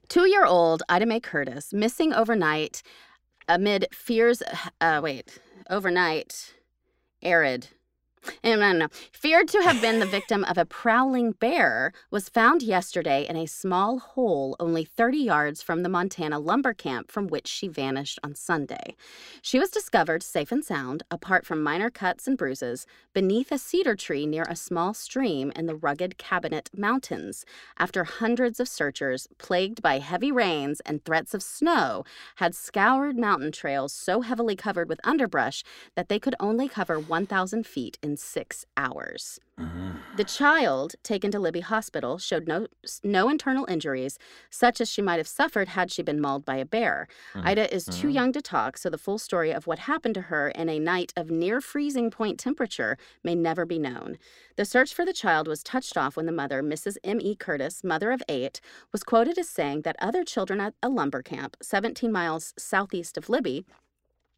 Two-year-old 0.08 0.82
Ida 0.88 1.04
Mae 1.06 1.20
Curtis 1.20 1.72
missing 1.74 2.14
overnight 2.14 2.82
amid 3.48 3.86
fears. 3.92 4.42
Uh, 4.80 5.00
wait, 5.02 5.38
overnight, 5.68 6.54
arid. 7.22 7.68
No, 8.44 8.56
no, 8.56 8.72
no. 8.72 8.88
Feared 9.12 9.48
to 9.48 9.62
have 9.62 9.80
been 9.80 9.98
the 9.98 10.06
victim 10.06 10.44
of 10.44 10.58
a 10.58 10.64
prowling 10.64 11.32
bear, 11.32 11.92
was 12.10 12.28
found 12.28 12.62
yesterday 12.62 13.26
in 13.28 13.36
a 13.36 13.46
small 13.46 13.98
hole 13.98 14.56
only 14.60 14.84
30 14.84 15.18
yards 15.18 15.62
from 15.62 15.82
the 15.82 15.88
Montana 15.88 16.38
lumber 16.38 16.72
camp 16.72 17.10
from 17.10 17.26
which 17.26 17.46
she 17.46 17.68
vanished 17.68 18.18
on 18.22 18.34
Sunday. 18.34 18.96
She 19.42 19.58
was 19.58 19.70
discovered 19.70 20.22
safe 20.22 20.52
and 20.52 20.64
sound, 20.64 21.02
apart 21.10 21.46
from 21.46 21.62
minor 21.62 21.90
cuts 21.90 22.26
and 22.26 22.38
bruises, 22.38 22.86
beneath 23.12 23.52
a 23.52 23.58
cedar 23.58 23.96
tree 23.96 24.26
near 24.26 24.44
a 24.48 24.56
small 24.56 24.94
stream 24.94 25.52
in 25.56 25.66
the 25.66 25.74
rugged 25.74 26.18
Cabinet 26.18 26.70
Mountains, 26.76 27.44
after 27.78 28.04
hundreds 28.04 28.60
of 28.60 28.68
searchers, 28.68 29.28
plagued 29.38 29.82
by 29.82 29.98
heavy 29.98 30.32
rains 30.32 30.80
and 30.86 31.04
threats 31.04 31.34
of 31.34 31.42
snow, 31.42 32.04
had 32.36 32.54
scoured 32.54 33.18
mountain 33.18 33.52
trails 33.52 33.92
so 33.92 34.20
heavily 34.20 34.56
covered 34.56 34.88
with 34.88 35.00
underbrush 35.04 35.62
that 35.94 36.08
they 36.08 36.18
could 36.18 36.34
only 36.40 36.68
cover 36.68 36.98
1,000 36.98 37.66
feet 37.66 37.98
in 38.02 38.07
six 38.16 38.64
hours. 38.76 39.38
Mm-hmm. 39.58 39.90
The 40.16 40.24
child, 40.24 40.94
taken 41.02 41.30
to 41.32 41.40
Libby 41.40 41.60
Hospital, 41.60 42.18
showed 42.18 42.46
no, 42.46 42.68
no 43.02 43.28
internal 43.28 43.66
injuries, 43.68 44.18
such 44.50 44.80
as 44.80 44.88
she 44.88 45.02
might 45.02 45.16
have 45.16 45.26
suffered 45.26 45.68
had 45.68 45.90
she 45.90 46.02
been 46.02 46.20
mauled 46.20 46.44
by 46.44 46.56
a 46.56 46.64
bear. 46.64 47.08
Mm-hmm. 47.34 47.46
Ida 47.48 47.74
is 47.74 47.84
too 47.84 47.92
mm-hmm. 47.92 48.10
young 48.10 48.32
to 48.32 48.42
talk, 48.42 48.78
so 48.78 48.88
the 48.88 48.98
full 48.98 49.18
story 49.18 49.50
of 49.50 49.66
what 49.66 49.80
happened 49.80 50.14
to 50.14 50.22
her 50.22 50.48
in 50.48 50.68
a 50.68 50.78
night 50.78 51.12
of 51.16 51.30
near 51.30 51.60
freezing 51.60 52.10
point 52.10 52.38
temperature 52.38 52.96
may 53.24 53.34
never 53.34 53.64
be 53.64 53.78
known. 53.78 54.18
The 54.56 54.64
search 54.64 54.94
for 54.94 55.04
the 55.04 55.12
child 55.12 55.48
was 55.48 55.62
touched 55.62 55.96
off 55.96 56.16
when 56.16 56.26
the 56.26 56.32
mother, 56.32 56.62
Mrs. 56.62 56.96
M.E. 57.02 57.34
Curtis, 57.34 57.82
mother 57.82 58.12
of 58.12 58.22
eight, 58.28 58.60
was 58.92 59.02
quoted 59.02 59.38
as 59.38 59.48
saying 59.48 59.82
that 59.82 59.96
other 60.00 60.24
children 60.24 60.60
at 60.60 60.74
a 60.82 60.88
lumber 60.88 61.22
camp 61.22 61.56
17 61.62 62.10
miles 62.12 62.54
southeast 62.56 63.16
of 63.18 63.28
Libby 63.28 63.64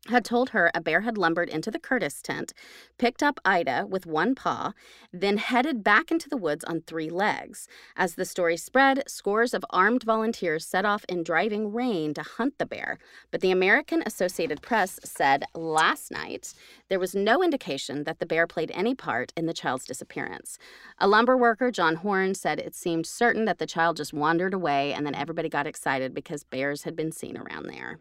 had 0.08 0.24
told 0.24 0.50
her 0.50 0.70
a 0.74 0.80
bear 0.80 1.02
had 1.02 1.18
lumbered 1.18 1.50
into 1.50 1.70
the 1.70 1.78
Curtis 1.78 2.22
tent, 2.22 2.54
picked 2.96 3.22
up 3.22 3.38
Ida 3.44 3.86
with 3.86 4.06
one 4.06 4.34
paw, 4.34 4.72
then 5.12 5.36
headed 5.36 5.84
back 5.84 6.10
into 6.10 6.28
the 6.28 6.38
woods 6.38 6.64
on 6.64 6.80
three 6.80 7.10
legs. 7.10 7.68
As 7.96 8.14
the 8.14 8.24
story 8.24 8.56
spread, 8.56 9.02
scores 9.06 9.52
of 9.52 9.64
armed 9.68 10.02
volunteers 10.02 10.64
set 10.64 10.86
off 10.86 11.04
in 11.08 11.22
driving 11.22 11.72
rain 11.72 12.14
to 12.14 12.22
hunt 12.22 12.58
the 12.58 12.64
bear. 12.64 12.98
But 13.30 13.42
the 13.42 13.50
American 13.50 14.02
Associated 14.06 14.62
Press 14.62 14.98
said 15.04 15.44
last 15.54 16.10
night 16.10 16.54
there 16.88 16.98
was 16.98 17.14
no 17.14 17.42
indication 17.42 18.04
that 18.04 18.20
the 18.20 18.26
bear 18.26 18.46
played 18.46 18.70
any 18.74 18.94
part 18.94 19.32
in 19.36 19.44
the 19.44 19.54
child's 19.54 19.84
disappearance. 19.84 20.58
A 20.98 21.06
lumber 21.06 21.36
worker, 21.36 21.70
John 21.70 21.96
Horn, 21.96 22.34
said 22.34 22.58
it 22.58 22.74
seemed 22.74 23.06
certain 23.06 23.44
that 23.44 23.58
the 23.58 23.66
child 23.66 23.98
just 23.98 24.14
wandered 24.14 24.54
away 24.54 24.94
and 24.94 25.06
then 25.06 25.14
everybody 25.14 25.50
got 25.50 25.66
excited 25.66 26.14
because 26.14 26.42
bears 26.42 26.84
had 26.84 26.96
been 26.96 27.12
seen 27.12 27.36
around 27.36 27.66
there. 27.66 27.98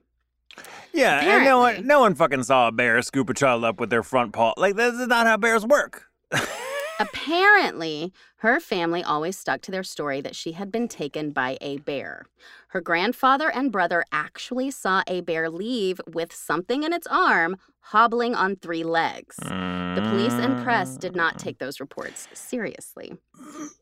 Yeah, 0.93 1.19
and 1.35 1.45
no 1.45 1.59
one, 1.59 1.85
no 1.85 1.99
one 1.99 2.15
fucking 2.15 2.43
saw 2.43 2.67
a 2.67 2.71
bear 2.71 3.01
scoop 3.01 3.29
a 3.29 3.33
child 3.33 3.63
up 3.63 3.79
with 3.79 3.89
their 3.89 4.03
front 4.03 4.33
paw. 4.33 4.53
Like 4.57 4.75
this 4.75 4.95
is 4.95 5.07
not 5.07 5.27
how 5.27 5.37
bears 5.37 5.65
work. 5.65 6.05
Apparently, 6.99 8.11
her 8.37 8.59
family 8.59 9.01
always 9.01 9.37
stuck 9.37 9.61
to 9.61 9.71
their 9.71 9.83
story 9.83 10.19
that 10.19 10.35
she 10.35 10.51
had 10.51 10.71
been 10.71 10.87
taken 10.87 11.31
by 11.31 11.57
a 11.61 11.77
bear. 11.77 12.25
Her 12.69 12.81
grandfather 12.81 13.49
and 13.49 13.71
brother 13.71 14.03
actually 14.11 14.69
saw 14.71 15.03
a 15.07 15.21
bear 15.21 15.49
leave 15.49 16.01
with 16.11 16.33
something 16.33 16.83
in 16.83 16.91
its 16.91 17.07
arm, 17.07 17.55
hobbling 17.79 18.35
on 18.35 18.57
three 18.57 18.83
legs. 18.83 19.37
The 19.37 20.05
police 20.09 20.33
and 20.33 20.61
press 20.63 20.97
did 20.97 21.15
not 21.15 21.35
mm. 21.35 21.37
take 21.37 21.57
those 21.57 21.79
reports 21.79 22.27
seriously. 22.33 23.13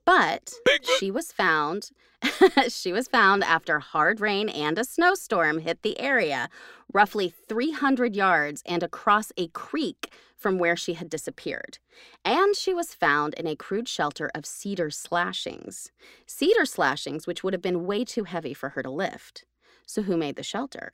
But 0.05 0.53
she 0.99 1.11
was 1.11 1.31
found 1.31 1.91
she 2.69 2.91
was 2.91 3.07
found 3.07 3.43
after 3.43 3.79
hard 3.79 4.19
rain 4.19 4.49
and 4.49 4.79
a 4.79 4.83
snowstorm 4.83 5.59
hit 5.59 5.83
the 5.83 5.99
area, 5.99 6.49
roughly 6.91 7.33
300 7.47 8.15
yards 8.15 8.63
and 8.65 8.81
across 8.81 9.31
a 9.37 9.47
creek 9.49 10.11
from 10.37 10.59
where 10.59 10.75
she 10.75 10.93
had 10.93 11.09
disappeared. 11.09 11.79
And 12.23 12.55
she 12.55 12.73
was 12.73 12.93
found 12.93 13.33
in 13.33 13.47
a 13.47 13.55
crude 13.55 13.87
shelter 13.87 14.29
of 14.35 14.45
cedar 14.45 14.89
slashings. 14.89 15.91
Cedar 16.25 16.65
slashings, 16.65 17.25
which 17.25 17.43
would 17.43 17.53
have 17.53 17.61
been 17.61 17.85
way 17.85 18.05
too 18.05 18.23
heavy 18.23 18.53
for 18.53 18.69
her 18.69 18.83
to 18.83 18.89
lift. 18.89 19.45
So, 19.85 20.03
who 20.03 20.17
made 20.17 20.35
the 20.35 20.43
shelter? 20.43 20.91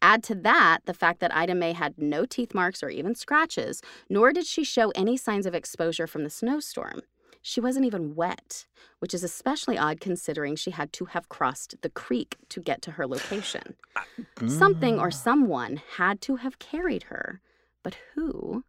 Add 0.00 0.22
to 0.24 0.34
that 0.36 0.78
the 0.86 0.94
fact 0.94 1.20
that 1.20 1.34
Ida 1.34 1.54
May 1.54 1.72
had 1.72 1.98
no 1.98 2.24
teeth 2.24 2.54
marks 2.54 2.82
or 2.82 2.88
even 2.88 3.14
scratches, 3.14 3.82
nor 4.08 4.32
did 4.32 4.46
she 4.46 4.64
show 4.64 4.90
any 4.90 5.16
signs 5.16 5.46
of 5.46 5.54
exposure 5.54 6.06
from 6.06 6.24
the 6.24 6.30
snowstorm. 6.30 7.02
She 7.42 7.60
wasn't 7.60 7.86
even 7.86 8.16
wet, 8.16 8.66
which 8.98 9.14
is 9.14 9.22
especially 9.22 9.78
odd 9.78 10.00
considering 10.00 10.56
she 10.56 10.72
had 10.72 10.92
to 10.94 11.04
have 11.06 11.28
crossed 11.28 11.76
the 11.80 11.90
creek 11.90 12.36
to 12.48 12.60
get 12.60 12.82
to 12.82 12.92
her 12.92 13.06
location. 13.06 13.76
Something 14.46 14.98
or 14.98 15.10
someone 15.10 15.80
had 15.96 16.20
to 16.22 16.36
have 16.36 16.58
carried 16.58 17.04
her, 17.04 17.40
but 17.84 17.96
who 18.14 18.64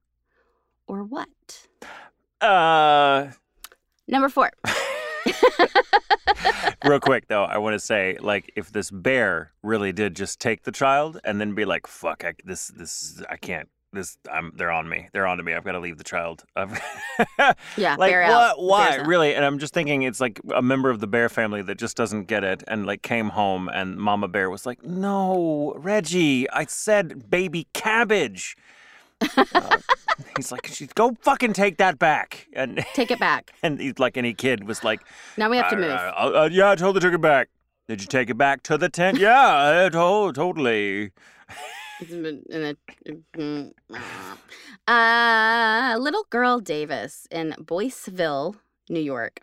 or 0.88 1.04
what? 1.04 1.68
Uh, 2.42 3.28
Number 4.08 4.30
four. 4.30 4.52
real 6.86 7.00
quick 7.00 7.28
though, 7.28 7.44
I 7.44 7.58
want 7.58 7.74
to 7.74 7.80
say, 7.80 8.18
like, 8.20 8.52
if 8.56 8.72
this 8.72 8.92
bear 8.92 9.52
really 9.64 9.92
did 9.92 10.16
just 10.16 10.40
take 10.40 10.64
the 10.64 10.72
child 10.72 11.20
and 11.24 11.42
then 11.42 11.56
be 11.56 11.66
like, 11.66 11.88
"Fuck, 11.88 12.24
I, 12.26 12.34
this, 12.44 12.68
this, 12.70 13.22
I 13.30 13.38
can't." 13.38 13.70
This, 13.94 14.18
I'm. 14.32 14.52
They're 14.56 14.72
on 14.72 14.90
me. 14.90 15.08
They're 15.14 15.26
on 15.26 15.38
to 15.38 15.44
me. 15.44 15.54
I've 15.54 15.64
got 15.64 15.72
to 15.72 15.80
leave 15.80 15.98
the 15.98 16.04
child. 16.04 16.44
Yeah, 17.78 17.96
like 17.98 18.12
bear 18.12 18.24
what? 18.24 18.32
out. 18.32 18.62
Why? 18.62 18.96
Really? 18.98 19.34
And 19.34 19.46
I'm 19.46 19.60
just 19.60 19.74
thinking, 19.74 20.04
it's 20.04 20.20
like 20.20 20.42
a 20.54 20.62
member 20.62 20.90
of 20.90 21.00
the 21.00 21.08
bear 21.08 21.30
family 21.30 21.62
that 21.64 21.78
just 21.78 21.96
doesn't 21.96 22.26
get 22.26 22.44
it, 22.44 22.64
and 22.68 22.86
like 22.86 23.02
came 23.02 23.30
home, 23.30 23.70
and 23.70 23.98
Mama 23.98 24.28
Bear 24.28 24.50
was 24.50 24.66
like, 24.66 24.84
"No, 24.84 25.74
Reggie, 25.78 26.50
I 26.50 26.66
said 26.66 27.30
baby 27.30 27.68
cabbage." 27.74 28.56
Uh, 29.56 29.78
he's 30.38 30.52
like, 30.52 30.68
"She- 30.68 30.88
"Go 30.88 31.16
fucking 31.22 31.54
take 31.54 31.78
that 31.78 32.00
back," 32.00 32.48
and 32.54 32.78
Take 32.94 33.12
it 33.12 33.20
back. 33.20 33.52
and 33.64 33.80
he's 33.80 34.00
like 34.00 34.18
any 34.18 34.34
kid 34.34 34.68
was 34.68 34.84
like, 34.84 35.02
Now 35.38 35.50
we 35.50 35.58
have 35.58 35.70
to 35.70 35.76
"Uh, 35.76 35.80
move. 35.80 35.92
uh, 35.92 36.40
uh, 36.44 36.50
yeah, 36.52 36.72
I 36.72 36.76
totally 36.76 37.00
took 37.02 37.14
it 37.14 37.22
back. 37.22 37.50
Did 37.88 38.02
you 38.02 38.08
take 38.08 38.30
it 38.30 38.38
back 38.38 38.64
to 38.64 38.78
the 38.78 38.90
tent? 38.90 39.18
yeah, 39.20 39.86
I 39.86 39.90
to- 39.90 40.32
totally. 40.34 41.12
Uh, 44.88 45.98
little 46.00 46.26
girl 46.30 46.60
Davis 46.60 47.28
in 47.32 47.54
Boiceville, 47.60 48.56
New 48.90 49.00
York. 49.02 49.42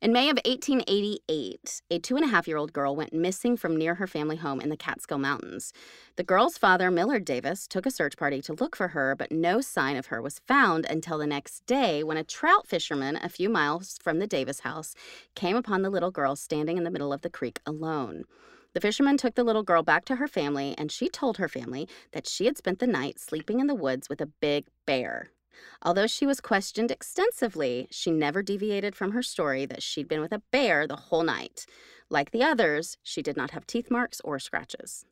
In 0.00 0.12
May 0.12 0.28
of 0.28 0.38
1888, 0.44 1.82
a 1.90 1.98
two 1.98 2.16
and 2.16 2.24
a 2.24 2.28
half 2.28 2.48
year 2.48 2.56
old 2.56 2.72
girl 2.72 2.96
went 2.96 3.12
missing 3.12 3.56
from 3.56 3.76
near 3.76 3.94
her 3.94 4.06
family 4.06 4.36
home 4.36 4.60
in 4.60 4.68
the 4.68 4.76
Catskill 4.76 5.18
Mountains. 5.18 5.72
The 6.16 6.24
girl's 6.24 6.58
father, 6.58 6.90
Millard 6.90 7.24
Davis, 7.24 7.66
took 7.66 7.86
a 7.86 7.90
search 7.90 8.16
party 8.16 8.42
to 8.42 8.52
look 8.52 8.74
for 8.76 8.88
her, 8.88 9.14
but 9.14 9.30
no 9.30 9.60
sign 9.60 9.96
of 9.96 10.06
her 10.06 10.20
was 10.20 10.40
found 10.40 10.84
until 10.90 11.16
the 11.16 11.26
next 11.26 11.64
day 11.66 12.02
when 12.02 12.16
a 12.16 12.24
trout 12.24 12.66
fisherman 12.66 13.18
a 13.22 13.28
few 13.28 13.48
miles 13.48 13.96
from 14.02 14.18
the 14.18 14.26
Davis 14.26 14.60
house 14.60 14.94
came 15.34 15.56
upon 15.56 15.82
the 15.82 15.90
little 15.90 16.10
girl 16.10 16.34
standing 16.34 16.76
in 16.76 16.84
the 16.84 16.90
middle 16.90 17.12
of 17.12 17.22
the 17.22 17.30
creek 17.30 17.60
alone. 17.64 18.24
The 18.74 18.80
fisherman 18.80 19.16
took 19.16 19.36
the 19.36 19.44
little 19.44 19.62
girl 19.62 19.84
back 19.84 20.04
to 20.06 20.16
her 20.16 20.26
family, 20.26 20.74
and 20.76 20.90
she 20.90 21.08
told 21.08 21.38
her 21.38 21.48
family 21.48 21.88
that 22.12 22.26
she 22.26 22.46
had 22.46 22.58
spent 22.58 22.80
the 22.80 22.88
night 22.88 23.20
sleeping 23.20 23.60
in 23.60 23.68
the 23.68 23.74
woods 23.74 24.08
with 24.08 24.20
a 24.20 24.26
big 24.26 24.66
bear. 24.86 25.30
Although 25.82 26.06
she 26.06 26.26
was 26.26 26.40
questioned 26.40 26.90
extensively, 26.90 27.88
she 27.90 28.10
never 28.10 28.42
deviated 28.42 28.94
from 28.94 29.12
her 29.12 29.22
story 29.22 29.66
that 29.66 29.82
she'd 29.82 30.08
been 30.08 30.20
with 30.20 30.32
a 30.32 30.42
bear 30.50 30.86
the 30.86 30.96
whole 30.96 31.22
night. 31.22 31.66
Like 32.10 32.30
the 32.30 32.42
others, 32.42 32.96
she 33.02 33.22
did 33.22 33.36
not 33.36 33.52
have 33.52 33.66
teeth 33.66 33.90
marks 33.90 34.20
or 34.22 34.38
scratches. 34.38 35.04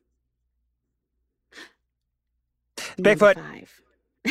Bigfoot. 2.97 3.35
five. 3.35 3.81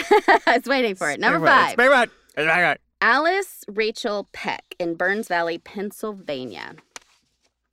I 0.46 0.56
was 0.56 0.66
waiting 0.66 0.94
for 0.94 1.10
it. 1.10 1.20
Number 1.20 1.38
Bigfoot. 1.38 1.76
five. 1.76 1.76
Bigfoot. 1.76 2.10
Bigfoot. 2.36 2.76
Alice 3.00 3.64
Rachel 3.66 4.28
Peck 4.32 4.76
in 4.78 4.94
Burns 4.94 5.28
Valley, 5.28 5.58
Pennsylvania. 5.58 6.76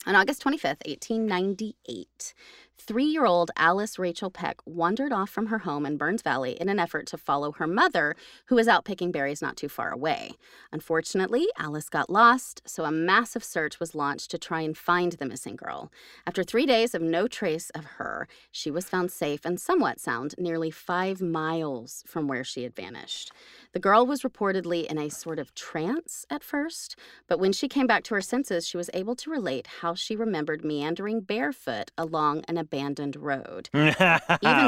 On 0.06 0.16
August 0.16 0.44
25th, 0.44 0.88
1898, 0.88 2.34
three 2.80 3.06
year 3.06 3.26
old 3.26 3.52
Alice 3.58 4.00
Rachel 4.00 4.32
Peck 4.32 4.58
wandered 4.66 5.12
off 5.12 5.30
from 5.30 5.48
her 5.48 5.60
home 5.60 5.86
in 5.86 5.98
Burns 5.98 6.22
Valley 6.22 6.60
in 6.60 6.70
an 6.70 6.80
effort 6.80 7.06
to 7.08 7.18
follow 7.18 7.52
her 7.54 7.68
mother, 7.68 8.16
who 8.46 8.56
was 8.56 8.68
out 8.68 8.86
picking 8.86 9.12
berries 9.12 9.42
not 9.42 9.58
too 9.58 9.70
far 9.70 9.92
away. 9.92 10.32
Unfortunately, 10.72 11.48
Alice 11.58 11.90
got 11.90 12.10
lost, 12.10 12.62
so 12.66 12.86
a 12.86 12.92
massive 12.92 13.44
search 13.44 13.80
was 13.80 13.96
launched 13.96 14.32
to 14.32 14.38
try 14.38 14.62
and 14.62 14.78
find 14.78 15.14
the 15.14 15.26
missing 15.26 15.56
girl. 15.56 15.92
After 16.26 16.44
three 16.44 16.66
days 16.66 16.96
of 16.96 17.02
no 17.02 17.28
trace 17.28 17.70
of 17.72 17.86
her, 17.98 18.28
she 18.52 18.72
was 18.72 18.90
found 18.90 19.12
safe 19.12 19.46
and 19.46 19.60
somewhat 19.60 20.00
sound 20.00 20.36
nearly 20.38 20.72
five 20.72 21.22
miles 21.22 22.04
from 22.08 22.28
where 22.28 22.44
she 22.44 22.64
had 22.64 22.76
vanished. 22.76 23.32
The 23.74 23.80
girl 23.80 24.06
was 24.06 24.22
reportedly 24.22 24.86
in 24.86 24.98
a 24.98 25.10
sort 25.10 25.40
of 25.40 25.54
trance 25.54 26.26
at 26.30 26.44
first, 26.44 26.96
but 27.28 27.40
when 27.40 27.52
she 27.52 27.68
came 27.68 27.88
back 27.88 28.04
to 28.06 28.16
her 28.16 28.22
senses, 28.22 28.68
she 28.68 28.78
was 28.78 28.90
able 28.94 29.16
to 29.16 29.30
relate 29.30 29.68
how 29.82 29.94
she 29.94 30.16
remembered 30.16 30.64
meandering 30.64 31.22
barefoot 31.22 31.92
along 31.98 32.44
an 32.48 32.58
abandoned 32.70 33.16
road. 33.16 33.70
Even 33.74 33.96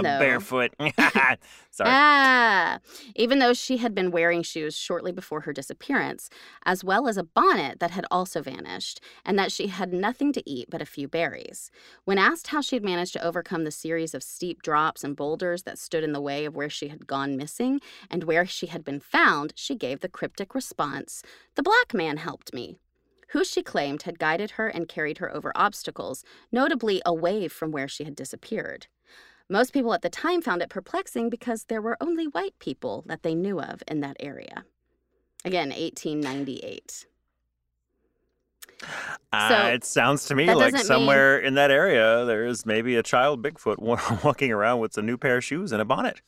though- 0.04 0.20
barefoot. 0.20 0.74
Sorry. 1.74 1.89
Ah, 1.89 2.80
even 3.16 3.39
though 3.39 3.54
she 3.54 3.78
had 3.78 3.95
been 3.95 4.12
wearing 4.12 4.43
shoes 4.43 4.78
shortly 4.78 5.14
before 5.14 5.41
her 5.41 5.54
disappearance, 5.54 6.30
as 6.66 6.84
well 6.84 7.08
as 7.08 7.16
a 7.16 7.24
bonnet 7.24 7.80
that 7.80 7.91
had 7.91 8.06
also 8.12 8.41
vanished, 8.41 8.99
and 9.24 9.39
that 9.39 9.54
she 9.54 9.68
had 9.68 9.93
nothing 9.93 10.34
to 10.34 10.49
eat 10.49 10.68
but 10.70 10.82
a 10.82 10.86
few 10.86 11.08
berries. 11.08 11.72
When 12.04 12.18
asked 12.18 12.47
how 12.47 12.60
she 12.60 12.76
had 12.76 12.84
managed 12.84 13.14
to 13.14 13.24
overcome 13.24 13.64
the 13.64 13.72
series 13.72 14.14
of 14.14 14.22
steep 14.24 14.62
drops 14.62 15.04
and 15.04 15.16
boulders 15.16 15.64
that 15.64 15.80
stood 15.80 16.04
in 16.04 16.12
the 16.12 16.20
way 16.22 16.43
of 16.43 16.56
where 16.56 16.70
she 16.70 16.89
had 16.89 17.08
gone 17.08 17.38
missing 17.38 17.80
and 18.10 18.26
where 18.26 18.45
she 18.45 18.68
had 18.68 18.84
been 18.84 18.99
found, 18.99 19.53
she 19.56 19.76
gave 19.76 20.02
the 20.02 20.10
cryptic 20.10 20.53
response 20.53 21.23
The 21.56 21.64
black 21.64 21.94
man 21.94 22.18
helped 22.18 22.53
me. 22.53 22.78
Who 23.32 23.45
she 23.45 23.64
claimed 23.64 24.03
had 24.03 24.20
guided 24.20 24.52
her 24.52 24.68
and 24.68 24.88
carried 24.88 25.20
her 25.20 25.34
over 25.34 25.52
obstacles, 25.56 26.24
notably 26.52 27.02
away 27.06 27.48
from 27.48 27.72
where 27.72 27.88
she 27.88 28.03
had 28.03 28.16
disappeared. 28.16 28.88
Most 29.49 29.74
people 29.74 29.94
at 29.94 30.02
the 30.02 30.10
time 30.10 30.41
found 30.41 30.62
it 30.62 30.70
perplexing 30.70 31.30
because 31.30 31.66
there 31.66 31.82
were 31.82 31.98
only 32.02 32.26
white 32.26 32.58
people 32.60 33.03
that 33.08 33.24
they 33.24 33.36
knew 33.36 33.60
of 33.60 33.84
in 33.88 34.02
that 34.02 34.18
area. 34.20 34.66
Again, 35.45 35.70
1898. 35.70 37.06
Uh, 39.32 39.49
So, 39.49 39.68
it 39.68 39.84
sounds 39.86 40.26
to 40.26 40.36
me 40.36 40.53
like 40.53 40.76
somewhere 40.78 41.38
in 41.40 41.53
that 41.56 41.72
area 41.72 42.26
there's 42.26 42.66
maybe 42.66 42.95
a 42.95 43.03
child 43.03 43.44
Bigfoot 43.44 43.78
walking 44.24 44.52
around 44.52 44.80
with 44.80 44.98
a 44.98 45.02
new 45.02 45.18
pair 45.18 45.38
of 45.38 45.44
shoes 45.44 45.72
and 45.72 45.82
a 45.82 45.86
bonnet. 45.86 46.22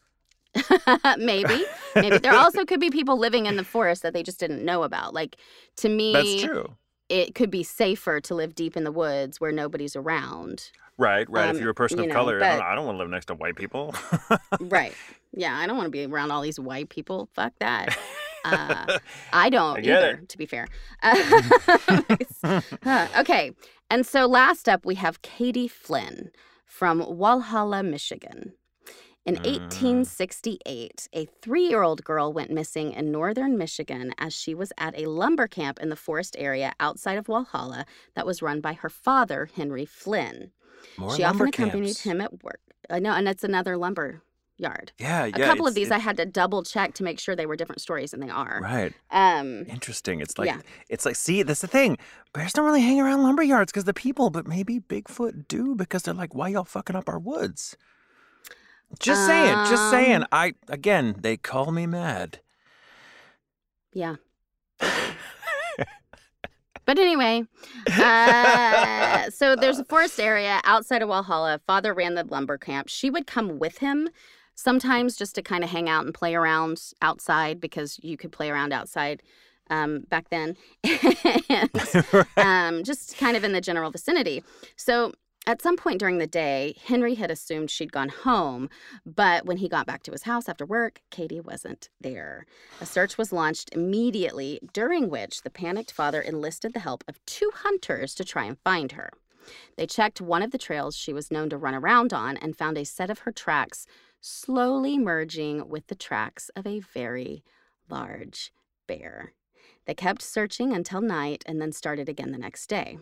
maybe, 1.18 1.66
maybe 1.96 2.18
there 2.20 2.34
also 2.38 2.64
could 2.64 2.80
be 2.80 2.90
people 2.90 3.18
living 3.18 3.48
in 3.48 3.58
the 3.58 3.64
forest 3.64 4.04
that 4.04 4.14
they 4.14 4.24
just 4.24 4.40
didn't 4.40 4.64
know 4.64 4.84
about. 4.84 5.14
Like 5.14 5.38
to 5.78 5.90
me, 5.90 6.14
That's 6.14 6.44
true. 6.44 6.76
It 7.10 7.36
could 7.36 7.52
be 7.52 7.64
safer 7.64 8.20
to 8.22 8.36
live 8.36 8.56
deep 8.56 8.76
in 8.78 8.84
the 8.84 8.92
woods 8.92 9.40
where 9.42 9.52
nobody's 9.52 9.96
around. 9.96 10.72
Right, 10.98 11.28
right. 11.30 11.50
if 11.50 11.56
Um, 11.56 11.62
you're 11.62 11.72
a 11.72 11.76
person 11.76 11.98
you 11.98 12.04
of 12.04 12.10
know, 12.10 12.16
color, 12.16 12.44
I 12.44 12.58
don't, 12.58 12.76
don't 12.76 12.86
want 12.86 12.96
to 12.98 13.00
live 13.00 13.10
next 13.10 13.26
to 13.28 13.36
white 13.36 13.56
people. 13.56 13.94
right. 14.60 14.94
Yeah, 15.36 15.58
I 15.58 15.66
don't 15.66 15.76
want 15.78 15.88
to 15.88 15.92
be 15.92 16.06
around 16.06 16.30
all 16.30 16.44
these 16.44 16.60
white 16.60 16.90
people. 16.90 17.28
Fuck 17.34 17.54
that. 17.58 17.98
Uh, 18.46 19.00
I 19.34 19.50
don't 19.50 19.78
I 19.78 19.80
either, 19.80 20.22
to 20.28 20.38
be 20.38 20.46
fair. 20.46 20.68
Uh, 22.44 23.08
okay. 23.18 23.52
And 23.90 24.06
so 24.06 24.28
last 24.28 24.70
up, 24.70 24.86
we 24.86 24.94
have 24.96 25.22
Katie 25.24 25.68
Flynn 25.68 26.30
from 26.66 27.02
Walhalla, 27.02 27.84
Michigan. 27.84 28.54
In 29.26 29.36
Mm. 29.36 29.46
1868, 29.46 31.08
a 31.14 31.26
three 31.42 31.68
year 31.68 31.82
old 31.82 32.04
girl 32.04 32.34
went 32.34 32.52
missing 32.52 32.92
in 32.92 33.12
northern 33.12 33.58
Michigan 33.58 34.14
as 34.18 34.34
she 34.34 34.54
was 34.54 34.74
at 34.78 34.98
a 35.00 35.06
lumber 35.10 35.48
camp 35.48 35.80
in 35.80 35.90
the 35.90 35.96
forest 35.96 36.36
area 36.38 36.74
outside 36.80 37.18
of 37.18 37.28
Walhalla 37.28 37.86
that 38.16 38.26
was 38.26 38.42
run 38.42 38.60
by 38.60 38.74
her 38.74 38.90
father, 38.90 39.50
Henry 39.56 39.86
Flynn. 39.86 40.52
More 40.98 41.16
she 41.16 41.24
often 41.24 41.48
accompanied 41.48 41.86
camps. 41.86 42.02
him 42.04 42.20
at 42.22 42.44
work. 42.44 42.60
I 42.90 43.00
know, 43.00 43.14
and 43.14 43.28
it's 43.30 43.44
another 43.46 43.78
lumber 43.78 44.22
yard. 44.58 44.92
Yeah, 45.00 45.26
yeah. 45.26 45.38
A 45.38 45.46
couple 45.46 45.66
of 45.68 45.74
these 45.74 45.90
I 45.90 45.98
had 46.00 46.18
to 46.18 46.26
double 46.26 46.62
check 46.64 46.94
to 46.96 47.04
make 47.04 47.18
sure 47.20 47.36
they 47.36 47.46
were 47.46 47.56
different 47.56 47.82
stories, 47.82 48.14
and 48.14 48.22
they 48.22 48.30
are. 48.30 48.60
Right. 48.62 48.94
Um, 49.10 49.66
Interesting. 49.70 50.20
It's 50.20 50.38
like 50.38 50.48
Yeah. 50.48 50.60
it's 50.90 51.06
like 51.06 51.16
see, 51.16 51.44
that's 51.44 51.62
the 51.62 51.68
thing. 51.68 51.98
Bears 52.34 52.52
don't 52.52 52.66
really 52.66 52.82
hang 52.82 53.00
around 53.00 53.24
lumber 53.24 53.42
yards 53.44 53.72
because 53.72 53.86
the 53.86 53.94
people, 53.94 54.30
but 54.30 54.46
maybe 54.48 54.80
Bigfoot 54.82 55.48
do 55.48 55.76
because 55.76 56.04
they're 56.04 56.14
like, 56.14 56.36
why 56.36 56.50
y'all 56.50 56.66
fucking 56.66 56.96
up 56.98 57.08
our 57.08 57.20
woods? 57.20 57.78
Just 59.00 59.26
saying, 59.26 59.56
just 59.70 59.90
saying. 59.90 60.24
Um, 60.24 60.28
I 60.32 60.54
again, 60.68 61.16
they 61.20 61.38
call 61.38 61.72
me 61.72 61.88
mad. 61.88 62.40
yeah. 63.94 64.16
but 64.80 65.16
anyway, 67.00 67.44
uh, 67.98 69.30
so 69.30 69.56
there's 69.56 69.80
a 69.80 69.86
forest 69.86 70.20
area 70.20 70.60
outside 70.64 71.02
of 71.02 71.10
Walhalla. 71.10 71.60
Father 71.66 71.94
ran 71.94 72.16
the 72.16 72.24
lumber 72.24 72.58
camp. 72.58 72.90
She 72.90 73.10
would 73.10 73.28
come 73.28 73.60
with 73.60 73.80
him 73.80 74.10
sometimes 74.56 75.16
just 75.16 75.36
to 75.36 75.42
kind 75.42 75.64
of 75.64 75.70
hang 75.70 75.90
out 75.90 76.06
and 76.06 76.14
play 76.14 76.36
around 76.36 76.82
outside 77.02 77.60
because 77.60 78.00
you 78.04 78.18
could 78.18 78.32
play 78.32 78.50
around 78.50 78.74
outside 78.74 79.22
um, 79.70 80.02
back 80.10 80.30
then. 80.30 80.56
and 81.50 81.70
um, 82.38 82.84
just 82.84 83.18
kind 83.18 83.38
of 83.38 83.44
in 83.44 83.54
the 83.54 83.62
general 83.62 83.92
vicinity. 83.92 84.44
So 84.76 85.14
at 85.46 85.62
some 85.62 85.76
point 85.76 86.00
during 86.00 86.20
the 86.20 86.28
day, 86.28 86.76
Henry 86.86 87.16
had 87.16 87.30
assumed 87.30 87.70
she'd 87.70 87.92
gone 87.92 88.10
home, 88.10 88.70
but 89.06 89.46
when 89.46 89.58
he 89.58 89.68
got 89.68 89.86
back 89.86 90.04
to 90.04 90.12
his 90.12 90.24
house 90.24 90.48
after 90.48 90.66
work, 90.66 91.02
Katie 91.10 91.42
wasn't 91.42 91.90
there. 92.00 92.46
A 92.80 92.86
search 92.86 93.18
was 93.18 93.34
launched 93.34 93.70
immediately, 93.74 94.60
during 94.72 95.10
which 95.10 95.42
the 95.42 95.50
panicked 95.50 95.92
father 95.92 96.22
enlisted 96.22 96.74
the 96.74 96.80
help 96.80 97.04
of 97.08 97.24
two 97.26 97.52
hunters 97.54 98.16
to 98.16 98.24
try 98.24 98.46
and 98.46 98.58
find 98.64 98.94
her. 98.94 99.10
They 99.76 99.86
checked 99.86 100.22
one 100.22 100.42
of 100.42 100.52
the 100.52 100.58
trails 100.58 100.96
she 100.96 101.12
was 101.12 101.32
known 101.32 101.50
to 101.50 101.58
run 101.58 101.76
around 101.76 102.14
on 102.14 102.38
and 102.38 102.56
found 102.56 102.78
a 102.78 102.86
set 102.86 103.10
of 103.10 103.20
her 103.20 103.32
tracks 103.32 103.86
slowly 104.22 104.98
merging 104.98 105.68
with 105.68 105.88
the 105.88 105.96
tracks 105.96 106.50
of 106.56 106.66
a 106.66 106.80
very 106.80 107.44
large 107.90 108.54
bear. 108.88 109.34
They 109.86 109.94
kept 109.94 110.22
searching 110.22 110.72
until 110.72 111.02
night 111.02 111.44
and 111.46 111.62
then 111.62 111.74
started 111.74 112.08
again 112.08 112.32
the 112.32 112.38
next 112.38 112.68
day. 112.68 113.00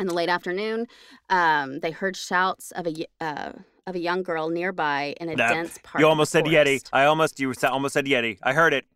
In 0.00 0.06
the 0.06 0.14
late 0.14 0.28
afternoon, 0.30 0.86
um, 1.28 1.80
they 1.80 1.90
heard 1.90 2.16
shouts 2.16 2.72
of 2.72 2.86
a 2.86 3.06
uh, 3.20 3.52
of 3.86 3.94
a 3.94 3.98
young 3.98 4.22
girl 4.22 4.48
nearby 4.48 5.14
in 5.20 5.28
a 5.28 5.36
That- 5.36 5.52
dense 5.52 5.78
part. 5.82 6.00
you 6.00 6.08
almost 6.08 6.32
said 6.32 6.44
Yeti. 6.46 6.82
I 6.92 7.04
almost 7.04 7.38
you 7.38 7.52
almost 7.62 7.92
said 7.94 8.06
Yeti. 8.06 8.38
I 8.42 8.52
heard 8.54 8.72
it. 8.72 8.86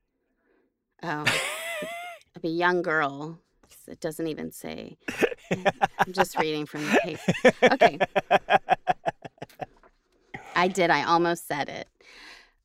Oh, 1.02 1.20
of 2.36 2.42
a 2.44 2.48
young 2.48 2.82
girl. 2.82 3.38
It 3.86 4.00
doesn't 4.00 4.26
even 4.28 4.50
say. 4.50 4.96
I'm 5.50 6.12
just 6.12 6.38
reading 6.38 6.64
from 6.64 6.84
the 6.86 6.98
paper. 7.02 7.74
Okay. 7.74 7.98
I 10.56 10.68
did. 10.68 10.88
I 10.88 11.02
almost 11.04 11.46
said 11.46 11.68
it. 11.68 11.86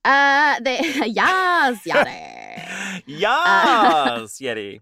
Uh, 0.06 0.62
they 0.62 0.80
yas 1.08 1.86
yada. 1.86 3.02
Yes, 3.06 4.40
Yeti. 4.40 4.82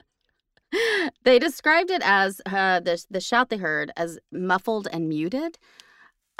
They 1.23 1.39
described 1.39 1.91
it 1.91 2.01
as 2.03 2.41
uh, 2.45 2.79
the 2.79 3.03
the 3.09 3.21
shout 3.21 3.49
they 3.49 3.57
heard 3.57 3.91
as 3.97 4.19
muffled 4.31 4.87
and 4.91 5.09
muted, 5.09 5.57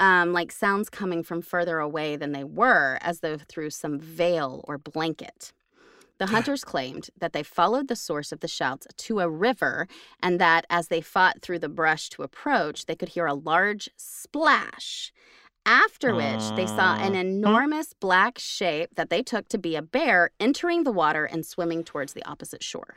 um, 0.00 0.32
like 0.32 0.52
sounds 0.52 0.88
coming 0.88 1.22
from 1.22 1.42
further 1.42 1.78
away 1.78 2.16
than 2.16 2.32
they 2.32 2.44
were, 2.44 2.98
as 3.00 3.20
though 3.20 3.38
through 3.48 3.70
some 3.70 3.98
veil 3.98 4.64
or 4.68 4.78
blanket. 4.78 5.52
The 6.18 6.26
hunters 6.26 6.64
claimed 6.64 7.10
that 7.18 7.32
they 7.32 7.44
followed 7.44 7.88
the 7.88 7.96
source 7.96 8.32
of 8.32 8.40
the 8.40 8.48
shouts 8.48 8.86
to 8.96 9.20
a 9.20 9.28
river, 9.28 9.86
and 10.20 10.40
that 10.40 10.66
as 10.68 10.88
they 10.88 11.00
fought 11.00 11.40
through 11.42 11.60
the 11.60 11.68
brush 11.68 12.08
to 12.10 12.22
approach, 12.22 12.86
they 12.86 12.96
could 12.96 13.10
hear 13.10 13.26
a 13.26 13.34
large 13.34 13.88
splash. 13.96 15.12
After 15.64 16.14
which, 16.14 16.50
they 16.56 16.66
saw 16.66 16.96
an 16.96 17.14
Uh, 17.14 17.20
enormous 17.20 17.92
black 17.92 18.38
shape 18.38 18.94
that 18.96 19.10
they 19.10 19.22
took 19.22 19.48
to 19.48 19.58
be 19.58 19.76
a 19.76 19.82
bear 19.82 20.30
entering 20.40 20.84
the 20.84 20.92
water 20.92 21.24
and 21.24 21.46
swimming 21.46 21.84
towards 21.84 22.14
the 22.14 22.24
opposite 22.24 22.64
shore. 22.64 22.96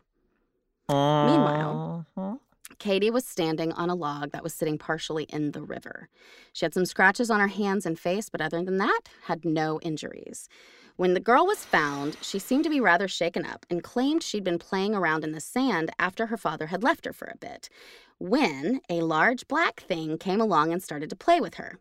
Meanwhile- 0.92 2.06
Uh-huh. 2.18 2.36
Katie 2.80 3.12
was 3.12 3.26
standing 3.26 3.72
on 3.74 3.90
a 3.90 3.96
log 3.96 4.32
that 4.32 4.44
was 4.44 4.54
sitting 4.56 4.78
partially 4.78 5.26
in 5.26 5.52
the 5.52 5.62
river. 5.62 6.10
She 6.52 6.66
had 6.66 6.74
some 6.74 6.86
scratches 6.86 7.30
on 7.30 7.40
her 7.40 7.48
hands 7.48 7.86
and 7.86 8.00
face, 8.00 8.28
but 8.28 8.42
other 8.42 8.64
than 8.64 8.78
that, 8.78 9.02
had 9.26 9.46
no 9.46 9.80
injuries. 9.82 10.50
When 10.96 11.14
the 11.14 11.20
girl 11.20 11.46
was 11.46 11.64
found, 11.64 12.18
she 12.22 12.40
seemed 12.40 12.64
to 12.64 12.70
be 12.70 12.80
rather 12.80 13.08
shaken 13.08 13.46
up 13.46 13.66
and 13.70 13.84
claimed 13.84 14.24
she'd 14.24 14.44
been 14.44 14.60
playing 14.60 14.96
around 14.96 15.24
in 15.24 15.32
the 15.32 15.40
sand 15.40 15.92
after 16.00 16.28
her 16.28 16.38
father 16.38 16.68
had 16.68 16.84
left 16.84 17.06
her 17.06 17.14
for 17.14 17.28
a 17.28 17.38
bit. 17.38 17.70
When 18.18 18.82
a 18.90 19.02
large 19.02 19.48
black 19.48 19.82
thing 19.82 20.18
came 20.18 20.42
along 20.42 20.72
and 20.72 20.82
started 20.82 21.10
to 21.12 21.16
play 21.16 21.40
with 21.40 21.56
her. 21.56 21.78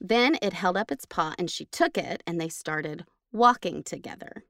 Then 0.00 0.36
it 0.42 0.52
held 0.52 0.76
up 0.76 0.90
its 0.90 1.04
paw 1.04 1.34
and 1.38 1.50
she 1.50 1.66
took 1.66 1.96
it 1.98 2.22
and 2.26 2.40
they 2.40 2.48
started 2.48 3.04
walking 3.32 3.82
together. 3.82 4.44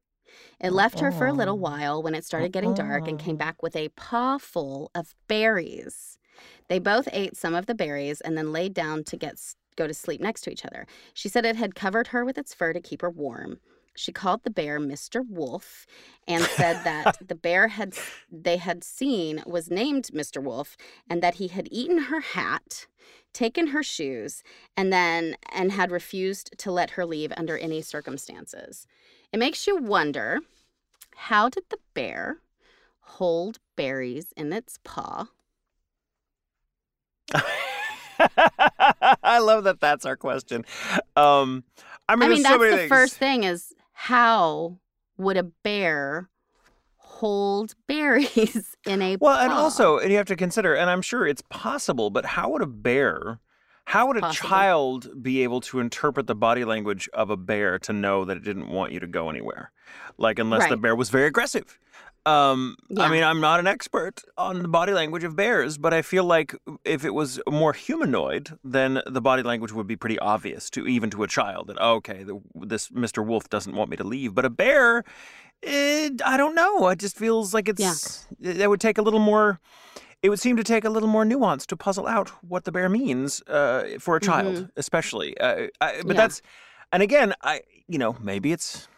It 0.60 0.72
left 0.72 1.00
her 1.00 1.10
for 1.12 1.26
a 1.26 1.32
little 1.32 1.54
oh. 1.54 1.58
while 1.58 2.02
when 2.02 2.14
it 2.14 2.24
started 2.24 2.52
getting 2.52 2.74
dark 2.74 3.08
and 3.08 3.18
came 3.18 3.36
uh-huh. 3.36 3.44
back 3.44 3.62
with 3.62 3.76
a 3.76 3.88
paw 3.90 4.38
full 4.38 4.90
of 4.94 5.14
berries. 5.28 6.18
They 6.68 6.78
both 6.78 7.08
ate 7.12 7.36
some 7.36 7.54
of 7.54 7.66
the 7.66 7.74
berries 7.74 8.20
and 8.20 8.36
then 8.36 8.52
laid 8.52 8.74
down 8.74 9.04
to 9.04 9.16
get 9.16 9.38
go 9.76 9.86
to 9.86 9.94
sleep 9.94 10.20
next 10.20 10.42
to 10.42 10.50
each 10.50 10.64
other. 10.64 10.86
She 11.12 11.28
said 11.28 11.44
it 11.44 11.56
had 11.56 11.74
covered 11.74 12.08
her 12.08 12.24
with 12.24 12.38
its 12.38 12.54
fur 12.54 12.72
to 12.72 12.80
keep 12.80 13.02
her 13.02 13.10
warm. 13.10 13.58
She 13.96 14.12
called 14.12 14.42
the 14.42 14.50
bear 14.50 14.80
Mr. 14.80 15.24
Wolf 15.28 15.86
and 16.26 16.42
said 16.42 16.82
that 16.84 17.16
the 17.26 17.34
bear 17.34 17.68
had 17.68 17.94
they 18.30 18.56
had 18.56 18.82
seen 18.82 19.42
was 19.46 19.70
named 19.70 20.10
Mr. 20.12 20.42
Wolf 20.42 20.76
and 21.08 21.22
that 21.22 21.36
he 21.36 21.48
had 21.48 21.68
eaten 21.70 22.04
her 22.04 22.20
hat, 22.20 22.86
taken 23.32 23.68
her 23.68 23.82
shoes, 23.82 24.42
and 24.76 24.92
then 24.92 25.36
and 25.52 25.72
had 25.72 25.92
refused 25.92 26.56
to 26.58 26.72
let 26.72 26.90
her 26.90 27.06
leave 27.06 27.32
under 27.36 27.56
any 27.56 27.82
circumstances. 27.82 28.86
It 29.34 29.38
makes 29.38 29.66
you 29.66 29.78
wonder 29.78 30.38
how 31.16 31.48
did 31.48 31.64
the 31.68 31.78
bear 31.92 32.38
hold 33.00 33.58
berries 33.74 34.32
in 34.36 34.52
its 34.52 34.78
paw? 34.84 35.26
I 37.34 39.40
love 39.40 39.64
that. 39.64 39.80
That's 39.80 40.06
our 40.06 40.14
question. 40.14 40.64
Um, 41.16 41.64
I 42.08 42.14
mean, 42.14 42.28
I 42.28 42.32
mean, 42.32 42.42
that's 42.44 42.54
so 42.54 42.58
many 42.60 42.70
the 42.70 42.76
things. 42.76 42.88
first 42.88 43.16
thing 43.16 43.42
is 43.42 43.74
how 43.92 44.78
would 45.16 45.36
a 45.36 45.42
bear 45.42 46.28
hold 46.98 47.74
berries 47.88 48.76
in 48.86 49.02
a 49.02 49.16
Well, 49.16 49.36
and 49.36 49.52
also, 49.52 49.98
and 49.98 50.12
you 50.12 50.16
have 50.16 50.26
to 50.26 50.36
consider, 50.36 50.74
and 50.74 50.88
I'm 50.88 51.02
sure 51.02 51.26
it's 51.26 51.42
possible, 51.50 52.10
but 52.10 52.24
how 52.24 52.50
would 52.50 52.62
a 52.62 52.66
bear, 52.66 53.40
how 53.86 54.06
would 54.06 54.22
a 54.22 54.30
child 54.32 55.22
be 55.22 55.42
able 55.42 55.60
to 55.62 55.78
interpret 55.80 56.26
the 56.26 56.34
body 56.34 56.64
language 56.64 57.08
of 57.12 57.30
a 57.30 57.36
bear 57.36 57.78
to 57.80 57.92
know 57.92 58.24
that 58.24 58.36
it 58.36 58.44
didn't 58.44 58.68
want 58.68 58.92
you 58.92 59.00
to 59.00 59.06
go 59.06 59.30
anywhere? 59.30 59.72
Like, 60.16 60.38
unless 60.38 60.68
the 60.68 60.76
bear 60.76 60.96
was 60.96 61.10
very 61.10 61.26
aggressive. 61.26 61.78
Um, 62.26 62.76
I 62.96 63.10
mean, 63.10 63.22
I'm 63.22 63.40
not 63.40 63.60
an 63.60 63.66
expert 63.66 64.22
on 64.38 64.62
the 64.62 64.68
body 64.68 64.94
language 64.94 65.24
of 65.24 65.36
bears, 65.36 65.76
but 65.76 65.92
I 65.92 66.00
feel 66.00 66.24
like 66.24 66.54
if 66.84 67.04
it 67.04 67.12
was 67.12 67.38
more 67.46 67.74
humanoid, 67.74 68.58
then 68.64 69.02
the 69.06 69.20
body 69.20 69.42
language 69.42 69.72
would 69.72 69.86
be 69.86 69.96
pretty 69.96 70.18
obvious 70.18 70.70
to 70.70 70.86
even 70.86 71.10
to 71.10 71.22
a 71.22 71.28
child 71.28 71.66
that 71.66 71.76
oh, 71.78 71.96
okay, 71.96 72.22
the, 72.22 72.40
this 72.54 72.88
Mr. 72.88 73.24
Wolf 73.24 73.50
doesn't 73.50 73.74
want 73.74 73.90
me 73.90 73.98
to 73.98 74.04
leave. 74.04 74.34
But 74.34 74.46
a 74.46 74.50
bear, 74.50 75.04
it, 75.62 76.22
I 76.24 76.38
don't 76.38 76.54
know. 76.54 76.88
It 76.88 76.98
just 76.98 77.16
feels 77.16 77.52
like 77.52 77.68
it's 77.68 77.78
that 78.40 78.70
would 78.70 78.80
take 78.80 78.96
a 78.96 79.02
little 79.02 79.20
more. 79.20 79.60
It 80.24 80.30
would 80.30 80.40
seem 80.40 80.56
to 80.56 80.64
take 80.64 80.84
a 80.86 80.90
little 80.90 81.08
more 81.16 81.24
nuance 81.26 81.66
to 81.66 81.76
puzzle 81.76 82.06
out 82.06 82.30
what 82.42 82.64
the 82.64 82.72
bear 82.72 82.88
means 82.88 83.42
uh, 83.42 83.98
for 84.00 84.16
a 84.16 84.20
child, 84.20 84.70
especially. 84.76 85.36
Uh, 85.38 85.46
I, 85.46 85.56
but 85.56 85.68
Mm-hmm. 85.98 86.08
Yeah. 86.10 86.14
that's, 86.16 86.42
and 86.92 87.02
again, 87.02 87.34
I 87.42 87.60
you 87.88 87.98
know 87.98 88.16
maybe 88.22 88.50
it's 88.52 88.88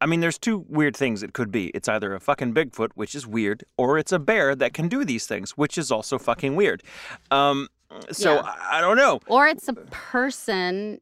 I 0.00 0.06
mean, 0.06 0.20
there's 0.20 0.38
two 0.38 0.66
weird 0.68 0.96
things 0.96 1.22
it 1.22 1.32
could 1.32 1.50
be. 1.52 1.68
It's 1.68 1.88
either 1.88 2.14
a 2.14 2.20
fucking 2.20 2.52
Bigfoot, 2.52 2.90
which 2.96 3.14
is 3.14 3.26
weird, 3.26 3.64
or 3.78 3.96
it's 3.96 4.10
a 4.12 4.18
bear 4.18 4.54
that 4.56 4.74
can 4.74 4.88
do 4.88 5.04
these 5.04 5.26
things, 5.26 5.52
which 5.52 5.78
is 5.78 5.90
also 5.92 6.18
fucking 6.18 6.54
weird. 6.56 6.82
Um, 7.30 7.68
so 8.10 8.34
Yeah. 8.34 8.40
I, 8.44 8.78
I 8.78 8.80
don't 8.82 8.96
know. 8.98 9.20
or 9.28 9.46
it's 9.46 9.68
a 9.68 9.72
person 9.72 11.00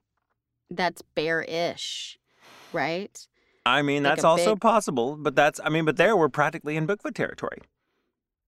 that's 0.70 1.01
bear-ish. 1.16 2.19
right? 2.74 3.27
I 3.66 3.81
mean, 3.82 4.03
Like 4.05 4.12
that's 4.16 4.24
also 4.24 4.55
big- 4.55 4.61
possible, 4.61 5.16
but 5.16 5.35
that's, 5.35 5.59
I 5.65 5.70
mean, 5.70 5.85
but 5.86 5.97
there 5.97 6.15
we're 6.16 6.28
practically 6.28 6.77
in 6.77 6.86
Bigfoot 6.86 7.15
territory. 7.15 7.59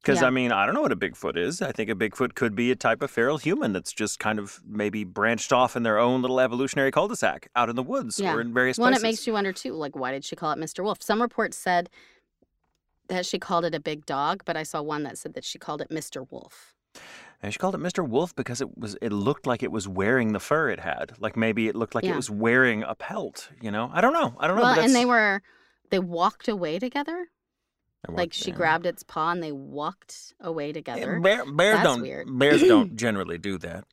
Because, 0.07 0.21
Yeah. 0.21 0.29
I 0.29 0.31
mean, 0.31 0.53
I 0.53 0.67
don't 0.67 0.75
know 0.77 0.83
what 0.83 0.93
a 0.93 0.97
Bigfoot 0.97 1.37
is. 1.37 1.61
I 1.61 1.73
think 1.73 1.91
a 1.91 1.95
Bigfoot 1.97 2.35
could 2.37 2.55
be 2.55 2.71
a 2.71 2.77
type 2.77 3.03
of 3.03 3.11
feral 3.11 3.39
human 3.39 3.73
that's 3.73 3.93
just 3.93 4.21
kind 4.21 4.39
of 4.39 4.61
maybe 4.65 5.03
branched 5.03 5.53
off 5.53 5.75
in 5.75 5.83
their 5.83 5.99
own 5.99 6.23
little 6.23 6.39
evolutionary 6.39 6.93
cul 6.93 7.09
de 7.09 7.17
sac 7.17 7.49
out 7.57 7.69
in 7.69 7.75
the 7.75 7.83
woods 7.83 8.21
Yeah. 8.21 8.33
or 8.35 8.41
in 8.41 8.55
various 8.55 8.79
Well, 8.79 8.87
and 8.87 8.93
places. 8.95 9.03
it 9.03 9.07
makes 9.09 9.27
you 9.27 9.33
wonder 9.33 9.53
too, 9.53 9.73
like 9.73 9.97
why 9.97 10.13
did 10.13 10.25
she 10.25 10.37
call 10.37 10.53
it 10.53 10.59
Mr. 10.59 10.85
Wolf? 10.85 11.03
Some 11.03 11.21
reports 11.21 11.57
said 11.59 11.91
that 13.09 13.27
she 13.27 13.39
called 13.41 13.65
it 13.65 13.75
a 13.75 13.81
big 13.81 14.07
dog, 14.07 14.43
but 14.45 14.57
I 14.57 14.63
saw 14.63 14.81
one 14.81 15.03
that 15.03 15.19
said 15.19 15.35
that 15.35 15.45
she 15.45 15.59
called 15.59 15.81
it 15.81 15.91
Mr. 15.91 16.25
Wolf. 16.31 16.75
And 17.43 17.53
she 17.53 17.59
called 17.59 17.75
it 17.75 17.81
Mr. 17.81 18.09
Wolf 18.09 18.33
because 18.35 18.61
it 18.61 18.79
was 18.79 18.97
it 19.03 19.13
looked 19.13 19.45
like 19.47 19.63
it 19.65 19.71
was 19.73 19.87
wearing 19.89 20.33
the 20.33 20.41
fur 20.41 20.71
it 20.71 20.81
had. 20.81 21.13
Like 21.19 21.37
maybe 21.37 21.67
it 21.69 21.75
looked 21.75 21.95
like 21.97 22.05
Yeah. 22.05 22.13
it 22.13 22.17
was 22.17 22.31
wearing 22.31 22.85
a 22.85 22.95
pelt, 22.95 23.51
you 23.61 23.71
know? 23.73 23.91
I 23.93 24.01
don't 24.01 24.13
know. 24.13 24.37
I 24.39 24.47
don't 24.47 24.57
know. 24.57 24.63
Well, 24.63 24.79
and 24.79 24.95
they 24.95 25.05
were 25.05 25.43
they 25.91 25.99
walked 25.99 26.47
away 26.49 26.79
together. 26.79 27.29
Like 28.09 28.33
she 28.33 28.51
yeah. 28.51 28.57
grabbed 28.57 28.87
its 28.87 29.03
paw 29.03 29.31
and 29.31 29.43
they 29.43 29.53
walked 29.53 30.35
away 30.41 30.73
together. 30.73 31.21
Bear, 31.21 31.45
bears 31.51 31.83
don't 31.83 32.03
weird. 32.03 32.39
bears 32.39 32.63
don't 32.69 32.97
generally 32.97 33.39
do 33.39 33.59
that. 33.59 33.85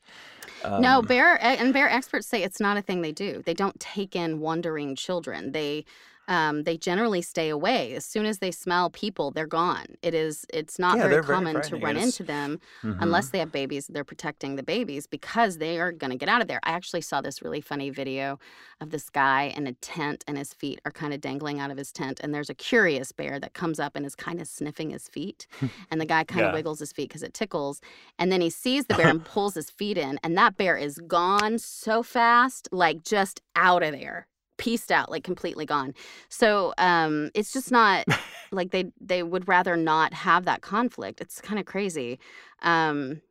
no, 0.63 0.99
Um, 0.99 1.05
bear 1.05 1.41
and 1.43 1.73
bear 1.73 1.89
experts 1.89 2.27
say 2.27 2.43
it's 2.43 2.59
not 2.59 2.77
a 2.77 2.81
thing 2.81 3.01
they 3.01 3.11
do. 3.11 3.41
They 3.45 3.53
don't 3.53 3.79
take 3.79 4.15
in 4.15 4.39
wandering 4.39 4.95
children. 4.95 5.51
They 5.51 5.85
um, 6.27 6.63
they 6.63 6.77
generally 6.77 7.21
stay 7.21 7.49
away. 7.49 7.93
As 7.93 8.05
soon 8.05 8.25
as 8.25 8.39
they 8.39 8.51
smell 8.51 8.89
people, 8.89 9.31
they're 9.31 9.45
gone. 9.47 9.85
It 10.01 10.13
is 10.13 10.45
it's 10.53 10.79
not 10.79 10.97
Yeah, 10.97 11.07
very 11.09 11.23
common 11.23 11.61
to 11.63 11.75
run 11.75 11.97
it's- 11.97 12.05
into 12.05 12.23
them 12.23 12.59
mhm. 12.81 12.97
unless 13.01 13.29
they 13.29 13.39
have 13.39 13.51
babies. 13.51 13.87
They're 13.87 14.03
protecting 14.05 14.55
the 14.55 14.63
babies 14.63 15.05
because 15.07 15.57
they 15.57 15.79
are 15.79 15.91
going 15.91 16.11
to 16.11 16.17
get 16.17 16.29
out 16.29 16.41
of 16.41 16.47
there. 16.47 16.59
I 16.63 16.71
actually 16.71 17.01
saw 17.01 17.19
this 17.21 17.41
really 17.41 17.61
funny 17.61 17.89
video 17.89 18.39
of 18.79 18.89
this 18.91 19.09
guy 19.09 19.53
in 19.55 19.67
a 19.67 19.73
tent 19.73 20.23
and 20.27 20.37
his 20.37 20.53
feet 20.53 20.79
are 20.85 20.91
kind 20.91 21.13
of 21.13 21.19
dangling 21.21 21.59
out 21.59 21.71
of 21.71 21.77
his 21.77 21.91
tent. 21.91 22.19
And 22.23 22.33
there's 22.33 22.49
a 22.49 22.55
curious 22.55 23.11
bear 23.11 23.39
that 23.39 23.53
comes 23.53 23.79
up 23.79 23.95
and 23.95 24.05
is 24.05 24.15
kind 24.15 24.39
of 24.39 24.47
sniffing 24.47 24.91
his 24.91 25.07
feet. 25.09 25.45
and 25.91 25.99
the 25.99 26.05
guy 26.05 26.23
kind 26.23 26.41
of 26.41 26.47
Yeah. 26.51 26.53
wiggles 26.53 26.79
his 26.79 26.91
feet 26.93 27.09
because 27.09 27.23
it 27.23 27.33
tickles. 27.33 27.81
And 28.17 28.31
then 28.31 28.41
he 28.41 28.49
sees 28.49 28.85
the 28.85 28.93
bear 28.95 29.07
and 29.09 29.23
pulls 29.33 29.55
his 29.55 29.69
feet 29.69 29.97
in. 29.97 30.19
And 30.23 30.37
that 30.37 30.57
bear 30.57 30.77
is 30.77 30.97
gone 31.05 31.59
so 31.59 32.01
fast, 32.03 32.69
like 32.71 33.03
just 33.03 33.41
out 33.55 33.83
of 33.83 33.91
there. 33.91 34.27
Pieced 34.63 34.93
out, 34.93 35.11
like 35.11 35.25
completely 35.25 35.65
gone. 35.65 35.93
So 36.29 36.73
um, 36.77 37.31
it's 37.33 37.51
just 37.51 37.69
not 37.69 38.05
like 38.53 38.71
they 38.71 38.85
they 39.01 39.21
would 39.21 39.45
rather 39.45 39.75
not 39.75 40.13
have 40.13 40.45
that 40.45 40.61
conflict. 40.61 41.19
It's 41.19 41.41
kind 41.41 41.59
of 41.59 41.65
crazy. 41.65 42.17
Um, 42.61 43.21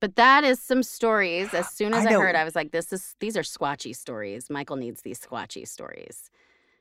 but 0.00 0.16
that 0.16 0.44
is 0.44 0.62
some 0.62 0.82
stories. 0.82 1.52
As 1.52 1.68
soon 1.68 1.92
as 1.92 2.06
I, 2.06 2.10
know. 2.10 2.20
heard, 2.20 2.34
I 2.36 2.44
was 2.44 2.56
like, 2.56 2.72
"This 2.72 2.90
is 2.90 3.16
these 3.20 3.36
are 3.36 3.42
squatchy 3.42 3.94
stories. 3.94 4.48
Michael 4.48 4.76
needs 4.76 5.02
these 5.02 5.20
squatchy 5.20 5.66
stories." 5.66 6.30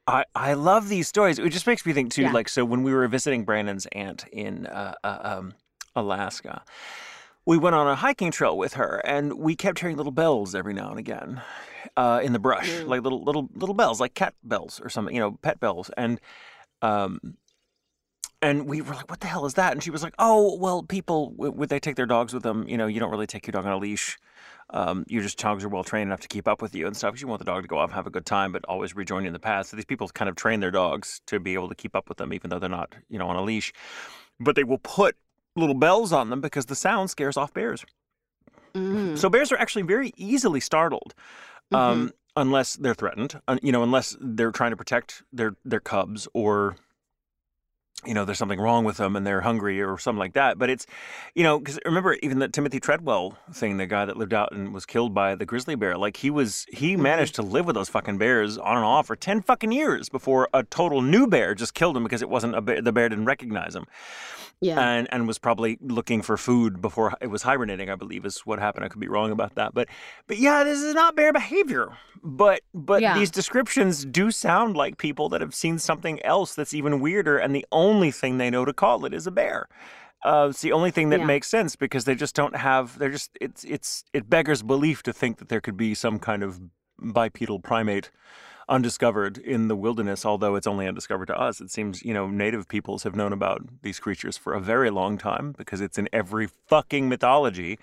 I, 0.07 0.23
I 0.33 0.53
love 0.53 0.87
these 0.87 1.09
stories. 1.09 1.37
It 1.37 1.49
just 1.49 1.67
makes 1.67 1.85
me 1.85 1.91
think 1.91 2.13
too. 2.13 2.21
Yeah. 2.21 2.31
Like 2.31 2.47
so, 2.47 2.63
when 2.63 2.83
we 2.83 2.93
were 2.93 3.05
visiting 3.09 3.43
Brandon's 3.43 3.87
aunt 3.87 4.23
in 4.31 4.67
uh, 4.67 4.93
uh, 5.03 5.19
um, 5.21 5.53
Alaska, 5.97 6.63
we 7.47 7.57
went 7.57 7.73
on 7.75 7.87
a 7.87 7.95
hiking 7.95 8.29
trail 8.29 8.57
with 8.57 8.73
her, 8.73 9.01
and 9.05 9.33
we 9.39 9.55
kept 9.55 9.79
hearing 9.79 9.95
little 9.95 10.11
bells 10.11 10.53
every 10.53 10.73
now 10.73 10.89
and 10.89 10.99
again 10.99 11.41
uh, 11.95 12.19
in 12.21 12.33
the 12.33 12.39
brush, 12.39 12.69
Mm. 12.69 12.87
like 12.87 13.01
little 13.01 13.23
little 13.23 13.47
little 13.55 13.73
bells, 13.73 13.99
like 14.01 14.13
cat 14.13 14.35
bells 14.43 14.81
or 14.83 14.89
something, 14.89 15.15
you 15.15 15.21
know, 15.21 15.31
pet 15.41 15.59
bells, 15.59 15.89
and 15.97 16.19
um. 16.83 17.19
And 18.39 18.67
we 18.67 18.81
were 18.81 18.93
like, 18.93 19.09
"What 19.09 19.21
the 19.21 19.27
hell 19.27 19.47
is 19.47 19.55
that?" 19.55 19.71
And 19.71 19.81
she 19.81 19.89
was 19.89 20.03
like, 20.03 20.13
"Oh, 20.19 20.57
well, 20.57 20.83
people 20.83 21.33
would 21.37 21.69
they 21.69 21.79
take 21.79 21.95
their 21.95 22.05
dogs 22.05 22.35
with 22.35 22.43
them? 22.43 22.67
You 22.67 22.77
know, 22.77 22.85
you 22.85 22.99
don't 22.99 23.09
really 23.09 23.25
take 23.25 23.47
your 23.47 23.53
dog 23.53 23.65
on 23.65 23.71
a 23.71 23.77
leash. 23.77 24.19
Um, 24.69 25.05
your 25.07 25.23
just 25.23 25.39
dogs 25.39 25.63
are 25.63 25.69
well 25.69 25.83
trained 25.83 26.09
enough 26.09 26.19
to 26.19 26.27
keep 26.27 26.47
up 26.47 26.61
with 26.61 26.75
you 26.75 26.85
and 26.85 26.95
stuff. 26.95 27.19
You 27.19 27.27
want 27.27 27.39
the 27.39 27.45
dog 27.45 27.63
to 27.63 27.67
go 27.67 27.79
off 27.79 27.89
and 27.89 27.95
have 27.95 28.05
a 28.05 28.11
good 28.11 28.27
time, 28.27 28.51
but 28.51 28.63
always 28.65 28.95
rejoin 28.95 29.23
you 29.23 29.27
in 29.27 29.33
the 29.33 29.39
path. 29.39 29.67
So 29.67 29.75
these 29.75 29.85
people 29.85 30.07
kind 30.09 30.29
of 30.29 30.35
train 30.35 30.59
their 30.59 30.69
dogs 30.69 31.19
to 31.27 31.39
be 31.39 31.55
able 31.55 31.69
to 31.69 31.73
keep 31.73 31.95
up 31.95 32.09
with 32.09 32.19
them, 32.19 32.31
even 32.31 32.51
though 32.51 32.59
they're 32.59 32.69
not, 32.69 32.93
you 33.09 33.17
know, 33.17 33.27
on 33.27 33.37
a 33.37 33.41
leash. 33.41 33.73
But 34.39 34.55
they 34.55 34.63
will 34.63 34.77
put 34.77 35.15
little 35.57 35.75
bells 35.75 36.13
on 36.13 36.29
them 36.29 36.39
because 36.39 36.67
the 36.67 36.75
sound 36.75 37.09
scares 37.09 37.35
off 37.35 37.53
bears. 37.53 37.85
Mm. 38.73 39.17
So 39.17 39.29
bears 39.29 39.51
are 39.51 39.57
actually 39.57 39.83
very 39.83 40.13
easily 40.15 40.59
startled, 40.59 41.13
um, 41.71 42.11
unless 42.35 42.75
they're 42.75 42.93
threatened. 42.93 43.39
You 43.61 43.71
know, 43.71 43.83
unless 43.83 44.15
they're 44.19 44.51
trying 44.51 44.71
to 44.71 44.77
protect 44.77 45.23
their 45.33 45.55
their 45.65 45.79
cubs 45.79 46.27
or. 46.33 46.77
You 48.05 48.13
know, 48.13 48.25
there's 48.25 48.37
something 48.37 48.59
wrong 48.59 48.85
with 48.85 48.97
them 48.97 49.15
and 49.15 49.25
they're 49.25 49.41
hungry 49.41 49.81
or 49.81 49.97
something 49.97 50.19
like 50.19 50.33
that. 50.33 50.59
But 50.59 50.69
it's, 50.69 50.85
you 51.33 51.41
know, 51.41 51.57
because 51.57 51.79
remember 51.83 52.15
even 52.21 52.37
the 52.37 52.47
Timothy 52.47 52.79
Treadwell 52.79 53.35
thing, 53.51 53.77
the 53.77 53.87
guy 53.87 54.05
that 54.05 54.15
lived 54.15 54.35
out 54.35 54.51
and 54.51 54.71
was 54.71 54.85
killed 54.85 55.15
by 55.15 55.33
the 55.33 55.47
grizzly 55.47 55.73
bear. 55.73 55.97
Like 55.97 56.17
he 56.17 56.29
was, 56.29 56.67
he 56.71 56.95
managed 56.95 57.33
to 57.35 57.41
live 57.41 57.65
with 57.65 57.73
those 57.73 57.89
fucking 57.89 58.19
bears 58.19 58.59
on 58.59 58.77
and 58.77 58.85
off 58.85 59.07
for 59.07 59.15
ten 59.15 59.41
fucking 59.41 59.71
years 59.71 60.09
before 60.09 60.47
a 60.53 60.61
total 60.61 61.01
new 61.01 61.25
bear 61.25 61.55
just 61.55 61.73
killed 61.73 61.97
him 61.97 62.03
because 62.03 62.21
it 62.21 62.29
wasn't 62.29 62.55
a 62.55 62.61
bear. 62.61 62.83
The 62.83 62.91
bear 62.91 63.09
didn't 63.09 63.25
recognize 63.25 63.75
him 63.75 63.87
Yeah. 64.59 64.79
and 64.79 65.07
and 65.11 65.27
was 65.27 65.37
probably 65.37 65.77
looking 65.81 66.21
for 66.23 66.35
food 66.35 66.81
before 66.81 67.13
it 67.21 67.27
was 67.27 67.43
hibernating. 67.43 67.89
I 67.91 67.95
believe 67.95 68.25
is 68.25 68.39
what 68.39 68.57
happened. 68.59 68.85
I 68.85 68.89
could 68.89 68.99
be 68.99 69.07
wrong 69.07 69.31
about 69.31 69.53
that, 69.55 69.73
but 69.73 69.87
but 70.27 70.37
yeah, 70.39 70.63
this 70.63 70.81
is 70.81 70.95
not 70.95 71.15
bear 71.15 71.31
behavior. 71.31 71.89
But 72.23 72.61
but 72.73 73.01
Yeah. 73.01 73.13
these 73.17 73.29
descriptions 73.29 74.03
do 74.03 74.31
sound 74.31 74.75
like 74.75 74.97
people 74.97 75.29
that 75.29 75.41
have 75.41 75.53
seen 75.53 75.77
something 75.77 76.23
else 76.25 76.55
that's 76.55 76.73
even 76.73 76.99
weirder, 76.99 77.37
and 77.37 77.53
the 77.55 77.65
only 77.71 78.09
thing 78.11 78.37
they 78.39 78.49
know 78.49 78.65
to 78.65 78.73
call 78.73 79.05
it 79.05 79.13
is 79.13 79.27
a 79.27 79.31
bear. 79.31 79.67
Uh, 80.25 80.47
it's 80.49 80.61
the 80.61 80.71
only 80.71 80.89
thing 80.89 81.09
that 81.09 81.19
Yeah. 81.19 81.25
makes 81.27 81.47
sense 81.47 81.75
because 81.75 82.05
they 82.05 82.15
just 82.15 82.33
don't 82.35 82.55
have. 82.55 82.97
They're 82.97 83.11
just 83.11 83.37
it's 83.39 83.63
it's 83.63 84.03
it 84.13 84.27
beggars 84.27 84.63
belief 84.63 85.03
to 85.03 85.13
think 85.13 85.37
that 85.37 85.49
there 85.49 85.61
could 85.61 85.77
be 85.77 85.93
some 85.93 86.17
kind 86.17 86.41
of 86.41 86.59
bipedal 86.99 87.59
primate 87.59 88.09
undiscovered 88.69 89.37
in 89.37 89.67
the 89.67 89.75
wilderness, 89.75 90.25
although 90.25 90.55
it's 90.55 90.67
only 90.67 90.87
undiscovered 90.87 91.27
to 91.27 91.39
us. 91.39 91.61
It 91.61 91.71
seems, 91.71 92.03
you 92.03 92.13
know, 92.13 92.27
native 92.27 92.67
peoples 92.67 93.03
have 93.03 93.15
known 93.15 93.33
about 93.33 93.61
these 93.81 93.99
creatures 93.99 94.37
for 94.37 94.53
a 94.53 94.59
very 94.59 94.89
long 94.89 95.17
time 95.17 95.53
because 95.57 95.79
it's 95.81 95.97
in 95.97 96.09
every 96.11 96.47
fucking 96.47 97.07
mythology, 97.07 97.79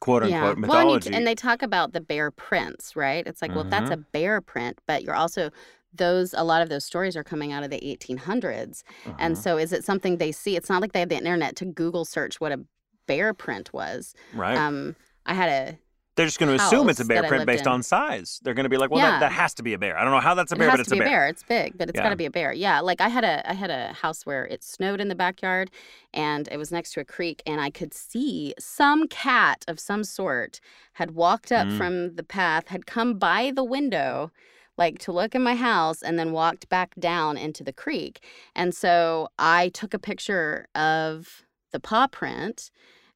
quote 0.00 0.22
unquote 0.22 0.40
Well, 0.42 0.50
and, 0.50 0.60
mythology. 0.60 1.10
t- 1.10 1.16
and 1.16 1.26
they 1.26 1.34
talk 1.34 1.62
about 1.62 1.92
the 1.92 2.00
bear 2.00 2.30
prints, 2.30 2.94
right? 2.96 3.26
It's 3.26 3.40
like, 3.42 3.54
well, 3.54 3.64
that's 3.64 3.90
a 3.90 3.96
bear 3.96 4.40
print, 4.40 4.78
but 4.86 5.02
you're 5.02 5.14
also 5.14 5.50
those 5.94 6.34
a 6.34 6.44
lot 6.44 6.60
of 6.60 6.68
those 6.68 6.84
stories 6.84 7.16
are 7.16 7.24
coming 7.24 7.52
out 7.52 7.62
of 7.62 7.70
the 7.70 7.82
1800s. 7.88 8.84
And 9.18 9.34
Mhm. 9.34 9.42
so 9.42 9.56
is 9.56 9.72
it 9.72 9.84
something 9.84 10.18
they 10.18 10.32
see? 10.32 10.54
It's 10.56 10.68
not 10.68 10.82
like 10.82 10.92
they 10.92 11.00
have 11.00 11.08
the 11.08 11.16
internet 11.16 11.56
to 11.56 11.64
Google 11.64 12.04
search 12.04 12.38
what 12.40 12.52
a 12.52 12.60
bear 13.06 13.32
print 13.32 13.72
was. 13.72 14.14
right. 14.34 14.56
Um 14.58 14.96
I 15.24 15.32
had 15.34 15.48
a 15.48 15.78
They're 16.16 16.26
just 16.26 16.38
going 16.38 16.56
to 16.56 16.64
assume 16.64 16.88
it's 16.88 16.98
a 17.00 17.04
bear 17.04 17.22
print 17.24 17.44
based 17.46 17.66
in. 17.66 17.72
on 17.72 17.82
size. 17.82 18.40
They're 18.42 18.54
going 18.54 18.64
to 18.64 18.70
be 18.70 18.78
like, 18.78 18.90
well, 18.90 19.00
Yeah. 19.00 19.12
that, 19.12 19.20
that 19.20 19.32
has 19.32 19.52
to 19.54 19.62
be 19.62 19.74
a 19.74 19.78
bear. 19.78 19.98
I 19.98 20.02
don't 20.02 20.12
know 20.12 20.20
how 20.20 20.34
that's 20.34 20.50
a 20.50 20.56
bear, 20.56 20.68
it 20.68 20.70
has 20.70 20.78
but 20.78 20.80
it's 20.80 20.88
to 20.88 20.94
be 20.96 21.00
a 21.00 21.04
bear. 21.04 21.28
It's 21.28 21.42
big, 21.42 21.76
but 21.76 21.88
it's 21.90 21.98
got 22.00 22.08
to 22.08 22.16
be 22.16 22.24
a 22.24 22.30
bear. 22.30 22.52
Yeah, 22.54 22.80
like 22.80 23.00
I 23.02 23.08
had 23.08 23.22
a 23.24 23.48
I 23.48 23.52
had 23.52 23.70
a 23.70 23.92
house 23.92 24.24
where 24.24 24.46
it 24.46 24.64
snowed 24.64 25.00
in 25.00 25.08
the 25.08 25.14
backyard, 25.14 25.70
and 26.14 26.48
it 26.50 26.56
was 26.56 26.72
next 26.72 26.92
to 26.94 27.00
a 27.00 27.04
creek, 27.04 27.42
and 27.46 27.60
I 27.60 27.68
could 27.70 27.92
see 27.92 28.54
some 28.58 29.08
cat 29.08 29.64
of 29.68 29.78
some 29.78 30.04
sort 30.04 30.58
had 30.94 31.10
walked 31.12 31.52
up 31.52 31.66
Mm. 31.68 31.76
from 31.78 32.14
the 32.16 32.22
path, 32.24 32.68
had 32.68 32.86
come 32.86 33.18
by 33.18 33.52
the 33.54 33.64
window, 33.64 34.30
like 34.78 34.98
to 35.00 35.12
look 35.12 35.34
in 35.34 35.42
my 35.42 35.54
house, 35.54 36.02
and 36.02 36.18
then 36.18 36.32
walked 36.32 36.68
back 36.70 36.94
down 36.98 37.36
into 37.36 37.62
the 37.62 37.72
creek. 37.72 38.20
And 38.54 38.74
so 38.74 39.28
I 39.38 39.68
took 39.68 39.92
a 39.92 39.98
picture 39.98 40.66
of 40.74 41.44
the 41.72 41.80
paw 41.80 42.06
print 42.06 42.70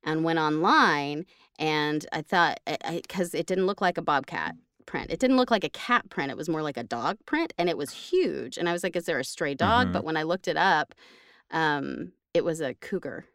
and 0.04 0.24
went 0.24 0.38
online 0.38 1.24
and 1.60 2.04
I 2.12 2.22
thought 2.22 2.58
because 2.90 3.34
it 3.34 3.46
didn't 3.46 3.66
look 3.66 3.80
like 3.80 3.96
a 3.98 4.02
bobcat 4.02 4.56
print. 4.86 5.12
It 5.12 5.20
didn't 5.20 5.36
look 5.36 5.52
like 5.52 5.62
a 5.62 5.68
cat 5.68 6.08
print. 6.10 6.32
It 6.32 6.36
was 6.36 6.48
more 6.48 6.62
like 6.62 6.76
a 6.76 6.82
dog 6.82 7.18
print, 7.26 7.52
and 7.58 7.68
it 7.68 7.76
was 7.76 7.90
huge. 7.92 8.58
And 8.58 8.68
I 8.68 8.72
was 8.72 8.82
like, 8.82 8.96
"Is 8.96 9.04
there 9.04 9.20
a 9.20 9.24
stray 9.24 9.54
dog?" 9.54 9.88
Mhm. 9.88 9.92
But 9.92 10.02
when 10.04 10.16
I 10.16 10.24
looked 10.24 10.48
it 10.48 10.56
up, 10.56 10.94
um, 11.52 12.12
it 12.34 12.44
was 12.44 12.60
a 12.60 12.74
cougar. 12.74 13.26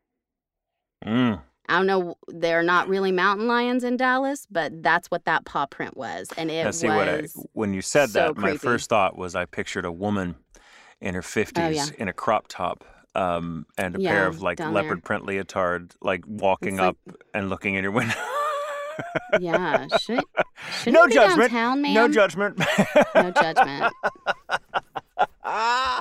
Mm. 1.05 1.41
I 1.67 1.77
don't 1.77 1.87
know. 1.87 2.17
They're 2.27 2.61
not 2.63 2.87
really 2.87 3.11
mountain 3.11 3.47
lions 3.47 3.83
in 3.83 3.97
Dallas, 3.97 4.45
but 4.51 4.83
that's 4.83 5.09
what 5.09 5.25
that 5.25 5.45
paw 5.45 5.65
print 5.65 5.95
was, 5.97 6.29
and 6.37 6.51
it 6.51 6.63
Now, 6.63 6.71
see 6.71 6.87
what 6.87 7.07
I, 7.09 7.23
when 7.53 7.73
you 7.73 7.81
said 7.81 8.09
so 8.09 8.19
that, 8.33 8.37
my 8.37 8.57
first 8.57 8.89
thought 8.89 9.17
was 9.17 9.33
I 9.35 9.45
pictured 9.45 9.85
a 9.85 9.91
woman 9.91 10.35
in 11.01 11.15
her 11.15 11.21
50s 11.23 11.57
Oh, 11.57 11.69
yeah. 11.69 11.85
in 11.97 12.07
a 12.07 12.13
crop 12.13 12.45
top 12.47 12.83
um, 13.15 13.65
and 13.77 13.95
a 13.95 14.01
Yeah, 14.01 14.11
pair 14.11 14.27
of 14.27 14.41
like 14.41 14.59
leopard 14.59 14.97
there. 14.97 15.01
print 15.01 15.25
leotard, 15.25 15.93
like 16.01 16.23
walking 16.27 16.77
like- 16.77 16.89
up 16.89 16.97
and 17.33 17.49
looking 17.49 17.75
in 17.75 17.83
your 17.83 17.91
window. 17.91 18.13
yeah, 19.39 19.87
should, 19.99 20.23
no 20.87 21.07
judgment. 21.07 21.51
downtown? 21.51 21.81
No 21.81 22.07
judgment. 22.07 22.57
No 23.15 23.31
judgment. 23.31 23.93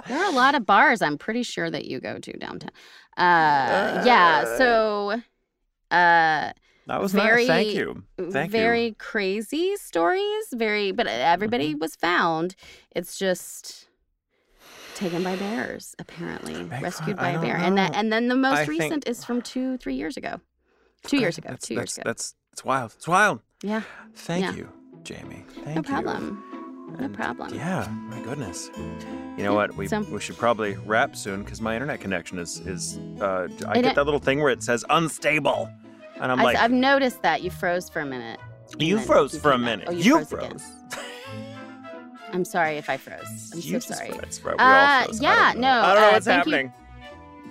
There 0.07 0.19
are 0.23 0.31
a 0.31 0.35
lot 0.35 0.55
of 0.55 0.67
bars 0.67 1.01
I'm 1.03 1.17
pretty 1.19 1.43
sure 1.43 1.71
that 1.71 1.85
you 1.87 2.01
go 2.01 2.19
to 2.19 2.33
downtown. 2.35 2.71
Uh, 3.17 4.03
yeah, 4.05 4.45
so 4.59 5.13
uh 5.91 6.53
That 6.87 7.01
was 7.01 7.13
very, 7.13 7.47
nice. 7.47 7.65
Thank 7.67 7.75
you. 7.75 8.03
Thank 8.31 8.51
very 8.51 8.87
you. 8.87 8.95
crazy 8.99 9.77
stories, 9.77 10.47
very 10.53 10.93
but 10.93 11.07
everybody 11.07 11.71
Mm-hmm. 11.71 11.79
was 11.81 11.95
found. 11.97 12.55
It's 12.91 13.19
just 13.19 13.89
taken 14.95 15.23
by 15.23 15.37
bears 15.37 15.95
apparently, 15.99 16.55
Bigfoot, 16.55 16.83
rescued 16.83 17.19
I 17.19 17.33
by 17.33 17.39
a 17.39 17.41
bear. 17.41 17.57
And 17.57 17.77
that 17.79 17.95
and 17.95 18.13
then 18.13 18.29
the 18.29 18.37
most 18.37 18.55
I 18.59 18.67
think- 18.67 18.81
recent 18.83 19.09
is 19.09 19.25
from 19.25 19.43
2 19.43 19.77
3 19.79 19.95
years 19.95 20.17
ago. 20.17 20.41
2 21.07 21.19
years 21.19 21.37
ago. 21.39 21.51
That's, 21.51 21.67
2 21.67 21.75
that's, 21.75 21.97
years 21.97 21.99
ago. 21.99 22.03
That's 22.11 22.35
it's 22.53 22.65
wild. 22.65 22.93
It's 22.97 23.09
wild. 23.09 23.41
yeah. 23.63 23.83
Thank 24.15 24.45
Yeah. 24.45 24.53
you, 24.55 24.69
Jamie. 25.03 25.45
Thank 25.65 25.67
No 25.67 25.73
you. 25.75 25.83
problem. 25.83 26.43
No 26.99 27.09
problem. 27.09 27.53
Yeah, 27.55 27.89
my 28.09 28.21
goodness. 28.21 28.71
You 29.37 29.43
know 29.43 29.55
what? 29.55 29.75
We, 29.77 29.89
so- 29.89 30.03
we 30.03 30.21
should 30.21 30.37
probably 30.37 30.77
wrap 30.87 31.17
soon 31.17 31.43
because 31.43 31.61
my 31.61 31.75
internet 31.75 32.01
connection 32.01 32.39
is 32.39 32.61
is. 32.61 32.99
Uh, 33.21 33.49
I 33.67 33.81
get 33.83 33.97
that 33.97 34.05
little 34.05 34.21
thing 34.21 34.41
where 34.41 34.53
it 34.53 34.63
says 34.63 34.85
unstable, 34.91 35.69
and 36.21 36.31
I'm 36.31 36.39
like 36.39 36.57
I've 36.57 36.71
noticed 36.71 37.23
that 37.23 37.43
you 37.43 37.51
froze 37.51 37.89
for 37.89 38.01
a 38.01 38.07
minute. 38.07 38.39
you 38.79 39.01
froze 39.01 39.37
for 39.37 39.51
a 39.53 39.59
minute. 39.59 39.87
Oh, 39.89 39.93
you, 39.93 40.19
you 40.19 40.25
froze. 40.25 40.63
froze. 40.63 41.05
I'm 42.35 42.45
sorry 42.45 42.77
if 42.79 42.91
I 42.91 42.97
froze. 42.97 43.51
I'm 43.53 43.61
you 43.61 43.81
so 43.81 43.95
sorry. 43.95 44.11
froze, 44.11 44.41
right? 44.43 44.57
We 44.59 44.63
all 44.65 44.71
Uh, 44.71 45.05
froze. 45.05 45.21
I 45.21 45.23
yeah, 45.23 45.53
don't 45.53 45.61
no, 45.61 45.69
I 45.71 45.87
don't 45.95 46.03
know 46.03 46.09
uh, 46.09 46.13
what's 46.13 46.27
thank 46.27 46.47
you- 46.47 46.53
happening. 46.53 46.73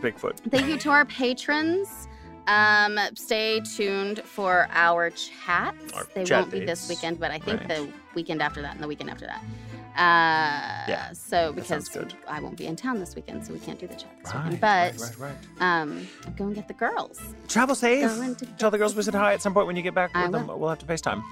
Bigfoot. 0.02 0.38
Thank 0.52 0.68
you 0.68 0.78
to 0.80 0.90
our 0.90 1.06
patrons. 1.06 2.10
Um, 2.48 3.00
stay 3.16 3.62
tuned 3.62 4.20
for 4.26 4.68
our 4.74 5.10
chats. 5.12 5.94
Our 5.94 6.04
they 6.14 6.26
chat 6.26 6.42
won't 6.42 6.52
be 6.52 6.66
this 6.66 6.90
weekend, 6.90 7.18
but 7.18 7.32
I 7.32 7.40
think 7.40 7.62
Right. 7.62 7.70
the 7.70 7.88
weekend 8.14 8.42
after 8.42 8.62
that 8.62 8.74
and 8.74 8.84
the 8.84 8.88
weekend 8.88 9.10
after 9.10 9.26
that. 9.28 9.42
Uh, 9.96 10.90
Yeah, 10.90 11.14
So 11.14 11.54
because 11.54 11.88
good. 11.88 12.14
I 12.28 12.42
won't 12.42 12.58
be 12.58 12.66
in 12.66 12.76
town 12.76 13.00
this 13.00 13.16
weekend, 13.16 13.46
so 13.48 13.54
we 13.54 13.60
can't 13.60 13.80
do 13.80 13.88
the 13.88 13.94
chat 13.96 14.10
this 14.22 14.34
Right, 14.34 14.44
weekend. 14.44 14.60
But 14.60 14.92
right, 15.00 15.20
right, 15.20 15.36
right. 15.60 15.82
um, 15.82 16.06
go 16.36 16.46
and 16.48 16.56
get 16.56 16.68
the 16.68 16.74
girls. 16.74 17.22
Travel 17.48 17.76
safe. 17.76 18.12
Tell 18.58 18.72
the 18.72 18.78
girls 18.78 18.94
we 18.96 19.04
said 19.04 19.14
hi 19.16 19.34
at 19.34 19.42
some 19.42 19.54
point 19.54 19.68
when 19.68 19.78
you 19.78 19.82
get 19.84 19.94
back 19.96 20.12
I 20.14 20.24
with 20.24 20.34
them. 20.34 20.48
We'll 20.48 20.68
have 20.70 20.80
to 20.80 20.86
FaceTime. 20.86 21.24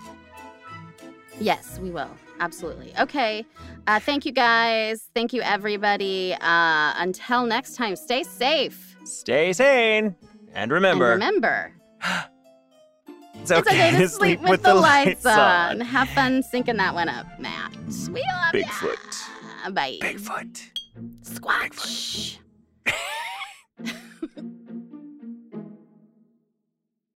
Yes, 1.41 1.79
we 1.79 1.91
will. 1.91 2.09
Absolutely. 2.39 2.93
Okay. 2.99 3.45
Uh, 3.87 3.99
thank 3.99 4.25
you 4.25 4.31
guys. 4.31 5.09
Thank 5.13 5.33
you 5.33 5.41
everybody. 5.41 6.33
Uh, 6.39 6.93
until 6.97 7.45
next 7.45 7.75
time, 7.75 7.95
stay 7.95 8.23
safe. 8.23 8.95
Stay 9.05 9.53
sane. 9.53 10.15
And 10.53 10.71
remember, 10.71 11.11
and 11.11 11.21
remember, 11.21 11.73
it's, 13.35 13.51
it's 13.51 13.51
okay 13.51 13.91
to 13.91 14.07
sleep 14.09 14.41
with, 14.41 14.63
the, 14.63 14.73
lights, 14.73 15.25
on. 15.25 15.79
Have 15.79 16.09
fun 16.09 16.43
syncing 16.43 16.77
that 16.77 16.93
one 16.93 17.09
up, 17.09 17.25
Matt. 17.39 17.75
We 18.11 18.23
love 18.43 18.53
ya. 18.53 18.67
Bigfoot. 18.67 19.73
Bye. 19.73 19.97
Bigfoot. 20.01 20.61
Squatch. 21.23 22.37